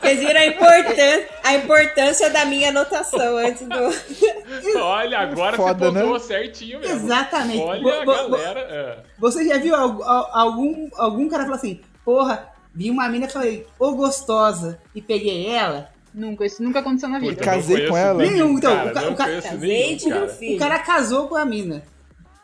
Vocês 0.00 0.20
viram 0.20 0.40
a 0.40 0.46
importância, 0.46 1.28
a 1.44 1.54
importância 1.54 2.30
da 2.30 2.44
minha 2.46 2.70
anotação 2.70 3.36
antes 3.36 3.66
do. 3.68 4.78
Olha, 4.78 5.18
agora 5.18 5.56
Foda, 5.56 5.86
você 5.86 5.92
né? 5.94 6.00
pontuou 6.00 6.18
certinho 6.18 6.80
mesmo. 6.80 6.96
Exatamente. 6.96 7.62
Olha 7.62 8.04
Bo- 8.04 8.10
a 8.12 8.28
galera. 8.28 8.60
é. 8.60 8.98
Você 9.18 9.46
já 9.46 9.58
viu 9.58 9.74
al- 9.74 10.02
al- 10.02 10.30
algum, 10.32 10.88
algum 10.96 11.28
cara 11.28 11.44
falar 11.44 11.56
assim, 11.56 11.80
porra, 12.04 12.48
vi 12.74 12.90
uma 12.90 13.06
mina 13.08 13.26
e 13.26 13.30
falei, 13.30 13.66
ô 13.78 13.92
gostosa, 13.92 14.80
e 14.94 15.02
peguei 15.02 15.46
ela? 15.50 15.90
Nunca, 16.12 16.44
isso 16.44 16.62
nunca 16.62 16.80
aconteceu 16.80 17.08
na 17.08 17.18
vida. 17.18 17.32
Puta, 17.34 17.44
Casei 17.44 17.86
com 17.88 17.96
ela. 17.96 18.22
nenhum, 18.22 18.58
então, 18.58 18.74
cara, 18.74 18.90
o 18.90 18.92
ca- 18.94 19.08
o 19.10 19.14
ca- 19.16 19.42
Casei 19.42 19.68
nenhum, 19.68 19.96
tive 19.96 20.12
um 20.12 20.20
cara. 20.20 20.28
filho. 20.28 20.56
O 20.56 20.58
cara 20.58 20.78
casou 20.80 21.28
com 21.28 21.36
a 21.36 21.44
mina. 21.44 21.82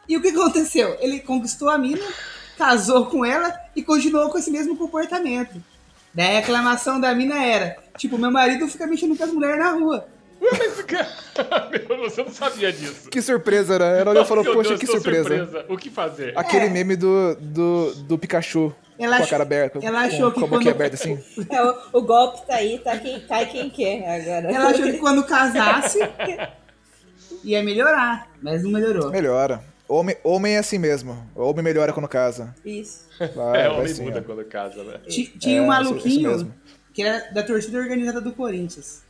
E 0.08 0.16
o 0.16 0.22
que 0.22 0.28
aconteceu? 0.28 0.96
Ele 1.00 1.18
conquistou 1.18 1.68
a 1.68 1.76
mina, 1.76 2.04
casou 2.56 3.06
com 3.06 3.24
ela 3.24 3.52
e 3.74 3.82
continuou 3.82 4.30
com 4.30 4.38
esse 4.38 4.50
mesmo 4.52 4.76
comportamento. 4.76 5.60
Daí 6.14 6.36
a 6.36 6.40
reclamação 6.40 7.00
da 7.00 7.12
mina 7.14 7.44
era, 7.44 7.76
tipo, 7.98 8.16
meu 8.16 8.30
marido 8.30 8.68
fica 8.68 8.86
mexendo 8.86 9.16
com 9.18 9.24
as 9.24 9.32
mulheres 9.32 9.58
na 9.58 9.72
rua. 9.72 10.06
Meu, 11.88 11.98
você 11.98 12.22
não 12.22 12.30
sabia 12.30 12.72
disso. 12.72 13.08
Que 13.10 13.20
surpresa, 13.22 13.78
né? 13.78 14.00
Ela 14.00 14.10
olhou 14.10 14.22
e 14.22 14.26
falou, 14.26 14.44
poxa, 14.44 14.70
Deus, 14.70 14.80
que 14.80 14.86
tô 14.86 14.92
surpresa. 14.92 15.64
O 15.68 15.76
que 15.76 15.90
fazer? 15.90 16.32
Aquele 16.38 16.68
meme 16.68 16.94
do, 16.96 17.34
do, 17.40 17.94
do 18.04 18.18
Pikachu 18.18 18.74
Ela 18.98 19.18
com 19.18 19.24
a 19.24 19.26
cara 19.26 19.42
aberta. 19.42 19.78
ela 19.82 20.00
com- 20.00 20.06
achou 20.14 20.32
que 20.32 20.40
com 20.40 20.46
a 20.46 20.48
boquinha 20.48 20.72
quando- 20.72 20.82
aberta 20.86 20.94
assim. 20.96 21.18
É, 21.50 21.62
o, 21.62 21.76
o 21.94 22.02
golpe 22.02 22.46
tá 22.46 22.54
aí, 22.56 22.78
tá 22.78 22.96
quem, 22.98 23.20
cai 23.20 23.46
quem 23.46 23.68
quer 23.70 24.20
agora. 24.20 24.52
Ela 24.54 24.70
achou 24.70 24.84
que 24.84 24.98
quando 24.98 25.24
casasse 25.24 25.98
ia 27.44 27.62
melhorar, 27.62 28.30
mas 28.42 28.62
não 28.62 28.70
melhorou. 28.70 29.10
Melhora. 29.10 29.62
Homem, 29.88 30.16
homem 30.24 30.54
é 30.54 30.58
assim 30.58 30.78
mesmo. 30.78 31.16
Homem 31.34 31.62
melhora 31.62 31.92
quando 31.92 32.08
casa. 32.08 32.54
Isso. 32.64 33.06
Vai, 33.34 33.60
é, 33.62 33.68
vai 33.68 33.78
homem 33.78 33.88
sim, 33.94 34.02
muda 34.04 34.18
ó. 34.18 34.22
quando 34.22 34.44
casa, 34.44 34.82
né? 34.82 34.98
Ti- 35.08 35.32
Tinha 35.38 35.62
um 35.62 35.72
É, 35.72 35.80
isso 35.80 35.84
maluquinho 35.90 36.30
mesmo. 36.30 36.54
que 36.92 37.02
era 37.02 37.30
da 37.32 37.42
torcida 37.42 37.78
organizada 37.78 38.20
do 38.20 38.32
Corinthians. 38.32 39.02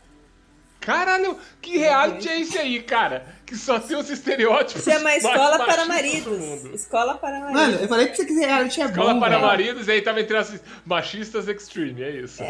Caralho, 0.86 1.36
que 1.60 1.76
reality 1.78 2.28
é 2.28 2.40
esse 2.40 2.56
aí, 2.56 2.80
cara? 2.80 3.26
Que 3.44 3.56
só 3.56 3.80
tem 3.80 3.96
os 3.96 4.08
estereótipos. 4.08 4.84
Chama 4.84 5.00
mais 5.10 5.24
Escola 5.24 5.58
para 5.66 5.84
Maridos. 5.84 6.64
Escola 6.72 7.14
para 7.16 7.40
Mano, 7.40 7.52
Maridos. 7.54 7.82
eu 7.82 7.88
falei 7.88 8.06
pra 8.06 8.14
você 8.14 8.24
que 8.24 8.32
reality 8.34 8.80
é 8.80 8.84
Escola 8.84 9.14
bom, 9.14 9.20
para 9.20 9.30
velho. 9.36 9.46
maridos, 9.46 9.88
e 9.88 9.90
aí 9.90 10.00
tava 10.00 10.20
entre 10.20 10.36
as 10.36 10.60
machistas 10.86 11.48
extreme, 11.48 12.02
é 12.04 12.10
isso. 12.10 12.40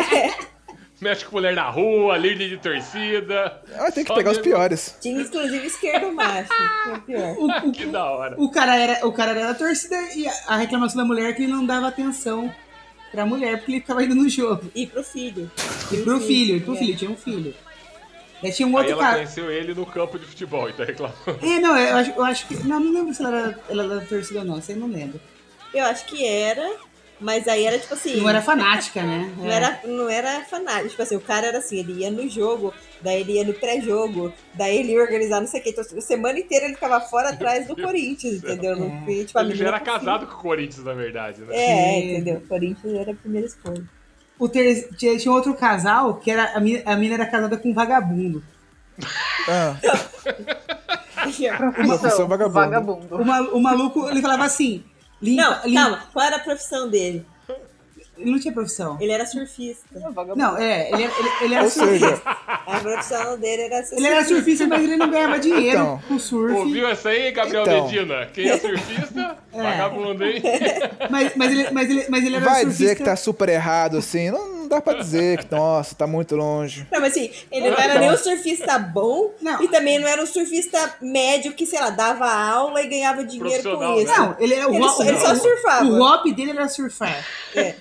Mexe 1.01 1.25
com 1.27 1.37
mulher 1.37 1.55
na 1.55 1.69
rua, 1.69 2.17
líder 2.17 2.49
de 2.51 2.57
torcida. 2.59 3.63
Ah, 3.75 3.91
tem 3.91 4.03
que 4.05 4.15
pegar 4.15 4.31
os 4.33 4.39
piores. 4.39 4.97
Tinha 5.01 5.21
inclusive 5.23 5.67
esquerdo 5.67 6.11
macho. 6.13 6.49
que 6.49 6.91
é 6.91 6.95
o 6.95 7.01
pior. 7.03 7.37
O, 7.39 7.69
o- 7.69 7.73
Que 7.73 7.87
da 7.87 8.05
hora. 8.05 8.35
o 8.39 8.51
cara 8.51 8.77
era, 8.77 9.07
o 9.07 9.13
cara 9.13 9.31
era 9.33 9.49
da 9.49 9.55
torcida 9.55 9.97
e 10.15 10.27
a, 10.47 10.57
reclamação 10.57 10.97
da 10.97 11.05
mulher 11.05 11.31
é 11.31 11.33
que 11.35 11.43
ele 11.43 11.53
não 11.53 11.67
dava 11.67 11.89
atenção 11.89 12.51
pra 13.13 13.27
mulher 13.27 13.59
porque 13.59 13.73
ele 13.73 13.81
ficava 13.81 14.03
indo 14.05 14.15
no 14.15 14.27
jogo. 14.29 14.71
E 14.75 14.87
pro 14.87 15.03
filho. 15.05 15.51
E 15.93 15.97
pro 15.99 16.19
filho, 16.21 16.57
e 16.57 16.61
pro 16.61 16.75
é. 16.75 16.79
filho, 16.79 16.97
tinha 16.97 17.11
um 17.11 17.17
filho. 17.17 17.55
Daí 18.43 18.53
tinha 18.53 18.67
um 18.69 18.77
Aí 18.77 18.85
outro 18.85 18.93
ela 18.93 19.03
cara. 19.03 19.15
conheceu 19.17 19.51
ele 19.51 19.75
no 19.75 19.87
campo 19.87 20.19
de 20.19 20.27
futebol 20.27 20.69
e 20.69 20.73
tá 20.73 20.85
reclamando. 20.85 21.17
É, 21.43 21.59
não, 21.59 21.77
eu 21.79 21.97
acho, 21.97 22.11
eu 22.13 22.25
acho 22.25 22.47
que. 22.49 22.55
Não, 22.67 22.79
não 22.81 22.93
lembro 22.93 23.15
se 23.15 23.23
ela 23.25 23.37
era, 23.37 23.59
ela 23.69 23.85
era 23.85 24.01
da 24.01 24.07
torcida 24.07 24.41
ou 24.41 24.45
não, 24.45 24.59
isso 24.59 24.71
aí 24.73 24.77
não 24.79 24.89
lembro. 24.89 25.21
Eu 25.73 25.85
acho 25.87 26.05
que 26.07 26.25
era, 26.25 26.77
mas 27.19 27.49
aí 27.49 27.65
era 27.65 27.79
tipo 27.79 27.95
assim. 27.95 28.17
Não 28.21 28.29
era 28.29 28.43
fanática, 28.43 29.03
né? 29.03 29.33
Não 29.39 29.51
É. 29.51 29.55
era, 29.55 29.81
não 29.87 30.09
era 30.11 30.45
fanático. 30.45 30.91
Tipo 30.91 31.03
assim, 31.03 31.17
o 31.17 31.21
cara 31.21 31.47
era 31.47 31.59
assim, 31.59 31.79
ele 31.79 32.01
ia 32.03 32.11
no 32.11 32.29
jogo, 32.29 32.75
daí 33.01 33.21
ele 33.23 33.33
ia 33.33 33.45
no 33.45 33.55
pré-jogo, 33.55 34.33
daí 34.55 34.79
ele 34.79 34.93
ia 34.93 35.01
organizar 35.01 35.41
não 35.41 35.47
sei 35.49 35.61
o 35.61 35.63
que. 35.63 35.71
Então, 35.71 35.83
a 35.97 36.01
semana 36.03 36.39
inteira 36.39 36.67
ele 36.67 36.75
ficava 36.75 37.01
fora 37.01 37.31
atrás 37.31 37.67
do 37.67 37.75
Corinthians, 37.81 38.35
entendeu? 38.37 38.77
Não, 38.77 39.09
e, 39.09 39.25
tipo, 39.25 39.39
a 39.39 39.43
Ele 39.43 39.55
já 39.55 39.69
era 39.69 39.81
casado 39.81 40.27
com 40.27 40.35
o 40.35 40.41
Corinthians, 40.43 40.85
na 40.85 40.93
verdade, 40.93 41.41
né? 41.41 41.55
É, 41.57 42.01
Sim. 42.01 42.11
entendeu? 42.13 42.37
O 42.37 42.47
Corinthians 42.49 42.95
era 42.95 43.13
a 43.13 43.15
primeira 43.15 43.47
escolha. 43.47 43.83
O 44.39 44.49
ter, 44.49 44.89
tinha, 44.97 45.17
tinha 45.17 45.33
outro 45.33 45.55
casal 45.55 46.15
que 46.15 46.31
era. 46.31 46.57
A 46.57 46.61
mina, 46.61 46.83
a 46.85 46.97
mina 46.97 47.15
era 47.15 47.27
casada 47.27 47.57
com 47.57 47.71
um 47.71 47.75
vagabundo. 47.75 48.43
Ah, 49.49 49.77
Profissão, 51.15 51.73
Profissão 51.73 52.29
vagabundo. 52.29 52.51
vagabundo. 52.55 53.17
O 53.57 53.61
maluco, 53.61 54.09
ele 54.09 54.21
falava 54.23 54.45
assim. 54.45 54.85
Limpa, 55.21 55.43
Não, 55.43 55.67
limpa- 55.67 55.81
calma, 55.81 56.03
qual 56.13 56.27
era 56.27 56.37
a 56.37 56.41
profissão 56.41 56.89
dele? 56.91 57.25
Ele 58.19 58.31
não 58.31 58.39
tinha 58.41 58.53
profissão. 58.53 58.97
Ele 59.01 59.13
era 59.13 59.27
surfista. 59.27 59.85
Vagabundo. 60.11 60.37
Não, 60.37 60.57
é, 60.57 60.89
ele, 60.91 61.03
era- 61.05 61.13
ele, 61.19 61.29
ele 61.43 61.55
era 61.55 61.65
ou 61.65 61.71
surfista. 61.71 62.09
seja, 62.09 62.23
A 62.67 62.81
profissão 62.81 63.39
dele 63.39 63.63
era 63.63 63.83
ser 63.85 63.97
Ele 63.97 64.07
era 64.07 64.25
surfista, 64.25 64.67
mas 64.67 64.83
ele 64.83 64.97
não 64.97 65.11
ganhava 65.11 65.39
dinheiro 65.39 65.79
Então. 65.79 66.01
com 66.09 66.19
surf. 66.19 66.55
Ouviu 66.55 66.89
essa 66.89 67.11
aí, 67.11 67.31
Gabriel 67.33 67.63
Então. 67.63 67.85
Medina? 67.85 68.27
Quem 68.33 68.49
é 68.49 68.59
surfista? 68.59 69.37
Vagabundo, 69.53 70.25
hein? 70.25 70.43
Mas, 71.11 71.33
mas, 71.37 71.53
ele, 71.53 71.71
mas, 71.71 71.91
ele, 71.91 72.07
mas 72.09 72.25
ele 72.25 72.37
era 72.37 72.45
vai 72.45 72.61
surfista. 72.63 72.83
dizer 72.85 72.97
que 72.97 73.03
tá 73.05 73.17
super 73.17 73.49
errado 73.49 73.99
assim. 73.99 74.31
Não, 74.31 74.56
não 74.67 74.77
dá 74.77 74.81
pra 74.83 74.95
dizer 74.95 75.39
que, 75.45 75.55
nossa, 75.55 75.95
tá 75.95 76.07
muito 76.07 76.35
longe. 76.37 76.87
Não, 76.91 77.01
mas 77.01 77.13
assim, 77.13 77.31
ele 77.51 77.71
não 77.71 77.77
era 77.79 77.99
nem 77.99 78.11
um 78.11 78.17
surfista 78.17 78.79
bom 78.79 79.33
Não. 79.41 79.63
e 79.63 79.69
também 79.69 79.99
não 79.99 80.07
era 80.09 80.23
um 80.23 80.27
surfista 80.27 80.97
médio 81.01 81.53
que, 81.55 81.67
sei 81.67 81.81
lá, 81.81 81.91
dava 81.91 82.31
aula 82.31 82.83
e 82.83 82.87
ganhava 82.89 83.25
dinheiro 83.25 83.63
com 83.77 83.95
isso. 83.99 84.11
né? 84.11 84.19
Não, 84.19 84.37
ele 84.39 84.55
era 84.55 84.69
o 84.71 84.75
Ele 84.75 84.89
só- 84.89 85.03
ele 85.05 85.19
só 85.19 85.35
surfava. 85.35 85.85
O 85.85 85.99
hobby 85.99 86.33
dele 86.35 86.51
era 86.51 86.69
surfar. 86.69 87.25
É. 87.55 87.75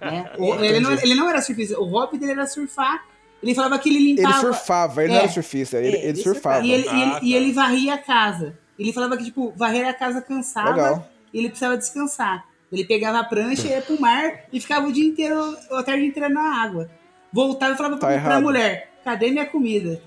né? 0.00 0.30
O- 0.38 0.54
ele, 0.56 0.80
não, 0.80 0.92
ele 0.92 1.14
não 1.14 1.28
era 1.28 1.40
surfista. 1.42 1.78
O 1.78 1.84
hobby 1.84 2.18
dele 2.18 2.32
era 2.32 2.46
surfar. 2.46 3.04
Ele 3.42 3.54
falava 3.54 3.78
que 3.78 3.88
ele 3.88 3.98
Ele 4.12 4.14
limpava. 4.22 4.40
surfava, 4.40 5.02
ele 5.04 5.12
É. 5.12 5.14
não 5.16 5.22
era 5.22 5.32
surfista, 5.32 5.78
ele, 5.78 5.86
É, 5.96 5.98
ele 6.00 6.08
ele 6.08 6.22
surfava. 6.22 6.64
E 6.66 6.70
ele, 6.72 6.82
e, 6.84 6.88
ele, 6.88 7.02
Ah, 7.02 7.20
e 7.22 7.30
tá. 7.30 7.36
ele 7.36 7.52
varria 7.52 7.94
a 7.94 7.98
casa. 7.98 8.58
Ele 8.78 8.92
falava 8.92 9.16
que, 9.16 9.24
tipo, 9.24 9.52
varrer 9.56 9.86
a 9.88 9.92
casa 9.94 10.20
cansava 10.20 10.70
Legal. 10.70 11.08
e 11.32 11.38
ele 11.38 11.48
precisava 11.48 11.76
descansar. 11.76 12.44
Ele 12.72 12.84
pegava 12.84 13.18
a 13.18 13.24
prancha, 13.24 13.66
ia 13.66 13.82
pro 13.82 14.00
mar 14.00 14.44
e 14.52 14.60
ficava 14.60 14.86
o 14.86 14.92
dia 14.92 15.04
inteiro, 15.04 15.56
a 15.72 15.82
tarde 15.82 16.04
inteira 16.04 16.28
na 16.28 16.62
água. 16.62 16.88
Voltava 17.32 17.74
e 17.74 17.76
falava 17.76 17.96
Tá 17.96 18.06
pra, 18.06 18.14
errado. 18.14 18.26
pra 18.26 18.40
mulher, 18.40 18.90
cadê 19.04 19.30
minha 19.30 19.46
comida? 19.46 20.00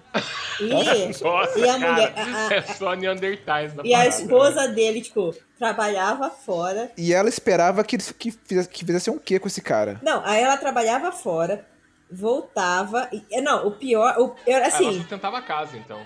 E, 0.62 0.66
Nossa, 0.66 1.60
e 1.60 1.70
a 1.70 1.80
cara, 1.80 1.92
mulher. 1.94 2.14
a- 2.16 2.48
a- 2.48 2.54
é 2.56 2.62
só 2.62 2.94
Neandertais 2.96 3.74
na 3.76 3.84
e 3.86 3.94
a 3.94 3.98
parada, 4.00 4.16
esposa 4.22 4.68
né? 4.68 4.74
dele, 4.74 5.02
tipo, 5.02 5.36
trabalhava 5.58 6.30
fora. 6.30 6.92
E 6.98 7.14
ela 7.14 7.28
esperava 7.28 7.84
que, 7.84 7.98
que, 7.98 8.32
fizesse, 8.32 8.70
que 8.70 8.86
fizesse 8.86 9.10
um 9.10 9.18
quê 9.18 9.40
com 9.40 9.48
esse 9.48 9.62
cara? 9.62 10.00
Não, 10.04 10.22
aí 10.26 10.42
ela 10.42 10.56
trabalhava 10.58 11.12
fora, 11.12 11.66
voltava. 12.12 13.10
E, 13.12 13.42
não, 13.42 13.68
o 13.68 13.72
pior. 13.72 14.16
O, 14.18 14.36
eu, 14.46 14.56
Ah, 14.58 14.60
ela 14.60 14.68
assim, 14.68 14.94
sustentava 14.94 15.38
a 15.38 15.42
casa, 15.42 15.76
então. 15.78 16.00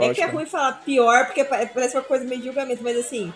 É 0.00 0.12
que 0.14 0.20
é 0.22 0.26
ruim 0.26 0.46
falar 0.46 0.72
pior, 0.84 1.26
porque 1.26 1.44
pa- 1.44 1.66
parece 1.72 1.96
uma 1.96 2.02
coisa 2.02 2.24
meio 2.24 2.40
de 2.40 2.46
julgamento, 2.48 2.82
mas 2.82 2.96
assim. 2.98 3.32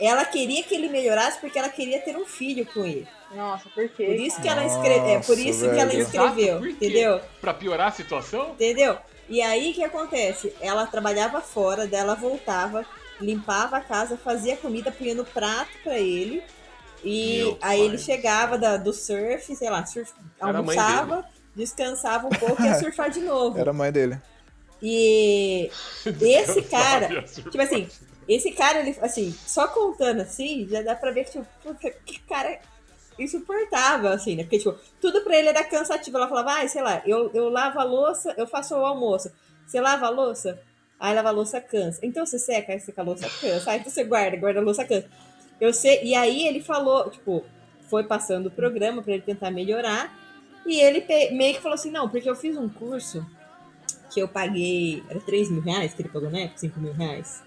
Ela 0.00 0.24
queria 0.24 0.62
que 0.62 0.74
ele 0.74 0.88
melhorasse 0.88 1.38
porque 1.40 1.58
ela 1.58 1.68
queria 1.68 2.00
ter 2.00 2.16
um 2.16 2.24
filho 2.24 2.64
com 2.66 2.84
ele. 2.84 3.06
Nossa, 3.34 3.68
por 3.68 3.88
quê? 3.90 4.06
Por 4.06 4.14
isso 4.16 4.40
que 4.40 4.48
ela 4.48 4.64
escreveu. 4.64 5.04
É, 5.08 5.20
por 5.20 5.38
isso 5.38 5.60
que 5.70 5.78
ela 5.78 5.86
velho. 5.90 6.02
escreveu. 6.02 6.56
Exato, 6.56 6.66
entendeu? 6.68 7.20
Pra 7.40 7.52
piorar 7.54 7.88
a 7.88 7.92
situação? 7.92 8.50
Entendeu? 8.52 8.96
E 9.28 9.40
aí 9.42 9.70
o 9.70 9.74
que 9.74 9.84
acontece? 9.84 10.52
Ela 10.60 10.86
trabalhava 10.86 11.40
fora, 11.40 11.86
dela 11.86 12.14
voltava, 12.16 12.84
limpava 13.20 13.76
a 13.76 13.80
casa, 13.80 14.16
fazia 14.16 14.56
comida, 14.56 14.90
punha 14.90 15.14
no 15.14 15.24
prato 15.24 15.70
pra 15.84 15.98
ele. 15.98 16.42
E 17.04 17.38
Meu 17.38 17.58
aí 17.60 17.78
pai. 17.78 17.80
ele 17.80 17.98
chegava 17.98 18.58
da- 18.58 18.76
do 18.76 18.92
surf, 18.92 19.54
sei 19.54 19.70
lá, 19.70 19.86
surf, 19.86 20.12
Era 20.42 20.58
almoçava, 20.58 21.24
descansava 21.54 22.26
um 22.26 22.30
pouco 22.30 22.60
e 22.62 22.66
ia 22.66 22.74
surfar 22.80 23.10
de 23.10 23.20
novo. 23.20 23.58
Era 23.58 23.70
a 23.70 23.74
mãe 23.74 23.92
dele. 23.92 24.20
E 24.82 25.70
esse 26.20 26.62
cara, 26.62 27.22
tipo 27.22 27.60
assim, 27.60 27.86
esse 28.34 28.52
cara, 28.52 28.80
ele, 28.80 28.96
assim, 29.00 29.32
só 29.46 29.66
contando 29.68 30.20
assim, 30.20 30.66
já 30.68 30.82
dá 30.82 30.94
pra 30.94 31.10
ver 31.10 31.24
que, 31.24 31.32
tipo, 31.32 31.46
que 32.04 32.20
cara 32.20 32.60
insuportável, 33.18 34.10
assim, 34.10 34.36
né? 34.36 34.44
Porque, 34.44 34.58
tipo, 34.58 34.74
tudo 35.00 35.22
pra 35.22 35.36
ele 35.36 35.48
era 35.48 35.64
cansativo. 35.64 36.16
Ela 36.16 36.28
falava, 36.28 36.52
ai, 36.52 36.68
sei 36.68 36.82
lá, 36.82 37.02
eu, 37.06 37.30
eu 37.34 37.48
lavo 37.48 37.78
a 37.78 37.84
louça, 37.84 38.34
eu 38.36 38.46
faço 38.46 38.74
o 38.74 38.84
almoço. 38.84 39.30
Você 39.66 39.80
lava 39.80 40.06
a 40.06 40.10
louça? 40.10 40.60
Aí 40.98 41.14
lava 41.14 41.28
a 41.28 41.32
louça 41.32 41.60
cansa. 41.60 42.00
Então 42.02 42.24
você 42.24 42.38
seca, 42.38 42.72
aí 42.72 42.80
seca 42.80 43.02
a 43.02 43.04
louça 43.04 43.28
cansa. 43.40 43.70
Aí 43.70 43.82
você 43.82 44.04
guarda, 44.04 44.36
guarda 44.36 44.60
a 44.60 44.62
louça 44.62 44.84
cansa. 44.84 45.08
Eu 45.60 45.72
sei, 45.72 46.02
e 46.04 46.14
aí 46.14 46.46
ele 46.46 46.60
falou, 46.60 47.10
tipo, 47.10 47.44
foi 47.88 48.04
passando 48.04 48.46
o 48.46 48.50
programa 48.50 49.02
pra 49.02 49.14
ele 49.14 49.22
tentar 49.22 49.50
melhorar. 49.50 50.16
E 50.66 50.80
ele 50.80 51.04
meio 51.32 51.54
que 51.54 51.60
falou 51.60 51.74
assim, 51.74 51.90
não, 51.90 52.08
porque 52.08 52.28
eu 52.28 52.36
fiz 52.36 52.56
um 52.56 52.68
curso 52.68 53.26
que 54.12 54.20
eu 54.20 54.28
paguei, 54.28 55.02
era 55.08 55.20
3 55.20 55.50
mil 55.50 55.62
reais 55.62 55.94
que 55.94 56.02
ele 56.02 56.08
pagou, 56.08 56.30
né? 56.30 56.52
5 56.56 56.78
mil 56.80 56.92
reais. 56.92 57.42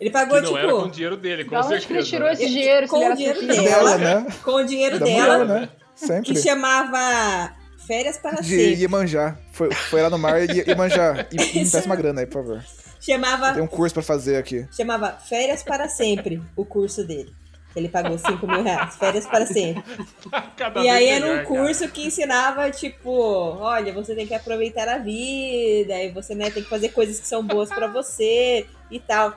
Ele 0.00 0.10
pagou, 0.10 0.36
Que 0.36 0.42
não 0.42 0.48
tipo, 0.48 0.58
era 0.58 0.72
com 0.72 0.82
o 0.82 0.90
dinheiro 0.90 1.16
dele, 1.16 1.44
com 1.44 1.50
Da 1.52 1.60
onde 1.60 1.68
que 1.68 1.80
certeza. 1.80 1.98
ele 1.98 2.06
tirou 2.06 2.26
né? 2.28 2.32
esse 2.34 2.48
dinheiro? 2.48 2.88
Com 2.88 3.10
o 3.10 3.14
dinheiro 3.14 3.46
dela. 3.46 3.62
Dela, 3.62 3.98
né? 3.98 4.26
com 4.44 4.50
o 4.52 4.64
dinheiro 4.64 4.98
Da 4.98 5.06
dela, 5.06 5.38
mulher, 5.44 5.60
né? 5.60 5.68
Sempre. 5.94 6.34
que 6.34 6.42
chamava 6.42 7.52
Férias 7.86 8.18
para 8.18 8.40
De 8.40 8.48
Sempre. 8.48 8.82
Iemanjá. 8.82 9.36
Foi, 9.52 9.72
foi 9.72 10.02
lá 10.02 10.10
no 10.10 10.18
mar 10.18 10.42
e 10.42 10.64
Iemanjá. 10.68 11.26
E, 11.32 11.36
e 11.36 11.38
me 11.64 11.70
peça 11.70 11.86
uma 11.86 11.96
grana 11.96 12.20
aí, 12.20 12.26
por 12.26 12.44
favor. 12.44 12.64
Chamava, 13.00 13.52
Tem 13.52 13.62
um 13.62 13.66
curso 13.66 13.94
pra 13.94 14.02
fazer 14.02 14.36
aqui. 14.36 14.66
chamava 14.76 15.12
Férias 15.12 15.62
para 15.62 15.88
Sempre, 15.88 16.42
o 16.56 16.64
curso 16.64 17.06
dele. 17.06 17.32
Ele 17.76 17.88
pagou 17.90 18.16
5 18.16 18.46
mil 18.46 18.62
reais. 18.62 18.96
Férias 18.96 19.26
para 19.26 19.44
sempre. 19.46 19.84
Cada 20.56 20.80
E 20.82 20.88
aí 20.88 21.08
era 21.08 21.26
um 21.26 21.44
curso 21.44 21.86
que 21.90 22.06
ensinava, 22.06 22.70
tipo, 22.70 23.10
olha, 23.12 23.92
você 23.92 24.14
tem 24.14 24.26
que 24.26 24.32
aproveitar 24.32 24.88
a 24.88 24.96
vida, 24.96 25.94
e 26.02 26.10
você 26.10 26.34
né, 26.34 26.50
tem 26.50 26.62
que 26.62 26.70
fazer 26.70 26.88
coisas 26.88 27.20
que 27.20 27.26
são 27.28 27.44
boas 27.44 27.68
pra 27.68 27.86
você 27.86 28.66
e 28.90 28.98
tal. 28.98 29.34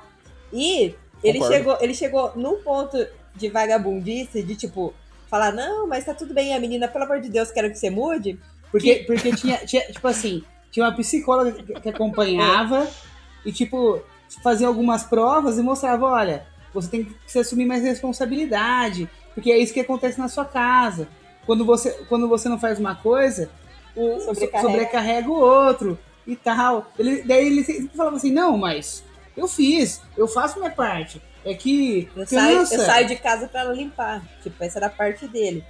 E 0.52 0.96
ele 1.24 1.40
Concordo. 1.40 1.54
chegou, 1.54 1.78
ele 1.82 1.94
chegou 1.94 2.32
num 2.36 2.62
ponto 2.62 2.98
de 3.36 3.50
vagabundice, 3.50 4.44
de 4.44 4.56
tipo, 4.56 4.94
falar, 5.30 5.52
não, 5.52 5.88
mas 5.88 6.06
tá 6.06 6.14
tudo 6.14 6.34
bem, 6.34 6.54
a 6.54 6.60
menina, 6.60 6.88
pelo 6.88 7.06
amor 7.06 7.22
de 7.22 7.30
Deus, 7.30 7.52
quero 7.52 7.70
que 7.70 7.78
você 7.78 7.90
mude. 7.90 8.40
Porque, 8.72 9.04
porque 9.08 9.36
tinha, 9.36 9.58
tinha, 9.66 9.82
tipo 9.84 10.08
assim, 10.08 10.44
tinha 10.72 10.86
uma 10.86 10.96
psicóloga 10.96 11.52
que, 11.52 11.74
que 11.82 11.90
acompanhava 11.90 12.88
e, 13.46 13.52
tipo, 13.52 14.02
fazia 14.44 14.68
algumas 14.68 15.04
provas 15.04 15.58
e 15.58 15.62
mostrava, 15.62 16.06
olha, 16.06 16.46
você 16.74 16.90
tem 16.90 17.04
que 17.06 17.16
se 17.26 17.40
assumir 17.40 17.66
mais 17.66 17.84
responsabilidade, 17.84 19.10
porque 19.34 19.52
é 19.52 19.58
isso 19.58 19.74
que 19.74 19.80
acontece 19.80 20.20
na 20.20 20.28
sua 20.28 20.46
casa. 20.46 21.08
Quando 21.46 21.66
você, 21.66 21.92
quando 22.08 22.28
você 22.28 22.48
não 22.48 22.60
faz 22.60 22.80
uma 22.80 22.96
coisa, 22.96 23.50
o 23.96 24.20
Sobrecarrega. 24.20 24.62
sobrecarrega, 24.62 25.30
o 25.30 25.40
outro 25.40 25.98
e 26.28 26.36
tal. 26.36 26.92
Ele, 26.98 27.24
daí 27.24 27.48
ele 27.48 27.64
sempre 27.64 27.98
falava 27.98 28.18
assim, 28.18 28.32
não, 28.32 28.58
mas 28.58 29.04
eu 29.40 29.48
fiz, 29.48 30.02
eu 30.18 30.28
faço 30.28 30.60
minha 30.60 30.72
parte. 30.72 31.22
É 31.46 31.54
que 31.54 32.10
Eu 32.16 32.28
saio, 32.28 32.58
eu 32.58 32.66
saio 32.66 33.08
de 33.08 33.16
casa 33.16 33.48
pra 33.48 33.62
ela 33.62 33.74
limpar. 33.74 34.22
Tipo, 34.44 34.62
essa 34.64 34.78
era 34.80 34.88
a 34.88 34.90
parte 34.90 35.28
dele. 35.28 35.64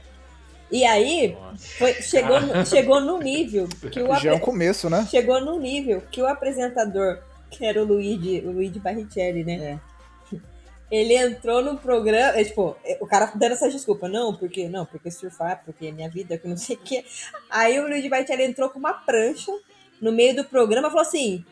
E 0.72 0.84
aí, 0.86 1.36
foi, 1.78 1.94
chegou, 1.96 2.40
no, 2.42 2.66
chegou 2.66 3.02
no 3.02 3.18
nível 3.20 3.68
que 3.92 4.02
o 4.02 4.08
Já 4.16 4.32
é 4.32 4.34
apre- 4.34 4.46
começo, 4.46 4.90
né? 4.90 5.08
chegou 5.10 5.40
no 5.42 5.60
nível 5.60 6.02
que 6.12 6.22
o 6.22 6.28
apresentador, 6.28 7.20
que 7.50 7.66
era 7.66 7.82
o 7.82 7.86
Luigi, 7.86 8.42
o 8.46 8.52
Luigi 8.52 8.80
Barrichelli, 8.80 9.44
né? 9.44 9.80
Ele 10.92 11.16
entrou 11.16 11.62
no 11.64 11.78
programa, 11.78 12.40
é, 12.40 12.44
tipo, 12.44 12.76
o 13.00 13.06
cara 13.06 13.32
dando 13.36 13.52
essa 13.52 13.70
desculpa, 13.70 14.08
não, 14.08 14.34
porque 14.34 14.68
não, 14.68 14.88
porque 14.88 15.12
surfar, 15.12 15.62
porque 15.64 15.86
é 15.88 15.92
minha 15.92 16.10
vida, 16.10 16.36
que 16.36 16.48
não 16.48 16.58
sei 16.58 16.76
o 16.76 16.80
quê. 16.80 17.06
Aí 17.48 17.80
o 17.80 17.88
Luigi 17.88 18.10
Barrichelli 18.10 18.44
entrou 18.44 18.72
com 18.72 18.80
uma 18.80 18.94
prancha 18.94 19.52
no 20.02 20.12
meio 20.12 20.36
do 20.36 20.44
programa 20.46 20.88
e 20.88 20.92
falou 20.92 21.06
assim: 21.06 21.46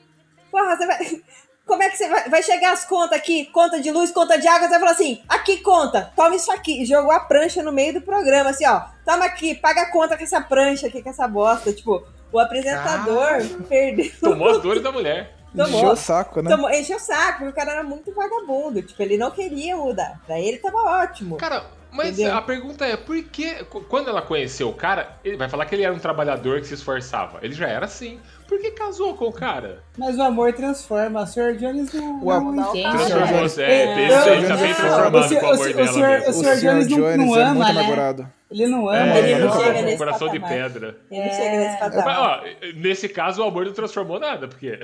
Porra, 0.49 0.75
você 0.75 0.87
vai. 0.87 1.21
Como 1.67 1.83
é 1.83 1.89
que 1.89 1.97
você 1.97 2.07
vai, 2.09 2.29
vai 2.29 2.41
chegar 2.41 2.71
as 2.71 2.85
contas 2.85 3.17
aqui? 3.19 3.45
Conta 3.47 3.79
de 3.79 3.91
luz, 3.91 4.09
conta 4.11 4.39
de 4.39 4.47
água. 4.47 4.61
Você 4.67 4.69
vai 4.69 4.79
falar 4.79 4.91
assim: 4.91 5.21
aqui 5.27 5.57
conta, 5.57 6.11
toma 6.15 6.35
isso 6.35 6.51
aqui. 6.51 6.81
E 6.81 6.85
jogou 6.85 7.11
a 7.11 7.19
prancha 7.19 7.61
no 7.61 7.71
meio 7.71 7.93
do 7.93 8.01
programa, 8.01 8.49
assim, 8.51 8.65
ó. 8.65 8.81
Toma 9.05 9.25
aqui, 9.25 9.53
paga 9.53 9.81
a 9.81 9.91
conta 9.91 10.17
com 10.17 10.23
essa 10.23 10.41
prancha 10.41 10.87
aqui, 10.87 11.01
com 11.03 11.09
essa 11.09 11.27
bosta. 11.27 11.71
Tipo, 11.73 12.03
o 12.31 12.39
apresentador 12.39 13.43
perdeu. 13.67 14.11
Tomou 14.19 14.49
as 14.49 14.61
dores 14.61 14.81
da 14.81 14.91
mulher. 14.91 15.35
Tomou. 15.55 15.67
Encheu 15.79 15.89
o 15.91 15.95
saco, 15.95 16.41
né? 16.41 16.49
Tomou, 16.51 16.69
encheu 16.69 16.97
o 16.97 16.99
saco, 16.99 17.39
porque 17.39 17.49
o 17.49 17.53
cara 17.53 17.71
era 17.71 17.83
muito 17.83 18.13
vagabundo. 18.13 18.81
Tipo, 18.81 19.01
ele 19.01 19.17
não 19.17 19.31
queria 19.31 19.75
mudar. 19.75 20.19
Pra 20.25 20.39
ele 20.39 20.57
tava 20.57 20.77
ótimo. 20.77 21.37
Cara, 21.37 21.63
mas 21.91 22.09
Entendeu? 22.19 22.35
a 22.35 22.41
pergunta 22.41 22.85
é, 22.85 22.95
por 22.97 23.21
que, 23.23 23.63
qu- 23.65 23.81
quando 23.85 24.09
ela 24.09 24.21
conheceu 24.21 24.69
o 24.69 24.73
cara, 24.73 25.17
ele 25.23 25.37
vai 25.37 25.49
falar 25.49 25.65
que 25.65 25.73
ele 25.73 25.83
era 25.83 25.93
um 25.93 25.99
trabalhador 25.99 26.59
que 26.59 26.67
se 26.67 26.73
esforçava. 26.75 27.39
Ele 27.41 27.53
já 27.53 27.67
era 27.67 27.85
assim. 27.85 28.19
Por 28.47 28.59
que 28.59 28.71
casou 28.71 29.13
com 29.15 29.25
o 29.25 29.31
cara? 29.33 29.83
Mas 29.97 30.17
o 30.17 30.21
amor 30.21 30.53
transforma. 30.53 31.21
O 31.23 31.27
Sr. 31.27 31.55
Jones 31.57 31.91
não, 31.93 32.21
O 32.21 32.25
não 32.25 32.31
amor- 32.31 32.75
entende. 32.75 32.97
Transformou-se, 32.97 33.61
é, 33.61 33.71
É, 33.71 34.07
esse 34.07 34.15
aí 34.29 34.41
tá 34.43 34.49
não, 34.49 34.57
bem 34.61 34.67
não, 34.69 34.75
transformado 34.75 35.17
o 35.17 35.39
com 35.39 35.45
o 35.45 35.49
amor 35.49 35.67
o 35.69 35.73
dela 35.73 35.87
senhor- 35.93 36.09
mesmo. 36.09 36.29
o 36.29 36.33
senhor 36.33 36.55
Jones 36.57 36.87
não- 36.87 36.97
Jones 36.97 37.17
não 37.17 37.37
é 37.37 37.43
ama, 37.43 37.53
muito 37.53 37.73
né? 37.73 38.27
Ele 38.49 38.67
não 38.67 38.87
ama. 38.87 38.97
É, 38.97 39.17
ele 39.19 39.31
ele 39.31 39.39
não 39.41 39.47
não 39.53 39.61
chega 39.61 39.81
nesse 39.81 39.97
coração 39.97 40.29
de 40.29 40.39
patamar. 40.39 40.57
pedra. 40.71 40.97
Ele 41.11 41.25
não 41.25 41.33
chega 41.33 41.57
nesse 41.57 41.69
Mas, 41.71 41.79
patamar. 41.95 42.19
ó, 42.19 42.41
nesse 42.77 43.09
caso, 43.09 43.41
o 43.43 43.45
amor 43.45 43.65
não 43.65 43.73
transformou 43.73 44.19
nada, 44.19 44.47
porque. 44.47 44.79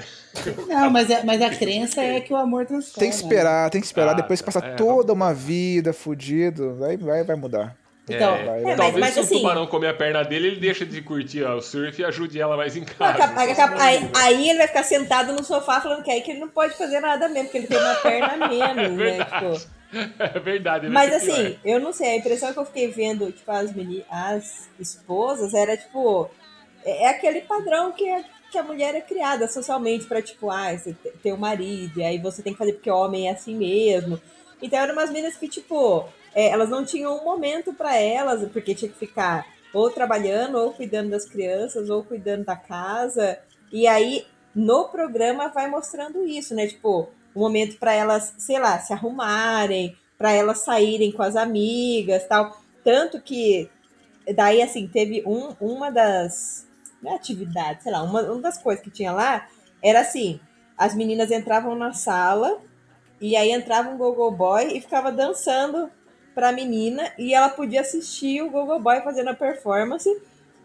Não, 0.67 0.89
mas, 0.89 1.09
a- 1.09 1.23
mas 1.23 1.41
a 1.41 1.49
crença 1.49 2.01
é 2.01 2.19
que 2.19 2.33
o 2.33 2.35
amor 2.35 2.65
transforma. 2.65 2.99
Tem 2.99 3.09
que 3.09 3.15
esperar, 3.15 3.69
tem 3.69 3.79
que 3.79 3.87
esperar. 3.87 4.11
Ah, 4.11 4.15
depois 4.15 4.41
que 4.41 4.45
tá. 4.51 4.59
passar 4.59 4.73
É, 4.73 4.75
toda 4.75 5.13
uma 5.13 5.33
vida 5.33 5.93
fudido, 5.93 6.75
vai, 6.75 6.97
vai, 6.97 7.23
vai 7.23 7.35
mudar. 7.37 7.73
Então, 8.09 8.35
é, 8.35 8.61
mas- 8.63 8.75
talvez 8.77 8.99
mas 8.99 9.13
se 9.13 9.19
assim- 9.21 9.35
o 9.35 9.37
tubarão 9.39 9.65
comer 9.67 9.87
a 9.87 9.93
perna 9.93 10.23
dele, 10.23 10.47
ele 10.47 10.59
deixa 10.59 10.85
de 10.85 11.01
curtir 11.01 11.43
ó, 11.43 11.55
o 11.55 11.61
surf 11.61 12.01
e 12.01 12.03
ajude 12.03 12.39
ela 12.39 12.57
mais 12.57 12.75
em 12.75 12.83
casa. 12.83 13.23
aí, 13.79 14.09
aí 14.13 14.49
ele 14.49 14.57
vai 14.57 14.67
ficar 14.67 14.83
sentado 14.83 15.31
no 15.31 15.41
sofá 15.43 15.79
falando 15.79 16.03
que 16.03 16.11
aí 16.11 16.21
que 16.21 16.31
ele 16.31 16.39
não 16.41 16.49
pode 16.49 16.73
fazer 16.77 16.99
nada 16.99 17.29
mesmo, 17.29 17.45
porque 17.45 17.59
ele 17.59 17.67
tem 17.67 17.77
uma 17.77 17.95
perna 17.95 18.35
menos, 18.49 18.91
né? 18.91 18.95
verdade. 18.97 19.59
Tipo, 19.59 19.73
É 20.19 20.39
verdade. 20.39 20.89
Mas 20.89 21.13
ser 21.13 21.19
pior. 21.21 21.39
assim, 21.39 21.59
eu 21.63 21.79
não 21.79 21.93
sei, 21.93 22.09
a 22.09 22.15
impressão 22.17 22.51
que 22.51 22.59
eu 22.59 22.65
fiquei 22.65 22.87
vendo, 22.89 23.31
tipo, 23.31 23.49
as, 23.51 23.73
meni 23.73 24.03
as 24.09 24.67
esposas 24.79 25.53
era 25.53 25.77
tipo. 25.77 26.29
É, 26.83 27.03
é 27.05 27.07
aquele 27.09 27.41
padrão 27.41 27.93
que 27.93 28.09
a, 28.09 28.21
que 28.51 28.57
a 28.57 28.63
mulher 28.63 28.93
é 28.95 29.01
criada 29.01 29.47
socialmente 29.47 30.05
pra, 30.05 30.21
tipo, 30.21 30.49
ah, 30.51 30.75
você 30.77 30.91
te- 30.93 31.13
tem 31.23 31.31
um 31.31 31.37
marido, 31.37 31.99
e 31.99 32.03
aí 32.03 32.17
você 32.17 32.41
tem 32.43 32.51
que 32.53 32.59
fazer 32.59 32.73
porque 32.73 32.91
o 32.91 32.95
homem 32.97 33.29
é 33.29 33.31
assim 33.31 33.55
mesmo. 33.55 34.19
Então 34.61 34.77
eram 34.79 34.93
umas 34.93 35.09
meninas 35.09 35.35
que, 35.37 35.47
tipo, 35.47 36.05
é, 36.35 36.49
elas 36.49 36.69
não 36.69 36.83
tinham 36.83 37.17
um 37.17 37.23
momento 37.23 37.73
pra 37.73 37.95
elas, 37.97 38.47
porque 38.51 38.75
tinha 38.75 38.91
que 38.91 38.97
ficar 38.97 39.45
ou 39.73 39.89
trabalhando, 39.89 40.57
ou 40.57 40.71
cuidando 40.71 41.09
das 41.09 41.25
crianças, 41.25 41.89
ou 41.89 42.03
cuidando 42.03 42.45
da 42.45 42.55
casa. 42.55 43.39
E 43.71 43.87
aí, 43.87 44.25
no 44.53 44.89
programa, 44.89 45.47
vai 45.47 45.67
mostrando 45.67 46.25
isso, 46.25 46.53
né? 46.53 46.67
Tipo, 46.67 47.09
um 47.35 47.39
momento 47.39 47.77
para 47.77 47.93
elas, 47.93 48.35
sei 48.37 48.59
lá, 48.59 48.79
se 48.79 48.93
arrumarem, 48.93 49.97
para 50.17 50.31
elas 50.31 50.59
saírem 50.59 51.11
com 51.11 51.23
as 51.23 51.35
amigas, 51.35 52.27
tal. 52.27 52.55
Tanto 52.83 53.19
que 53.19 53.69
daí 54.35 54.61
assim, 54.61 54.87
teve 54.87 55.23
um, 55.25 55.53
uma 55.59 55.89
das 55.89 56.67
não 57.01 57.11
é 57.11 57.15
atividades, 57.15 57.83
sei 57.83 57.91
lá, 57.91 58.01
uma, 58.01 58.21
uma 58.21 58.41
das 58.41 58.57
coisas 58.57 58.81
que 58.81 58.89
tinha 58.89 59.11
lá 59.11 59.47
era 59.81 59.99
assim, 59.99 60.39
as 60.77 60.95
meninas 60.95 61.31
entravam 61.31 61.75
na 61.75 61.91
sala 61.91 62.61
e 63.19 63.35
aí 63.35 63.51
entrava 63.51 63.89
um 63.89 63.97
gogo 63.97 64.31
boy 64.31 64.77
e 64.77 64.79
ficava 64.79 65.11
dançando 65.11 65.91
pra 66.33 66.51
menina 66.51 67.11
e 67.17 67.33
ela 67.33 67.49
podia 67.49 67.81
assistir 67.81 68.41
o 68.41 68.49
gogo 68.49 68.79
boy 68.79 69.01
fazendo 69.01 69.29
a 69.29 69.33
performance 69.33 70.09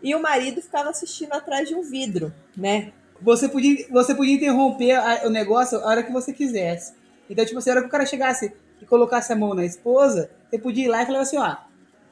e 0.02 0.14
o 0.14 0.20
marido 0.22 0.62
ficava 0.62 0.90
assistindo 0.90 1.32
atrás 1.32 1.68
de 1.68 1.74
um 1.74 1.82
vidro, 1.82 2.32
né? 2.56 2.92
Você 3.20 3.48
podia, 3.48 3.86
você 3.90 4.14
podia 4.14 4.34
interromper 4.34 4.92
a- 4.92 5.22
o 5.24 5.30
negócio 5.30 5.78
a 5.78 5.86
hora 5.86 6.02
que 6.02 6.12
você 6.12 6.32
quisesse. 6.32 6.92
Então, 7.28 7.44
tipo, 7.44 7.58
assim, 7.58 7.70
a 7.70 7.72
hora 7.74 7.82
que 7.82 7.88
o 7.88 7.90
cara 7.90 8.06
chegasse 8.06 8.52
e 8.80 8.86
colocasse 8.86 9.32
a 9.32 9.36
mão 9.36 9.54
na 9.54 9.64
esposa, 9.64 10.30
você 10.48 10.58
podia 10.58 10.84
ir 10.84 10.88
lá 10.88 11.02
e 11.02 11.06
falar 11.06 11.20
assim, 11.20 11.36
ó, 11.36 11.56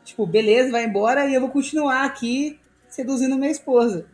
tipo, 0.05 0.27
beleza, 0.27 0.71
vai 0.73 0.85
embora 0.85 1.27
e 1.27 1.35
eu 1.35 1.41
vou 1.41 1.51
continuar 1.51 2.05
aqui 2.05 2.59
seduzindo 2.89 3.37
minha 3.37 3.51
esposa. 3.51 4.07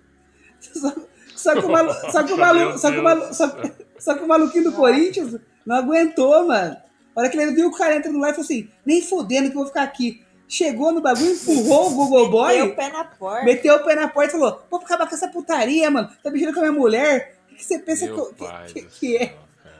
Só, 0.60 0.92
só 1.34 1.54
que 1.60 1.66
o 1.66 1.70
malu, 1.72 1.92
só 2.12 2.22
que 2.22 2.32
o 2.32 2.36
Nossa, 2.38 2.54
malu, 2.54 2.58
meu 2.68 2.78
só 2.78 2.90
que 2.92 2.98
o 2.98 3.02
malu, 3.02 3.20
Deus 3.22 3.36
só, 3.36 3.46
do 3.46 3.62
céu. 3.66 3.74
só 3.98 4.14
que 4.14 4.22
o 4.22 4.28
maluquinho 4.28 4.64
do 4.64 4.72
Corinthians 4.72 5.36
não 5.66 5.76
aguentou, 5.76 6.46
mano. 6.46 6.76
A 7.14 7.20
hora 7.20 7.28
que 7.28 7.36
ele 7.38 7.52
viu 7.52 7.68
o 7.68 7.72
cara 7.72 7.96
entrando 7.96 8.18
lá 8.18 8.28
e 8.28 8.32
falou 8.32 8.44
assim, 8.44 8.68
nem 8.84 9.02
fodendo 9.02 9.50
que 9.50 9.56
eu 9.56 9.60
vou 9.60 9.66
ficar 9.66 9.82
aqui. 9.82 10.24
Chegou 10.48 10.92
no 10.92 11.00
bagulho, 11.00 11.32
empurrou 11.32 11.86
o 11.86 11.94
Google 11.94 12.30
Boy. 12.30 12.58
Meteu 12.58 12.66
o 12.66 12.76
pé 12.76 12.90
na 12.90 13.04
porta. 13.04 13.44
Meteu 13.44 13.74
o 13.74 13.84
pé 13.84 13.94
na 13.94 14.08
porta 14.08 14.36
e 14.36 14.38
falou: 14.38 14.62
Vou 14.70 14.80
acabar 14.80 15.08
com 15.08 15.14
essa 15.14 15.28
putaria, 15.28 15.90
mano. 15.90 16.10
Tá 16.22 16.30
mexendo 16.30 16.52
com 16.52 16.60
a 16.60 16.62
minha 16.64 16.78
mulher. 16.78 17.38
O 17.50 17.54
que, 17.54 17.64
você 17.64 17.78
pensa 17.78 18.04
Meu 18.04 18.26
que, 18.26 18.44
pai 18.44 18.66
que, 18.66 18.82
do 18.82 18.88
que 18.88 19.16
é? 19.16 19.26
céu. 19.28 19.36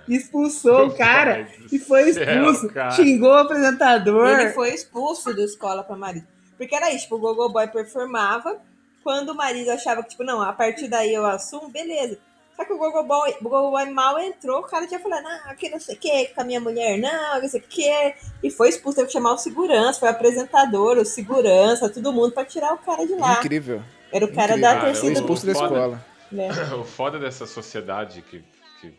Expulsou 0.09 0.79
Meu 0.79 0.87
o 0.87 0.97
cara 0.97 1.47
e 1.71 1.79
foi 1.79 2.13
céu, 2.15 2.23
expulso. 2.25 2.69
cara. 2.73 2.91
xingou 2.93 3.31
o 3.31 3.35
apresentador. 3.35 4.41
Ele 4.41 4.51
foi 4.51 4.71
expulso 4.73 5.35
da 5.37 5.45
escola 5.45 5.85
pra 5.85 5.95
marido. 5.95 6.27
Porque 6.57 6.75
era 6.75 6.91
isso, 6.91 7.05
tipo, 7.05 7.17
o 7.17 7.19
Gogo 7.19 7.51
Boy 7.51 7.69
performava. 7.69 8.59
Quando 9.05 9.31
o 9.31 9.35
marido 9.35 9.71
achava 9.71 10.03
que, 10.03 10.11
tipo, 10.11 10.25
não, 10.25 10.41
a 10.41 10.53
partir 10.53 10.89
daí 10.89 11.13
eu 11.13 11.27
assumo, 11.27 11.69
beleza. 11.69 12.19
Só 12.63 12.67
que 12.67 12.73
o 12.75 12.79
Gogo 12.79 13.03
Boy, 13.03 13.35
o 13.43 13.93
mal 13.93 14.21
entrou, 14.21 14.61
o 14.61 14.63
cara 14.63 14.87
tinha 14.87 15.01
falado, 15.01 15.25
não, 15.25 15.57
que 15.57 15.69
não 15.69 15.81
sei 15.81 15.97
o 15.97 15.99
que, 15.99 16.27
com 16.29 16.41
a 16.43 16.45
minha 16.45 16.61
mulher, 16.61 16.97
não, 16.97 17.43
não 17.43 17.49
sei 17.49 17.61
o 17.61 17.65
que. 17.65 18.15
E 18.43 18.51
foi 18.51 18.69
expulso, 18.69 18.97
teve 18.97 19.09
que 19.09 19.13
chamar 19.13 19.33
o 19.33 19.39
segurança, 19.39 19.99
foi 19.99 20.09
o 20.09 20.13
apresentador, 20.13 20.97
o 20.97 21.05
segurança, 21.05 21.89
todo 21.89 22.13
mundo 22.13 22.33
pra 22.33 22.45
tirar 22.45 22.73
o 22.73 22.79
cara 22.79 23.05
de 23.05 23.15
lá. 23.15 23.33
Incrível. 23.41 23.83
Era 24.13 24.25
o 24.25 24.29
cara 24.33 24.53
Incrível. 24.53 24.61
da 24.61 24.69
Cara, 24.69 24.81
Foi 24.81 24.93
torcida. 24.93 25.13
expulso 25.13 25.47
da 25.47 25.53
escola. 25.53 26.05
né? 26.31 26.49
O 26.79 26.85
foda 26.85 27.19
dessa 27.19 27.47
sociedade 27.47 28.23
que, 28.23 28.45
que 28.81 28.95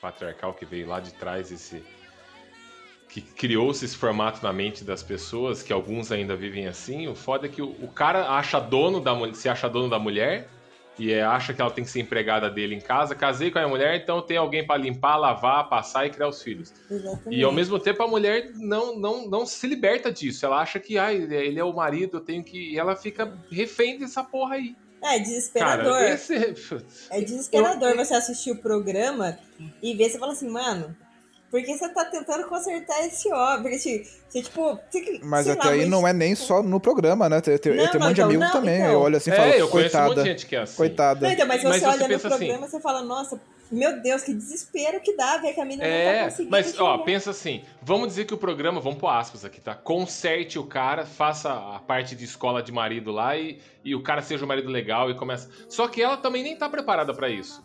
patriarcal 0.00 0.54
que 0.54 0.64
veio 0.64 0.86
lá 0.86 1.00
de 1.00 1.12
trás, 1.14 1.50
esse 1.50 1.82
que 3.08 3.20
criou-se 3.20 3.84
esse 3.84 3.96
formato 3.96 4.40
na 4.40 4.52
mente 4.52 4.84
das 4.84 5.02
pessoas, 5.02 5.64
que 5.64 5.72
alguns 5.72 6.12
ainda 6.12 6.36
vivem 6.36 6.68
assim, 6.68 7.08
o 7.08 7.14
foda 7.16 7.46
é 7.46 7.48
que 7.48 7.60
o, 7.60 7.70
o 7.82 7.88
cara 7.88 8.30
acha 8.30 8.60
dono 8.60 9.00
da 9.00 9.12
mulher, 9.12 9.34
se 9.34 9.48
acha 9.48 9.68
dono 9.68 9.90
da 9.90 9.98
mulher 9.98 10.48
e 11.00 11.14
é, 11.14 11.22
acha 11.22 11.54
que 11.54 11.62
ela 11.62 11.70
tem 11.70 11.82
que 11.82 11.90
ser 11.90 12.00
empregada 12.00 12.50
dele 12.50 12.74
em 12.74 12.80
casa. 12.80 13.14
Casei 13.14 13.50
com 13.50 13.58
a 13.58 13.62
minha 13.62 13.70
mulher, 13.70 13.96
então 13.96 14.20
tem 14.20 14.36
alguém 14.36 14.66
pra 14.66 14.76
limpar, 14.76 15.16
lavar, 15.16 15.66
passar 15.66 16.06
e 16.06 16.10
criar 16.10 16.28
os 16.28 16.42
filhos. 16.42 16.74
Exatamente. 16.90 17.34
E 17.34 17.42
ao 17.42 17.50
mesmo 17.50 17.78
tempo 17.78 18.02
a 18.02 18.06
mulher 18.06 18.52
não, 18.56 18.98
não, 18.98 19.26
não 19.26 19.46
se 19.46 19.66
liberta 19.66 20.12
disso. 20.12 20.44
Ela 20.44 20.60
acha 20.60 20.78
que 20.78 20.98
ai, 20.98 21.16
ele 21.16 21.58
é 21.58 21.64
o 21.64 21.72
marido, 21.72 22.18
eu 22.18 22.20
tenho 22.20 22.44
que. 22.44 22.74
E 22.74 22.78
ela 22.78 22.94
fica 22.94 23.32
refém 23.50 23.98
dessa 23.98 24.22
porra 24.22 24.56
aí. 24.56 24.76
É, 25.02 25.18
desesperador. 25.18 25.94
Cara, 25.94 26.10
esse. 26.10 26.34
É 27.10 27.22
desesperador 27.22 27.96
você 27.96 28.12
assistir 28.12 28.50
o 28.50 28.56
programa 28.56 29.38
e 29.82 29.94
ver, 29.94 30.10
você 30.10 30.18
fala 30.18 30.32
assim, 30.32 30.50
mano, 30.50 30.94
por 31.50 31.60
que 31.62 31.76
você 31.76 31.88
tá 31.88 32.04
tentando 32.04 32.46
consertar 32.46 33.04
esse 33.06 33.32
homem? 33.32 33.62
Porque, 33.62 33.78
tipo, 33.78 34.08
você, 34.28 34.42
tipo, 34.42 34.78
você 34.90 35.00
que- 35.00 35.20
Mas 35.24 35.48
até 35.48 35.64
lá, 35.66 35.70
aí 35.72 35.80
mas- 35.80 35.88
não 35.88 36.06
é 36.06 36.12
nem 36.12 36.34
só 36.34 36.62
no 36.62 36.78
programa, 36.78 37.28
né? 37.28 37.40
Tem, 37.40 37.58
tem, 37.58 37.74
Não, 37.74 37.82
eu 37.84 37.90
tenho 37.90 37.96
um 37.96 38.00
não, 38.00 38.06
monte 38.08 38.14
de 38.16 38.20
então, 38.20 38.28
amigo 38.28 38.44
não, 38.44 38.52
também. 38.52 38.76
então. 38.80 38.92
Eu 38.92 39.00
olho 39.00 39.16
assim 39.16 39.30
e 39.30 39.32
É, 39.32 39.36
falo, 39.36 39.50
eu 39.52 39.68
conheço 39.68 39.96
um 39.96 40.00
monte 40.00 40.08
de 40.10 40.14
coitada. 40.14 40.28
gente 40.30 40.46
que 40.46 40.56
é 40.56 40.60
assim. 40.60 40.76
Coitada. 40.76 41.26
Não, 41.26 41.32
então, 41.34 41.46
mas, 41.46 41.62
Mas 41.64 41.72
você 41.74 41.80
você 41.80 41.86
olha 41.86 42.08
no 42.08 42.14
assim- 42.14 42.28
programa 42.28 42.68
você 42.68 42.80
fala, 42.80 43.02
nossa, 43.02 43.40
meu 43.72 44.00
Deus, 44.02 44.22
que 44.22 44.34
desespero 44.34 45.00
que 45.00 45.16
dá 45.16 45.36
ver 45.38 45.52
que 45.54 45.60
a 45.60 45.64
menina 45.64 45.84
não 45.84 45.90
tá 45.92 45.96
É, 45.98 46.24
conseguindo. 46.24 46.50
mas 46.50 46.78
ó, 46.80 46.98
pensa 46.98 47.30
assim, 47.30 47.62
vamos 47.82 48.08
dizer 48.08 48.24
que 48.24 48.34
o 48.34 48.38
programa, 48.38 48.80
vamos 48.80 48.98
pôr 48.98 49.08
aspas 49.08 49.44
aqui, 49.44 49.60
tá? 49.60 49.74
Conserte 49.74 50.58
o 50.58 50.64
cara, 50.64 51.04
faça 51.06 51.52
a 51.52 51.78
parte 51.78 52.14
de 52.16 52.24
escola 52.24 52.62
de 52.62 52.72
marido 52.72 53.12
lá 53.12 53.36
e, 53.36 53.60
e 53.84 53.94
o 53.94 54.02
cara 54.02 54.22
seja 54.22 54.44
um 54.44 54.48
marido 54.48 54.68
legal 54.68 55.08
e 55.10 55.14
começa. 55.16 55.48
Só 55.68 55.86
que 55.86 56.02
ela 56.02 56.16
também 56.16 56.42
nem 56.42 56.56
tá 56.56 56.68
preparada 56.68 57.14
pra 57.14 57.28
isso. 57.28 57.62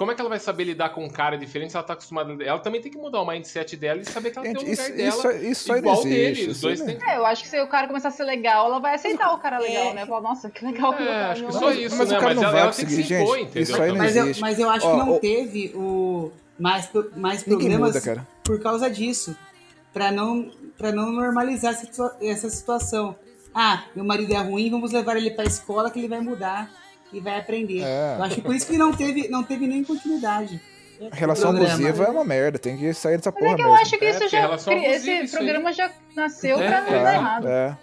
Como 0.00 0.10
é 0.10 0.14
que 0.14 0.20
ela 0.22 0.30
vai 0.30 0.38
saber 0.38 0.64
lidar 0.64 0.88
com 0.94 1.04
um 1.04 1.10
cara 1.10 1.36
diferente 1.36 1.72
se 1.72 1.76
ela 1.76 1.84
tá 1.84 1.92
acostumada? 1.92 2.42
Ela 2.42 2.58
também 2.58 2.80
tem 2.80 2.90
que 2.90 2.96
mudar 2.96 3.20
o 3.20 3.26
mindset 3.26 3.76
dela 3.76 4.00
e 4.00 4.04
saber 4.06 4.30
que 4.30 4.38
ela 4.38 4.46
Gente, 4.46 4.56
tem 4.60 4.66
um 4.66 4.70
lugar 4.70 4.88
isso, 4.88 4.96
dela. 4.96 5.34
isso, 5.36 5.46
isso 5.50 5.72
aí 5.74 5.82
não 5.82 5.90
igual 5.92 6.06
existe. 6.06 6.16
dele. 6.16 6.40
Os 6.50 6.56
isso 6.56 6.62
dois 6.62 6.80
têm. 6.80 6.96
não- 6.98 7.06
É, 7.10 7.16
eu 7.18 7.26
acho 7.26 7.42
que 7.42 7.48
se 7.50 7.60
o 7.60 7.68
cara 7.68 7.86
começar 7.86 8.08
a 8.08 8.10
ser 8.10 8.24
legal, 8.24 8.64
ela 8.64 8.78
vai 8.78 8.94
aceitar 8.94 9.30
o 9.34 9.38
cara 9.38 9.58
legal, 9.58 9.92
né? 9.92 10.06
Falar, 10.06 10.22
nossa, 10.22 10.48
que 10.48 10.64
legal 10.64 10.94
que 10.94 11.02
o 11.02 11.04
É, 11.04 11.06
cara 11.06 11.32
acho 11.32 11.44
que 11.44 11.52
só 11.52 11.70
isso, 11.72 11.96
Mas 11.98 12.08
o 12.08 12.12
né? 12.14 12.18
cara 12.18 12.26
Mas 12.28 12.36
não 12.36 12.42
ela, 12.44 12.52
vai 12.52 12.60
ela 12.62 12.72
tem 12.72 12.84
que 12.86 12.90
se 12.92 12.96
conseguir, 13.02 13.20
impor, 13.22 13.36
gente. 13.36 13.44
entendeu? 13.50 13.62
Isso 13.62 13.82
aí 13.82 13.88
não. 13.90 13.96
Mas 13.98 14.16
eu, 14.16 14.24
existe. 14.24 14.40
mas 14.40 14.58
eu 14.58 14.70
acho 14.70 14.86
Ó, 14.86 14.90
que 14.90 14.96
não 15.10 15.18
teve 15.18 15.72
o 15.74 16.32
mais, 16.58 16.88
mais 17.14 17.42
programas 17.42 17.88
muda, 17.88 18.00
cara. 18.00 18.26
por 18.42 18.58
causa 18.58 18.88
disso. 18.90 19.36
Pra 19.92 20.10
não, 20.10 20.50
pra 20.78 20.92
não 20.92 21.12
normalizar 21.12 21.74
essa 22.22 22.48
situação. 22.48 23.14
Ah, 23.54 23.84
meu 23.94 24.04
marido 24.06 24.32
é 24.32 24.38
ruim, 24.38 24.70
vamos 24.70 24.92
levar 24.92 25.18
ele 25.18 25.30
pra 25.32 25.44
escola 25.44 25.90
que 25.90 25.98
ele 25.98 26.08
vai 26.08 26.20
mudar 26.20 26.70
e 27.12 27.20
vai 27.20 27.38
aprender. 27.38 27.82
É. 27.82 28.16
Eu 28.18 28.22
acho 28.24 28.34
que 28.36 28.40
por 28.42 28.54
isso 28.54 28.66
que 28.66 28.76
não 28.78 28.92
teve, 28.92 29.28
não 29.28 29.42
teve 29.42 29.66
nem 29.66 29.82
continuidade. 29.84 30.60
Relação 31.12 31.50
Programa. 31.52 31.74
abusiva 31.74 32.04
é 32.04 32.10
uma 32.10 32.24
merda. 32.24 32.58
Tem 32.58 32.76
que 32.76 32.92
sair 32.92 33.16
dessa 33.16 33.30
Mas 33.30 33.40
porra 33.40 33.52
é 33.52 33.56
que 33.56 33.62
eu 33.62 33.66
mesmo. 33.70 33.80
acho 33.82 33.98
que 33.98 34.04
É, 34.04 34.10
isso 34.10 34.18
porque 34.18 34.36
já. 34.36 34.40
relação 34.42 34.72
Esse 34.74 35.10
isso 35.22 35.36
aí. 35.38 35.44
programa 35.44 35.72
já 35.72 35.90
nasceu 36.14 36.60
É, 36.60 36.66
pra 36.68 36.80
não 36.82 36.88
é, 36.88 37.02
dar 37.02 37.14
errado. 37.14 37.48
É. 37.48 37.76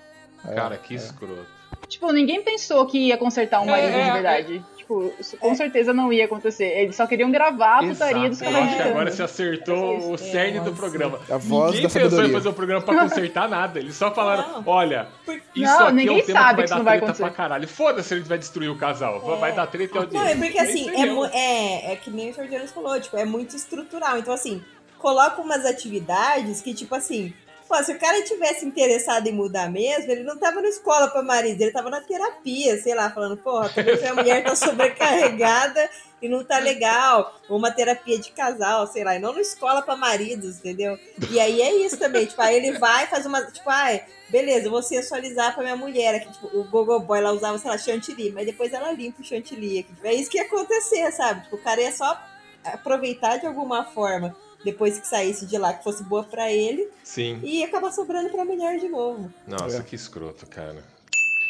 Cara, 0.53 0.77
que 0.77 0.93
escroto. 0.95 1.45
Tipo, 1.87 2.11
ninguém 2.11 2.43
pensou 2.43 2.85
que 2.85 2.97
ia 3.07 3.17
consertar 3.17 3.61
um 3.61 3.65
marido 3.65 3.87
É, 3.87 4.03
de 4.03 4.09
é, 4.09 4.13
verdade. 4.13 4.65
Tipo, 4.88 5.14
isso 5.19 5.35
com 5.35 5.53
certeza 5.53 5.93
não 5.93 6.14
ia 6.14 6.23
acontecer. 6.23 6.64
Eles 6.64 6.95
só 6.95 7.05
queriam 7.05 7.30
gravar 7.30 7.80
a 7.80 7.84
putaria 7.84 8.30
dos 8.30 8.39
caras 8.39 8.55
Eu 8.55 8.64
acho 8.64 8.76
que 8.77 8.81
agora 8.84 9.11
você 9.11 9.22
acertou 9.23 10.14
o 10.14 10.18
cerne 10.18 10.59
do 10.61 10.69
nossa. 10.69 10.77
programa. 10.77 11.19
A 11.30 11.35
voz 11.38 11.72
Ninguém 11.76 11.81
da 11.81 11.89
pensou 11.89 12.01
em 12.01 12.09
sabedoria. 12.09 12.34
fazer 12.34 12.49
o 12.49 12.53
programa 12.53 12.81
pra 12.81 12.95
consertar 13.03 13.49
nada. 13.49 13.80
Eles 13.80 13.95
só 13.95 14.14
falaram: 14.14 14.49
Não. 14.49 14.64
olha, 14.65 15.09
Isso 15.27 15.43
Não, 15.65 15.88
aqui 15.88 15.93
ninguém 15.93 16.19
é 16.19 16.23
um 16.23 16.26
tema 16.26 16.39
sabe 16.39 16.64
que 16.64 16.68
vai 16.69 16.69
dar 16.69 16.76
não 16.77 16.84
vai 16.85 16.93
treta 16.99 17.05
acontecer. 17.11 17.23
pra 17.23 17.31
caralho. 17.34 17.68
Foda-se 17.68 18.07
se 18.07 18.14
a 18.14 18.18
gente 18.18 18.30
vai 18.30 18.38
destruir 18.38 18.69
o 18.69 18.77
casal. 18.77 19.19
Vai 19.39 19.53
dar 19.53 19.68
treta 19.68 19.93
e 19.93 19.97
audiência. 19.97 20.35
Não, 20.35 20.41
é 20.41 20.45
porque 20.45 20.57
assim, 20.59 20.89
é, 20.89 21.38
é, 21.38 21.91
é 21.91 21.95
que 21.97 22.09
nem 22.09 22.30
o 22.30 22.34
Sr. 22.34 22.47
Jones 22.47 22.72
falou, 22.72 22.97
tipo, 23.01 23.18
é 23.18 23.26
muito 23.26 23.57
estrutural. 23.57 24.18
Então, 24.18 24.34
assim, 24.34 24.64
coloca 24.97 25.41
umas 25.41 25.65
atividades 25.65 26.61
que, 26.61 26.73
tipo 26.73 26.95
assim, 26.95 27.34
pô, 27.68 27.76
se 27.84 27.91
o 27.91 27.99
cara 27.99 28.23
tivesse 28.23 28.65
interessado 28.65 29.27
em 29.27 29.31
mudar 29.31 29.69
mesmo, 29.69 30.11
ele 30.11 30.23
não 30.23 30.38
tava 30.38 30.61
na 30.61 30.69
escola 30.69 31.07
pra 31.07 31.22
marido, 31.22 31.61
ele 31.61 31.72
tava 31.72 31.89
na 31.89 32.02
terapia, 32.02 32.81
sei 32.81 32.95
lá, 32.95 33.10
falando, 33.10 33.38
porra, 33.38 33.72
a 34.10 34.14
mulher 34.14 34.44
tá 34.44 34.56
sobrecarregada 34.56 35.89
e 36.22 36.30
não 36.30 36.44
tá 36.44 36.60
legal. 36.60 37.39
Ou 37.49 37.57
uma 37.57 37.72
terapia 37.72 38.18
de 38.18 38.31
casal, 38.31 38.88
sei 38.88 39.03
lá, 39.03 39.15
e 39.15 39.19
não 39.19 39.34
na 39.34 39.41
escola 39.41 39.81
pra 39.81 39.95
maridos, 39.95 40.57
entendeu? 40.57 40.98
E 41.30 41.39
aí 41.39 41.61
é 41.61 41.76
isso 41.85 41.98
também, 41.98 42.26
tipo, 42.26 42.41
aí 42.41 42.56
ele 42.56 42.80
vai 42.80 43.07
faz 43.07 43.26
uma, 43.26 43.41
tipo, 43.45 43.69
ai, 43.69 44.03
beleza, 44.30 44.69
vou 44.69 44.81
sensualizar 44.81 45.53
pra 45.53 45.64
minha 45.64 45.76
mulher 45.76 46.15
aqui, 46.15 46.31
tipo, 46.31 46.48
o 46.57 46.64
Gogo 46.64 46.99
Boy, 46.99 47.19
ela 47.19 47.31
usava, 47.31 47.57
sei 47.57 47.69
lá, 47.69 47.77
chantilly, 47.77 48.31
mas 48.31 48.45
depois 48.45 48.73
ela 48.73 48.91
limpa 48.91 49.22
o 49.22 49.26
chantilly 49.26 49.80
aqui. 49.80 49.94
Tipo, 49.94 50.07
é 50.07 50.14
isso 50.14 50.30
que 50.30 50.38
ia 50.38 50.44
acontecer, 50.44 51.11
sabe? 51.11 51.44
Tipo, 51.44 51.57
o 51.57 51.61
cara 51.61 51.81
ia 51.81 51.91
só 51.91 52.19
aproveitar 52.64 53.38
de 53.38 53.45
alguma 53.45 53.84
forma, 53.85 54.35
depois 54.65 54.99
que 54.99 55.07
saísse 55.07 55.45
de 55.45 55.57
lá, 55.57 55.73
que 55.73 55.84
fosse 55.84 56.03
boa 56.03 56.23
pra 56.23 56.51
ele, 56.51 56.88
Sim. 57.03 57.39
e 57.43 57.59
ia 57.59 57.65
acabar 57.67 57.91
sobrando 57.91 58.29
pra 58.29 58.43
mulher 58.45 58.79
de 58.79 58.88
novo. 58.89 59.31
Nossa, 59.47 59.77
É. 59.77 59.81
que 59.84 59.95
escroto, 59.95 60.45
cara. 60.47 60.84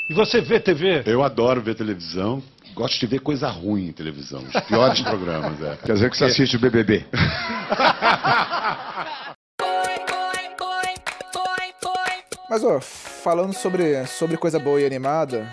E 0.09 0.13
você 0.13 0.39
vê 0.41 0.59
TV? 0.59 1.03
Eu 1.05 1.23
adoro 1.23 1.61
ver 1.61 1.75
televisão. 1.75 2.41
Gosto 2.73 2.99
de 2.99 3.07
ver 3.07 3.19
coisa 3.19 3.49
ruim 3.49 3.87
em 3.87 3.91
televisão. 3.91 4.41
Os 4.43 4.61
piores 4.61 5.01
programas, 5.03 5.61
é. 5.61 5.77
Quer 5.85 5.93
dizer 5.93 6.09
que 6.11 6.17
você 6.17 6.25
assiste 6.25 6.55
o 6.55 6.59
BBB. 6.59 7.05
Mas, 12.49 12.63
ó, 12.63 12.79
falando 12.79 13.53
sobre, 13.53 14.05
sobre 14.05 14.37
coisa 14.37 14.57
boa 14.57 14.79
e 14.79 14.85
animada, 14.85 15.51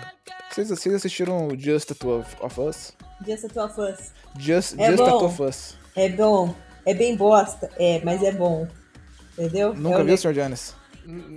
vocês, 0.49 0.69
vocês 0.69 0.95
assistiram 0.95 1.47
o 1.47 1.57
Just 1.59 1.89
Tattoo 1.89 2.19
of, 2.19 2.35
of 2.39 2.61
Us? 2.61 2.93
Just 3.25 3.45
a 3.45 3.49
tua 3.49 3.69
fãs. 3.69 4.13
Just, 4.39 4.75
É 4.79 4.85
Just 4.87 4.97
bom. 4.99 5.05
Tattoo 5.05 5.25
of 5.25 5.41
Us. 5.43 5.77
É 5.95 6.09
bom, 6.09 6.55
é 6.85 6.93
bem 6.93 7.15
bosta, 7.15 7.69
é, 7.77 8.01
mas 8.03 8.21
é 8.23 8.31
bom. 8.31 8.67
Entendeu? 9.37 9.73
Nunca 9.73 9.99
é 9.99 10.01
o 10.01 10.05
viu, 10.05 10.17
Sr. 10.17 10.33
Janis? 10.33 10.75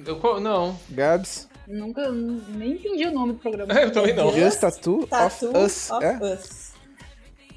Eu 0.06 0.40
não. 0.40 0.78
Gabs? 0.90 1.48
Nunca, 1.66 2.10
nem 2.10 2.72
entendi 2.72 3.04
o 3.06 3.12
nome 3.12 3.32
do 3.34 3.38
programa. 3.40 3.72
Eu 3.78 3.90
também 3.92 4.14
não. 4.14 4.32
Just 4.32 4.60
Tattoo, 4.60 5.06
Tattoo 5.06 5.50
of 5.50 5.58
Us. 5.58 5.90
of 5.90 6.04
é? 6.04 6.18
Us. 6.22 6.72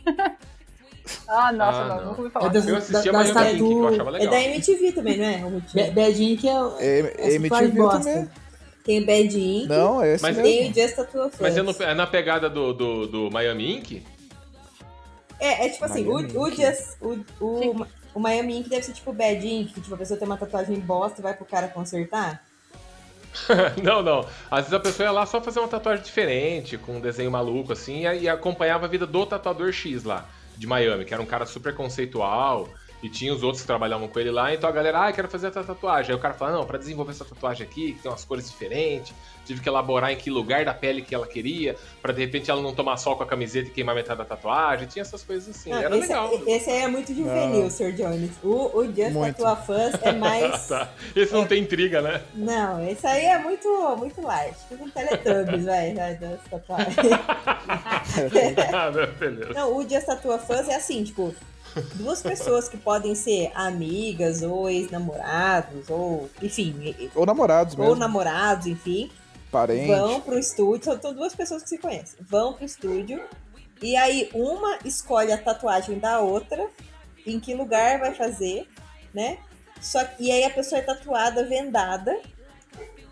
Ah, 1.27 1.51
nossa, 1.51 1.77
Ah, 1.79 1.87
não, 1.87 1.95
não. 1.97 2.05
nunca 2.05 2.21
ouvi 2.21 2.27
É 2.27 2.31
falar. 2.31 2.47
das, 2.49 2.67
Eu 2.67 2.73
da, 2.73 2.77
assistia 2.79 3.11
Miami 3.11 3.51
Ink, 3.51 3.57
que 3.57 3.63
eu 3.73 3.87
achava 3.87 4.09
É 4.09 4.13
legal. 4.13 4.31
da 4.31 4.41
MTV 4.43 4.91
também, 4.93 5.17
não 5.17 5.25
é? 5.25 5.91
Bad 5.91 6.23
Ink 6.23 6.47
é, 6.47 6.61
o- 6.61 6.77
É, 6.79 6.99
é 7.17 7.33
MTV 7.33 7.71
também. 7.89 8.29
Tem 8.85 8.99
o 9.01 9.05
Bad 9.05 9.39
Ink, 9.39 9.67
Não, 9.67 10.01
é 10.01 10.13
esse 10.13 10.21
Mas 10.21 10.35
tem 10.37 10.43
mesmo. 10.69 10.71
o 10.71 10.87
Just 10.87 10.99
a 10.99 11.03
Tua 11.03 11.29
Fãs. 11.29 11.41
Mas 11.41 11.57
é, 11.57 11.61
no- 11.61 11.75
é 11.79 11.93
na 11.93 12.07
pegada 12.07 12.49
do, 12.49 12.73
do, 12.73 13.07
do 13.07 13.29
Miami 13.31 13.75
Ink? 13.77 14.03
É, 15.41 15.65
é 15.65 15.69
tipo 15.69 15.83
assim, 15.83 16.07
o, 16.07 16.13
Miami 16.13 16.37
o, 16.37 16.47
Ink. 16.47 16.55
Just, 16.61 17.01
o, 17.01 17.25
o, 17.43 17.87
o 18.13 18.19
Miami 18.19 18.59
Ink 18.59 18.69
deve 18.69 18.83
ser 18.83 18.93
tipo 18.93 19.09
o 19.09 19.13
Bad 19.13 19.45
Ink, 19.45 19.73
que 19.73 19.81
tipo, 19.81 19.95
a 19.95 19.97
pessoa 19.97 20.17
tem 20.17 20.27
uma 20.27 20.37
tatuagem 20.37 20.79
bosta 20.79 21.19
e 21.19 21.23
vai 21.23 21.33
pro 21.33 21.45
cara 21.45 21.67
consertar. 21.67 22.45
não, 23.81 24.03
não. 24.03 24.27
Às 24.51 24.65
vezes 24.65 24.73
a 24.73 24.79
pessoa 24.79 25.07
ia 25.07 25.11
lá 25.11 25.25
só 25.25 25.41
fazer 25.41 25.59
uma 25.59 25.67
tatuagem 25.67 26.03
diferente, 26.03 26.77
com 26.77 26.97
um 26.97 27.01
desenho 27.01 27.31
maluco, 27.31 27.73
assim, 27.73 28.03
e 28.03 28.29
acompanhava 28.29 28.85
a 28.85 28.89
vida 28.89 29.07
do 29.07 29.25
tatuador 29.25 29.71
X 29.71 30.03
lá, 30.03 30.29
de 30.55 30.67
Miami, 30.67 31.05
que 31.05 31.13
era 31.13 31.23
um 31.23 31.25
cara 31.25 31.47
super 31.47 31.73
conceitual, 31.73 32.69
e 33.01 33.09
tinha 33.09 33.33
os 33.33 33.41
outros 33.43 33.61
que 33.61 33.67
trabalhavam 33.67 34.07
com 34.07 34.19
ele 34.19 34.29
lá, 34.31 34.53
então 34.53 34.69
a 34.69 34.73
galera, 34.73 35.07
ah, 35.07 35.11
quero 35.11 35.27
fazer 35.27 35.47
essa 35.47 35.63
tatuagem. 35.63 36.11
Aí 36.11 36.17
o 36.17 36.21
cara 36.21 36.33
fala, 36.33 36.51
não, 36.51 36.65
pra 36.65 36.77
desenvolver 36.77 37.11
essa 37.11 37.25
tatuagem 37.25 37.65
aqui, 37.65 37.93
que 37.93 37.99
tem 38.01 38.11
umas 38.11 38.23
cores 38.23 38.49
diferentes, 38.49 39.13
tive 39.43 39.59
que 39.59 39.67
elaborar 39.67 40.11
em 40.11 40.15
que 40.15 40.29
lugar 40.29 40.63
da 40.63 40.73
pele 40.73 41.01
que 41.01 41.15
ela 41.15 41.25
queria, 41.25 41.75
pra 42.01 42.13
de 42.13 42.21
repente 42.21 42.51
ela 42.51 42.61
não 42.61 42.75
tomar 42.75 42.97
sol 42.97 43.15
com 43.15 43.23
a 43.23 43.25
camiseta 43.25 43.69
e 43.69 43.71
queimar 43.71 43.95
metade 43.95 44.19
da 44.19 44.25
tatuagem, 44.25 44.87
tinha 44.87 45.01
essas 45.01 45.23
coisas 45.23 45.49
assim, 45.49 45.71
Ah, 45.71 45.81
era 45.81 45.97
esse, 45.97 46.07
legal. 46.07 46.31
esse 46.45 46.69
aí 46.69 46.77
é 46.77 46.87
muito 46.87 47.13
juvenil, 47.13 47.63
Não. 47.63 47.69
Sr. 47.69 47.91
Jones. 47.91 48.31
O, 48.43 48.77
o 48.77 48.85
Just 48.85 49.11
Muito. 49.13 49.37
Tua 49.37 49.55
Fãs 49.55 49.93
é 50.01 50.11
mais. 50.11 50.67
tá. 50.69 50.89
Esse 51.15 51.33
não 51.33 51.45
tem 51.47 51.63
intriga, 51.63 52.01
né? 52.01 52.21
Não, 52.35 52.87
esse 52.87 53.05
aí 53.07 53.25
é 53.25 53.39
muito, 53.39 53.67
muito 53.97 54.21
light. 54.21 54.55
Tipo 54.69 54.83
um 54.83 54.89
Teletubbies, 54.89 55.65
vai, 55.65 55.93
vai, 55.93 56.15
das 56.15 56.39
tatuagens. 56.49 56.95
ah, 58.73 58.91
beleza. 59.19 59.53
Não, 59.53 59.75
o 59.75 59.81
Just 59.89 60.07
a 60.09 60.15
Tua 60.15 60.37
Fãs 60.37 60.67
é 60.69 60.75
assim, 60.75 61.03
tipo, 61.03 61.33
duas 61.95 62.21
pessoas 62.21 62.67
que 62.67 62.77
podem 62.77 63.15
ser 63.15 63.51
amigas, 63.55 64.41
ou 64.41 64.69
ex-namorados, 64.69 65.89
ou, 65.89 66.29
enfim, 66.41 67.09
Ou 67.15 67.25
namorados 67.25 67.73
ou 67.75 67.79
mesmo. 67.81 67.95
namorados, 67.95 68.67
enfim, 68.67 69.11
Parente. 69.51 69.87
vão 69.87 70.21
pro 70.21 70.37
estúdio, 70.37 70.99
são 71.01 71.13
duas 71.13 71.35
pessoas 71.35 71.63
que 71.63 71.69
se 71.69 71.77
conhecem, 71.77 72.19
vão 72.21 72.53
pro 72.53 72.65
estúdio, 72.65 73.21
e 73.81 73.95
aí 73.95 74.29
uma 74.33 74.77
escolhe 74.85 75.31
a 75.31 75.37
tatuagem 75.37 75.99
da 75.99 76.19
outra, 76.19 76.67
em 77.25 77.39
que 77.39 77.53
lugar 77.53 77.99
vai 77.99 78.13
fazer, 78.13 78.67
né? 79.13 79.37
Só 79.79 80.03
que, 80.03 80.25
e 80.25 80.31
aí 80.31 80.43
a 80.43 80.49
pessoa 80.49 80.79
é 80.79 80.81
tatuada, 80.83 81.45
vendada, 81.45 82.15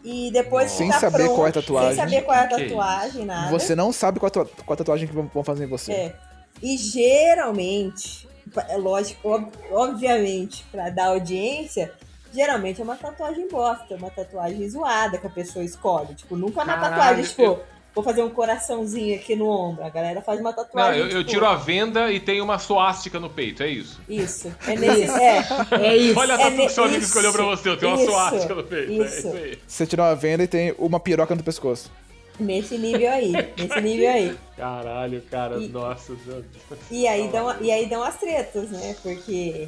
e 0.04 0.32
depois 0.32 0.72
Sem 0.72 0.90
tá 0.90 1.00
saber 1.00 1.24
pronto, 1.26 1.36
qual 1.36 1.48
é 1.48 1.50
a 1.50 1.54
tatuagem. 1.54 1.90
Sem 1.90 1.98
saber 1.98 2.22
qual 2.24 2.38
é 2.38 2.40
a 2.42 2.48
Que 2.48 2.64
tatuagem, 2.64 3.26
nada. 3.26 3.50
Você 3.52 3.76
não 3.76 3.92
sabe 3.92 4.20
qual 4.20 4.32
a, 4.32 4.76
tatuagem 4.76 5.08
que 5.08 5.14
vão 5.14 5.44
fazer 5.44 5.66
em 5.66 5.68
você. 5.68 5.92
É. 5.92 6.16
E 6.62 6.78
geralmente, 6.78 8.28
é 8.28 8.29
lógico, 8.78 9.30
ob- 9.30 9.52
obviamente, 9.72 10.66
pra 10.72 10.90
dar 10.90 11.08
audiência, 11.08 11.92
geralmente 12.34 12.80
é 12.80 12.84
uma 12.84 12.96
tatuagem 12.96 13.48
bosta, 13.50 13.96
uma 13.96 14.10
tatuagem 14.10 14.68
zoada 14.70 15.18
que 15.18 15.28
a 15.28 15.30
pessoa 15.30 15.64
escolhe. 15.66 16.14
Tipo, 16.16 16.36
nunca 16.36 16.62
é 16.62 16.64
uma 16.64 16.74
Caralho, 16.76 16.92
tatuagem, 16.96 17.24
tipo, 17.26 17.42
eu- 17.42 17.64
vou 17.96 18.04
fazer 18.04 18.22
um 18.24 18.30
coraçãozinho 18.30 19.16
aqui 19.16 19.36
no 19.36 19.50
ombro. 19.50 19.84
A 19.84 19.90
galera 19.90 20.22
faz 20.22 20.40
uma 20.40 20.52
Não, 20.52 20.56
tatuagem. 20.58 21.00
eu, 21.02 21.08
eu 21.08 21.18
tipo, 21.20 21.32
tiro 21.32 21.46
a 21.46 21.56
venda 21.56 22.12
e 22.12 22.20
tenho 22.20 22.44
uma 22.44 22.60
suástica 22.60 23.20
no 23.20 23.30
peito, 23.30 23.64
é 23.64 23.68
isso. 23.68 24.00
Isso. 24.08 24.54
É 24.68 24.76
nesse. 24.76 25.10
É. 25.12 25.44
É 25.82 25.96
isso. 25.98 26.20
Olha 26.20 26.36
a 26.36 26.40
É 26.40 26.44
tatu 26.46 26.58
que 26.58 26.70
seu 26.70 26.84
amigo 26.84 27.00
isso, 27.00 27.08
escolheu 27.08 27.32
pra 27.34 27.44
você, 27.44 27.68
eu 27.70 27.78
tenho 27.78 27.92
uma 27.94 28.02
isso, 28.02 28.12
suástica 28.12 28.56
no 28.56 28.64
peito. 28.64 28.92
É 28.92 28.96
isso. 29.06 29.18
isso 29.28 29.28
aí. 29.36 29.60
Você 29.68 29.86
tira 29.88 30.04
uma 30.04 30.16
venda 30.16 30.44
e 30.44 30.48
tem 30.48 30.74
uma 30.78 31.00
piroca 31.00 31.34
no 31.36 31.44
pescoço. 31.44 31.92
Nesse 32.40 32.78
nível 32.78 33.10
aí. 33.12 33.32
Nesse 33.58 33.82
nível 33.82 34.10
aí. 34.10 34.38
Caralho, 34.56 35.22
cara, 35.30 35.58
E- 35.58 35.68
nossa. 35.68 36.14
Deus. 36.16 36.46
E 36.90 37.08
aí, 37.08 37.28
dão, 37.30 37.62
e 37.62 37.72
aí 37.72 37.86
dão 37.88 38.02
as 38.04 38.18
tretas, 38.18 38.70
né? 38.70 38.96
Porque. 39.02 39.68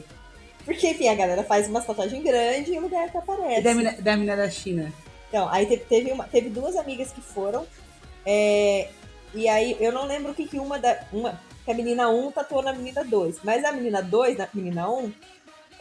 Porque, 0.64 0.90
enfim, 0.90 1.08
a 1.08 1.16
galera 1.16 1.44
faz 1.44 1.68
uma 1.68 1.82
tatuagem 1.82 2.22
grande 2.22 2.72
e 2.74 2.78
o 2.78 2.82
lugar 2.82 3.10
que 3.12 3.18
aparece. 3.18 3.62
Da 3.62 3.74
mina, 3.74 3.92
da 4.00 4.16
mina 4.16 4.36
da 4.36 4.50
China. 4.50 4.94
Então, 5.28 5.50
aí 5.50 5.66
teve, 5.66 5.84
teve, 5.86 6.12
uma, 6.12 6.24
teve 6.26 6.50
duas 6.50 6.76
amigas 6.76 7.12
que 7.12 7.22
foram. 7.22 7.66
é, 8.26 8.90
e 9.34 9.48
aí 9.48 9.76
eu 9.80 9.92
não 9.92 10.06
lembro 10.06 10.32
o 10.32 10.36
que, 10.36 10.46
que 10.48 10.60
uma 10.60 10.78
da. 10.78 11.00
Uma, 11.12 11.40
que 11.66 11.72
a 11.72 11.74
menina 11.74 12.10
1 12.10 12.32
tatuou 12.32 12.62
na 12.62 12.74
menina 12.74 13.04
2. 13.04 13.38
Mas 13.44 13.64
a 13.64 13.72
menina 13.72 14.02
2, 14.02 14.38
na 14.38 14.48
menina 14.54 14.90
1, 14.92 15.12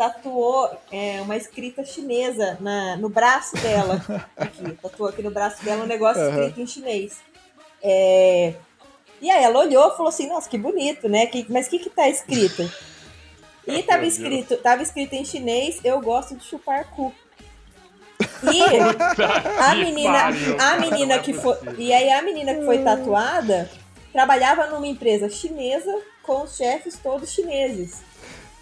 tatuou 0.00 0.70
é, 0.90 1.20
uma 1.20 1.36
escrita 1.36 1.84
chinesa 1.84 2.56
na, 2.58 2.96
no 2.96 3.10
braço 3.10 3.54
dela. 3.56 4.02
Aqui, 4.34 4.72
tatuou 4.80 5.10
aqui 5.10 5.22
no 5.22 5.30
braço 5.30 5.62
dela 5.62 5.84
um 5.84 5.86
negócio 5.86 6.22
Aham. 6.22 6.38
escrito 6.46 6.60
em 6.62 6.66
chinês. 6.66 7.20
É, 7.82 8.54
e 9.20 9.30
aí 9.30 9.44
ela 9.44 9.58
olhou 9.58 9.88
e 9.88 9.90
falou 9.90 10.08
assim, 10.08 10.26
nossa, 10.26 10.48
que 10.48 10.56
bonito, 10.56 11.06
né? 11.06 11.26
Que, 11.26 11.44
mas 11.50 11.66
o 11.66 11.70
que, 11.70 11.80
que 11.80 11.90
tá 11.90 12.08
escrito? 12.08 12.62
E 13.66 13.82
tava 13.82 14.06
escrito, 14.06 14.56
tava 14.56 14.82
escrito 14.82 15.12
em 15.12 15.22
chinês, 15.22 15.78
eu 15.84 16.00
gosto 16.00 16.34
de 16.34 16.44
chupar 16.44 16.86
cu. 16.92 17.14
E 18.50 18.62
a 19.60 19.74
menina, 19.74 20.28
a 20.58 20.76
menina 20.78 21.14
é 21.16 21.18
que 21.18 21.34
foi, 21.34 21.58
e 21.76 21.92
aí 21.92 22.10
a 22.10 22.22
menina 22.22 22.54
que 22.54 22.64
foi 22.64 22.78
tatuada 22.78 23.70
trabalhava 24.14 24.66
numa 24.68 24.86
empresa 24.86 25.28
chinesa 25.28 25.94
com 26.22 26.44
os 26.44 26.56
chefes 26.56 26.98
todos 27.02 27.30
chineses. 27.30 28.08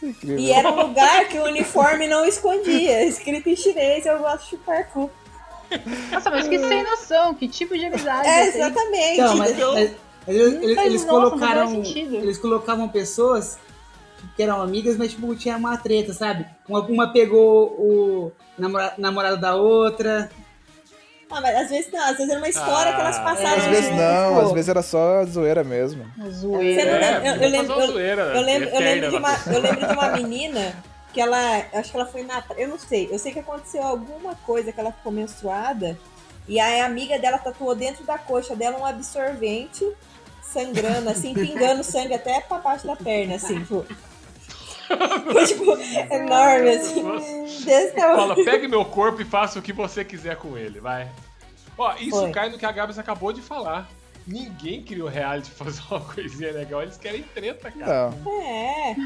Incrível. 0.02 0.38
E 0.38 0.52
era 0.52 0.70
um 0.70 0.86
lugar 0.88 1.26
que 1.28 1.38
o 1.38 1.44
uniforme 1.44 2.06
não 2.06 2.24
escondia, 2.24 3.04
escrito 3.04 3.48
em 3.48 3.56
chinês, 3.56 4.06
eu 4.06 4.18
gosto 4.18 4.44
de 4.44 4.50
chupar 4.50 4.88
cu. 4.90 5.10
Nossa, 6.10 6.30
mas 6.30 6.48
que 6.48 6.58
sem 6.58 6.82
noção, 6.82 7.34
que 7.34 7.46
tipo 7.48 7.76
de 7.76 7.84
amizade. 7.86 8.26
É, 8.28 8.48
exatamente. 8.48 9.12
Então, 9.20 9.36
mas, 9.36 9.50
mas- 9.58 9.90
mas 10.26 10.36
eles, 10.36 10.52
eles- 10.62 10.76
Mas, 10.76 10.86
eles 10.86 11.04
nossa, 11.04 11.20
não 11.20 11.30
colocaram. 11.30 11.82
Eles 11.84 12.38
colocavam 12.38 12.88
pessoas 12.88 13.58
que 14.36 14.42
eram 14.42 14.62
amigas, 14.62 14.96
mas 14.96 15.10
tipo, 15.12 15.34
tinha 15.36 15.56
uma 15.56 15.76
treta, 15.76 16.12
sabe? 16.12 16.46
Uma, 16.68 16.80
uma 16.82 17.12
pegou 17.12 17.66
o 17.78 18.32
namora- 18.58 18.94
namorado 18.96 19.36
da 19.40 19.56
outra. 19.56 20.30
Ah, 21.30 21.40
mas 21.42 21.56
às 21.56 21.68
vezes 21.70 21.92
não, 21.92 22.00
às 22.02 22.16
vezes 22.16 22.28
era 22.30 22.38
uma 22.38 22.48
história 22.48 22.92
que 22.94 23.00
elas 23.00 23.16
Ah, 23.16 23.20
passavam. 23.22 23.56
Às 23.58 23.64
vezes 23.66 23.90
né, 23.90 23.96
não, 23.96 24.40
às 24.40 24.52
vezes 24.52 24.68
era 24.68 24.82
só 24.82 25.24
zoeira 25.26 25.62
mesmo. 25.62 26.04
Você 26.16 26.30
Zoeira. 26.30 26.84
não 26.84 27.00
lembra- 27.00 27.44
eu- 27.44 27.50
lembro- 27.50 27.80
eu- 27.80 27.86
zoeira, 27.92 28.22
Eu 28.22 28.40
lembro, 28.40 28.68
eu, 28.68 28.74
eterna 28.74 28.90
lembro 28.94 29.10
de 29.10 29.18
lá. 29.18 29.20
uma, 29.46 29.54
eu 29.54 29.60
lembro 29.60 29.86
de 29.86 29.92
uma 29.92 30.08
menina 30.12 30.74
que 31.12 31.20
ela. 31.20 31.38
Acho 31.74 31.90
que 31.90 31.96
ela 31.96 32.06
foi 32.06 32.22
na. 32.22 32.42
Eu 32.56 32.68
não 32.68 32.78
sei. 32.78 33.08
Eu 33.12 33.18
sei 33.18 33.32
que 33.32 33.38
aconteceu 33.40 33.82
alguma 33.82 34.34
coisa 34.46 34.72
que 34.72 34.80
ela 34.80 34.90
ficou 34.92 35.12
menstruada. 35.12 35.98
E 36.48 36.58
a 36.58 36.86
amiga 36.86 37.18
dela 37.18 37.36
tatuou 37.36 37.74
dentro 37.74 38.04
da 38.04 38.16
coxa 38.16 38.56
dela 38.56 38.78
um 38.78 38.86
absorvente, 38.86 39.86
sangrando, 40.42 41.10
assim, 41.10 41.34
pingando 41.34 41.84
sangue 41.84 42.14
até 42.14 42.40
pra 42.40 42.58
parte 42.58 42.86
da 42.86 42.96
perna, 42.96 43.34
assim, 43.34 43.58
tipo. 43.60 43.84
Foi, 45.32 45.44
tipo, 45.46 45.78
enorme, 46.14 46.68
assim. 46.70 47.64
Desse. 47.64 47.94
Fala, 47.94 48.34
pegue 48.34 48.66
meu 48.68 48.84
corpo 48.84 49.20
e 49.22 49.24
faça 49.24 49.58
o 49.58 49.62
que 49.62 49.72
você 49.72 50.04
quiser 50.04 50.36
com 50.36 50.56
ele, 50.56 50.80
vai. 50.80 51.08
Ó, 51.76 51.94
isso 52.00 52.10
Foi. 52.20 52.30
cai 52.32 52.48
no 52.50 52.58
que 52.58 52.66
a 52.66 52.72
Gabs 52.72 52.98
acabou 52.98 53.32
de 53.32 53.40
falar. 53.40 53.88
Ninguém 54.26 54.82
criou 54.82 55.08
reality 55.08 55.50
pra 55.50 55.66
fazer 55.66 55.82
uma 55.90 56.00
coisinha 56.00 56.52
legal, 56.52 56.82
eles 56.82 56.96
querem 56.96 57.22
treta, 57.22 57.70
cara. 57.70 58.10
Não. 58.24 58.42
É. 58.42 58.96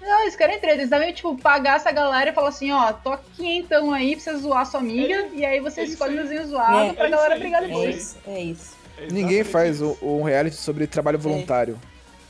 Não, 0.00 0.20
eles 0.22 0.34
querem 0.34 0.58
treta. 0.58 0.76
Eles 0.76 0.88
devem, 0.90 1.12
tipo, 1.12 1.36
pagar 1.36 1.76
essa 1.76 1.92
galera 1.92 2.30
e 2.30 2.32
falar 2.32 2.48
assim, 2.48 2.72
ó, 2.72 2.90
tô 2.92 3.10
aqui 3.12 3.58
então 3.58 3.92
aí 3.92 4.16
pra 4.16 4.24
você 4.24 4.36
zoar 4.38 4.64
sua 4.66 4.80
amiga. 4.80 5.28
e 5.34 5.44
aí 5.44 5.60
você 5.60 5.82
é 5.82 5.84
isso 5.84 5.92
escolhe 5.92 6.16
um 6.16 6.20
aí. 6.20 6.22
desenho 6.28 6.46
zoado 6.48 6.78
É, 6.90 6.92
pra 6.94 7.06
é 7.06 7.10
galera 7.10 7.38
brigar 7.38 7.62
é 7.62 7.64
É 7.66 7.68
depois. 7.68 7.96
isso, 7.96 8.16
é 8.26 8.40
isso. 8.40 8.76
É 8.98 9.06
Ninguém 9.10 9.44
faz 9.44 9.76
isso. 9.76 9.96
um, 10.02 10.20
um 10.20 10.22
reality 10.22 10.56
sobre 10.56 10.86
trabalho 10.86 11.18
voluntário. 11.18 11.78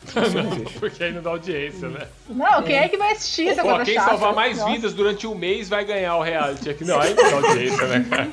Porque 0.80 1.04
aí 1.04 1.12
não 1.12 1.22
dá 1.22 1.30
audiência, 1.30 1.88
né? 1.88 2.06
Não, 2.28 2.62
quem 2.62 2.76
é 2.76 2.88
que 2.88 2.96
vai 2.96 3.12
assistir 3.12 3.48
essa 3.48 3.62
coisa 3.62 3.84
quem 3.84 3.94
chata? 3.94 4.10
salvar 4.10 4.34
mais 4.34 4.58
Nossa. 4.58 4.72
vidas 4.72 4.94
durante 4.94 5.26
um 5.26 5.34
mês 5.34 5.68
vai 5.68 5.84
ganhar 5.84 6.16
o 6.16 6.22
reality 6.22 6.70
aqui. 6.70 6.84
Não, 6.84 7.00
aí 7.00 7.14
não 7.14 7.30
dá 7.30 7.48
audiência, 7.48 7.86
né, 7.86 8.06
cara? 8.08 8.28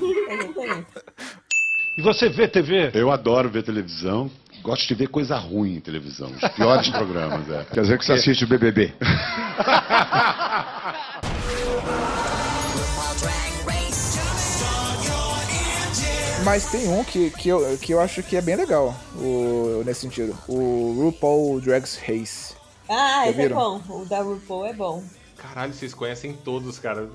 E 1.98 2.02
você 2.02 2.30
vê 2.30 2.48
TV? 2.48 2.92
Eu 2.94 3.12
adoro 3.12 3.50
ver 3.50 3.64
televisão. 3.64 4.30
Gosto 4.62 4.88
de 4.88 4.96
ver 4.96 5.08
coisa 5.08 5.38
ruim 5.38 5.76
em 5.76 5.80
televisão. 5.80 6.32
Os 6.32 6.50
piores 6.50 6.90
programas, 6.94 7.50
é. 7.50 7.66
Quer 7.74 7.82
dizer 7.82 7.98
que 7.98 8.06
você 8.06 8.14
assiste 8.14 8.44
o 8.44 8.48
BBB. 8.48 8.94
Mas 16.48 16.72
tem 16.72 16.88
um 16.88 17.04
que, 17.04 17.30
que, 17.32 17.50
eu, 17.50 17.78
que 17.78 17.94
eu 17.94 18.00
acho 18.00 18.24
que 18.24 18.38
é 18.38 18.42
bem 18.42 18.56
legal 18.56 18.96
o, 19.18 19.84
nesse 19.86 20.00
sentido. 20.00 20.34
O 20.48 20.94
RuPaul 20.98 21.60
Drags 21.60 21.98
Race. 21.98 22.56
Ah, 22.88 23.24
Já 23.26 23.32
esse 23.32 23.42
é 23.42 23.50
bom. 23.50 23.82
O 23.90 24.06
da 24.06 24.22
RuPaul 24.22 24.66
é 24.66 24.72
bom. 24.72 25.04
Caralho, 25.36 25.74
vocês 25.74 25.94
conhecem 25.94 26.32
todos, 26.32 26.80
cara. 26.80 27.10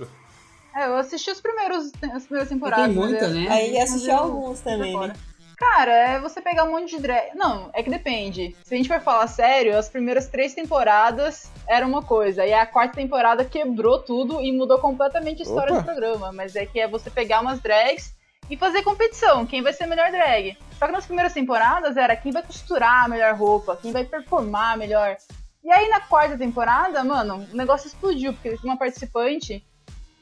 É, 0.76 0.84
eu 0.84 0.96
assisti 0.96 1.30
os 1.30 1.40
primeiros, 1.40 1.90
as 2.12 2.24
primeiras 2.24 2.50
temporadas. 2.50 2.84
Tem 2.84 2.94
muita, 2.94 3.28
né? 3.28 3.46
Aí 3.48 3.78
assisti 3.78 4.10
alguns 4.10 4.60
também, 4.60 4.94
né? 5.00 5.14
Cara, 5.56 5.92
é 5.92 6.20
você 6.20 6.42
pegar 6.42 6.64
um 6.64 6.72
monte 6.72 6.94
de 6.94 7.00
drag. 7.00 7.34
Não, 7.34 7.70
é 7.72 7.82
que 7.82 7.88
depende. 7.88 8.54
Se 8.62 8.74
a 8.74 8.76
gente 8.76 8.88
for 8.88 9.00
falar 9.00 9.28
sério, 9.28 9.78
as 9.78 9.88
primeiras 9.88 10.26
três 10.26 10.52
temporadas 10.52 11.50
era 11.66 11.86
uma 11.86 12.02
coisa. 12.02 12.44
E 12.44 12.52
a 12.52 12.66
quarta 12.66 12.96
temporada 12.96 13.46
quebrou 13.46 13.98
tudo 13.98 14.42
e 14.42 14.52
mudou 14.52 14.78
completamente 14.78 15.40
a 15.40 15.44
história 15.46 15.72
Opa. 15.72 15.80
do 15.80 15.86
programa. 15.86 16.32
Mas 16.32 16.54
é 16.54 16.66
que 16.66 16.78
é 16.78 16.86
você 16.86 17.08
pegar 17.08 17.40
umas 17.40 17.60
drags 17.60 18.12
e 18.52 18.56
fazer 18.56 18.82
competição. 18.82 19.46
Quem 19.46 19.62
vai 19.62 19.72
ser 19.72 19.86
melhor 19.86 20.10
drag? 20.10 20.58
Só 20.78 20.84
que 20.84 20.92
nas 20.92 21.06
primeiras 21.06 21.32
temporadas 21.32 21.96
era 21.96 22.14
quem 22.14 22.30
vai 22.30 22.42
costurar 22.42 23.06
a 23.06 23.08
melhor 23.08 23.34
roupa, 23.34 23.78
quem 23.80 23.92
vai 23.92 24.04
performar 24.04 24.76
melhor. 24.76 25.16
E 25.64 25.72
aí 25.72 25.88
na 25.88 26.00
quarta 26.00 26.36
temporada, 26.36 27.02
mano, 27.02 27.46
o 27.50 27.56
negócio 27.56 27.86
explodiu, 27.86 28.34
porque 28.34 28.54
uma 28.62 28.76
participante. 28.76 29.64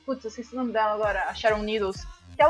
Putz, 0.07 0.24
eu 0.24 0.28
esqueci 0.28 0.55
o 0.55 0.59
nome 0.59 0.73
dela 0.73 0.94
agora, 0.94 1.24
a 1.24 1.35
Sharon 1.35 1.62
Needles. 1.62 2.07
Que 2.36 2.43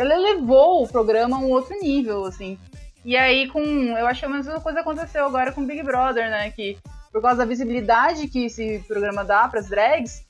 ela 0.00 0.14
elevou 0.14 0.82
o 0.82 0.88
programa 0.88 1.36
a 1.36 1.40
um 1.40 1.50
outro 1.50 1.78
nível, 1.78 2.24
assim. 2.24 2.58
E 3.04 3.18
aí, 3.18 3.48
com. 3.48 3.60
Eu 3.60 4.06
acho 4.06 4.20
que 4.20 4.26
a 4.26 4.30
mesma 4.30 4.60
coisa 4.62 4.80
aconteceu 4.80 5.26
agora 5.26 5.52
com 5.52 5.66
Big 5.66 5.82
Brother, 5.82 6.30
né? 6.30 6.50
Que 6.52 6.78
por 7.12 7.20
causa 7.20 7.38
da 7.38 7.44
visibilidade 7.44 8.28
que 8.28 8.46
esse 8.46 8.82
programa 8.88 9.22
dá 9.22 9.46
pras 9.46 9.68
drags. 9.68 10.24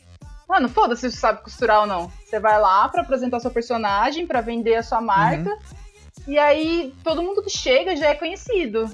Mano, 0.48 0.68
foda-se 0.68 1.02
se 1.02 1.10
você 1.12 1.16
sabe 1.20 1.42
costurar 1.42 1.80
ou 1.80 1.86
não. 1.86 2.10
Você 2.24 2.38
vai 2.38 2.60
lá 2.60 2.88
pra 2.88 3.02
apresentar 3.02 3.40
seu 3.40 3.50
personagem, 3.50 4.26
pra 4.26 4.40
vender 4.40 4.76
a 4.76 4.82
sua 4.82 5.00
marca. 5.00 5.56
E 6.26 6.38
aí, 6.38 6.94
todo 7.04 7.22
mundo 7.22 7.42
que 7.42 7.50
chega 7.50 7.96
já 7.96 8.08
é 8.08 8.14
conhecido. 8.14 8.88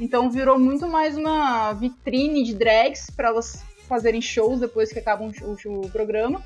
Então 0.00 0.30
virou 0.30 0.58
muito 0.58 0.86
mais 0.86 1.16
uma 1.16 1.72
vitrine 1.72 2.42
de 2.44 2.54
drags 2.54 3.10
pra 3.10 3.28
elas 3.28 3.62
fazerem 3.88 4.20
shows 4.20 4.60
depois 4.60 4.92
que 4.92 4.98
acabam 4.98 5.30
o, 5.42 5.56
o- 5.68 5.80
o 5.86 5.90
programa 5.90 6.42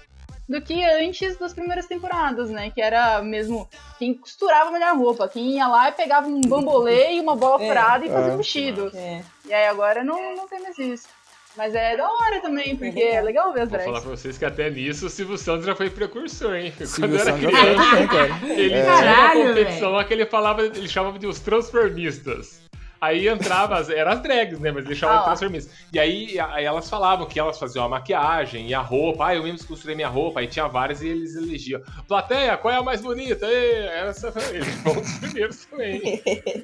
do 0.49 0.61
que 0.61 0.85
antes 0.85 1.37
das 1.37 1.53
primeiras 1.55 1.87
temporadas, 1.87 2.51
né? 2.51 2.71
Que 2.71 2.81
era 2.83 3.23
mesmo 3.23 3.69
quem 3.99 4.15
costurava 4.15 4.69
a 4.69 4.73
melhor 4.73 4.97
roupa, 4.97 5.29
quem 5.29 5.53
ia 5.57 5.67
lá 5.69 5.89
e 5.89 5.93
pegava 5.93 6.27
um 6.29 6.41
bambolê 6.41 7.15
e 7.15 7.21
uma 7.21 7.35
bola 7.37 7.63
É. 7.63 7.69
furada 7.69 8.05
e 8.05 8.11
fazia 8.11 8.31
É. 8.33 8.35
um 8.35 8.37
vestido. 8.37 8.91
É. 8.95 9.23
E 9.47 9.55
aí 9.55 9.67
agora 9.67 10.03
não, 10.05 10.35
não 10.37 10.49
tem 10.49 10.61
mais 10.61 10.77
isso. 10.79 11.09
Mas 11.57 11.75
é 11.75 11.97
da 11.97 12.09
hora 12.09 12.41
também, 12.41 12.77
porque 12.77 13.01
é 13.01 13.21
legal 13.21 13.53
ver 13.53 13.63
as 13.63 13.69
Vou 13.71 13.79
falar 13.81 13.91
drags. 13.93 14.03
pra 14.07 14.17
vocês 14.17 14.39
que 14.39 14.45
até 14.45 14.71
nisso 14.71 15.07
o 15.07 15.11
Silvio 15.11 15.37
Santos 15.37 15.67
já 15.67 15.75
foi 15.75 15.91
precursor, 15.91 16.55
hein? 16.55 16.73
Quando 16.77 16.87
Silvio 16.89 17.19
era 17.21 17.33
criança, 17.33 17.75
também, 17.91 18.07
cara. 18.09 18.29
ele 18.55 18.75
É. 18.75 18.83
tinha 18.85 19.21
uma 19.21 19.33
competição 19.49 19.91
lá 19.91 20.05
que 20.05 20.13
ele 20.15 20.27
falava, 20.27 20.63
ele 20.63 20.89
chamava 20.89 21.19
de 21.19 21.27
os 21.27 21.41
transformistas. 21.41 22.61
Aí 23.01 23.29
entrava, 23.29 23.77
as- 23.79 23.89
eram 23.89 24.13
as 24.13 24.21
drags, 24.23 24.61
né? 24.61 24.71
Mas 24.71 24.85
ele 24.85 24.95
chamava 24.95 25.21
Ah 25.21 25.25
transformistas. 25.25 25.75
E 25.93 25.99
aí, 25.99 26.39
aí 26.39 26.65
elas 26.67 26.89
falavam 26.89 27.27
que 27.27 27.41
elas 27.41 27.59
faziam 27.59 27.83
a 27.85 27.89
maquiagem 27.89 28.69
e 28.69 28.75
a 28.75 28.81
roupa. 28.81 29.29
Ah, 29.29 29.35
eu 29.35 29.43
mesmo 29.43 29.67
costurei 29.67 29.97
minha 29.97 30.09
roupa. 30.09 30.41
Aí 30.41 30.47
tinha 30.47 30.69
várias 30.69 31.01
e 31.01 31.09
eles 31.09 31.35
elegiam. 31.35 31.81
Plateia, 32.07 32.59
qual 32.59 32.75
é 32.75 32.77
a 32.77 32.83
mais 32.83 33.01
bonita? 33.01 33.47
Essa 33.47 34.31
foi 34.31 34.43
eles 34.55 34.75
foram 34.83 35.01
os 35.01 35.13
primeiros 35.19 35.65
também. 35.65 36.23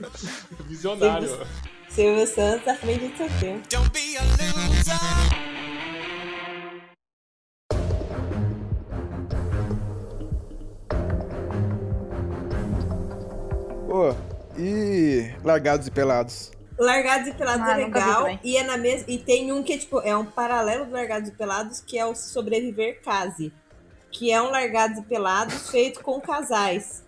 Visionário. 0.68 1.38
Silvio 1.96 2.26
Santos 2.26 2.68
à 2.68 2.74
frente 2.74 3.08
do 3.08 3.16
seu 3.16 3.26
tempo. 3.40 3.66
Pô, 13.88 14.14
e 14.58 15.32
Largados 15.42 15.86
e 15.86 15.90
Pelados. 15.90 16.52
Largados 16.78 17.28
e 17.28 17.32
Pelados 17.32 17.66
Ah, 17.66 17.80
é 17.80 17.86
nunca 17.86 17.98
vi 17.98 18.06
legal. 18.06 18.40
E 18.44 18.56
é 18.58 18.62
na 18.62 18.76
mesma. 18.76 19.06
E 19.08 19.16
tem 19.16 19.50
um 19.50 19.62
que 19.62 19.72
é 19.72 19.78
tipo, 19.78 19.98
é 20.00 20.14
um 20.14 20.26
paralelo 20.26 20.84
do 20.84 20.92
Largados 20.92 21.30
e 21.30 21.32
Pelados, 21.32 21.80
que 21.80 21.98
é 21.98 22.04
o 22.04 22.14
Sobreviver 22.14 23.00
Case. 23.00 23.50
Que 24.12 24.30
é 24.30 24.42
um 24.42 24.50
Largados 24.50 24.98
e 24.98 25.02
Pelados 25.02 25.70
feito 25.70 26.02
com 26.02 26.20
casais. 26.20 27.05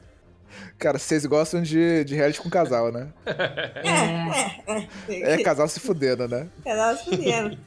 Cara, 0.78 0.98
vocês 0.98 1.24
gostam 1.26 1.62
de, 1.62 2.04
de 2.04 2.14
reality 2.14 2.40
com 2.40 2.50
casal, 2.50 2.90
né? 2.92 3.08
É, 3.26 4.72
é, 4.72 4.88
é. 5.08 5.32
É 5.34 5.42
casal 5.42 5.68
se 5.68 5.80
fudendo, 5.80 6.28
né? 6.28 6.48
Casal 6.64 6.96
se 6.96 7.04
fudendo. 7.04 7.58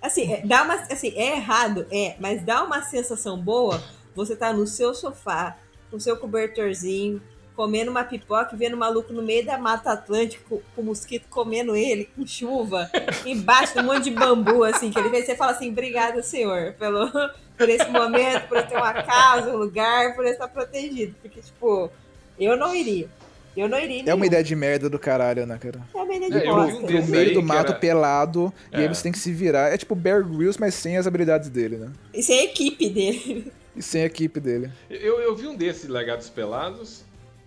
Assim, 0.00 0.32
é, 0.32 0.40
dá 0.46 0.62
uma, 0.62 0.74
assim, 0.74 1.12
é 1.16 1.36
errado, 1.36 1.86
é, 1.90 2.16
mas 2.18 2.42
dá 2.42 2.62
uma 2.64 2.82
sensação 2.82 3.38
boa 3.38 3.82
você 4.14 4.36
tá 4.36 4.52
no 4.52 4.66
seu 4.66 4.94
sofá, 4.94 5.56
com 5.90 5.98
seu 5.98 6.16
cobertorzinho, 6.16 7.22
comendo 7.54 7.90
uma 7.90 8.04
pipoca 8.04 8.54
e 8.54 8.58
vendo 8.58 8.74
o 8.74 8.78
maluco 8.78 9.12
no 9.12 9.22
meio 9.22 9.44
da 9.44 9.58
Mata 9.58 9.92
Atlântica 9.92 10.42
com, 10.48 10.60
com 10.74 10.82
o 10.82 10.84
mosquito 10.84 11.28
comendo 11.28 11.76
ele, 11.76 12.08
com 12.16 12.26
chuva, 12.26 12.90
embaixo 13.26 13.74
de 13.74 13.80
um 13.80 13.84
monte 13.84 14.04
de 14.04 14.10
bambu, 14.10 14.64
assim, 14.64 14.90
que 14.90 14.98
ele 14.98 15.10
vê, 15.10 15.22
você 15.22 15.36
fala 15.36 15.52
assim, 15.52 15.70
obrigada, 15.70 16.22
senhor, 16.22 16.74
pelo, 16.74 17.10
por 17.56 17.68
esse 17.68 17.88
momento, 17.90 18.48
por 18.48 18.58
eu 18.58 18.66
ter 18.66 18.76
uma 18.76 19.02
casa, 19.02 19.50
um 19.50 19.58
lugar, 19.58 20.14
por 20.14 20.24
eu 20.24 20.32
estar 20.32 20.48
protegido. 20.48 21.14
Porque, 21.20 21.40
tipo, 21.40 21.90
eu 22.40 22.56
não 22.56 22.74
iria. 22.74 23.08
Eu 23.56 23.68
não 23.68 23.78
iria. 23.78 24.04
É 24.06 24.14
uma 24.14 24.24
ideia 24.26 24.44
de 24.44 24.54
merda 24.54 24.88
do 24.88 24.98
caralho, 24.98 25.44
né, 25.44 25.58
cara? 25.58 25.80
É 25.92 25.98
uma 25.98 26.14
ideia 26.14 26.30
de 26.30 26.36
É, 26.38 26.48
eu 26.48 26.54
vi 26.66 26.72
bosta. 26.72 26.86
um 26.96 27.00
No 27.00 27.06
meio 27.08 27.34
do 27.34 27.42
mato 27.42 27.70
era- 27.70 27.78
pelado, 27.78 28.52
e 28.72 28.76
aí 28.76 28.84
É. 28.84 28.88
você 28.88 29.02
tem 29.02 29.12
que 29.12 29.18
se 29.18 29.32
virar. 29.32 29.72
É 29.72 29.76
tipo 29.76 29.94
Bear 29.94 30.22
Grylls, 30.24 30.58
mas 30.58 30.74
sem 30.74 30.96
as 30.96 31.06
habilidades 31.06 31.48
dele, 31.48 31.76
né? 31.76 31.90
E 32.14 32.22
sem 32.22 32.38
a 32.40 32.44
equipe 32.44 32.88
dele. 32.88 33.52
E 33.76 33.82
sem 33.82 34.02
a 34.02 34.06
equipe 34.06 34.40
dele. 34.40 34.68
Eu, 34.90 35.20
eu 35.20 35.34
vi 35.36 35.46
um 35.46 35.54
desses 35.54 35.88
Legados 35.88 36.28
Pelados, 36.28 37.04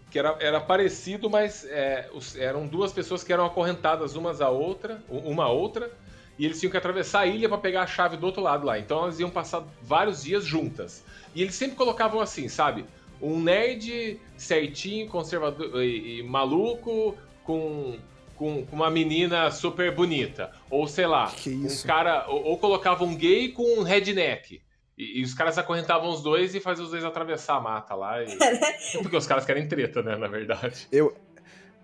que 0.09 0.17
era, 0.17 0.33
era 0.39 0.59
parecido, 0.61 1.29
mas 1.29 1.65
é, 1.69 2.07
os- 2.13 2.37
eram 2.37 2.65
duas 2.65 2.93
pessoas 2.93 3.23
que 3.25 3.33
eram 3.33 3.45
acorrentadas 3.45 4.15
umas 4.15 4.39
à 4.39 4.49
outra, 4.49 5.03
uma 5.09 5.43
à 5.43 5.49
outra, 5.49 5.91
e 6.39 6.45
eles 6.45 6.59
tinham 6.59 6.71
que 6.71 6.77
atravessar 6.77 7.19
a 7.21 7.25
ilha 7.27 7.49
para 7.49 7.57
pegar 7.57 7.81
a 7.83 7.87
chave 7.87 8.15
do 8.15 8.25
outro 8.25 8.41
lado 8.41 8.65
lá. 8.65 8.79
Então 8.79 8.99
elas 9.03 9.19
iam 9.19 9.29
passar 9.29 9.63
vários 9.81 10.23
dias 10.23 10.45
juntas. 10.45 11.03
E 11.35 11.41
eles 11.41 11.55
sempre 11.55 11.75
colocavam 11.75 12.21
assim, 12.21 12.47
sabe? 12.47 12.85
Um 13.23 13.41
nerd 13.41 14.19
certinho, 14.37 15.07
conservador 15.07 15.81
e, 15.83 16.19
e 16.19 16.23
maluco, 16.23 17.15
com, 17.43 17.97
com, 18.35 18.65
com 18.65 18.75
uma 18.75 18.89
menina 18.91 19.49
super 19.51 19.93
bonita. 19.95 20.51
Ou 20.69 20.87
sei 20.87 21.07
lá, 21.07 21.27
Que 21.31 21.49
um 21.51 21.67
cara. 21.87 22.25
Ou, 22.27 22.43
ou 22.43 22.57
colocava 22.57 23.03
um 23.03 23.15
gay 23.15 23.49
com 23.49 23.79
um 23.79 23.83
redneck. 23.83 24.61
E, 24.97 25.21
e 25.21 25.23
os 25.23 25.33
caras 25.33 25.57
acorrentavam 25.57 26.09
os 26.09 26.21
dois 26.21 26.53
e 26.53 26.59
faziam 26.59 26.85
os 26.85 26.91
dois 26.91 27.03
atravessar 27.03 27.55
a 27.55 27.61
mata 27.61 27.95
lá. 27.95 28.21
e- 28.23 28.27
Porque 29.01 29.15
os 29.17 29.25
caras 29.25 29.45
querem 29.45 29.67
treta, 29.67 30.03
né? 30.03 30.15
Na 30.15 30.27
verdade. 30.27 30.87
Eu, 30.91 31.15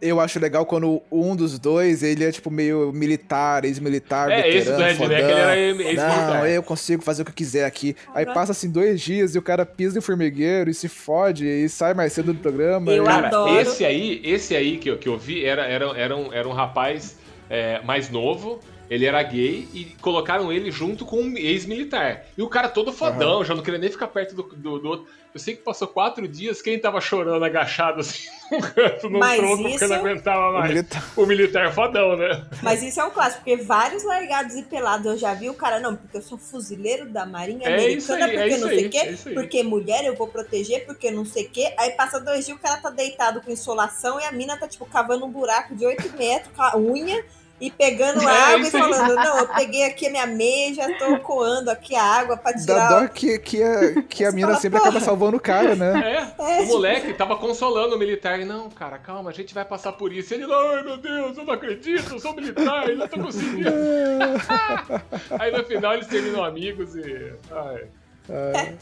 eu 0.01 0.19
acho 0.19 0.39
legal 0.39 0.65
quando 0.65 1.01
um 1.11 1.35
dos 1.35 1.57
dois, 1.59 2.03
ele 2.03 2.23
é 2.23 2.31
tipo 2.31 2.49
meio 2.49 2.91
militar, 2.93 3.65
ex-militar, 3.65 4.29
É, 4.31 4.47
esse 4.47 4.71
do 4.71 4.77
veterano, 4.77 4.99
redneck, 4.99 5.23
ele 5.31 5.39
era 5.39 5.57
ex-militar. 5.57 6.27
Não, 6.39 6.45
eu 6.47 6.63
consigo 6.63 7.03
fazer 7.03 7.21
o 7.21 7.25
que 7.25 7.31
eu 7.31 7.35
quiser 7.35 7.65
aqui. 7.65 7.95
Aí 8.13 8.25
passa 8.25 8.51
assim 8.51 8.69
dois 8.69 8.99
dias 9.01 9.35
e 9.35 9.37
o 9.37 9.41
cara 9.41 9.65
pisa 9.65 9.95
no 9.95 10.01
formigueiro 10.01 10.69
e 10.69 10.73
se 10.73 10.87
fode 10.87 11.45
e 11.45 11.67
sai 11.69 11.93
mais 11.93 12.13
cedo 12.13 12.33
do 12.33 12.39
programa. 12.39 12.91
Eu 12.91 13.03
e- 13.03 13.07
Cara, 13.07 13.27
adoro. 13.27 13.59
esse 13.59 13.83
aí, 13.85 14.21
esse 14.23 14.55
aí 14.55 14.77
que 14.77 14.89
eu, 14.89 14.97
que 14.97 15.07
eu 15.09 15.17
vi 15.17 15.43
era, 15.45 15.65
era, 15.65 15.85
era, 15.97 16.15
um, 16.15 16.31
era 16.33 16.47
um 16.47 16.53
rapaz 16.53 17.17
é, 17.49 17.81
mais 17.83 18.09
novo 18.09 18.59
Ele 18.89 19.05
era 19.05 19.21
gay 19.21 19.67
e 19.73 19.85
colocaram 20.01 20.51
ele 20.51 20.71
junto 20.71 21.05
com 21.05 21.17
um 21.21 21.37
ex-militar. 21.37 22.25
E 22.37 22.41
o 22.41 22.49
cara 22.49 22.67
todo 22.67 22.91
fodão, 22.91 23.43
já 23.45 23.53
não 23.53 23.61
queria 23.61 23.79
nem 23.79 23.91
ficar 23.91 24.07
perto 24.07 24.33
do, 24.35 24.43
do, 24.43 24.79
do 24.79 24.87
outro. 24.87 25.07
Eu 25.31 25.39
sei 25.39 25.55
que 25.55 25.61
passou 25.61 25.87
quatro 25.87 26.27
dias, 26.27 26.59
quem 26.59 26.79
tava 26.79 26.99
chorando 26.99 27.45
agachado 27.45 27.99
assim 27.99 28.27
no 28.51 28.59
canto, 28.59 29.09
no 29.11 29.19
Mas 29.19 29.37
tronco, 29.39 29.61
porque 29.69 29.85
não 29.85 29.95
aguentava 29.97 30.49
O 30.49 30.53
mais. 30.53 30.69
militar- 30.69 31.11
O 31.15 31.25
militar 31.27 31.71
fodão, 31.73 32.17
né? 32.17 32.47
Mas 32.63 32.81
isso 32.81 32.99
é 32.99 33.05
um 33.05 33.11
clássico, 33.11 33.43
porque 33.43 33.61
vários 33.61 34.03
largados 34.03 34.55
e 34.55 34.63
pelados 34.63 35.05
eu 35.05 35.15
já 35.17 35.35
vi 35.35 35.47
o 35.47 35.53
cara, 35.53 35.79
não, 35.79 35.95
porque 35.95 36.17
eu 36.17 36.21
sou 36.23 36.39
fuzileiro 36.39 37.07
da 37.09 37.27
Marinha 37.27 37.69
É 37.69 37.91
isso 37.91 38.11
Americana, 38.11 38.41
aí, 38.43 38.49
é 38.49 38.49
porque 38.49 38.55
isso 38.55 38.61
não 38.65 38.69
sei 38.69 38.87
o 38.87 38.89
quê, 38.89 38.97
é 39.29 39.33
porque 39.35 39.63
mulher 39.63 40.03
eu 40.03 40.15
vou 40.15 40.27
proteger, 40.27 40.83
porque 40.87 41.11
não 41.11 41.25
sei 41.25 41.45
o 41.45 41.49
quê. 41.51 41.71
Aí 41.77 41.91
passa 41.91 42.19
dois 42.19 42.47
dias, 42.47 42.57
o 42.57 42.59
cara 42.61 42.77
tá 42.77 42.89
deitado 42.89 43.39
com 43.41 43.51
insolação 43.51 44.19
e 44.19 44.23
a 44.23 44.31
mina 44.31 44.57
tá, 44.57 44.67
tipo, 44.67 44.83
cavando 44.87 45.25
um 45.25 45.31
buraco 45.31 45.75
de 45.75 45.85
8 45.85 46.17
metros 46.17 46.51
com 46.55 46.63
a 46.63 46.75
unha 46.75 47.23
e 47.61 47.69
pegando 47.69 48.21
É 48.21 48.25
água 48.53 48.67
e 48.67 48.71
falando, 48.71 49.15
não, 49.15 49.37
eu 49.39 49.47
peguei 49.49 49.83
aqui 49.83 50.07
a 50.07 50.09
minha 50.09 50.25
meia, 50.25 50.73
já 50.73 50.97
tô 50.97 51.19
coando 51.19 51.69
aqui 51.69 51.95
a 51.95 52.01
água 52.03 52.37
pra 52.37 52.51
Dá 52.53 52.59
tirar. 52.59 52.87
dó 53.01 53.07
que, 53.07 53.37
que 53.39 53.61
a, 53.61 54.01
que 54.03 54.23
a 54.25 54.31
mina 54.31 54.47
fala, 54.49 54.59
sempre 54.59 54.79
"Porra." 54.79 54.89
acaba 54.91 55.05
salvando 55.05 55.37
o 55.37 55.39
cara, 55.39 55.75
né? 55.75 56.31
É, 56.39 56.59
É, 56.59 56.61
o 56.61 56.65
moleque 56.67 57.13
tava 57.13 57.35
consolando 57.37 57.95
o 57.95 57.99
militar. 57.99 58.37
Não, 58.39 58.69
cara, 58.69 58.97
calma, 58.97 59.29
a 59.29 59.33
gente 59.33 59.53
vai 59.53 59.65
passar 59.65 59.91
por 59.93 60.13
isso. 60.13 60.33
E 60.33 60.37
ele, 60.41 60.45
ai 60.53 60.83
meu 60.83 60.97
Deus, 60.97 61.37
eu 61.37 61.43
não 61.43 61.53
acredito, 61.53 62.13
eu 62.13 62.19
sou 62.19 62.33
militar, 62.33 62.89
eu 62.89 62.97
não 62.97 63.07
tô 63.07 63.19
conseguindo. 63.19 63.69
Aí 65.39 65.51
no 65.51 65.63
final 65.65 65.93
eles 65.95 66.07
terminam 66.07 66.43
amigos 66.43 66.95
e. 66.95 67.33
Ai. 67.51 67.87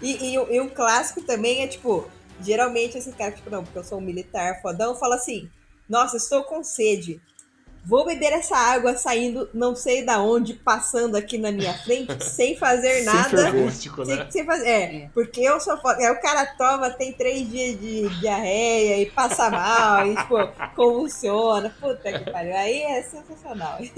E, 0.00 0.32
e, 0.32 0.38
o- 0.38 0.50
e 0.50 0.60
um 0.60 0.68
clássico 0.68 1.20
também 1.22 1.62
é, 1.62 1.66
tipo, 1.66 2.08
geralmente 2.40 2.96
esse 2.96 3.12
cara, 3.12 3.32
tipo, 3.32 3.50
não, 3.50 3.62
porque 3.62 3.78
eu 3.78 3.84
sou 3.84 3.98
um 3.98 4.00
militar 4.00 4.62
fodão, 4.62 4.94
fala 4.96 5.16
assim, 5.16 5.50
nossa, 5.88 6.16
estou 6.16 6.42
com 6.44 6.62
sede. 6.64 7.20
Vou 7.84 8.04
beber 8.04 8.32
essa 8.32 8.56
água 8.56 8.94
saindo 8.96 9.48
não 9.54 9.74
sei 9.74 10.04
da 10.04 10.20
onde, 10.20 10.52
passando 10.54 11.16
aqui 11.16 11.38
na 11.38 11.50
minha 11.50 11.72
frente, 11.78 12.22
sem 12.24 12.56
fazer 12.56 12.96
Sem 12.96 13.04
nada. 13.04 13.28
ferver. 13.30 13.60
Acústico, 13.62 14.04
Sem, 14.04 14.16
né? 14.16 14.26
sem 14.30 14.44
fazer, 14.44 14.68
é, 14.68 15.10
porque 15.14 15.40
eu 15.40 15.58
sou 15.60 15.76
foda. 15.78 15.98
Aí 15.98 16.10
o 16.12 16.20
cara 16.20 16.44
toma, 16.44 16.90
tem 16.90 17.12
três 17.12 17.48
dias 17.50 17.80
de 17.80 18.08
diarreia 18.20 19.00
e 19.02 19.06
passa 19.06 19.48
mal, 19.50 20.06
e 20.06 20.14
tipo, 20.16 20.36
convulsiona. 20.76 21.74
Puta 21.80 22.12
que 22.12 22.30
pariu. 22.30 22.56
Aí 22.56 22.82
é 22.82 23.02
sensacional. 23.02 23.78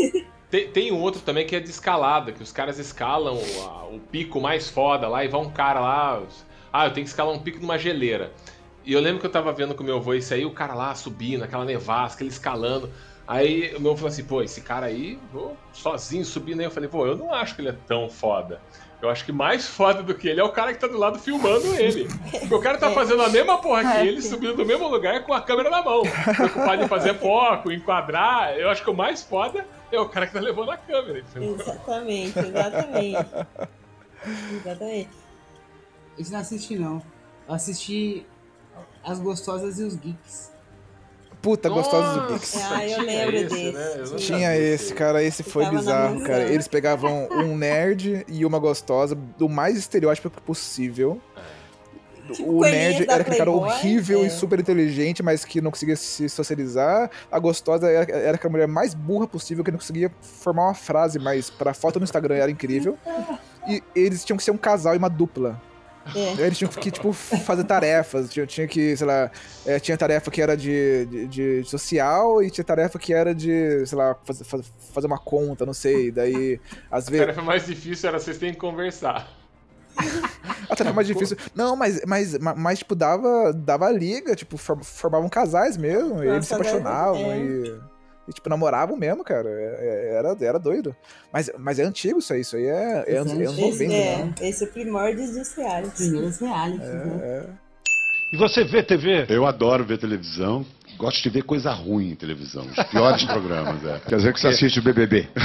Tem, 0.51 0.69
tem 0.69 0.90
um 0.90 0.98
outro 1.01 1.20
também 1.20 1.47
que 1.47 1.55
é 1.55 1.61
de 1.61 1.70
escalada, 1.70 2.32
que 2.32 2.43
os 2.43 2.51
caras 2.51 2.77
escalam 2.77 3.36
o, 3.36 3.62
a- 3.69 3.85
o 3.86 4.01
pico 4.01 4.40
mais 4.40 4.69
foda 4.69 5.07
lá 5.07 5.24
e 5.24 5.28
vai 5.28 5.40
um 5.40 5.48
cara 5.48 5.78
lá. 5.78 6.23
Ah, 6.73 6.86
eu 6.86 6.93
tenho 6.93 7.05
que 7.05 7.11
escalar 7.11 7.32
um 7.32 7.39
pico 7.39 7.61
numa 7.61 7.78
geleira. 7.78 8.32
E 8.85 8.93
eu 8.93 9.01
lembro 9.01 9.20
que 9.20 9.27
eu 9.27 9.31
tava 9.31 9.52
vendo 9.52 9.77
com 9.77 9.85
o 9.85 9.86
meu 9.86 9.98
avô 9.98 10.12
isso 10.12 10.35
aí, 10.35 10.44
o 10.44 10.51
cara 10.51 10.74
lá 10.74 10.93
subindo, 10.97 11.44
aquela 11.44 11.65
nevasca, 11.65 12.24
ele 12.24 12.31
escalando. 12.32 12.90
Aí 13.31 13.73
o 13.77 13.81
meu 13.81 13.94
falou 13.94 14.09
assim, 14.09 14.24
pô, 14.24 14.43
esse 14.43 14.61
cara 14.61 14.86
aí, 14.86 15.16
vou 15.32 15.57
sozinho 15.73 16.24
subindo 16.24 16.59
aí. 16.59 16.66
Eu 16.66 16.70
falei, 16.73 16.89
pô, 16.89 17.07
eu 17.07 17.16
não 17.16 17.32
acho 17.32 17.55
que 17.55 17.61
ele 17.61 17.69
é 17.69 17.77
tão 17.86 18.11
foda. 18.11 18.61
Eu 19.01 19.09
acho 19.09 19.24
que 19.24 19.31
mais 19.31 19.69
foda 19.69 20.02
do 20.02 20.12
que 20.16 20.28
ele 20.28 20.40
é 20.40 20.43
o 20.43 20.51
cara 20.51 20.74
que 20.74 20.81
tá 20.81 20.89
do 20.89 20.98
lado 20.98 21.16
filmando 21.16 21.65
ele. 21.77 22.09
Porque 22.40 22.52
o 22.52 22.61
cara 22.61 22.77
tá 22.77 22.90
fazendo 22.93 23.23
a 23.23 23.28
mesma 23.28 23.59
porra 23.59 23.82
que 23.82 23.98
É, 23.98 24.07
ele, 24.07 24.20
subindo 24.20 24.57
do 24.57 24.66
mesmo 24.66 24.89
lugar 24.89 25.23
com 25.24 25.32
a 25.32 25.40
câmera 25.40 25.70
na 25.70 25.81
mão. 25.81 26.02
Preocupado 26.35 26.82
em 26.82 26.89
fazer 26.89 27.15
foco, 27.20 27.70
enquadrar. 27.70 28.59
Eu 28.59 28.69
acho 28.69 28.82
que 28.82 28.90
o 28.90 28.94
mais 28.94 29.23
foda 29.23 29.65
é 29.93 30.01
o 30.01 30.09
cara 30.09 30.27
que 30.27 30.32
tá 30.32 30.40
levando 30.40 30.73
a 30.73 30.77
câmera. 30.77 31.20
entendeu? 31.20 31.55
Exatamente, 31.55 32.36
exatamente. 32.40 33.28
Exatamente. 34.57 35.11
Esse 36.19 36.32
não 36.32 36.40
assisti, 36.40 36.77
não. 36.77 37.01
Eu 37.48 37.55
assisti 37.55 38.27
As 39.05 39.20
Gostosas 39.20 39.78
e 39.78 39.85
os 39.85 39.94
Geeks. 39.94 40.49
Puta, 41.42 41.68
gostosos 41.68 42.22
do 42.22 42.34
Pix. 42.34 42.56
Ah, 42.56 42.86
eu 42.86 43.00
tinha 43.00 43.02
lembro 43.02 43.36
esse, 43.36 43.48
desse, 43.48 43.72
né? 43.72 43.94
Eu 43.98 44.16
tinha. 44.16 44.56
Esse, 44.56 44.94
cara, 44.94 45.22
esse 45.22 45.42
foi 45.42 45.66
bizarro, 45.70 46.20
cara. 46.22 46.42
Eles 46.44 46.68
pegavam 46.68 47.28
um 47.30 47.56
nerd 47.56 48.24
e 48.28 48.44
uma 48.44 48.58
gostosa, 48.58 49.14
do 49.14 49.48
mais 49.48 49.76
estereótipo 49.76 50.30
possível. 50.42 51.20
Tipo 52.32 52.58
o 52.58 52.60
nerd 52.60 53.04
era 53.08 53.22
aquele 53.22 53.36
cara 53.36 53.50
horrível 53.50 54.20
é. 54.20 54.26
e 54.26 54.30
super 54.30 54.60
inteligente, 54.60 55.22
mas 55.22 55.44
que 55.44 55.60
não 55.60 55.70
conseguia 55.70 55.96
se 55.96 56.28
socializar. 56.28 57.10
A 57.30 57.38
gostosa 57.38 57.88
era, 57.88 58.10
era 58.12 58.34
aquela 58.36 58.52
mulher 58.52 58.68
mais 58.68 58.94
burra 58.94 59.26
possível, 59.26 59.64
que 59.64 59.70
não 59.70 59.78
conseguia 59.78 60.12
formar 60.20 60.64
uma 60.64 60.74
frase, 60.74 61.18
mas 61.18 61.50
pra 61.50 61.74
foto 61.74 61.98
no 61.98 62.04
Instagram 62.04 62.36
era 62.36 62.50
incrível. 62.50 62.96
E 63.66 63.82
eles 63.94 64.24
tinham 64.24 64.36
que 64.36 64.44
ser 64.44 64.50
um 64.50 64.58
casal 64.58 64.94
e 64.94 64.98
uma 64.98 65.10
dupla. 65.10 65.60
É. 66.15 66.43
Eles 66.43 66.59
tinham 66.59 66.70
que, 66.70 66.91
tipo, 66.91 67.12
fazer 67.12 67.65
tarefas. 67.65 68.31
Tinha, 68.31 68.47
tinha 68.47 68.66
que, 68.66 68.97
sei 68.97 69.07
lá, 69.07 69.31
é, 69.66 69.78
tinha 69.78 69.97
tarefa 69.97 70.31
que 70.31 70.41
era 70.43 70.57
de, 70.57 71.07
de, 71.07 71.27
de 71.62 71.65
social 71.69 72.43
e 72.43 72.51
tinha 72.51 72.65
tarefa 72.65 72.99
que 72.99 73.12
era 73.12 73.35
de, 73.35 73.85
sei 73.87 73.97
lá, 73.99 74.16
fazer, 74.24 74.45
fazer 74.93 75.07
uma 75.07 75.19
conta, 75.19 75.65
não 75.66 75.74
sei. 75.74 76.11
Daí, 76.11 76.61
às 76.91 77.07
A 77.07 77.11
vezes. 77.11 77.27
tarefa 77.27 77.43
mais 77.43 77.66
difícil 77.66 78.09
era 78.09 78.19
vocês 78.19 78.39
têm 78.39 78.53
que 78.53 78.59
conversar. 78.59 79.28
A 80.69 80.77
tarefa 80.77 80.95
mais 80.95 81.07
difícil. 81.07 81.37
Não, 81.55 81.74
mas, 81.77 82.01
mas, 82.07 82.39
ma- 82.39 82.55
mas 82.55 82.78
tipo, 82.78 82.95
dava, 82.95 83.53
dava 83.53 83.91
liga, 83.91 84.35
tipo, 84.37 84.57
for- 84.57 84.82
formavam 84.82 85.28
casais 85.28 85.77
mesmo, 85.77 86.23
e 86.23 86.28
eles 86.28 86.47
se 86.47 86.53
Nossa, 86.53 86.70
apaixonavam 86.70 87.31
é. 87.32 87.39
e, 87.39 87.81
e, 88.31 88.32
tipo, 88.32 88.48
namoravam 88.48 88.97
mesmo, 88.97 89.23
cara. 89.24 89.48
É- 89.48 89.77
é- 89.81 90.15
Era, 90.20 90.36
era 90.40 90.59
doido. 90.59 90.94
Mas, 91.32 91.51
mas 91.59 91.78
é 91.78 91.82
antigo 91.85 92.19
isso 92.20 92.32
aí, 92.32 92.40
isso 92.40 92.57
aí 92.57 92.65
é, 92.65 93.05
é 93.07 93.16
anos, 93.19 93.32
é 93.32 93.36
anos 93.44 93.59
Esse 93.59 93.61
90, 93.61 93.69
Esse, 93.74 93.86
né? 93.89 94.35
é, 94.40 94.48
esse 94.48 94.65
é 94.65 94.66
o 94.66 94.70
primórdios 94.70 95.31
dos 95.32 95.52
realities. 95.55 95.93
Primeiros 96.09 96.39
realities, 96.39 96.89
É, 96.89 96.94
né? 97.05 97.47
E 98.32 98.36
você 98.36 98.65
vê 98.65 98.82
TV? 98.82 99.27
Eu 99.28 99.44
adoro 99.44 99.85
ver 99.85 99.98
televisão. 99.98 100.65
Gosto 100.97 101.23
de 101.23 101.31
ver 101.31 101.43
coisa 101.43 101.73
ruim 101.73 102.11
em 102.11 102.15
televisão. 102.15 102.65
Os 102.66 102.85
piores 102.85 103.24
programas, 103.27 103.85
é. 103.85 104.01
Quer 104.09 104.16
dizer 104.16 104.32
que 104.32 104.40
você 104.40 104.48
assiste 104.48 104.78
o 104.78 104.82
BBB. 104.82 105.28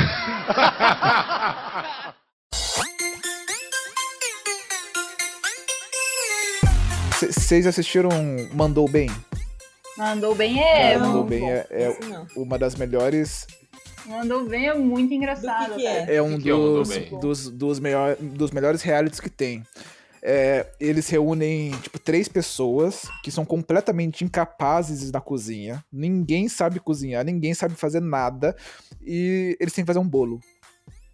Vocês 7.20 7.66
assistiram 7.66 8.10
Mandou 8.54 8.88
Bem? 8.90 9.10
Mandou 9.98 10.36
bem 10.36 10.62
é. 10.62 10.98
Não, 10.98 11.08
Mandou 11.08 11.24
bom, 11.24 11.30
Bem 11.30 11.50
é, 11.52 11.68
é 11.70 11.98
não. 12.08 12.28
uma 12.36 12.58
das 12.58 12.76
melhores. 12.76 13.48
Mandou 14.06 14.46
bem 14.46 14.68
é 14.68 14.74
muito 14.74 15.10
Do 15.10 15.16
engraçado. 15.16 15.76
que, 15.76 15.82
que 15.82 15.88
é? 15.88 16.16
É 16.16 16.22
um 16.22 16.40
que 16.40 16.50
é 16.50 16.54
dos, 16.54 16.90
dos, 17.20 17.50
dos, 17.50 17.80
melhor, 17.80 18.16
dos 18.18 18.52
melhores 18.52 18.82
realities 18.82 19.20
que 19.20 19.30
tem. 19.30 19.64
É, 20.22 20.66
eles 20.80 21.08
reúnem, 21.08 21.72
tipo, 21.82 22.00
três 22.00 22.28
pessoas 22.28 23.04
que 23.24 23.32
são 23.32 23.46
completamente 23.46 24.24
incapazes 24.24 25.12
na 25.12 25.22
cozinha. 25.22 25.84
Ninguém 25.92 26.50
sabe 26.50 26.80
cozinhar, 26.80 27.24
ninguém 27.24 27.54
sabe 27.54 27.76
fazer 27.76 28.00
nada. 28.02 28.56
E 29.02 29.56
eles 29.60 29.74
têm 29.74 29.84
que 29.84 29.88
fazer 29.88 30.00
um 30.00 30.08
bolo. 30.08 30.40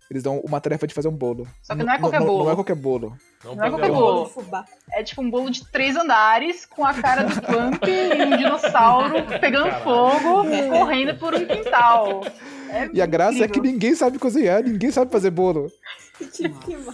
Eles 0.10 0.24
dão 0.24 0.40
uma 0.40 0.60
tarefa 0.60 0.88
de 0.88 0.94
fazer 0.94 1.08
um 1.08 1.16
bolo. 1.16 1.48
Só 1.62 1.76
que 1.76 1.84
não 1.84 1.94
é 1.94 2.00
qualquer 2.00 2.20
bolo. 2.22 2.46
Não 2.46 2.52
é 2.52 2.56
qualquer 2.56 2.76
bolo. 2.76 3.18
Não, 3.44 3.56
Não 3.56 3.64
é 3.66 3.70
qualquer 3.70 3.90
bolo. 3.92 4.26
de 4.26 4.34
fubá. 4.34 4.66
É 4.94 5.04
tipo 5.04 5.22
um 5.22 5.30
bolo 5.30 5.50
de 5.50 5.66
três 5.72 5.96
andares 5.96 6.66
com 6.66 6.86
a 6.86 6.94
cara 6.94 7.24
do 7.24 7.42
Trump 7.42 7.84
e 7.88 8.24
um 8.24 8.38
dinossauro 8.38 9.16
pegando 9.42 9.66
Caralho. 9.70 9.84
fogo, 9.84 10.44
correndo 10.70 11.18
por 11.18 11.34
um 11.36 11.46
quintal. 11.46 12.22
É 12.74 12.90
E 12.94 13.02
a 13.02 13.06
graça 13.06 13.40
é 13.40 13.50
que 13.50 13.60
incrível. 13.60 13.72
ninguém 13.74 13.96
sabe 13.96 14.18
cozinhar, 14.18 14.64
ninguém 14.64 14.92
sabe 14.92 15.12
fazer 15.12 15.30
bolo. 15.30 15.70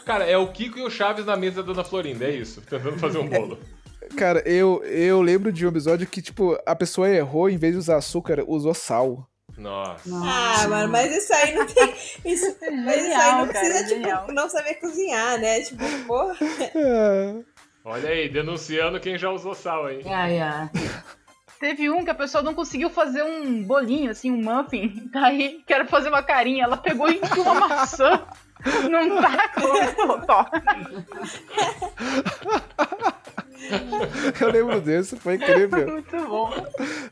Cara, 0.06 0.24
é 0.26 0.36
o 0.36 0.48
Kiko 0.52 0.80
e 0.80 0.84
o 0.84 0.90
Chaves 0.90 1.26
na 1.28 1.36
mesa 1.38 1.62
da 1.62 1.72
Dona 1.72 1.84
Florinda, 1.84 2.26
é 2.26 2.32
isso. 2.32 2.62
Tentando 2.62 2.98
fazer 2.98 3.20
um 3.20 3.28
bolo. 3.28 3.60
Cara, 4.18 4.40
eu, 4.40 4.84
eu 4.86 5.22
lembro 5.22 5.52
de 5.52 5.66
um 5.66 5.70
episódio 5.70 6.08
que, 6.08 6.20
tipo, 6.20 6.58
a 6.66 6.76
pessoa 6.76 7.08
errou, 7.10 7.48
em 7.48 7.58
vez 7.58 7.74
de 7.74 7.80
usar 7.80 7.98
açúcar, 7.98 8.44
usou 8.48 8.74
sal. 8.74 9.28
Nossa. 9.58 10.04
Ah, 10.14 10.68
mano, 10.68 10.92
mas 10.92 11.12
isso 11.16 11.34
aí 11.34 11.56
não 11.56 11.66
tem. 11.66 11.94
Isso, 12.26 12.56
mas 12.62 12.62
isso 12.62 12.86
aí 12.86 13.02
Genial, 13.02 13.38
não 13.46 13.48
cara, 13.48 13.60
precisa, 13.60 13.90
genial. 13.90 14.20
tipo, 14.22 14.32
não 14.34 14.50
saber 14.50 14.76
cozinhar, 14.76 15.40
né? 15.40 15.62
Tipo, 15.62 15.84
porra. 16.06 16.36
É. 16.76 17.36
Olha 17.84 18.10
aí, 18.10 18.30
denunciando 18.30 19.00
quem 19.00 19.18
já 19.18 19.30
usou 19.32 19.56
sal, 19.56 19.90
hein? 19.90 20.02
Ai, 20.06 20.40
ai. 20.40 20.70
Teve 21.60 21.90
um 21.90 22.04
que 22.04 22.12
a 22.12 22.16
pessoa 22.16 22.44
não 22.44 22.54
conseguiu 22.54 22.90
fazer 22.90 23.24
um 23.24 23.64
bolinho, 23.64 24.12
assim, 24.12 24.30
um 24.30 24.38
muffin. 24.38 25.08
Daí, 25.12 25.64
quero 25.66 25.88
fazer 25.88 26.10
uma 26.10 26.22
carinha. 26.22 26.66
Ela 26.66 26.78
pegou 26.78 27.10
e 27.10 27.16
enfiou 27.18 27.46
uma 27.46 27.68
maçã 27.68 28.28
num 28.90 29.20
taco. 29.22 29.62
Tó. 30.28 30.46
Eu 34.40 34.52
lembro 34.52 34.80
desse, 34.82 35.16
foi 35.18 35.36
incrível. 35.36 35.88
Muito 35.88 36.18
bom. 36.28 36.50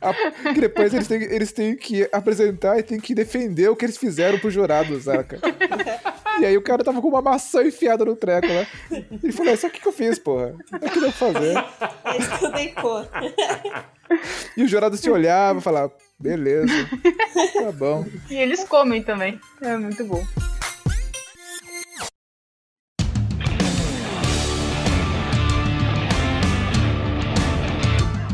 A- 0.01 0.51
que 0.53 0.61
depois 0.61 0.93
eles 0.93 1.07
têm, 1.07 1.23
eles 1.23 1.51
têm 1.51 1.75
que 1.75 2.07
apresentar 2.11 2.77
e 2.79 2.83
têm 2.83 2.99
que 2.99 3.13
defender 3.15 3.69
o 3.69 3.75
que 3.75 3.85
eles 3.85 3.97
fizeram 3.97 4.37
pro 4.39 4.49
jurado, 4.51 4.99
saca? 5.01 5.39
E 6.39 6.45
aí 6.45 6.55
o 6.57 6.61
cara 6.61 6.83
tava 6.83 7.01
com 7.01 7.07
uma 7.07 7.21
maçã 7.21 7.63
enfiada 7.63 8.03
no 8.05 8.15
treco 8.15 8.47
lá. 8.47 8.67
Ele 9.23 9.31
falou, 9.31 9.53
isso 9.53 9.65
aqui 9.67 9.79
que 9.81 9.87
eu 9.87 9.91
fiz, 9.93 10.19
porra. 10.19 10.53
É 10.81 10.85
o 10.85 10.89
que 10.89 10.99
deu 10.99 11.11
pra 11.11 11.33
fazer. 11.33 11.57
É 11.57 12.73
eu. 12.81 13.07
E 14.55 14.63
o 14.63 14.67
jurado 14.67 14.95
se 14.97 15.09
olhava 15.09 15.59
e 15.59 15.61
falava, 15.61 15.91
beleza, 16.19 16.71
tá 17.53 17.71
bom. 17.71 18.05
E 18.29 18.35
eles 18.35 18.63
comem 18.65 19.01
também. 19.01 19.39
É 19.61 19.75
muito 19.77 20.03
bom. 20.05 20.23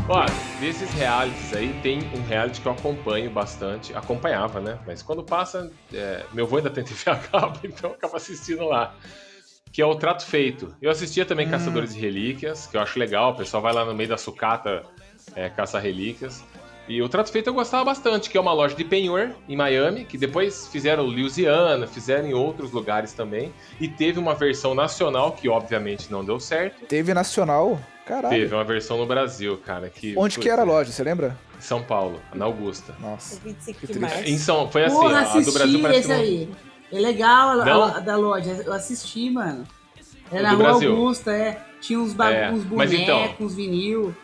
Ó, 0.08 0.26
desses 0.58 0.90
realities 0.94 1.54
aí, 1.54 1.72
tem 1.80 2.00
um 2.14 2.22
reality 2.26 2.60
que 2.60 2.66
eu 2.66 2.72
acompanho 2.72 3.30
bastante. 3.30 3.94
Acompanhava, 3.94 4.60
né? 4.60 4.78
Mas 4.86 5.00
quando 5.00 5.22
passa, 5.22 5.70
é, 5.94 6.24
meu 6.32 6.44
avô 6.44 6.56
ainda 6.56 6.70
tem 6.70 6.82
TV 6.82 7.10
a 7.10 7.16
cabo, 7.16 7.58
então 7.64 7.90
eu 7.90 7.96
acabo 7.96 8.16
assistindo 8.16 8.64
lá. 8.64 8.94
Que 9.72 9.80
é 9.80 9.86
o 9.86 9.94
Trato 9.94 10.26
Feito. 10.26 10.74
Eu 10.82 10.90
assistia 10.90 11.24
também 11.24 11.48
Caçadores 11.48 11.94
de 11.94 12.00
Relíquias, 12.00 12.66
que 12.66 12.76
eu 12.76 12.80
acho 12.80 12.98
legal. 12.98 13.32
O 13.32 13.36
pessoal 13.36 13.62
vai 13.62 13.72
lá 13.72 13.84
no 13.84 13.94
meio 13.94 14.08
da 14.08 14.18
sucata 14.18 14.82
é, 15.34 15.48
caçar 15.48 15.80
relíquias. 15.80 16.44
E 16.88 17.00
o 17.00 17.08
Trato 17.08 17.30
Feito 17.30 17.48
eu 17.48 17.54
gostava 17.54 17.84
bastante, 17.84 18.28
que 18.28 18.36
é 18.36 18.40
uma 18.40 18.52
loja 18.52 18.74
de 18.74 18.84
penhor 18.84 19.30
em 19.48 19.56
Miami, 19.56 20.04
que 20.04 20.18
depois 20.18 20.66
fizeram 20.66 21.04
Louisiana, 21.04 21.86
fizeram 21.86 22.28
em 22.28 22.34
outros 22.34 22.72
lugares 22.72 23.12
também. 23.12 23.54
E 23.80 23.88
teve 23.88 24.18
uma 24.18 24.34
versão 24.34 24.74
nacional, 24.74 25.32
que 25.32 25.48
obviamente 25.48 26.10
não 26.10 26.24
deu 26.24 26.38
certo. 26.40 26.84
Teve 26.86 27.14
nacional? 27.14 27.80
Caralho. 28.06 28.34
Teve 28.34 28.54
uma 28.54 28.64
versão 28.64 28.98
no 28.98 29.06
Brasil, 29.06 29.56
cara. 29.64 29.88
Que, 29.88 30.14
Onde 30.16 30.38
que 30.38 30.48
era 30.48 30.62
a 30.62 30.64
loja, 30.64 30.90
você 30.90 31.02
lembra? 31.04 31.36
São 31.60 31.82
Paulo, 31.82 32.20
na 32.34 32.44
Augusta. 32.46 32.94
Nossa. 33.00 33.40
25 33.40 33.78
Que 33.80 33.86
de 33.86 33.92
triste. 33.92 34.00
março. 34.00 34.28
Em 34.28 34.38
São, 34.38 34.68
foi 34.68 34.84
assim, 34.84 34.96
Porra, 34.96 35.18
a 35.18 35.22
do 35.22 35.28
assisti 35.38 35.52
Brasil 35.58 35.80
parece 35.82 36.00
esse 36.00 36.12
aí. 36.12 36.48
É 36.92 36.98
legal 37.00 37.60
a, 37.60 37.64
a- 37.64 37.96
a 37.96 38.00
da 38.00 38.16
loja. 38.16 38.50
Eu 38.66 38.72
assisti, 38.72 39.30
mano. 39.30 39.64
O 40.30 40.34
na 40.34 40.50
do 40.50 40.56
Rua 40.56 40.68
Brasil. 40.70 40.90
Augusta, 40.90 41.30
é. 41.32 41.62
Tinha 41.80 41.98
uns, 42.00 42.18
É, 42.18 42.50
uns 42.50 42.64
mas 42.64 42.90
bonecos, 42.90 42.92
então- 42.94 43.34
uns 43.46 43.54
vinil. 43.54 44.14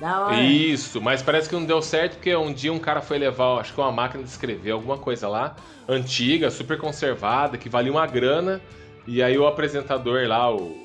Da 0.00 0.20
hora. 0.26 0.40
Isso, 0.42 1.00
mas 1.00 1.22
parece 1.22 1.48
que 1.48 1.54
não 1.54 1.64
deu 1.64 1.80
certo 1.80 2.14
porque 2.14 2.34
um 2.34 2.52
dia 2.52 2.72
um 2.72 2.78
cara 2.78 3.00
foi 3.00 3.18
levar, 3.18 3.58
acho 3.60 3.72
que 3.72 3.80
uma 3.80 3.92
máquina 3.92 4.24
de 4.24 4.28
escrever, 4.28 4.72
alguma 4.72 4.98
coisa 4.98 5.28
lá, 5.28 5.54
antiga, 5.88 6.50
super 6.50 6.76
conservada, 6.76 7.56
que 7.56 7.68
valia 7.68 7.92
uma 7.92 8.04
grana, 8.04 8.60
e 9.06 9.22
aí 9.22 9.38
o 9.38 9.46
apresentador 9.46 10.26
lá, 10.26 10.52
o, 10.52 10.84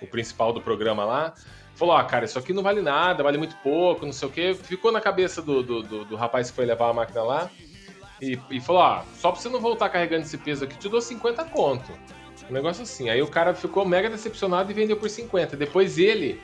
o 0.00 0.06
principal 0.06 0.52
do 0.52 0.60
programa 0.60 1.04
lá, 1.04 1.34
falou: 1.74 1.94
Ah, 1.96 2.04
cara, 2.04 2.24
isso 2.24 2.38
aqui 2.38 2.52
não 2.52 2.62
vale 2.62 2.80
nada, 2.82 3.22
vale 3.22 3.38
muito 3.38 3.56
pouco, 3.56 4.04
não 4.06 4.12
sei 4.12 4.28
o 4.28 4.30
quê. 4.30 4.54
Ficou 4.54 4.92
na 4.92 5.00
cabeça 5.00 5.40
do, 5.42 5.62
do, 5.62 5.82
do- 5.82 6.04
do 6.04 6.16
rapaz 6.16 6.50
que 6.50 6.56
foi 6.56 6.64
levar 6.64 6.88
a 6.90 6.92
máquina 6.92 7.22
lá 7.22 7.50
e, 8.20 8.38
e 8.50 8.60
falou: 8.60 8.82
Ah, 8.82 9.04
só 9.16 9.30
pra 9.32 9.40
você 9.40 9.48
não 9.48 9.60
voltar 9.60 9.88
carregando 9.88 10.22
esse 10.22 10.38
peso 10.38 10.64
aqui, 10.64 10.76
te 10.76 10.88
dou 10.88 11.00
50 11.00 11.44
conto. 11.46 11.92
Um 12.48 12.52
negócio 12.52 12.82
assim. 12.82 13.10
Aí 13.10 13.20
o 13.20 13.26
cara 13.28 13.54
ficou 13.54 13.84
mega 13.84 14.08
decepcionado 14.08 14.70
e 14.70 14.74
vendeu 14.74 14.96
por 14.96 15.10
50. 15.10 15.56
Depois 15.56 15.98
ele, 15.98 16.40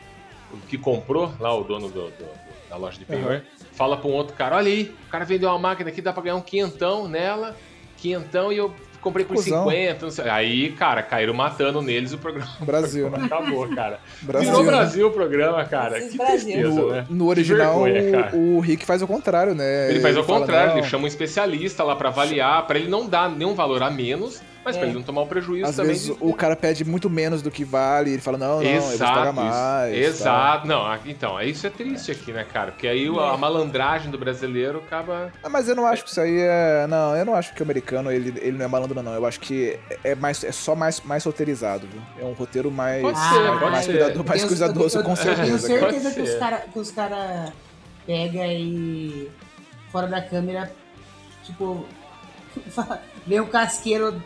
que 0.69 0.77
comprou, 0.77 1.33
lá 1.41 1.55
o 1.57 1.65
dono 1.65 1.89
do- 1.89 2.11
do- 2.11 2.45
da 2.69 2.77
loja 2.77 2.99
de 2.99 3.05
penhor, 3.05 3.43
fala 3.73 3.97
pra 3.97 4.09
um 4.09 4.13
outro 4.13 4.35
cara: 4.37 4.57
Olha 4.57 4.69
aí, 4.71 4.95
o 5.07 5.11
cara 5.11 5.25
vendeu 5.25 5.49
uma 5.49 5.59
máquina 5.59 5.89
aqui, 5.91 6.03
dá 6.03 6.13
pra 6.13 6.23
ganhar 6.23 6.37
um 6.37 6.43
quinhentão 6.43 7.09
nela, 7.09 7.57
quinhentão 7.97 8.53
e 8.53 8.57
eu 8.59 8.75
comprei 9.05 9.25
por 9.25 9.37
Cusão. 9.37 9.65
50. 9.69 10.05
Não 10.07 10.11
sei. 10.11 10.29
Aí, 10.29 10.73
cara, 10.73 11.03
caíram 11.03 11.33
matando 11.35 11.81
neles 11.81 12.13
o 12.13 12.19
programa. 12.19 12.51
Brasil, 12.61 13.09
né? 13.11 13.19
Acabou, 13.25 13.69
cara. 13.75 14.01
Brasil. 14.23 14.51
Virou 14.51 14.65
né? 14.65 14.71
Brasil 14.73 15.07
o 15.07 15.11
programa, 15.13 15.65
cara. 15.65 15.91
Brasil, 15.91 16.11
Que 16.11 16.17
Brasil. 16.17 16.53
tristeza, 16.53 16.69
No, 16.81 16.91
né? 16.91 17.07
no 17.09 17.27
original, 17.29 17.83
vergonha, 17.85 18.31
o, 18.33 18.57
o 18.57 18.61
Rick 18.61 18.85
faz 18.85 19.03
o 19.03 19.07
contrário, 19.07 19.55
né? 19.55 19.91
Ele 19.91 20.01
faz 20.01 20.17
ao 20.17 20.25
fala, 20.25 20.41
contrário, 20.41 20.71
não, 20.73 20.79
ele 20.79 20.87
chama 20.87 21.05
um 21.05 21.07
especialista 21.07 21.85
lá 21.85 21.95
pra 21.95 22.09
avaliar, 22.09 22.67
pra 22.67 22.79
ele 22.79 22.89
não 22.89 23.07
dar 23.07 23.31
nenhum 23.31 23.55
valor 23.55 23.83
a 23.83 23.91
menos, 23.91 24.43
mas 24.65 24.77
pra 24.77 24.87
É. 24.87 24.89
ele 24.89 24.95
não 24.99 25.03
tomar 25.03 25.23
o 25.23 25.27
prejuízo 25.27 25.69
Às 25.69 25.77
também. 25.77 25.93
vezes 25.93 26.07
de- 26.07 26.17
o 26.21 26.33
cara 26.33 26.57
pede 26.57 26.85
muito 26.85 27.11
menos 27.11 27.43
do 27.43 27.51
que 27.51 27.65
vale, 27.65 28.13
ele 28.13 28.23
fala, 28.23 28.39
não, 28.39 28.57
não, 28.57 28.63
eu 28.63 28.81
vou 28.81 28.99
pagar 28.99 29.29
Exato, 29.29 29.33
mais. 29.35 29.95
Exato. 29.95 30.67
Não, 30.67 30.99
então, 31.07 31.39
é 31.39 31.47
isso 31.47 31.67
é 31.67 31.71
triste 31.71 32.11
aqui, 32.13 32.33
né, 32.33 32.45
cara? 32.45 32.73
Porque 32.73 32.87
aí 32.89 33.09
o- 33.11 33.21
a 33.21 33.37
malandragem 33.37 34.11
do 34.11 34.19
brasileiro 34.19 34.79
acaba. 34.79 35.33
Ah, 35.43 35.49
mas 35.49 35.69
eu 35.69 35.75
não 35.77 35.87
acho 35.87 36.05
que 36.05 36.11
isso 36.11 36.21
aí 36.21 36.39
é. 36.41 36.87
Não, 36.89 37.17
eu 37.17 37.25
não 37.25 37.35
acho 37.35 37.53
que 37.55 37.61
o 37.61 37.65
americano 37.65 38.11
ele, 38.11 38.33
ele 38.41 38.57
não 38.59 38.65
é 38.65 38.69
malandro, 38.69 39.03
não. 39.03 39.13
Eu 39.15 39.27
acho 39.27 39.41
que 39.41 39.79
é, 40.03 40.15
mais, 40.15 40.43
é 40.45 40.53
só 40.53 40.75
mais, 40.75 41.01
mais 41.01 41.25
roteirizado, 41.25 41.87
viu? 41.87 42.01
É 42.19 42.25
um 42.25 42.33
roteiro 42.33 42.71
mais. 42.71 43.03
Pode 43.03 43.19
ser, 43.19 43.25
mais, 43.41 43.59
pode 43.61 43.71
mais 43.73 43.85
ser. 43.85 43.93
cuidado- 43.93 44.25
mais 44.25 44.45
cuidadoso, 44.45 44.99
eu- 44.99 45.03
com 45.05 45.11
eu 45.13 45.17
Tenho 45.17 45.37
certeza. 45.59 45.59
certeza 45.67 46.11
que 46.15 46.21
os 46.23 46.35
caras 46.35 46.61
os 46.75 46.91
cara 46.91 47.53
pega 48.07 48.47
e 48.47 49.31
fora 49.91 50.07
da 50.07 50.21
câmera, 50.21 50.71
tipo, 51.45 51.85
vê 53.27 53.41
o 53.41 53.47
casqueiro 53.47 54.23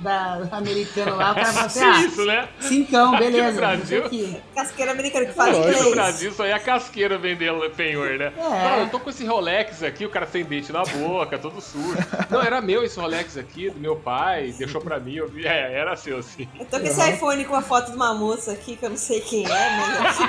da 0.00 0.40
americano 0.52 1.16
lá, 1.16 1.32
o 1.32 1.34
cara 1.34 1.52
fala 1.52 1.66
assim, 1.66 1.84
ah, 1.84 2.00
isso, 2.02 2.24
né? 2.24 2.48
cincão, 2.60 3.14
Aqui 3.14 3.24
no 3.24 3.30
beleza, 3.32 3.56
Brasil- 3.58 3.98
isso 3.98 4.06
aqui. 4.06 4.36
Casqueiro 4.54 4.90
americano 4.92 5.26
que 5.26 5.32
fala. 5.32 5.50
Aqui 5.50 5.58
no 5.60 5.68
inglês. 5.72 5.94
Brasil 5.94 6.32
só 6.32 6.44
é 6.44 6.52
a 6.52 6.58
casqueira 6.58 7.18
vendendo 7.18 7.68
penhor, 7.70 8.10
né? 8.18 8.32
É. 8.36 8.40
Não, 8.40 8.78
eu 8.80 8.88
tô 8.90 9.00
com 9.00 9.10
esse 9.10 9.24
Rolex 9.26 9.82
aqui, 9.82 10.04
o 10.06 10.10
cara 10.10 10.26
sem 10.26 10.44
dente 10.44 10.72
na 10.72 10.82
boca, 10.84 11.38
todo 11.38 11.60
sujo. 11.60 11.96
Não, 12.30 12.42
era 12.42 12.60
meu 12.60 12.82
esse 12.84 12.98
Rolex 12.98 13.36
aqui, 13.36 13.70
do 13.70 13.78
meu 13.80 13.96
pai, 13.96 14.54
deixou 14.56 14.80
pra 14.80 14.98
mim, 15.00 15.14
eu 15.16 15.28
vi. 15.28 15.46
É, 15.46 15.72
era 15.74 15.96
seu, 15.96 16.22
sim. 16.22 16.48
Eu 16.58 16.66
tô 16.66 16.78
com 16.80 16.86
esse 16.86 17.10
iPhone 17.10 17.44
com 17.44 17.54
a 17.56 17.62
foto 17.62 17.90
de 17.90 17.96
uma 17.96 18.14
moça 18.14 18.52
aqui 18.52 18.76
que 18.76 18.84
eu 18.84 18.90
não 18.90 18.96
sei 18.96 19.20
quem 19.20 19.44
é, 19.44 19.76
mas. 19.76 20.18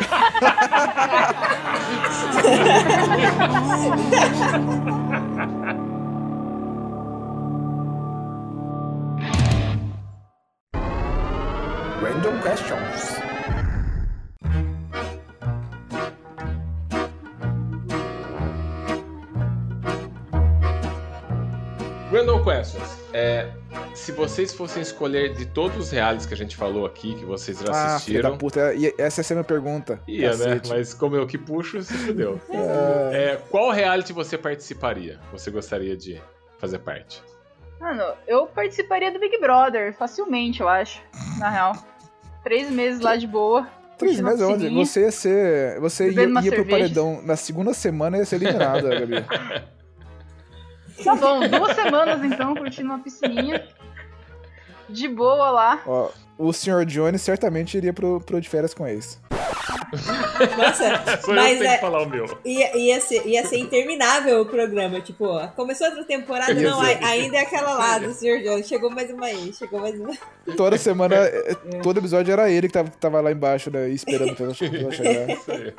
Random 12.02 12.40
questions. 12.42 13.20
Random 22.12 22.44
Questions. 22.44 22.98
É, 23.14 23.48
se 23.94 24.12
vocês 24.12 24.54
fossem 24.54 24.82
escolher 24.82 25.34
de 25.36 25.46
todos 25.46 25.78
os 25.78 25.92
realities 25.92 26.26
que 26.26 26.34
a 26.34 26.38
gente 26.38 26.56
falou 26.58 26.86
aqui, 26.86 27.14
que 27.14 27.24
vocês 27.24 27.60
já 27.60 27.72
Ah, 27.72 27.96
assistiram. 27.96 28.36
puta. 28.38 28.74
E 28.74 28.94
essa 28.98 29.22
é 29.22 29.26
a 29.30 29.34
minha 29.36 29.44
pergunta. 29.44 30.00
Ia, 30.08 30.36
né? 30.36 30.62
Mas 30.68 30.94
como 30.94 31.16
eu 31.16 31.28
que 31.28 31.38
puxo, 31.38 31.82
se 31.84 31.94
fudeu. 31.94 32.40
É, 33.12 33.34
É, 33.34 33.36
qual 33.50 33.72
reality 33.72 34.12
você 34.12 34.38
participaria? 34.38 35.20
Você 35.32 35.52
gostaria 35.52 35.96
de 35.96 36.20
fazer 36.58 36.80
parte? 36.80 37.22
Mano, 37.80 38.04
eu 38.28 38.46
participaria 38.48 39.12
do 39.12 39.20
Big 39.20 39.40
Brother, 39.40 39.94
facilmente, 39.94 40.62
eu 40.62 40.68
acho. 40.68 41.02
Na 41.38 41.50
real. 41.50 41.74
Três 42.44 42.70
meses 42.70 43.00
lá 43.00 43.16
de 43.16 43.26
boa. 43.26 43.68
Três 43.98 44.20
meses 44.20 44.42
onde? 44.42 44.70
Você 44.70 45.02
ia 45.02 45.12
ser. 45.12 45.80
Você 45.80 46.12
ia, 46.12 46.24
ia 46.24 46.52
pro 46.52 46.66
paredão. 46.66 47.22
Na 47.22 47.36
segunda 47.36 47.74
semana 47.74 48.18
ia 48.18 48.26
ser 48.26 48.36
eliminada, 48.36 48.90
Gabi. 49.00 49.26
Tá 51.04 51.16
bom, 51.16 51.48
duas 51.48 51.76
semanas 51.76 52.24
então, 52.24 52.54
curtindo 52.56 52.90
uma 52.90 53.00
piscininha. 53.00 53.66
De 54.90 55.08
boa 55.08 55.52
lá. 55.52 55.82
Ó, 55.86 56.10
o 56.38 56.52
Sr. 56.52 56.86
Johnny 56.86 57.20
certamente 57.20 57.78
iria 57.78 57.94
pro, 57.94 58.20
pro 58.22 58.42
de 58.42 58.50
férias 58.50 58.74
com 58.74 58.88
ex. 58.88 59.22
Nossa, 60.58 61.20
Sou 61.22 61.34
eu 61.36 61.42
que 61.42 61.50
mas 61.50 61.58
tenho 61.60 61.70
é, 61.70 61.76
que 61.76 61.82
falar 61.82 62.02
o 62.04 62.10
meu. 62.10 62.40
ia, 62.46 62.78
ia, 62.78 63.02
ser, 63.02 63.26
ia 63.28 63.46
ser 63.46 63.58
interminável 63.58 64.42
o 64.42 64.46
programa. 64.46 65.02
Tipo, 65.02 65.26
ó, 65.26 65.48
começou 65.48 65.88
outra 65.88 66.04
temporada, 66.04 66.54
não, 66.54 66.80
ainda 66.82 67.38
é 67.38 67.42
aquela 67.42 67.74
lá 67.74 67.98
do 68.00 68.14
Sr. 68.14 68.42
Jones. 68.44 68.68
Chegou 68.68 68.90
mais 68.90 69.10
uma 69.10 69.26
aí, 69.26 69.52
chegou 69.54 69.80
mais 69.80 70.00
uma. 70.00 70.16
Toda 70.56 70.78
semana, 70.78 71.16
eh, 71.16 71.56
todo 71.84 72.00
episódio 72.00 72.32
era 72.32 72.50
ele 72.50 72.68
que 72.68 72.74
tava, 72.74 72.90
tava 73.00 73.22
lá 73.22 73.32
embaixo, 73.32 73.70
né? 73.72 73.90
Esperando 73.90 74.36
pra 74.36 74.46
ela 74.46 74.54
che- 74.56 74.70
pra 74.70 74.80
ela 74.80 74.92
chegar. 74.92 75.30
Isso 75.30 75.52
aí. 75.52 75.74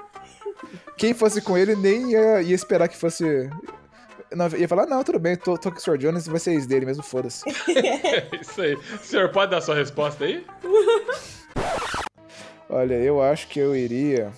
Quem 0.96 1.14
fosse 1.14 1.40
com 1.40 1.56
ele 1.56 1.74
nem 1.74 2.10
ia, 2.12 2.42
ia 2.42 2.54
esperar 2.54 2.88
que 2.88 2.96
fosse. 2.96 3.48
Não, 4.32 4.46
ia 4.56 4.68
falar, 4.68 4.86
não, 4.86 5.02
tudo 5.02 5.18
bem, 5.18 5.34
tô, 5.34 5.58
tô 5.58 5.72
com 5.72 5.78
o 5.78 5.80
Sr. 5.80 5.96
Jones, 5.98 6.28
vai 6.28 6.38
ser 6.38 6.52
ex 6.52 6.64
dele 6.66 6.86
mesmo, 6.86 7.02
foda-se. 7.02 7.42
Isso 8.40 8.60
aí. 8.62 8.74
O 8.74 8.98
senhor 9.04 9.28
pode 9.30 9.50
dar 9.50 9.60
sua 9.60 9.74
resposta 9.74 10.24
aí? 10.24 10.44
Olha, 12.72 12.94
eu 12.94 13.20
acho 13.20 13.48
que 13.48 13.58
eu 13.58 13.74
iria 13.74 14.30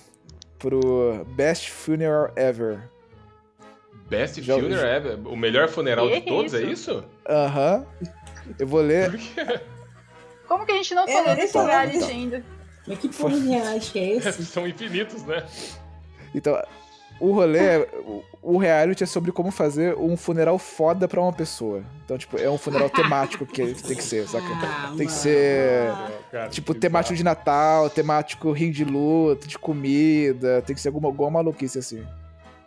pro 0.57 1.23
Best 1.35 1.69
Funeral 1.71 2.31
Ever. 2.35 2.79
Best 4.09 4.41
Já- 4.41 4.55
Funeral 4.55 4.85
Ever? 4.85 5.27
O 5.27 5.35
melhor 5.35 5.67
funeral 5.69 6.09
de 6.09 6.21
Que 6.21 6.27
todos, 6.29 6.53
é 6.53 6.61
isso? 6.61 6.91
isso? 6.91 7.03
Aham. 7.29 7.85
Eu 8.59 8.67
vou 8.67 8.81
ler. 8.81 9.11
Por 9.11 9.19
quê? 9.19 9.59
Como 10.47 10.65
que 10.65 10.71
a 10.71 10.75
gente 10.75 10.93
não 10.95 11.03
É, 11.03 11.11
falou 11.11 11.27
nem 11.27 11.35
desse 11.35 11.57
reality 11.57 11.95
então. 11.97 12.09
ainda? 12.09 12.45
Mas 12.87 12.99
que 12.99 13.09
porra 13.09 13.79
de 13.79 13.91
que 13.91 13.99
é 13.99 14.09
esse? 14.17 14.43
São 14.45 14.67
infinitos, 14.67 15.23
né? 15.23 15.45
Então, 16.35 16.61
o 17.29 17.31
rolê, 17.33 17.59
é- 17.59 17.89
o, 18.05 18.23
o 18.41 18.57
reality 18.57 19.03
é 19.03 19.07
sobre 19.07 19.31
como 19.31 19.51
fazer 19.51 19.95
um 19.97 20.17
funeral 20.17 20.57
foda 20.59 21.07
pra 21.07 21.21
uma 21.21 21.31
pessoa. 21.33 21.81
Então, 22.03 22.17
tipo, 22.17 22.37
é 22.37 22.49
um 22.49 22.57
funeral 22.57 22.89
temático 22.91 23.45
que 23.45 23.73
tem 23.73 23.95
que 23.95 24.03
ser, 24.03 24.27
saca? 24.27 24.45
Ah, 24.63 24.93
Tem 24.97 25.07
que 25.07 25.13
ser. 25.13 25.91
Cara, 26.31 26.49
Tipo, 26.49 26.73
que 26.73 26.79
temático 26.79 27.15
de 27.15 27.23
Natal, 27.23 27.89
temático 27.89 28.51
rim 28.51 28.71
de 28.71 28.83
luta, 28.83 29.47
de 29.47 29.57
comida, 29.57 30.61
tem 30.61 30.75
que 30.75 30.81
ser 30.81 30.89
alguma, 30.89 31.07
alguma 31.07 31.29
maluquice 31.31 31.79
assim. 31.79 32.05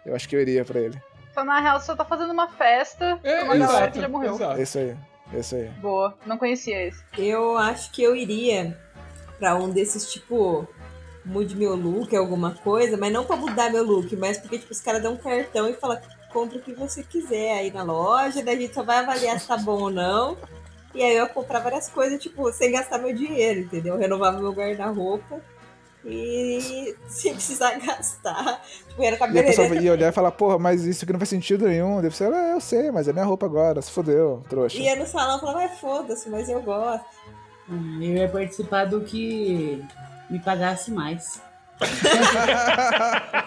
Eu 0.05 0.15
acho 0.15 0.29
que 0.29 0.35
eu 0.37 0.41
iria 0.41 0.65
pra 0.65 0.81
ele. 0.81 1.01
Então, 1.31 1.45
na 1.45 1.61
real, 1.61 1.79
você 1.79 1.87
só 1.87 1.95
tá 1.97 2.05
fazendo 2.05 2.33
uma 2.33 2.49
festa 2.49 3.19
É, 3.23 3.41
com 3.41 3.45
uma 3.47 3.57
galera 3.57 3.79
exato, 3.79 3.93
que 3.93 4.01
já 4.01 4.09
morreu. 4.09 4.35
exato. 4.35 4.59
É 4.59 4.63
isso 4.63 4.79
aí. 4.79 4.97
É 5.35 5.39
isso 5.41 5.55
aí. 5.57 5.69
Boa, 5.83 6.15
não 6.25 6.39
conhecia 6.39 6.87
esse. 6.87 7.03
Eu 7.19 7.59
acho 7.59 7.91
que 7.93 8.03
eu 8.03 8.17
iria 8.17 8.79
pra 9.39 9.55
um 9.57 9.69
desses, 9.69 10.11
tipo, 10.11 10.67
mude 11.27 11.57
meu 11.57 11.75
look, 11.75 12.15
alguma 12.17 12.53
coisa, 12.53 12.97
mas 12.97 13.13
não 13.13 13.25
pra 13.25 13.37
mudar 13.37 13.71
meu 13.71 13.85
look, 13.85 14.15
mas 14.17 14.39
porque, 14.39 14.59
tipo, 14.59 14.73
os 14.73 14.81
caras 14.81 15.03
dão 15.03 15.15
um 15.15 15.17
cartão 15.17 15.69
e 15.69 15.75
falam, 15.75 15.99
compra 16.33 16.59
o 16.59 16.61
que 16.63 16.73
você 16.73 17.03
quiser 17.03 17.59
aí 17.59 17.73
na 17.73 17.83
loja, 17.83 18.43
daí 18.43 18.57
a 18.57 18.61
gente 18.61 18.75
só 18.75 18.83
vai 18.83 18.99
avaliar 18.99 19.39
se 19.41 19.49
tá 19.49 19.57
bom 19.57 19.83
ou 19.83 19.91
não. 19.91 20.37
E 20.95 21.03
aí 21.03 21.17
eu 21.17 21.25
ia 21.25 21.29
comprar 21.29 21.59
várias 21.61 21.89
coisas, 21.91 22.19
tipo, 22.23 22.51
sem 22.53 22.73
gastar 22.73 22.99
meu 22.99 23.15
dinheiro, 23.15 23.61
entendeu? 23.61 23.95
Eu 23.95 24.01
renovava 24.01 24.39
meu 24.39 24.53
guarda-roupa 24.53 25.43
E 26.05 26.95
se 27.09 27.31
precisar 27.33 27.79
gastar, 27.85 28.63
tipo, 28.89 29.03
era 29.03 29.17
E 29.17 29.39
a 29.39 29.43
pessoa 29.45 29.67
ia 29.75 29.93
olhar 29.93 30.09
e 30.09 30.13
falar, 30.13 30.31
porra, 30.31 30.59
mas 30.59 30.85
isso 30.87 31.05
aqui 31.05 31.13
não 31.13 31.21
faz 31.21 31.29
sentido 31.29 31.67
nenhum. 31.67 32.01
Deve 32.01 32.17
ser, 32.17 32.33
ah, 32.33 32.53
eu 32.53 32.61
sei, 32.61 32.91
mas 32.91 33.09
é 33.09 33.13
minha 33.13 33.25
roupa 33.25 33.45
agora, 33.45 33.83
se 33.83 33.91
fodeu, 33.91 34.43
trouxa. 34.49 34.79
Ia 34.79 34.97
no 34.97 35.07
salão 35.07 35.37
e 35.37 35.41
falava, 35.41 35.69
foda-se, 35.69 36.31
mas 36.31 36.49
eu 36.49 36.63
gosto. 36.63 37.05
Hum, 37.69 37.99
Eu 38.01 38.17
ia 38.17 38.29
participar 38.29 38.85
do 38.85 39.01
que 39.01 39.85
me 40.31 40.39
pagasse 40.39 40.91
mais. 40.91 41.41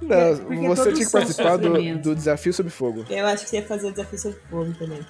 Não, 0.00 0.36
Porque 0.38 0.68
você 0.68 0.92
tinha 0.92 1.06
que 1.06 1.12
participar 1.12 1.56
do, 1.56 1.98
do 1.98 2.14
desafio 2.14 2.52
sob 2.52 2.70
fogo. 2.70 3.04
Eu 3.08 3.26
acho 3.26 3.44
que 3.44 3.50
você 3.50 3.56
ia 3.56 3.66
fazer 3.66 3.88
o 3.88 3.90
desafio 3.90 4.18
sobre 4.18 4.38
fogo 4.50 4.72
também. 4.78 5.00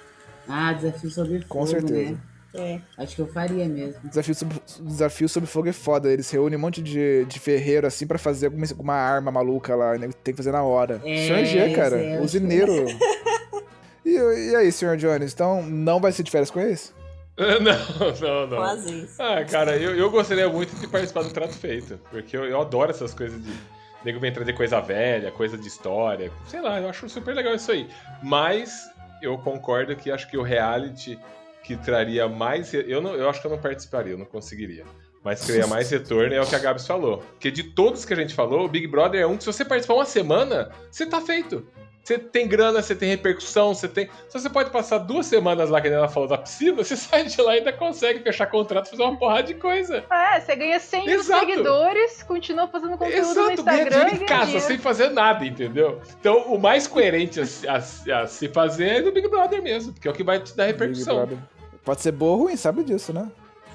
Ah, 0.47 0.73
desafio 0.73 1.09
sobre 1.11 1.33
fogo, 1.39 1.49
Com 1.49 1.65
certeza. 1.67 2.11
né? 2.11 2.17
É. 2.55 2.79
Acho 2.97 3.15
que 3.15 3.21
eu 3.21 3.27
faria 3.27 3.67
mesmo. 3.67 3.95
Desafio 4.05 4.33
sob, 4.33 4.55
desafio 4.81 5.29
sob 5.29 5.45
fogo 5.45 5.67
é 5.69 5.73
foda. 5.73 6.11
Eles 6.11 6.29
reúnem 6.31 6.57
um 6.57 6.61
monte 6.61 6.81
de, 6.81 7.25
de 7.25 7.39
ferreiro 7.39 7.85
assim 7.85 8.07
pra 8.07 8.17
fazer 8.17 8.47
alguma, 8.47 8.65
alguma 8.69 8.93
arma 8.95 9.31
maluca 9.31 9.75
lá. 9.75 9.97
Né? 9.97 10.09
Tem 10.23 10.33
que 10.33 10.37
fazer 10.37 10.51
na 10.51 10.63
hora. 10.63 11.01
É, 11.05 11.27
senhor 11.27 11.45
G, 11.45 11.73
cara. 11.75 11.97
esse 12.01 12.15
é 12.15 12.19
o- 12.19 12.23
usineiro. 12.23 12.73
e, 14.05 14.11
e 14.51 14.55
aí, 14.55 14.71
senhor 14.71 14.95
Jones? 14.97 15.33
Então 15.33 15.61
não 15.61 15.99
vai 15.99 16.11
ser 16.11 16.23
de 16.23 16.31
férias 16.31 16.49
com 16.49 16.59
eles? 16.61 16.93
Não, 17.61 18.11
não, 18.19 18.47
não. 18.47 18.57
Quase 18.57 19.03
isso. 19.03 19.21
Ah, 19.21 19.45
cara, 19.45 19.77
eu, 19.77 19.95
eu 19.95 20.09
gostaria 20.09 20.49
muito 20.49 20.75
de 20.75 20.87
participar 20.87 21.21
do 21.21 21.29
Trato 21.29 21.53
Feito. 21.53 21.99
Porque 22.09 22.35
eu, 22.35 22.45
eu 22.45 22.59
adoro 22.59 22.89
essas 22.89 23.13
coisas 23.13 23.39
de. 23.43 23.53
Nego 24.03 24.19
vem 24.19 24.31
trazer 24.31 24.53
coisa 24.53 24.79
velha, 24.79 25.31
coisa 25.31 25.55
de 25.55 25.67
história. 25.67 26.31
Sei 26.47 26.59
lá, 26.61 26.79
eu 26.81 26.89
acho 26.89 27.07
super 27.07 27.35
legal 27.35 27.53
isso 27.53 27.71
aí. 27.71 27.87
Mas 28.23 28.89
eu 29.21 29.37
concordo 29.37 29.95
que 29.95 30.09
acho 30.09 30.27
que 30.29 30.37
o 30.37 30.41
reality 30.41 31.19
que 31.63 31.75
traria 31.75 32.27
mais. 32.27 32.73
Eu, 32.73 33.01
não, 33.01 33.13
eu 33.13 33.29
acho 33.29 33.39
que 33.41 33.45
eu 33.45 33.51
não 33.51 33.59
participaria, 33.59 34.13
eu 34.13 34.17
não 34.17 34.25
conseguiria. 34.25 34.85
Mas 35.23 35.41
que 35.41 35.47
traria 35.47 35.67
mais 35.67 35.91
retorno 35.91 36.33
é 36.33 36.41
o 36.41 36.47
que 36.47 36.55
a 36.55 36.59
Gabs 36.59 36.87
falou. 36.87 37.17
Porque 37.17 37.51
de 37.51 37.63
todos 37.63 38.05
que 38.05 38.13
a 38.13 38.15
gente 38.15 38.33
falou, 38.33 38.65
o 38.65 38.67
Big 38.69 38.87
Brother 38.87 39.21
é 39.21 39.27
um 39.27 39.37
que 39.37 39.43
se 39.43 39.51
você 39.51 39.65
participar 39.65 39.95
uma 39.95 40.05
semana, 40.05 40.71
você 40.89 41.05
tá 41.05 41.19
feito. 41.21 41.67
Você 42.07 42.17
tem 42.17 42.47
grana, 42.47 42.81
você 42.81 42.95
tem 42.95 43.09
repercussão, 43.09 43.73
você 43.75 43.85
tem. 43.85 44.05
Se 44.29 44.39
você 44.39 44.49
pode 44.49 44.69
passar 44.69 44.97
duas 44.99 45.25
semanas 45.25 45.69
lá, 45.69 45.81
que 45.81 45.89
ela 45.89 46.07
falou, 46.07 46.29
da 46.29 46.37
piscina, 46.37 46.77
você 46.77 46.95
sai 46.95 47.25
de 47.25 47.41
lá 47.41 47.53
e 47.53 47.57
ainda 47.59 47.73
consegue 47.73 48.21
fechar 48.21 48.45
contrato, 48.47 48.89
fazer 48.89 49.03
uma 49.03 49.17
porrada 49.17 49.43
de 49.43 49.55
coisa. 49.55 50.05
É, 50.09 50.39
você 50.39 50.55
ganha 50.55 50.79
100 50.79 51.05
mil 51.05 51.19
Exato. 51.19 51.45
seguidores, 51.45 52.23
continua 52.23 52.65
fazendo 52.69 52.97
conteúdo 52.97 53.25
no 53.35 53.51
Exato, 53.51 53.63
ganha 53.63 53.81
Instagram 53.83 53.89
dinheiro 53.89 54.09
e 54.09 54.15
em 54.15 54.17
ganha 54.19 54.27
casa, 54.29 54.45
dinheiro. 54.45 54.67
sem 54.67 54.77
fazer 54.77 55.09
nada, 55.09 55.45
entendeu? 55.45 55.99
Então, 56.17 56.43
o 56.43 56.57
mais 56.57 56.87
coerente 56.87 57.41
a, 57.41 57.45
se- 57.45 57.67
a 57.67 57.81
se- 57.81 58.09
a 58.09 58.25
se 58.25 58.47
fazer 58.47 58.87
é 58.87 59.01
do 59.01 59.11
Big 59.11 59.27
Brother 59.27 59.61
mesmo, 59.61 59.91
porque 59.91 60.07
é 60.07 60.11
o 60.11 60.13
que 60.13 60.23
vai 60.23 60.39
te 60.39 60.55
dar 60.55 60.65
repercussão. 60.67 61.27
Pode 61.83 62.01
ser 62.01 62.13
boa 62.13 62.37
ou 62.37 62.43
ruim, 62.43 62.55
sabe 62.55 62.85
disso, 62.85 63.11
né? 63.11 63.29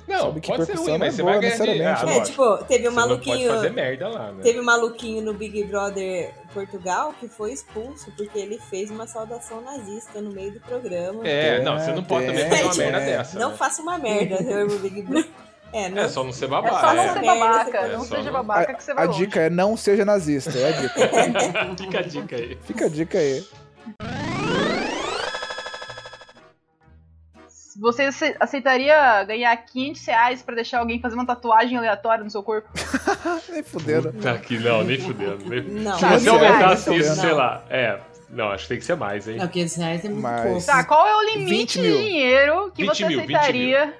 Não, 0.09 0.19
Sabe 0.19 0.41
que 0.41 0.49
pode 0.49 0.67
ser 0.67 0.75
ruim, 0.77 0.93
é 0.95 0.99
mas 0.99 1.15
você 1.15 1.23
boa 1.23 1.33
vai 1.35 1.41
ganhar 1.43 1.57
dinheiro. 1.57 1.85
necessariamente, 1.85 2.11
Ah? 2.11 2.17
É, 2.17 2.21
tipo, 2.57 2.65
teve 2.65 2.89
um 2.89 2.91
Você 2.91 2.97
maluquinho. 2.97 3.51
fazer 3.53 3.71
merda 3.71 4.09
lá, 4.09 4.33
né? 4.33 4.43
Teve 4.43 4.61
um 4.61 4.65
maluquinho 4.65 5.23
no 5.23 5.33
Big 5.35 5.65
Brother 5.65 6.35
Portugal 6.53 7.15
que 7.21 7.29
foi 7.29 7.53
expulso 7.53 8.11
porque 8.17 8.39
ele 8.39 8.59
fez 8.69 8.91
uma 8.91 9.07
saudação 9.07 9.61
nazista 9.61 10.21
no 10.21 10.31
meio 10.33 10.53
do 10.53 10.61
programa. 10.61 11.27
É, 11.27 11.63
não, 11.63 11.79
você 11.79 11.93
não 11.93 12.03
pode 12.03 12.27
também 12.27 12.49
tem, 12.49 12.59
fazer 12.65 12.65
uma 12.67 12.75
tem. 12.75 12.93
merda 12.93 13.01
dessa. 13.07 13.39
Não 13.39 13.51
né? 13.51 13.57
faça 13.57 13.81
uma 13.83 13.97
merda, 13.99 14.37
seu 14.39 14.79
Big 14.81 15.03
Brother. 15.03 15.31
É, 15.75 15.89
não. 15.89 16.03
É 16.03 16.09
só 16.09 16.23
não 16.23 16.33
ser 16.35 16.45
É 16.45 16.49
babaca. 16.49 16.81
só 16.81 16.93
não 16.95 17.03
é. 17.03 17.13
ser 17.15 17.23
babaca, 17.25 17.81
você 17.81 17.89
não 17.97 18.05
seja 18.05 18.31
babaca 18.31 18.75
que 18.75 18.85
você 18.85 18.93
vai 18.93 19.05
A 19.05 19.07
longe. 19.07 19.19
dica 19.21 19.41
é 19.41 19.49
não 19.49 19.75
seja 19.75 20.05
nazista, 20.05 20.51
é 20.59 20.69
a 20.69 20.73
dica. 20.73 21.01
Fica 21.83 21.99
a 21.99 22.03
dica 22.03 22.37
aí. 22.37 22.59
Fica 22.63 22.85
a 22.85 22.89
dica 22.91 23.19
aí. 23.19 23.43
Você 27.83 28.05
ace- 28.05 28.37
aceitaria 28.39 29.25
ganhar 29.25 29.57
500 29.57 30.07
reais 30.07 30.43
pra 30.43 30.55
deixar 30.55 30.79
alguém 30.79 31.01
fazer 31.01 31.17
uma 31.17 31.27
tatuagem 31.27 31.77
aleatória 31.77 32.23
no 32.23 32.31
seu 32.31 32.43
corpo? 32.43 32.69
Nem 33.51 33.63
fudendo. 33.65 34.13
Tá 34.13 34.33
aqui, 34.33 34.57
não, 34.59 34.85
nem 34.85 34.99
fudendo. 35.01 35.39
Nem... 35.45 35.63
Não. 35.63 35.99
Se 35.99 36.05
você 36.07 36.29
aumentasse 36.29 36.95
isso, 36.95 37.09
não. 37.09 37.17
sei 37.17 37.33
lá. 37.33 37.65
É, 37.69 37.99
não, 38.31 38.51
acho 38.51 38.63
que 38.65 38.69
tem 38.69 38.79
que 38.79 38.85
ser 38.85 38.95
mais, 38.97 39.27
hein? 39.27 39.37
Não, 39.37 39.49
500 39.49 39.75
reais 39.77 40.05
é 40.05 40.09
muito 40.09 40.23
Mas- 40.23 40.43
pouco. 40.43 40.65
Tá, 40.67 40.85
qual 40.85 41.07
é 41.07 41.17
o 41.17 41.23
limite 41.35 41.51
20 41.51 41.81
mil. 41.81 41.97
de 41.97 42.05
dinheiro 42.05 42.73
que 42.73 42.83
20 42.83 42.89
você 42.97 43.09
mil, 43.09 43.21
20 43.21 43.35
aceitaria? 43.35 43.95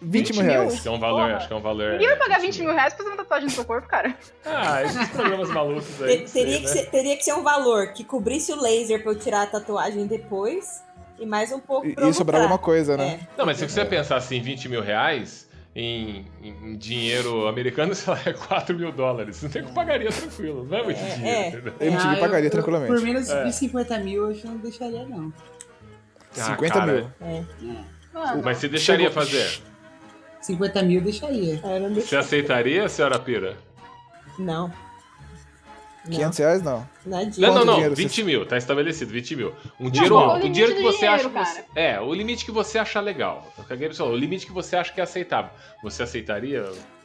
20 0.00 0.32
mil 0.32 0.42
mil? 0.42 0.50
reais. 0.52 0.72
Acho 0.72 0.82
que 0.82 0.88
é 0.88 0.90
um 0.90 0.98
valor, 0.98 1.20
Porra. 1.26 1.36
acho 1.36 1.46
que 1.48 1.52
é 1.52 1.56
um 1.56 1.60
valor. 1.60 1.92
Ninguém 1.92 2.08
vai 2.08 2.16
pagar 2.16 2.40
20 2.40 2.58
mil 2.62 2.72
reais 2.72 2.94
pra 2.94 3.04
fazer 3.04 3.10
uma 3.10 3.16
tatuagem 3.22 3.44
no 3.48 3.50
seu 3.54 3.64
corpo, 3.66 3.86
cara. 3.88 4.14
Ah, 4.46 4.82
esses 4.82 5.08
programas 5.10 5.50
malucos 5.50 6.02
aí. 6.02 6.16
Te- 6.16 6.20
não 6.22 6.26
sei, 6.28 6.42
teria, 6.44 6.58
que 6.60 6.64
né? 6.66 6.72
ser, 6.72 6.90
teria 6.90 7.16
que 7.16 7.22
ser 7.22 7.32
um 7.34 7.42
valor 7.42 7.92
que 7.92 8.02
cobrisse 8.02 8.50
o 8.52 8.60
laser 8.60 9.02
pra 9.02 9.12
eu 9.12 9.18
tirar 9.18 9.42
a 9.42 9.46
tatuagem 9.46 10.06
depois 10.06 10.82
e 11.18 11.26
mais 11.26 11.50
um 11.52 11.58
pouco 11.60 11.90
pra 11.94 12.08
E, 12.08 12.12
sobrar 12.14 12.40
alguma 12.42 12.58
coisa, 12.58 12.96
né? 12.96 13.20
É. 13.22 13.28
Não, 13.38 13.46
mas 13.46 13.58
se 13.58 13.68
você 13.68 13.84
pensar 13.84 14.16
assim, 14.16 14.40
20 14.40 14.68
mil 14.68 14.80
reais 14.82 15.48
em, 15.74 16.26
em- 16.42 16.76
dinheiro 16.76 17.46
americano, 17.48 17.94
sei 17.96 18.12
lá, 18.12 18.20
é 18.24 18.32
4 18.32 18.76
mil 18.76 18.92
dólares. 18.92 19.42
Não 19.42 19.50
tem 19.50 19.64
que 19.64 19.72
pagaria 19.72 20.10
tranquilo, 20.10 20.64
não 20.68 20.78
é 20.78 20.82
muito 20.82 20.98
É, 21.00 21.14
dinheiro, 21.14 21.74
é. 21.80 21.86
MTV 21.86 22.08
Ah, 22.08 22.16
pagaria 22.20 22.46
eu- 22.46 22.50
tranquilamente. 22.50 22.92
Por 22.92 23.00
menos 23.02 23.28
É. 23.30 23.44
de 23.44 23.52
50 23.54 23.98
mil, 23.98 24.30
eu 24.30 24.38
não 24.44 24.56
deixaria, 24.58 25.04
não. 25.06 25.32
Ah, 26.38 26.42
50 26.42 26.74
cara, 26.74 26.92
mil. 26.92 27.46
Mano, 28.12 28.42
Mas 28.44 28.58
você 28.58 28.68
deixaria 28.68 29.08
Chegou- 29.10 29.22
fazer? 29.24 29.60
50 30.40 30.82
mil, 30.82 30.98
eu 31.00 31.04
deixaria. 31.04 31.60
Ah, 31.64 31.68
eu 31.76 31.80
não 31.80 31.88
Você 31.88 31.94
deixo. 31.94 32.18
aceitaria, 32.18 32.88
senhora 32.88 33.18
Pira? 33.18 33.56
Não. 34.38 34.70
Não, 36.06 36.12
500 36.16 36.38
reais, 36.38 36.62
não. 36.62 36.88
Não, 37.04 37.18
não, 37.20 37.30
Quanto 37.32 37.64
não, 37.64 37.74
dinheiro 37.74 37.94
20 37.94 38.10
você- 38.14 38.22
mil, 38.22 38.46
tá 38.46 38.56
estabelecido, 38.56 39.10
20 39.12 39.36
mil. 39.36 39.52
Um 39.78 39.90
dinheiro 39.90 40.14
qual 40.14 40.24
é 40.24 40.26
o 40.26 40.30
alto, 40.30 40.38
um 40.38 40.42
limite 40.42 40.54
dinheiro 40.54 40.76
que 40.76 40.82
você 40.82 41.06
acha 41.06 41.28
dinheiro, 41.28 41.46
que 41.46 41.52
você... 41.54 41.64
É, 41.74 42.00
o 42.00 42.14
limite 42.14 42.44
que 42.44 42.50
você 42.52 42.78
acha 42.78 43.00
legal. 43.00 43.46
É 43.68 44.02
o 44.02 44.06
O 44.06 44.16
limite 44.16 44.46
que 44.46 44.52
você 44.52 44.76
acha 44.76 44.92
que 44.92 45.00
é 45.00 45.04
aceitável. 45.04 45.50
Você 45.82 46.02
aceitaria 46.02 46.64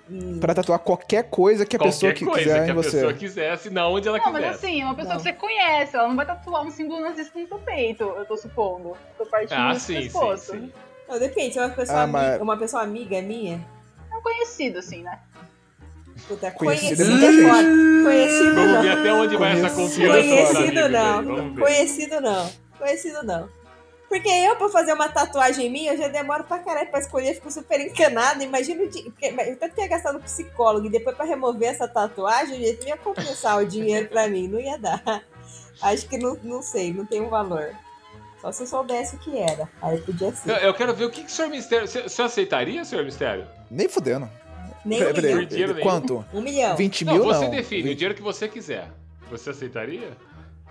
Hum, 0.10 0.40
Pra 0.41 0.53
tatuar 0.53 0.80
qualquer 0.80 1.30
coisa 1.30 1.65
que 1.65 1.76
a 1.76 1.80
qualquer 1.80 1.91
pessoa 1.94 2.11
que 2.14 2.26
coisa 2.26 2.40
quiser 2.44 2.64
que 2.65 2.68
em 2.68 2.72
a 2.72 2.73
você. 2.76 2.91
pessoa 2.91 3.14
quisesse, 3.14 3.69
na 3.69 3.88
onde 3.88 4.07
ela 4.10 4.18
Não, 4.18 4.32
mas 4.34 4.44
assim, 4.44 4.84
uma 4.84 4.94
pessoa 4.95 5.14
Não. 5.14 5.22
que 5.22 5.30
você 5.30 5.34
conhece, 5.34 5.95
ela 5.95 6.07
não 6.10 6.15
vai 6.18 6.26
tatuar 6.26 6.64
um 6.65 6.72
símbolo 6.72 6.99
nazista 7.02 7.40
no 7.40 7.48
seu 7.48 7.60
peito, 7.60 8.03
eu 8.03 8.26
tô 8.26 8.36
supondo. 8.36 8.90
Eu 8.90 8.98
tô 9.19 9.26
partindo 9.28 9.57
Ah, 9.57 9.72
do 9.73 9.80
sim, 9.80 9.94
sim, 9.95 10.02
pescoço. 10.03 10.52
sim. 10.52 10.72
Não, 11.07 11.18
depende, 11.19 11.53
se 11.53 11.60
é 11.60 11.61
uma 11.65 11.69
pessoa, 11.69 12.02
Ah, 12.02 12.07
mas- 12.07 12.41
uma 12.41 12.57
pessoa 12.57 12.84
amiga 12.84 13.22
minha, 13.22 13.65
É 14.11 14.18
um 14.18 14.22
conhecido, 14.22 14.80
assim, 14.80 15.02
né? 15.03 15.18
Puta, 16.27 16.52
Conhecido 16.52 17.06
conhecido 17.06 17.26
é 17.26 17.49
foda. 17.49 17.68
Conhecido 18.03 18.56
Vamos 18.56 18.72
não. 18.73 18.81
ver 18.81 18.89
até 18.91 19.14
onde 19.14 19.38
vai 19.38 19.52
essa 19.60 19.69
Conhecido. 19.69 20.07
confiança. 20.07 20.53
dos 20.53 20.57
Conhecido 20.57 20.89
não. 20.89 21.56
Conhecido 21.56 22.22
não. 22.22 22.49
Conhecido 22.77 23.23
não. 23.23 23.49
Porque 24.10 24.27
eu, 24.27 24.57
pra 24.57 24.68
fazer 24.68 24.91
uma 24.93 25.07
tatuagem 25.07 25.69
minha, 25.69 25.93
eu 25.93 25.98
já 25.98 26.10
demoro 26.10 26.43
pra 26.43 26.60
caralho 26.60 26.89
pra 26.91 26.99
escolher, 26.99 27.34
fico 27.35 27.49
super 27.49 27.80
encanada. 27.80 28.43
Imagina 28.43 28.84
o 28.84 28.89
dinheiro. 28.89 29.14
Eu 29.48 29.56
tanto 29.57 29.73
que 29.76 29.80
ia 29.81 29.88
gastar 29.88 30.11
no 30.11 30.19
psicólogo 30.19 30.88
e 30.88 30.89
depois 30.89 31.15
pra 31.15 31.26
remover 31.26 31.69
essa 31.69 31.88
tatuagem, 31.88 32.60
não 32.81 32.88
ia 32.89 32.98
compensar 32.98 33.57
o 33.60 33.65
dinheiro 33.65 34.10
pra 34.10 34.27
mim, 34.27 34.49
não 34.49 34.60
ia 34.60 34.77
dar. 34.77 35.23
Acho 35.81 36.07
que 36.10 36.18
não, 36.18 36.38
não 36.43 36.61
sei, 36.61 36.93
não 36.93 37.06
tem 37.06 37.22
um 37.22 37.30
valor. 37.30 37.69
Só 38.41 38.52
se 38.52 38.64
eu 38.64 38.68
soubesse 38.68 39.15
o 39.15 39.19
que 39.19 39.38
era. 39.38 39.69
Aí 39.81 39.99
podia 40.02 40.27
Eu, 40.27 40.35
ser. 40.35 40.64
eu 40.65 40.73
quero 40.73 40.93
ver 40.93 41.06
o 41.06 41.10
que, 41.10 41.22
que 41.23 41.30
o 41.30 41.31
senhor 41.31 41.48
Mistério. 41.49 41.88
Você, 41.88 42.02
você 42.02 42.22
aceitaria, 42.23 42.84
senhor 42.84 43.06
Mistério? 43.06 43.48
Nem 43.69 43.88
fudendo. 43.88 44.27
Nem 44.85 45.01
um 45.05 45.13
peraí, 45.13 45.45
milhão. 45.47 45.75
Quanto? 45.81 46.25
Um 46.33 46.41
milhão. 46.41 46.75
20 46.75 47.05
Não, 47.05 47.13
mil 47.13 47.23
você 47.25 47.45
não. 47.45 47.51
define 47.51 47.91
o 47.91 47.95
dinheiro 47.95 48.15
que 48.15 48.21
você 48.21 48.47
quiser. 48.47 48.89
Você 49.29 49.51
aceitaria? 49.51 50.11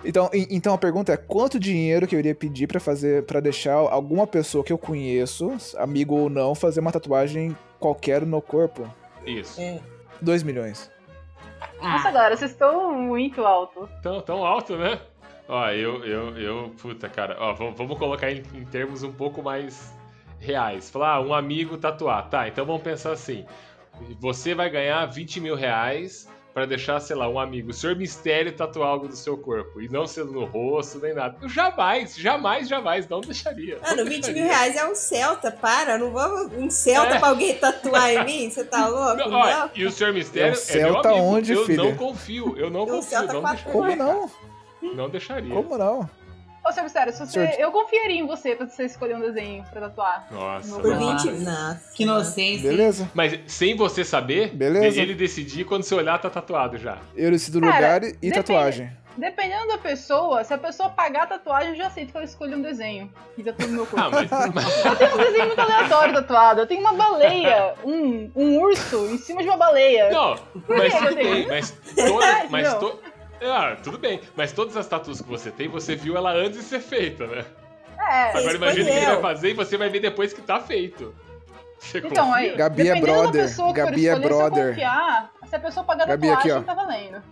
Então, 0.05 0.31
então 0.33 0.75
a 0.75 0.79
pergunta 0.79 1.13
é 1.13 1.17
quanto 1.17 1.59
dinheiro 1.61 2.07
que 2.07 2.15
eu 2.15 2.19
iria 2.19 2.35
pedir 2.35 2.67
pra 2.67 2.81
fazer 2.81 3.25
para 3.25 3.39
deixar 3.39 3.75
alguma 3.75 4.27
pessoa 4.27 4.65
que 4.65 4.73
eu 4.73 4.79
conheço, 4.79 5.53
amigo 5.77 6.15
ou 6.17 6.31
não, 6.31 6.55
fazer 6.55 6.81
uma 6.81 6.91
tatuagem 6.91 7.57
qualquer 7.79 8.25
no 8.25 8.41
corpo? 8.41 8.89
Isso. 9.27 9.61
É. 9.61 9.79
2 10.21 10.43
milhões. 10.43 10.91
Nossa, 11.83 12.09
Ah, 12.09 12.13
galera, 12.13 12.37
vocês 12.37 12.51
estão 12.51 12.95
muito 12.95 13.45
alto. 13.45 13.89
Tão, 14.03 14.21
tão 14.23 14.45
alto, 14.45 14.77
né? 14.77 14.99
Ó, 15.47 15.69
eu, 15.71 16.05
eu, 16.05 16.37
eu, 16.39 16.75
puta, 16.81 17.09
cara, 17.09 17.37
ó, 17.39 17.53
vamos, 17.53 17.77
vamos 17.77 17.99
colocar 17.99 18.31
em, 18.31 18.43
em 18.55 18.65
termos 18.65 19.03
um 19.03 19.13
pouco 19.13 19.43
mais 19.43 19.93
reais. 20.39 20.89
Falar, 20.89 21.15
ah, 21.17 21.21
um 21.21 21.35
amigo 21.35 21.77
tatuar. 21.77 22.29
Tá, 22.31 22.49
então 22.49 22.65
vamos 22.65 22.83
pensar 22.83 23.13
assim. 23.13 23.45
Você 24.19 24.55
vai 24.55 24.69
ganhar 24.71 25.05
20 25.07 25.41
mil 25.41 25.55
reais 25.55 26.29
pra 26.53 26.67
deixar, 26.67 26.99
sei 26.99 27.15
lá, 27.15 27.29
um 27.29 27.39
amigo, 27.39 27.71
o 27.71 27.73
senhor 27.73 27.95
mistério 27.95 28.53
tatuar 28.53 28.89
algo 28.89 29.07
do 29.07 29.15
seu 29.15 29.39
corpo. 29.39 29.81
E 29.81 29.89
não 29.89 30.05
sendo 30.07 30.33
no 30.33 30.45
rosto, 30.45 30.99
nem 30.99 31.15
nada. 31.15 31.37
Eu 31.41 31.49
jamais, 31.49 32.17
jamais, 32.17 32.69
jamais, 32.69 33.09
não 33.09 33.21
deixaria. 33.21 33.79
Mano, 33.81 33.99
não 33.99 34.05
20 34.05 34.11
deixaria. 34.15 34.43
mil 34.43 34.51
reais 34.51 34.77
é 34.77 34.85
um 34.87 34.95
Celta, 34.97 35.53
para. 35.53 35.97
Não 35.97 36.11
vamos 36.11 36.53
um 36.55 36.69
Celta 36.69 37.15
É. 37.15 37.19
pra 37.21 37.29
alguém 37.29 37.55
tatuar 37.57 38.11
em 38.11 38.25
mim? 38.25 38.51
Você 38.51 38.65
tá 38.65 38.87
louco? 38.89 39.17
Não, 39.17 39.31
Não. 39.31 39.71
e 39.75 39.85
o 39.87 39.91
senhor 39.93 40.13
mistério 40.13 40.49
É 40.49 40.51
o 40.51 40.53
é, 40.53 40.57
meu 40.57 40.93
Celta 40.93 41.09
amigo. 41.11 41.25
onde, 41.25 41.53
eu 41.53 41.65
filho? 41.67 41.85
não 41.85 41.95
confio, 41.97 42.55
eu 42.59 42.69
não 42.69 42.83
o 42.83 42.87
confio, 42.87 43.03
Celta 43.05 43.33
não 43.33 43.41
quatro 43.43 43.65
deixaria. 43.65 43.97
Como 43.97 43.97
não? 43.97 44.31
Não 44.95 45.09
deixaria. 45.09 45.55
Como 45.55 45.79
não? 45.79 46.11
Ô, 46.67 46.73
seu 46.73 46.83
Mistério, 46.85 47.13
se 47.13 47.19
você... 47.21 47.57
Eu 47.59 47.73
confiaria 47.73 48.21
em 48.21 48.27
você 48.27 48.55
pra 48.55 48.67
você 48.67 48.85
escolher 48.85 49.17
um 49.17 49.21
desenho 49.21 49.65
pra 49.71 49.81
tatuar. 49.81 50.27
Nossa, 50.31 50.75
Por 50.75 50.83
Por 50.83 50.95
não. 50.95 51.17
20 51.19 51.31
Nossa. 51.43 51.81
Que 51.95 52.03
inocência. 52.03 52.71
Beleza. 52.71 53.11
Mas 53.15 53.39
sem 53.47 53.75
você 53.75 54.05
saber, 54.05 54.51
Beleza. 54.55 55.01
ele 55.01 55.15
decidir 55.15 55.65
quando 55.65 55.83
você 55.85 55.95
olhar 55.95 56.19
tá 56.21 56.29
tatuado 56.29 56.77
já. 56.77 56.99
Eu 57.17 57.31
decido 57.31 57.61
Cara, 57.61 57.75
lugar 57.75 58.05
e- 58.05 58.07
e 58.09 58.11
depende. 58.13 58.33
tatuagem. 58.35 59.01
Dependendo 59.17 59.67
da 59.67 59.77
pessoa, 59.79 60.45
se 60.45 60.55
a 60.55 60.59
pessoa 60.59 60.89
pagar 60.89 61.25
a 61.25 61.27
tatuagem, 61.27 61.71
eu 61.71 61.77
já 61.77 61.89
aceito 61.89 62.11
que 62.13 62.17
ela 62.17 62.25
escolha 62.25 62.57
um 62.57 62.63
desenho. 62.63 63.13
Fica 63.35 63.53
tudo 63.53 63.69
no 63.69 63.75
meu 63.75 63.87
corpo. 63.87 64.07
Ah, 64.07 64.11
mas, 64.11 64.31
mas- 64.55 64.85
Eu 64.87 64.97
tenho 64.97 65.15
um 65.15 65.19
desenho 65.19 65.47
muito 65.49 65.59
aleatório 65.61 66.15
tatuado. 66.15 66.61
Eu 66.61 66.67
tenho 66.67 66.81
uma 66.81 66.93
baleia, 66.95 67.75
um, 67.85 68.31
um 68.37 68.59
urso 68.61 68.97
em 69.13 69.19
cima 69.19 69.43
de 69.43 69.49
uma 69.49 69.57
baleia. 69.57 70.11
Não, 70.11 70.37
mas 70.69 70.93
que 70.95 70.99
tudo 70.99 71.11
eu 71.11 71.17
tenho? 71.17 71.35
bem, 71.35 71.49
mas 71.49 71.71
toda, 71.97 72.45
mas 72.49 72.69
Não. 72.73 72.79
to, 72.79 72.99
ah, 73.43 73.77
tudo 73.83 73.99
bem, 73.99 74.21
mas 74.37 74.53
todas 74.53 74.77
as 74.77 74.87
tatuas 74.87 75.21
que 75.21 75.29
você 75.29 75.51
tem, 75.51 75.69
você 75.69 75.95
viu 75.97 76.17
ela 76.17 76.33
antes 76.33 76.59
de 76.61 76.65
ser 76.65 76.81
feita, 76.81 77.27
né? 77.27 77.45
É. 77.99 78.37
Agora 78.39 78.55
imagina 78.55 78.91
que 78.91 78.97
ele 78.97 79.07
vai 79.07 79.21
fazer 79.21 79.51
e 79.51 79.55
você 79.55 79.77
vai 79.77 79.89
ver 79.89 80.01
depois 80.01 80.33
que 80.33 80.41
tá 80.43 80.59
feito. 80.61 81.15
Você 81.79 81.99
Então, 81.99 82.27
confia? 82.29 82.35
aí, 82.53 82.57
Gabi 82.57 82.89
é 82.89 83.01
brother, 83.01 83.43
pessoa 83.43 83.73
Gabi 83.73 84.09
é 84.09 84.13
escolher, 84.13 84.27
se 84.29 84.33
eu 84.33 84.39
brother. 84.39 84.69
confiar, 84.69 85.31
se 85.49 85.57
a 85.57 85.61
pessoa 85.61 85.85
pagar 85.85 86.05
a 86.05 86.07
Gabi, 86.09 86.29
tatuagem, 86.29 86.53
aqui, 86.53 86.61
ó. 86.61 86.75
tá 86.75 86.75
valendo. 86.75 87.23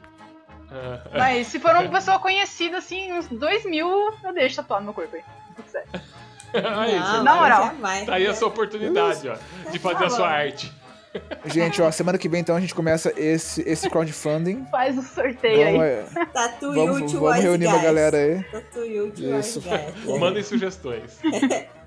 Ah, 0.71 1.01
Mas 1.19 1.47
se 1.47 1.59
for 1.59 1.71
uma 1.73 1.89
pessoa 1.89 2.19
conhecida, 2.19 2.79
assim, 2.79 3.13
uns 3.13 3.27
dois 3.29 3.65
mil, 3.65 3.89
eu 4.23 4.33
deixo 4.35 4.57
tatuar 4.57 4.81
no 4.81 4.87
meu 4.87 4.95
corpo 4.95 5.17
aí. 5.17 5.23
se 5.57 5.63
quiser. 5.63 5.85
aí, 6.55 6.99
Não, 6.99 7.25
Na 7.25 7.35
moral. 7.37 7.63
jamais. 7.67 8.07
tá 8.07 8.15
aí 8.15 8.27
a 8.27 8.35
sua 8.35 8.49
oportunidade, 8.49 9.29
ó, 9.29 9.37
de 9.71 9.79
fazer 9.79 10.05
a 10.05 10.11
sua 10.11 10.29
arte. 10.29 10.73
Gente, 11.47 11.81
ó, 11.81 11.91
semana 11.91 12.19
que 12.19 12.29
vem 12.29 12.41
então 12.41 12.55
a 12.57 12.61
gente 12.61 12.75
começa 12.75 13.13
esse, 13.17 13.63
esse 13.69 13.89
crowdfunding. 13.89 14.65
Faz 14.71 14.97
um 14.97 15.03
sorteio 15.03 15.65
Vamos, 15.65 15.81
aí. 15.83 15.89
é, 15.89 16.05
Tatu 16.33 16.73
vamos, 16.75 17.01
Youth 17.01 17.13
vamos 17.13 17.31
Wise 17.31 17.43
reunir 17.43 17.67
uma 17.67 17.73
Guys. 17.75 17.85
galera 17.85 18.17
aí. 18.17 18.45
Tatu 18.45 18.81
Wise 18.81 19.39
Isso. 19.39 19.61
Guys. 19.63 20.19
Mandem 20.21 20.43
sugestões. 20.43 21.19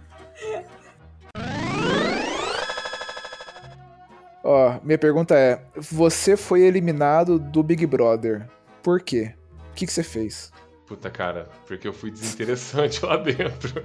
Ó, 4.43 4.80
minha 4.84 4.98
pergunta 4.98 5.35
é: 5.35 5.61
você 5.76 6.35
foi 6.35 6.61
eliminado 6.61 7.38
do 7.38 7.61
Big 7.61 7.85
Brother. 7.85 8.48
Por 8.81 9.02
quê? 9.02 9.34
O 9.72 9.73
que, 9.76 9.85
que 9.85 9.93
você 9.93 10.03
fez? 10.03 10.52
Puta, 10.91 11.09
cara, 11.09 11.47
porque 11.65 11.88
eu 11.88 11.93
fui 11.93 12.11
desinteressante 12.11 13.05
lá 13.05 13.15
dentro. 13.23 13.81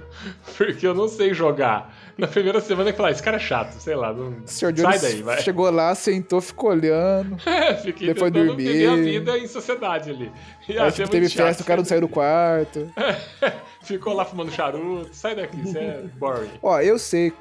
Porque 0.57 0.85
eu 0.85 0.93
não 0.93 1.07
sei 1.07 1.33
jogar. 1.33 1.95
Na 2.17 2.27
primeira 2.27 2.59
semana 2.59 2.89
eu 2.89 2.93
falei, 2.93 3.11
ah, 3.11 3.13
esse 3.13 3.23
cara 3.23 3.37
é 3.37 3.39
chato, 3.39 3.79
sei 3.79 3.95
lá. 3.95 4.11
Não... 4.11 4.41
Sai 4.45 4.73
daí, 4.73 5.21
vai. 5.21 5.41
chegou 5.41 5.71
lá, 5.71 5.95
sentou, 5.95 6.41
ficou 6.41 6.71
olhando. 6.71 7.37
Fiquei 7.81 8.07
Depois 8.07 8.29
tentando 8.29 8.47
dormir. 8.47 8.67
viver 8.67 8.89
a 8.89 8.95
vida 8.97 9.37
em 9.37 9.47
sociedade 9.47 10.09
ali. 10.09 10.29
Aí, 10.79 10.91
você 10.91 11.01
é 11.01 11.05
tipo, 11.05 11.09
teve 11.09 11.29
chato, 11.29 11.47
festa, 11.47 11.63
o 11.63 11.65
cara 11.65 11.77
não 11.81 11.85
saiu 11.85 12.01
do 12.01 12.09
quarto. 12.09 12.91
Ficou 13.83 14.13
lá 14.13 14.25
fumando 14.25 14.51
charuto. 14.51 15.09
Sai 15.13 15.33
daqui, 15.35 15.61
isso 15.61 15.77
é 15.77 16.01
boring. 16.17 16.49
Ó, 16.61 16.79
eu 16.81 16.99
sei 16.99 17.31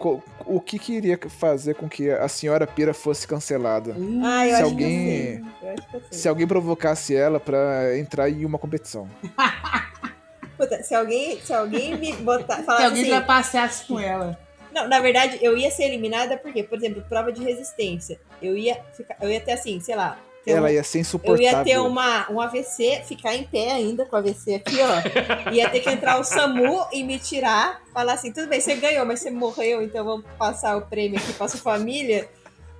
o 0.44 0.60
que, 0.60 0.78
que 0.78 0.92
iria 0.92 1.18
fazer 1.28 1.74
com 1.74 1.88
que 1.88 2.08
a 2.10 2.28
senhora 2.28 2.66
Pira 2.66 2.94
fosse 2.94 3.26
cancelada. 3.26 3.96
Ah, 4.24 4.46
eu 4.46 4.50
Se 4.50 4.54
acho 4.54 4.64
alguém- 4.64 5.04
que 5.04 5.42
eu 5.42 5.44
sei. 5.60 5.68
Eu 5.70 5.74
acho 5.74 5.88
que 5.90 5.96
eu 5.96 6.00
sei. 6.00 6.18
Se 6.18 6.28
alguém 6.28 6.46
provocasse 6.46 7.16
ela 7.16 7.40
pra 7.40 7.98
entrar 7.98 8.30
em 8.30 8.44
uma 8.44 8.58
competição. 8.58 9.08
Puta, 10.56 10.82
se 10.82 10.94
alguém, 10.94 11.38
se 11.40 11.52
alguém 11.52 11.96
me 11.98 12.12
botar, 12.14 12.62
Se 12.62 12.70
alguém 12.70 13.02
assim, 13.02 13.10
trapaceasse 13.10 13.84
com 13.86 14.00
ela. 14.00 14.38
Não, 14.72 14.88
na 14.88 15.00
verdade, 15.00 15.38
eu 15.42 15.56
ia 15.56 15.70
ser 15.70 15.84
eliminada 15.84 16.36
porque, 16.36 16.62
por 16.62 16.78
exemplo, 16.78 17.02
prova 17.08 17.32
de 17.32 17.42
resistência. 17.42 18.18
Eu 18.40 18.56
ia 18.56 18.76
ficar, 18.94 19.16
eu 19.20 19.30
ia 19.30 19.40
ter 19.40 19.52
assim, 19.52 19.80
sei 19.80 19.96
lá. 19.96 20.18
Ter 20.46 20.52
Ela 20.52 20.68
um- 20.68 20.70
ia 20.70 20.84
ser 20.84 20.98
eu 20.98 21.00
insuportável. 21.00 21.42
ia 21.42 21.64
ter 21.64 21.78
uma, 21.78 22.30
um 22.30 22.40
AVC, 22.40 23.02
ficar 23.04 23.34
em 23.34 23.42
pé 23.44 23.72
ainda 23.72 24.06
com 24.06 24.14
o 24.14 24.18
AVC 24.18 24.54
aqui, 24.54 24.76
ó. 24.80 25.50
ia 25.52 25.68
ter 25.68 25.80
que 25.80 25.90
entrar 25.90 26.20
o 26.20 26.24
SAMU 26.24 26.86
e 26.92 27.02
me 27.02 27.18
tirar, 27.18 27.82
falar 27.92 28.12
assim, 28.14 28.32
tudo 28.32 28.46
bem, 28.48 28.60
você 28.60 28.76
ganhou, 28.76 29.04
mas 29.04 29.20
você 29.20 29.30
morreu, 29.30 29.82
então 29.82 30.04
vamos 30.04 30.24
passar 30.38 30.76
o 30.76 30.82
prêmio 30.82 31.18
aqui 31.18 31.32
pra 31.32 31.48
sua 31.48 31.58
família. 31.60 32.28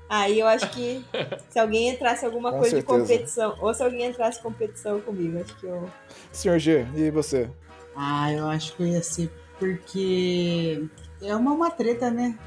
Aí 0.09 0.39
eu 0.39 0.47
acho 0.47 0.71
que 0.71 1.05
se 1.51 1.59
alguém 1.59 1.89
entrasse 1.89 2.23
em 2.23 2.27
alguma 2.27 2.53
Com 2.53 2.59
coisa 2.61 2.77
certeza. 2.77 2.97
de 2.97 3.01
competição, 3.03 3.57
ou 3.61 3.75
se 3.75 3.83
alguém 3.83 4.07
entrasse 4.07 4.39
em 4.39 4.43
competição 4.43 5.01
comigo, 5.01 5.41
acho 5.41 5.57
que 5.59 5.67
eu. 5.67 5.91
Senhor 6.31 6.59
G, 6.61 6.87
e 6.95 7.11
você? 7.11 7.51
Ah, 7.97 8.33
eu 8.33 8.47
acho 8.47 8.77
que 8.77 8.83
eu 8.85 8.87
ia 8.87 9.03
ser 9.03 9.29
porque 9.59 10.85
é 11.21 11.35
uma, 11.35 11.53
uma 11.53 11.71
treta, 11.71 12.09
né? 12.11 12.39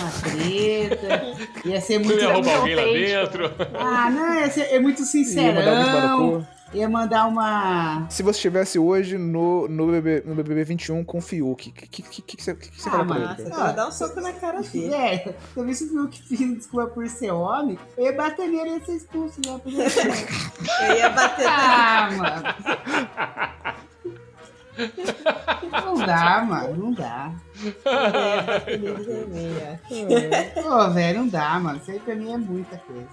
Uma 0.00 0.10
treta. 0.10 1.36
Ia 1.68 1.80
ser 1.80 1.98
Você 1.98 1.98
muito. 1.98 2.20
ia 2.22 2.32
roubar 2.32 2.56
alguém 2.58 2.74
lá 2.76 2.82
dentro. 3.22 3.50
Ah, 3.74 4.10
não, 4.10 4.34
ia 4.34 4.50
ser 4.50 4.60
é 4.72 4.78
muito 4.78 5.02
Ia 5.02 5.52
mandar? 5.52 6.46
Ia 6.74 6.88
mandar 6.88 7.26
uma. 7.28 8.06
Se 8.10 8.22
você 8.24 8.38
estivesse 8.38 8.78
hoje 8.78 9.16
no, 9.16 9.66
no, 9.68 9.86
BB, 9.86 10.22
no 10.26 10.34
BBB 10.34 10.64
21 10.64 11.04
com 11.04 11.18
o 11.18 11.20
Fiuk, 11.20 11.68
o 11.68 11.72
que, 11.72 11.86
que, 11.88 12.02
que, 12.02 12.22
que, 12.22 12.42
você- 12.42 12.54
que, 12.54 12.70
que 12.70 12.82
você 12.82 12.88
Ah, 12.88 12.92
fala 12.92 13.04
pra 13.06 13.16
ele? 13.16 13.48
Eu 13.50 13.50
vou 13.54 13.72
dar 13.72 13.88
um 13.88 13.92
soco 13.92 14.20
na 14.20 14.32
cara 14.32 14.60
dele. 14.62 14.92
É, 14.94 15.34
talvez 15.54 15.78
se 15.78 15.86
viu 15.88 16.08
que 16.08 16.20
fiz 16.22 16.38
desculpa 16.56 16.88
por 16.88 17.06
ser 17.08 17.30
homem, 17.30 17.78
eu 17.96 18.04
ia 18.06 18.12
bater 18.12 18.48
nele 18.48 18.70
e 18.70 18.72
ia 18.74 18.84
ser 18.84 18.96
expulso 18.96 19.40
pro 19.60 19.70
Eu 19.72 20.96
ia 20.96 21.08
bater. 21.10 21.46
Ah, 21.48 22.10
mano. 22.16 23.76
Não 25.72 25.94
dá, 25.94 26.44
mano, 26.44 26.76
não 26.76 26.92
dá. 26.92 27.32
Pô, 30.62 30.90
velho, 30.90 31.20
não 31.20 31.28
dá, 31.28 31.58
mano. 31.58 31.78
Isso 31.78 31.90
aí 31.90 31.98
pra 31.98 32.14
mim 32.14 32.32
é 32.32 32.36
muita 32.36 32.76
coisa. 32.78 33.08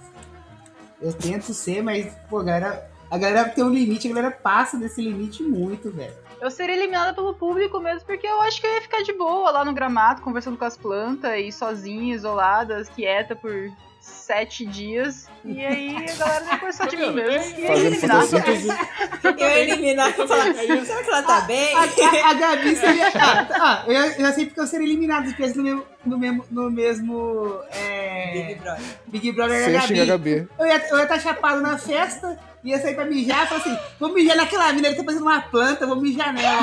Eu 1.00 1.12
tento 1.12 1.52
ser, 1.52 1.82
mas, 1.82 2.12
pô, 2.30 2.38
a 2.38 2.44
galera, 2.44 2.90
a 3.10 3.18
galera 3.18 3.48
tem 3.48 3.64
um 3.64 3.70
limite, 3.70 4.08
a 4.08 4.14
galera 4.14 4.30
passa 4.30 4.78
desse 4.78 5.02
limite 5.02 5.42
muito, 5.42 5.90
velho. 5.90 6.14
Eu 6.40 6.50
seria 6.50 6.76
eliminada 6.76 7.14
pelo 7.14 7.34
público 7.34 7.80
mesmo, 7.80 8.06
porque 8.06 8.26
eu 8.26 8.40
acho 8.42 8.60
que 8.60 8.66
eu 8.66 8.74
ia 8.74 8.82
ficar 8.82 9.02
de 9.02 9.12
boa 9.12 9.50
lá 9.50 9.64
no 9.64 9.72
gramado, 9.72 10.22
conversando 10.22 10.58
com 10.58 10.64
as 10.64 10.76
plantas 10.76 11.32
e 11.38 11.50
sozinha, 11.50 12.14
isolada, 12.14 12.82
quieta 12.94 13.34
por 13.34 13.70
sete 14.04 14.66
dias. 14.66 15.28
E 15.44 15.64
aí 15.64 15.96
a 15.96 16.14
galera 16.16 16.44
depois 16.52 16.76
só 16.76 16.84
de 16.86 16.96
mim 16.96 17.12
mesmo. 17.12 17.58
E 17.58 17.62
ia 17.62 17.68
Fazendo 17.68 17.94
eliminar. 17.94 18.90
Eu 19.24 19.38
ia 19.38 19.58
eliminar 19.60 20.10
e 20.10 20.12
falar, 20.12 20.54
será 20.54 21.02
que 21.02 21.10
ela 21.10 21.22
tá 21.22 21.40
bem? 21.42 21.74
A, 21.74 21.80
a, 21.80 22.30
a 22.30 22.34
Gabi 22.34 22.76
seria. 22.76 23.08
Ah, 23.14 23.48
ah, 23.50 23.84
eu, 23.86 23.94
eu 23.94 24.32
sei 24.32 24.46
porque 24.46 24.60
eu 24.60 24.66
seria 24.66 24.86
eliminado 24.86 25.32
tivesse 25.32 25.56
no 25.56 25.62
mesmo. 25.62 25.84
No 26.04 26.18
mesmo, 26.18 26.44
no 26.50 26.70
mesmo 26.70 27.60
é, 27.72 28.34
Big 28.44 28.60
Brother. 28.60 28.84
Big 29.06 29.32
Brother 29.32 29.72
da 29.72 29.80
Gabi. 29.80 30.06
Gabi. 30.06 30.48
Eu 30.58 30.66
ia 30.66 30.76
estar 30.76 31.06
tá 31.06 31.18
chapado 31.18 31.62
na 31.62 31.78
festa, 31.78 32.38
ia 32.64 32.80
sair 32.80 32.94
pra 32.94 33.04
mijar 33.04 33.44
e 33.44 33.46
falar 33.46 33.60
assim: 33.60 33.78
vou 34.00 34.12
mijar 34.12 34.36
naquela 34.36 34.72
mina, 34.72 34.88
ele 34.88 34.96
tá 34.96 35.04
fazendo 35.04 35.22
uma 35.22 35.40
planta, 35.42 35.86
vou 35.86 35.96
mijar 35.96 36.32
nela. 36.32 36.62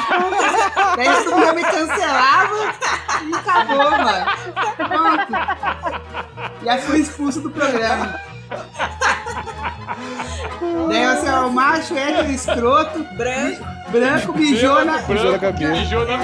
Daí 0.97 1.23
todo 1.23 1.37
mundo 1.37 1.53
me 1.53 1.63
cancelava 1.63 2.55
e 3.23 3.33
acabou, 3.35 3.91
mano. 3.91 4.25
Pronto. 4.77 5.33
Já 6.63 6.77
fui 6.79 6.99
expulso 6.99 7.39
do 7.41 7.51
programa. 7.51 8.19
Daí 10.89 11.05
você 11.15 11.27
é 11.27 11.39
o 11.39 11.51
macho, 11.51 11.95
hétero, 11.97 12.31
escroto, 12.31 13.03
Branco. 13.15 13.63
branco, 13.89 14.33
mijou 14.37 14.83
na. 14.83 14.97
Mijou 15.03 15.31
na 15.31 15.37
Gabi. 15.37 15.65
Mijou 15.65 16.05
na 16.07 16.17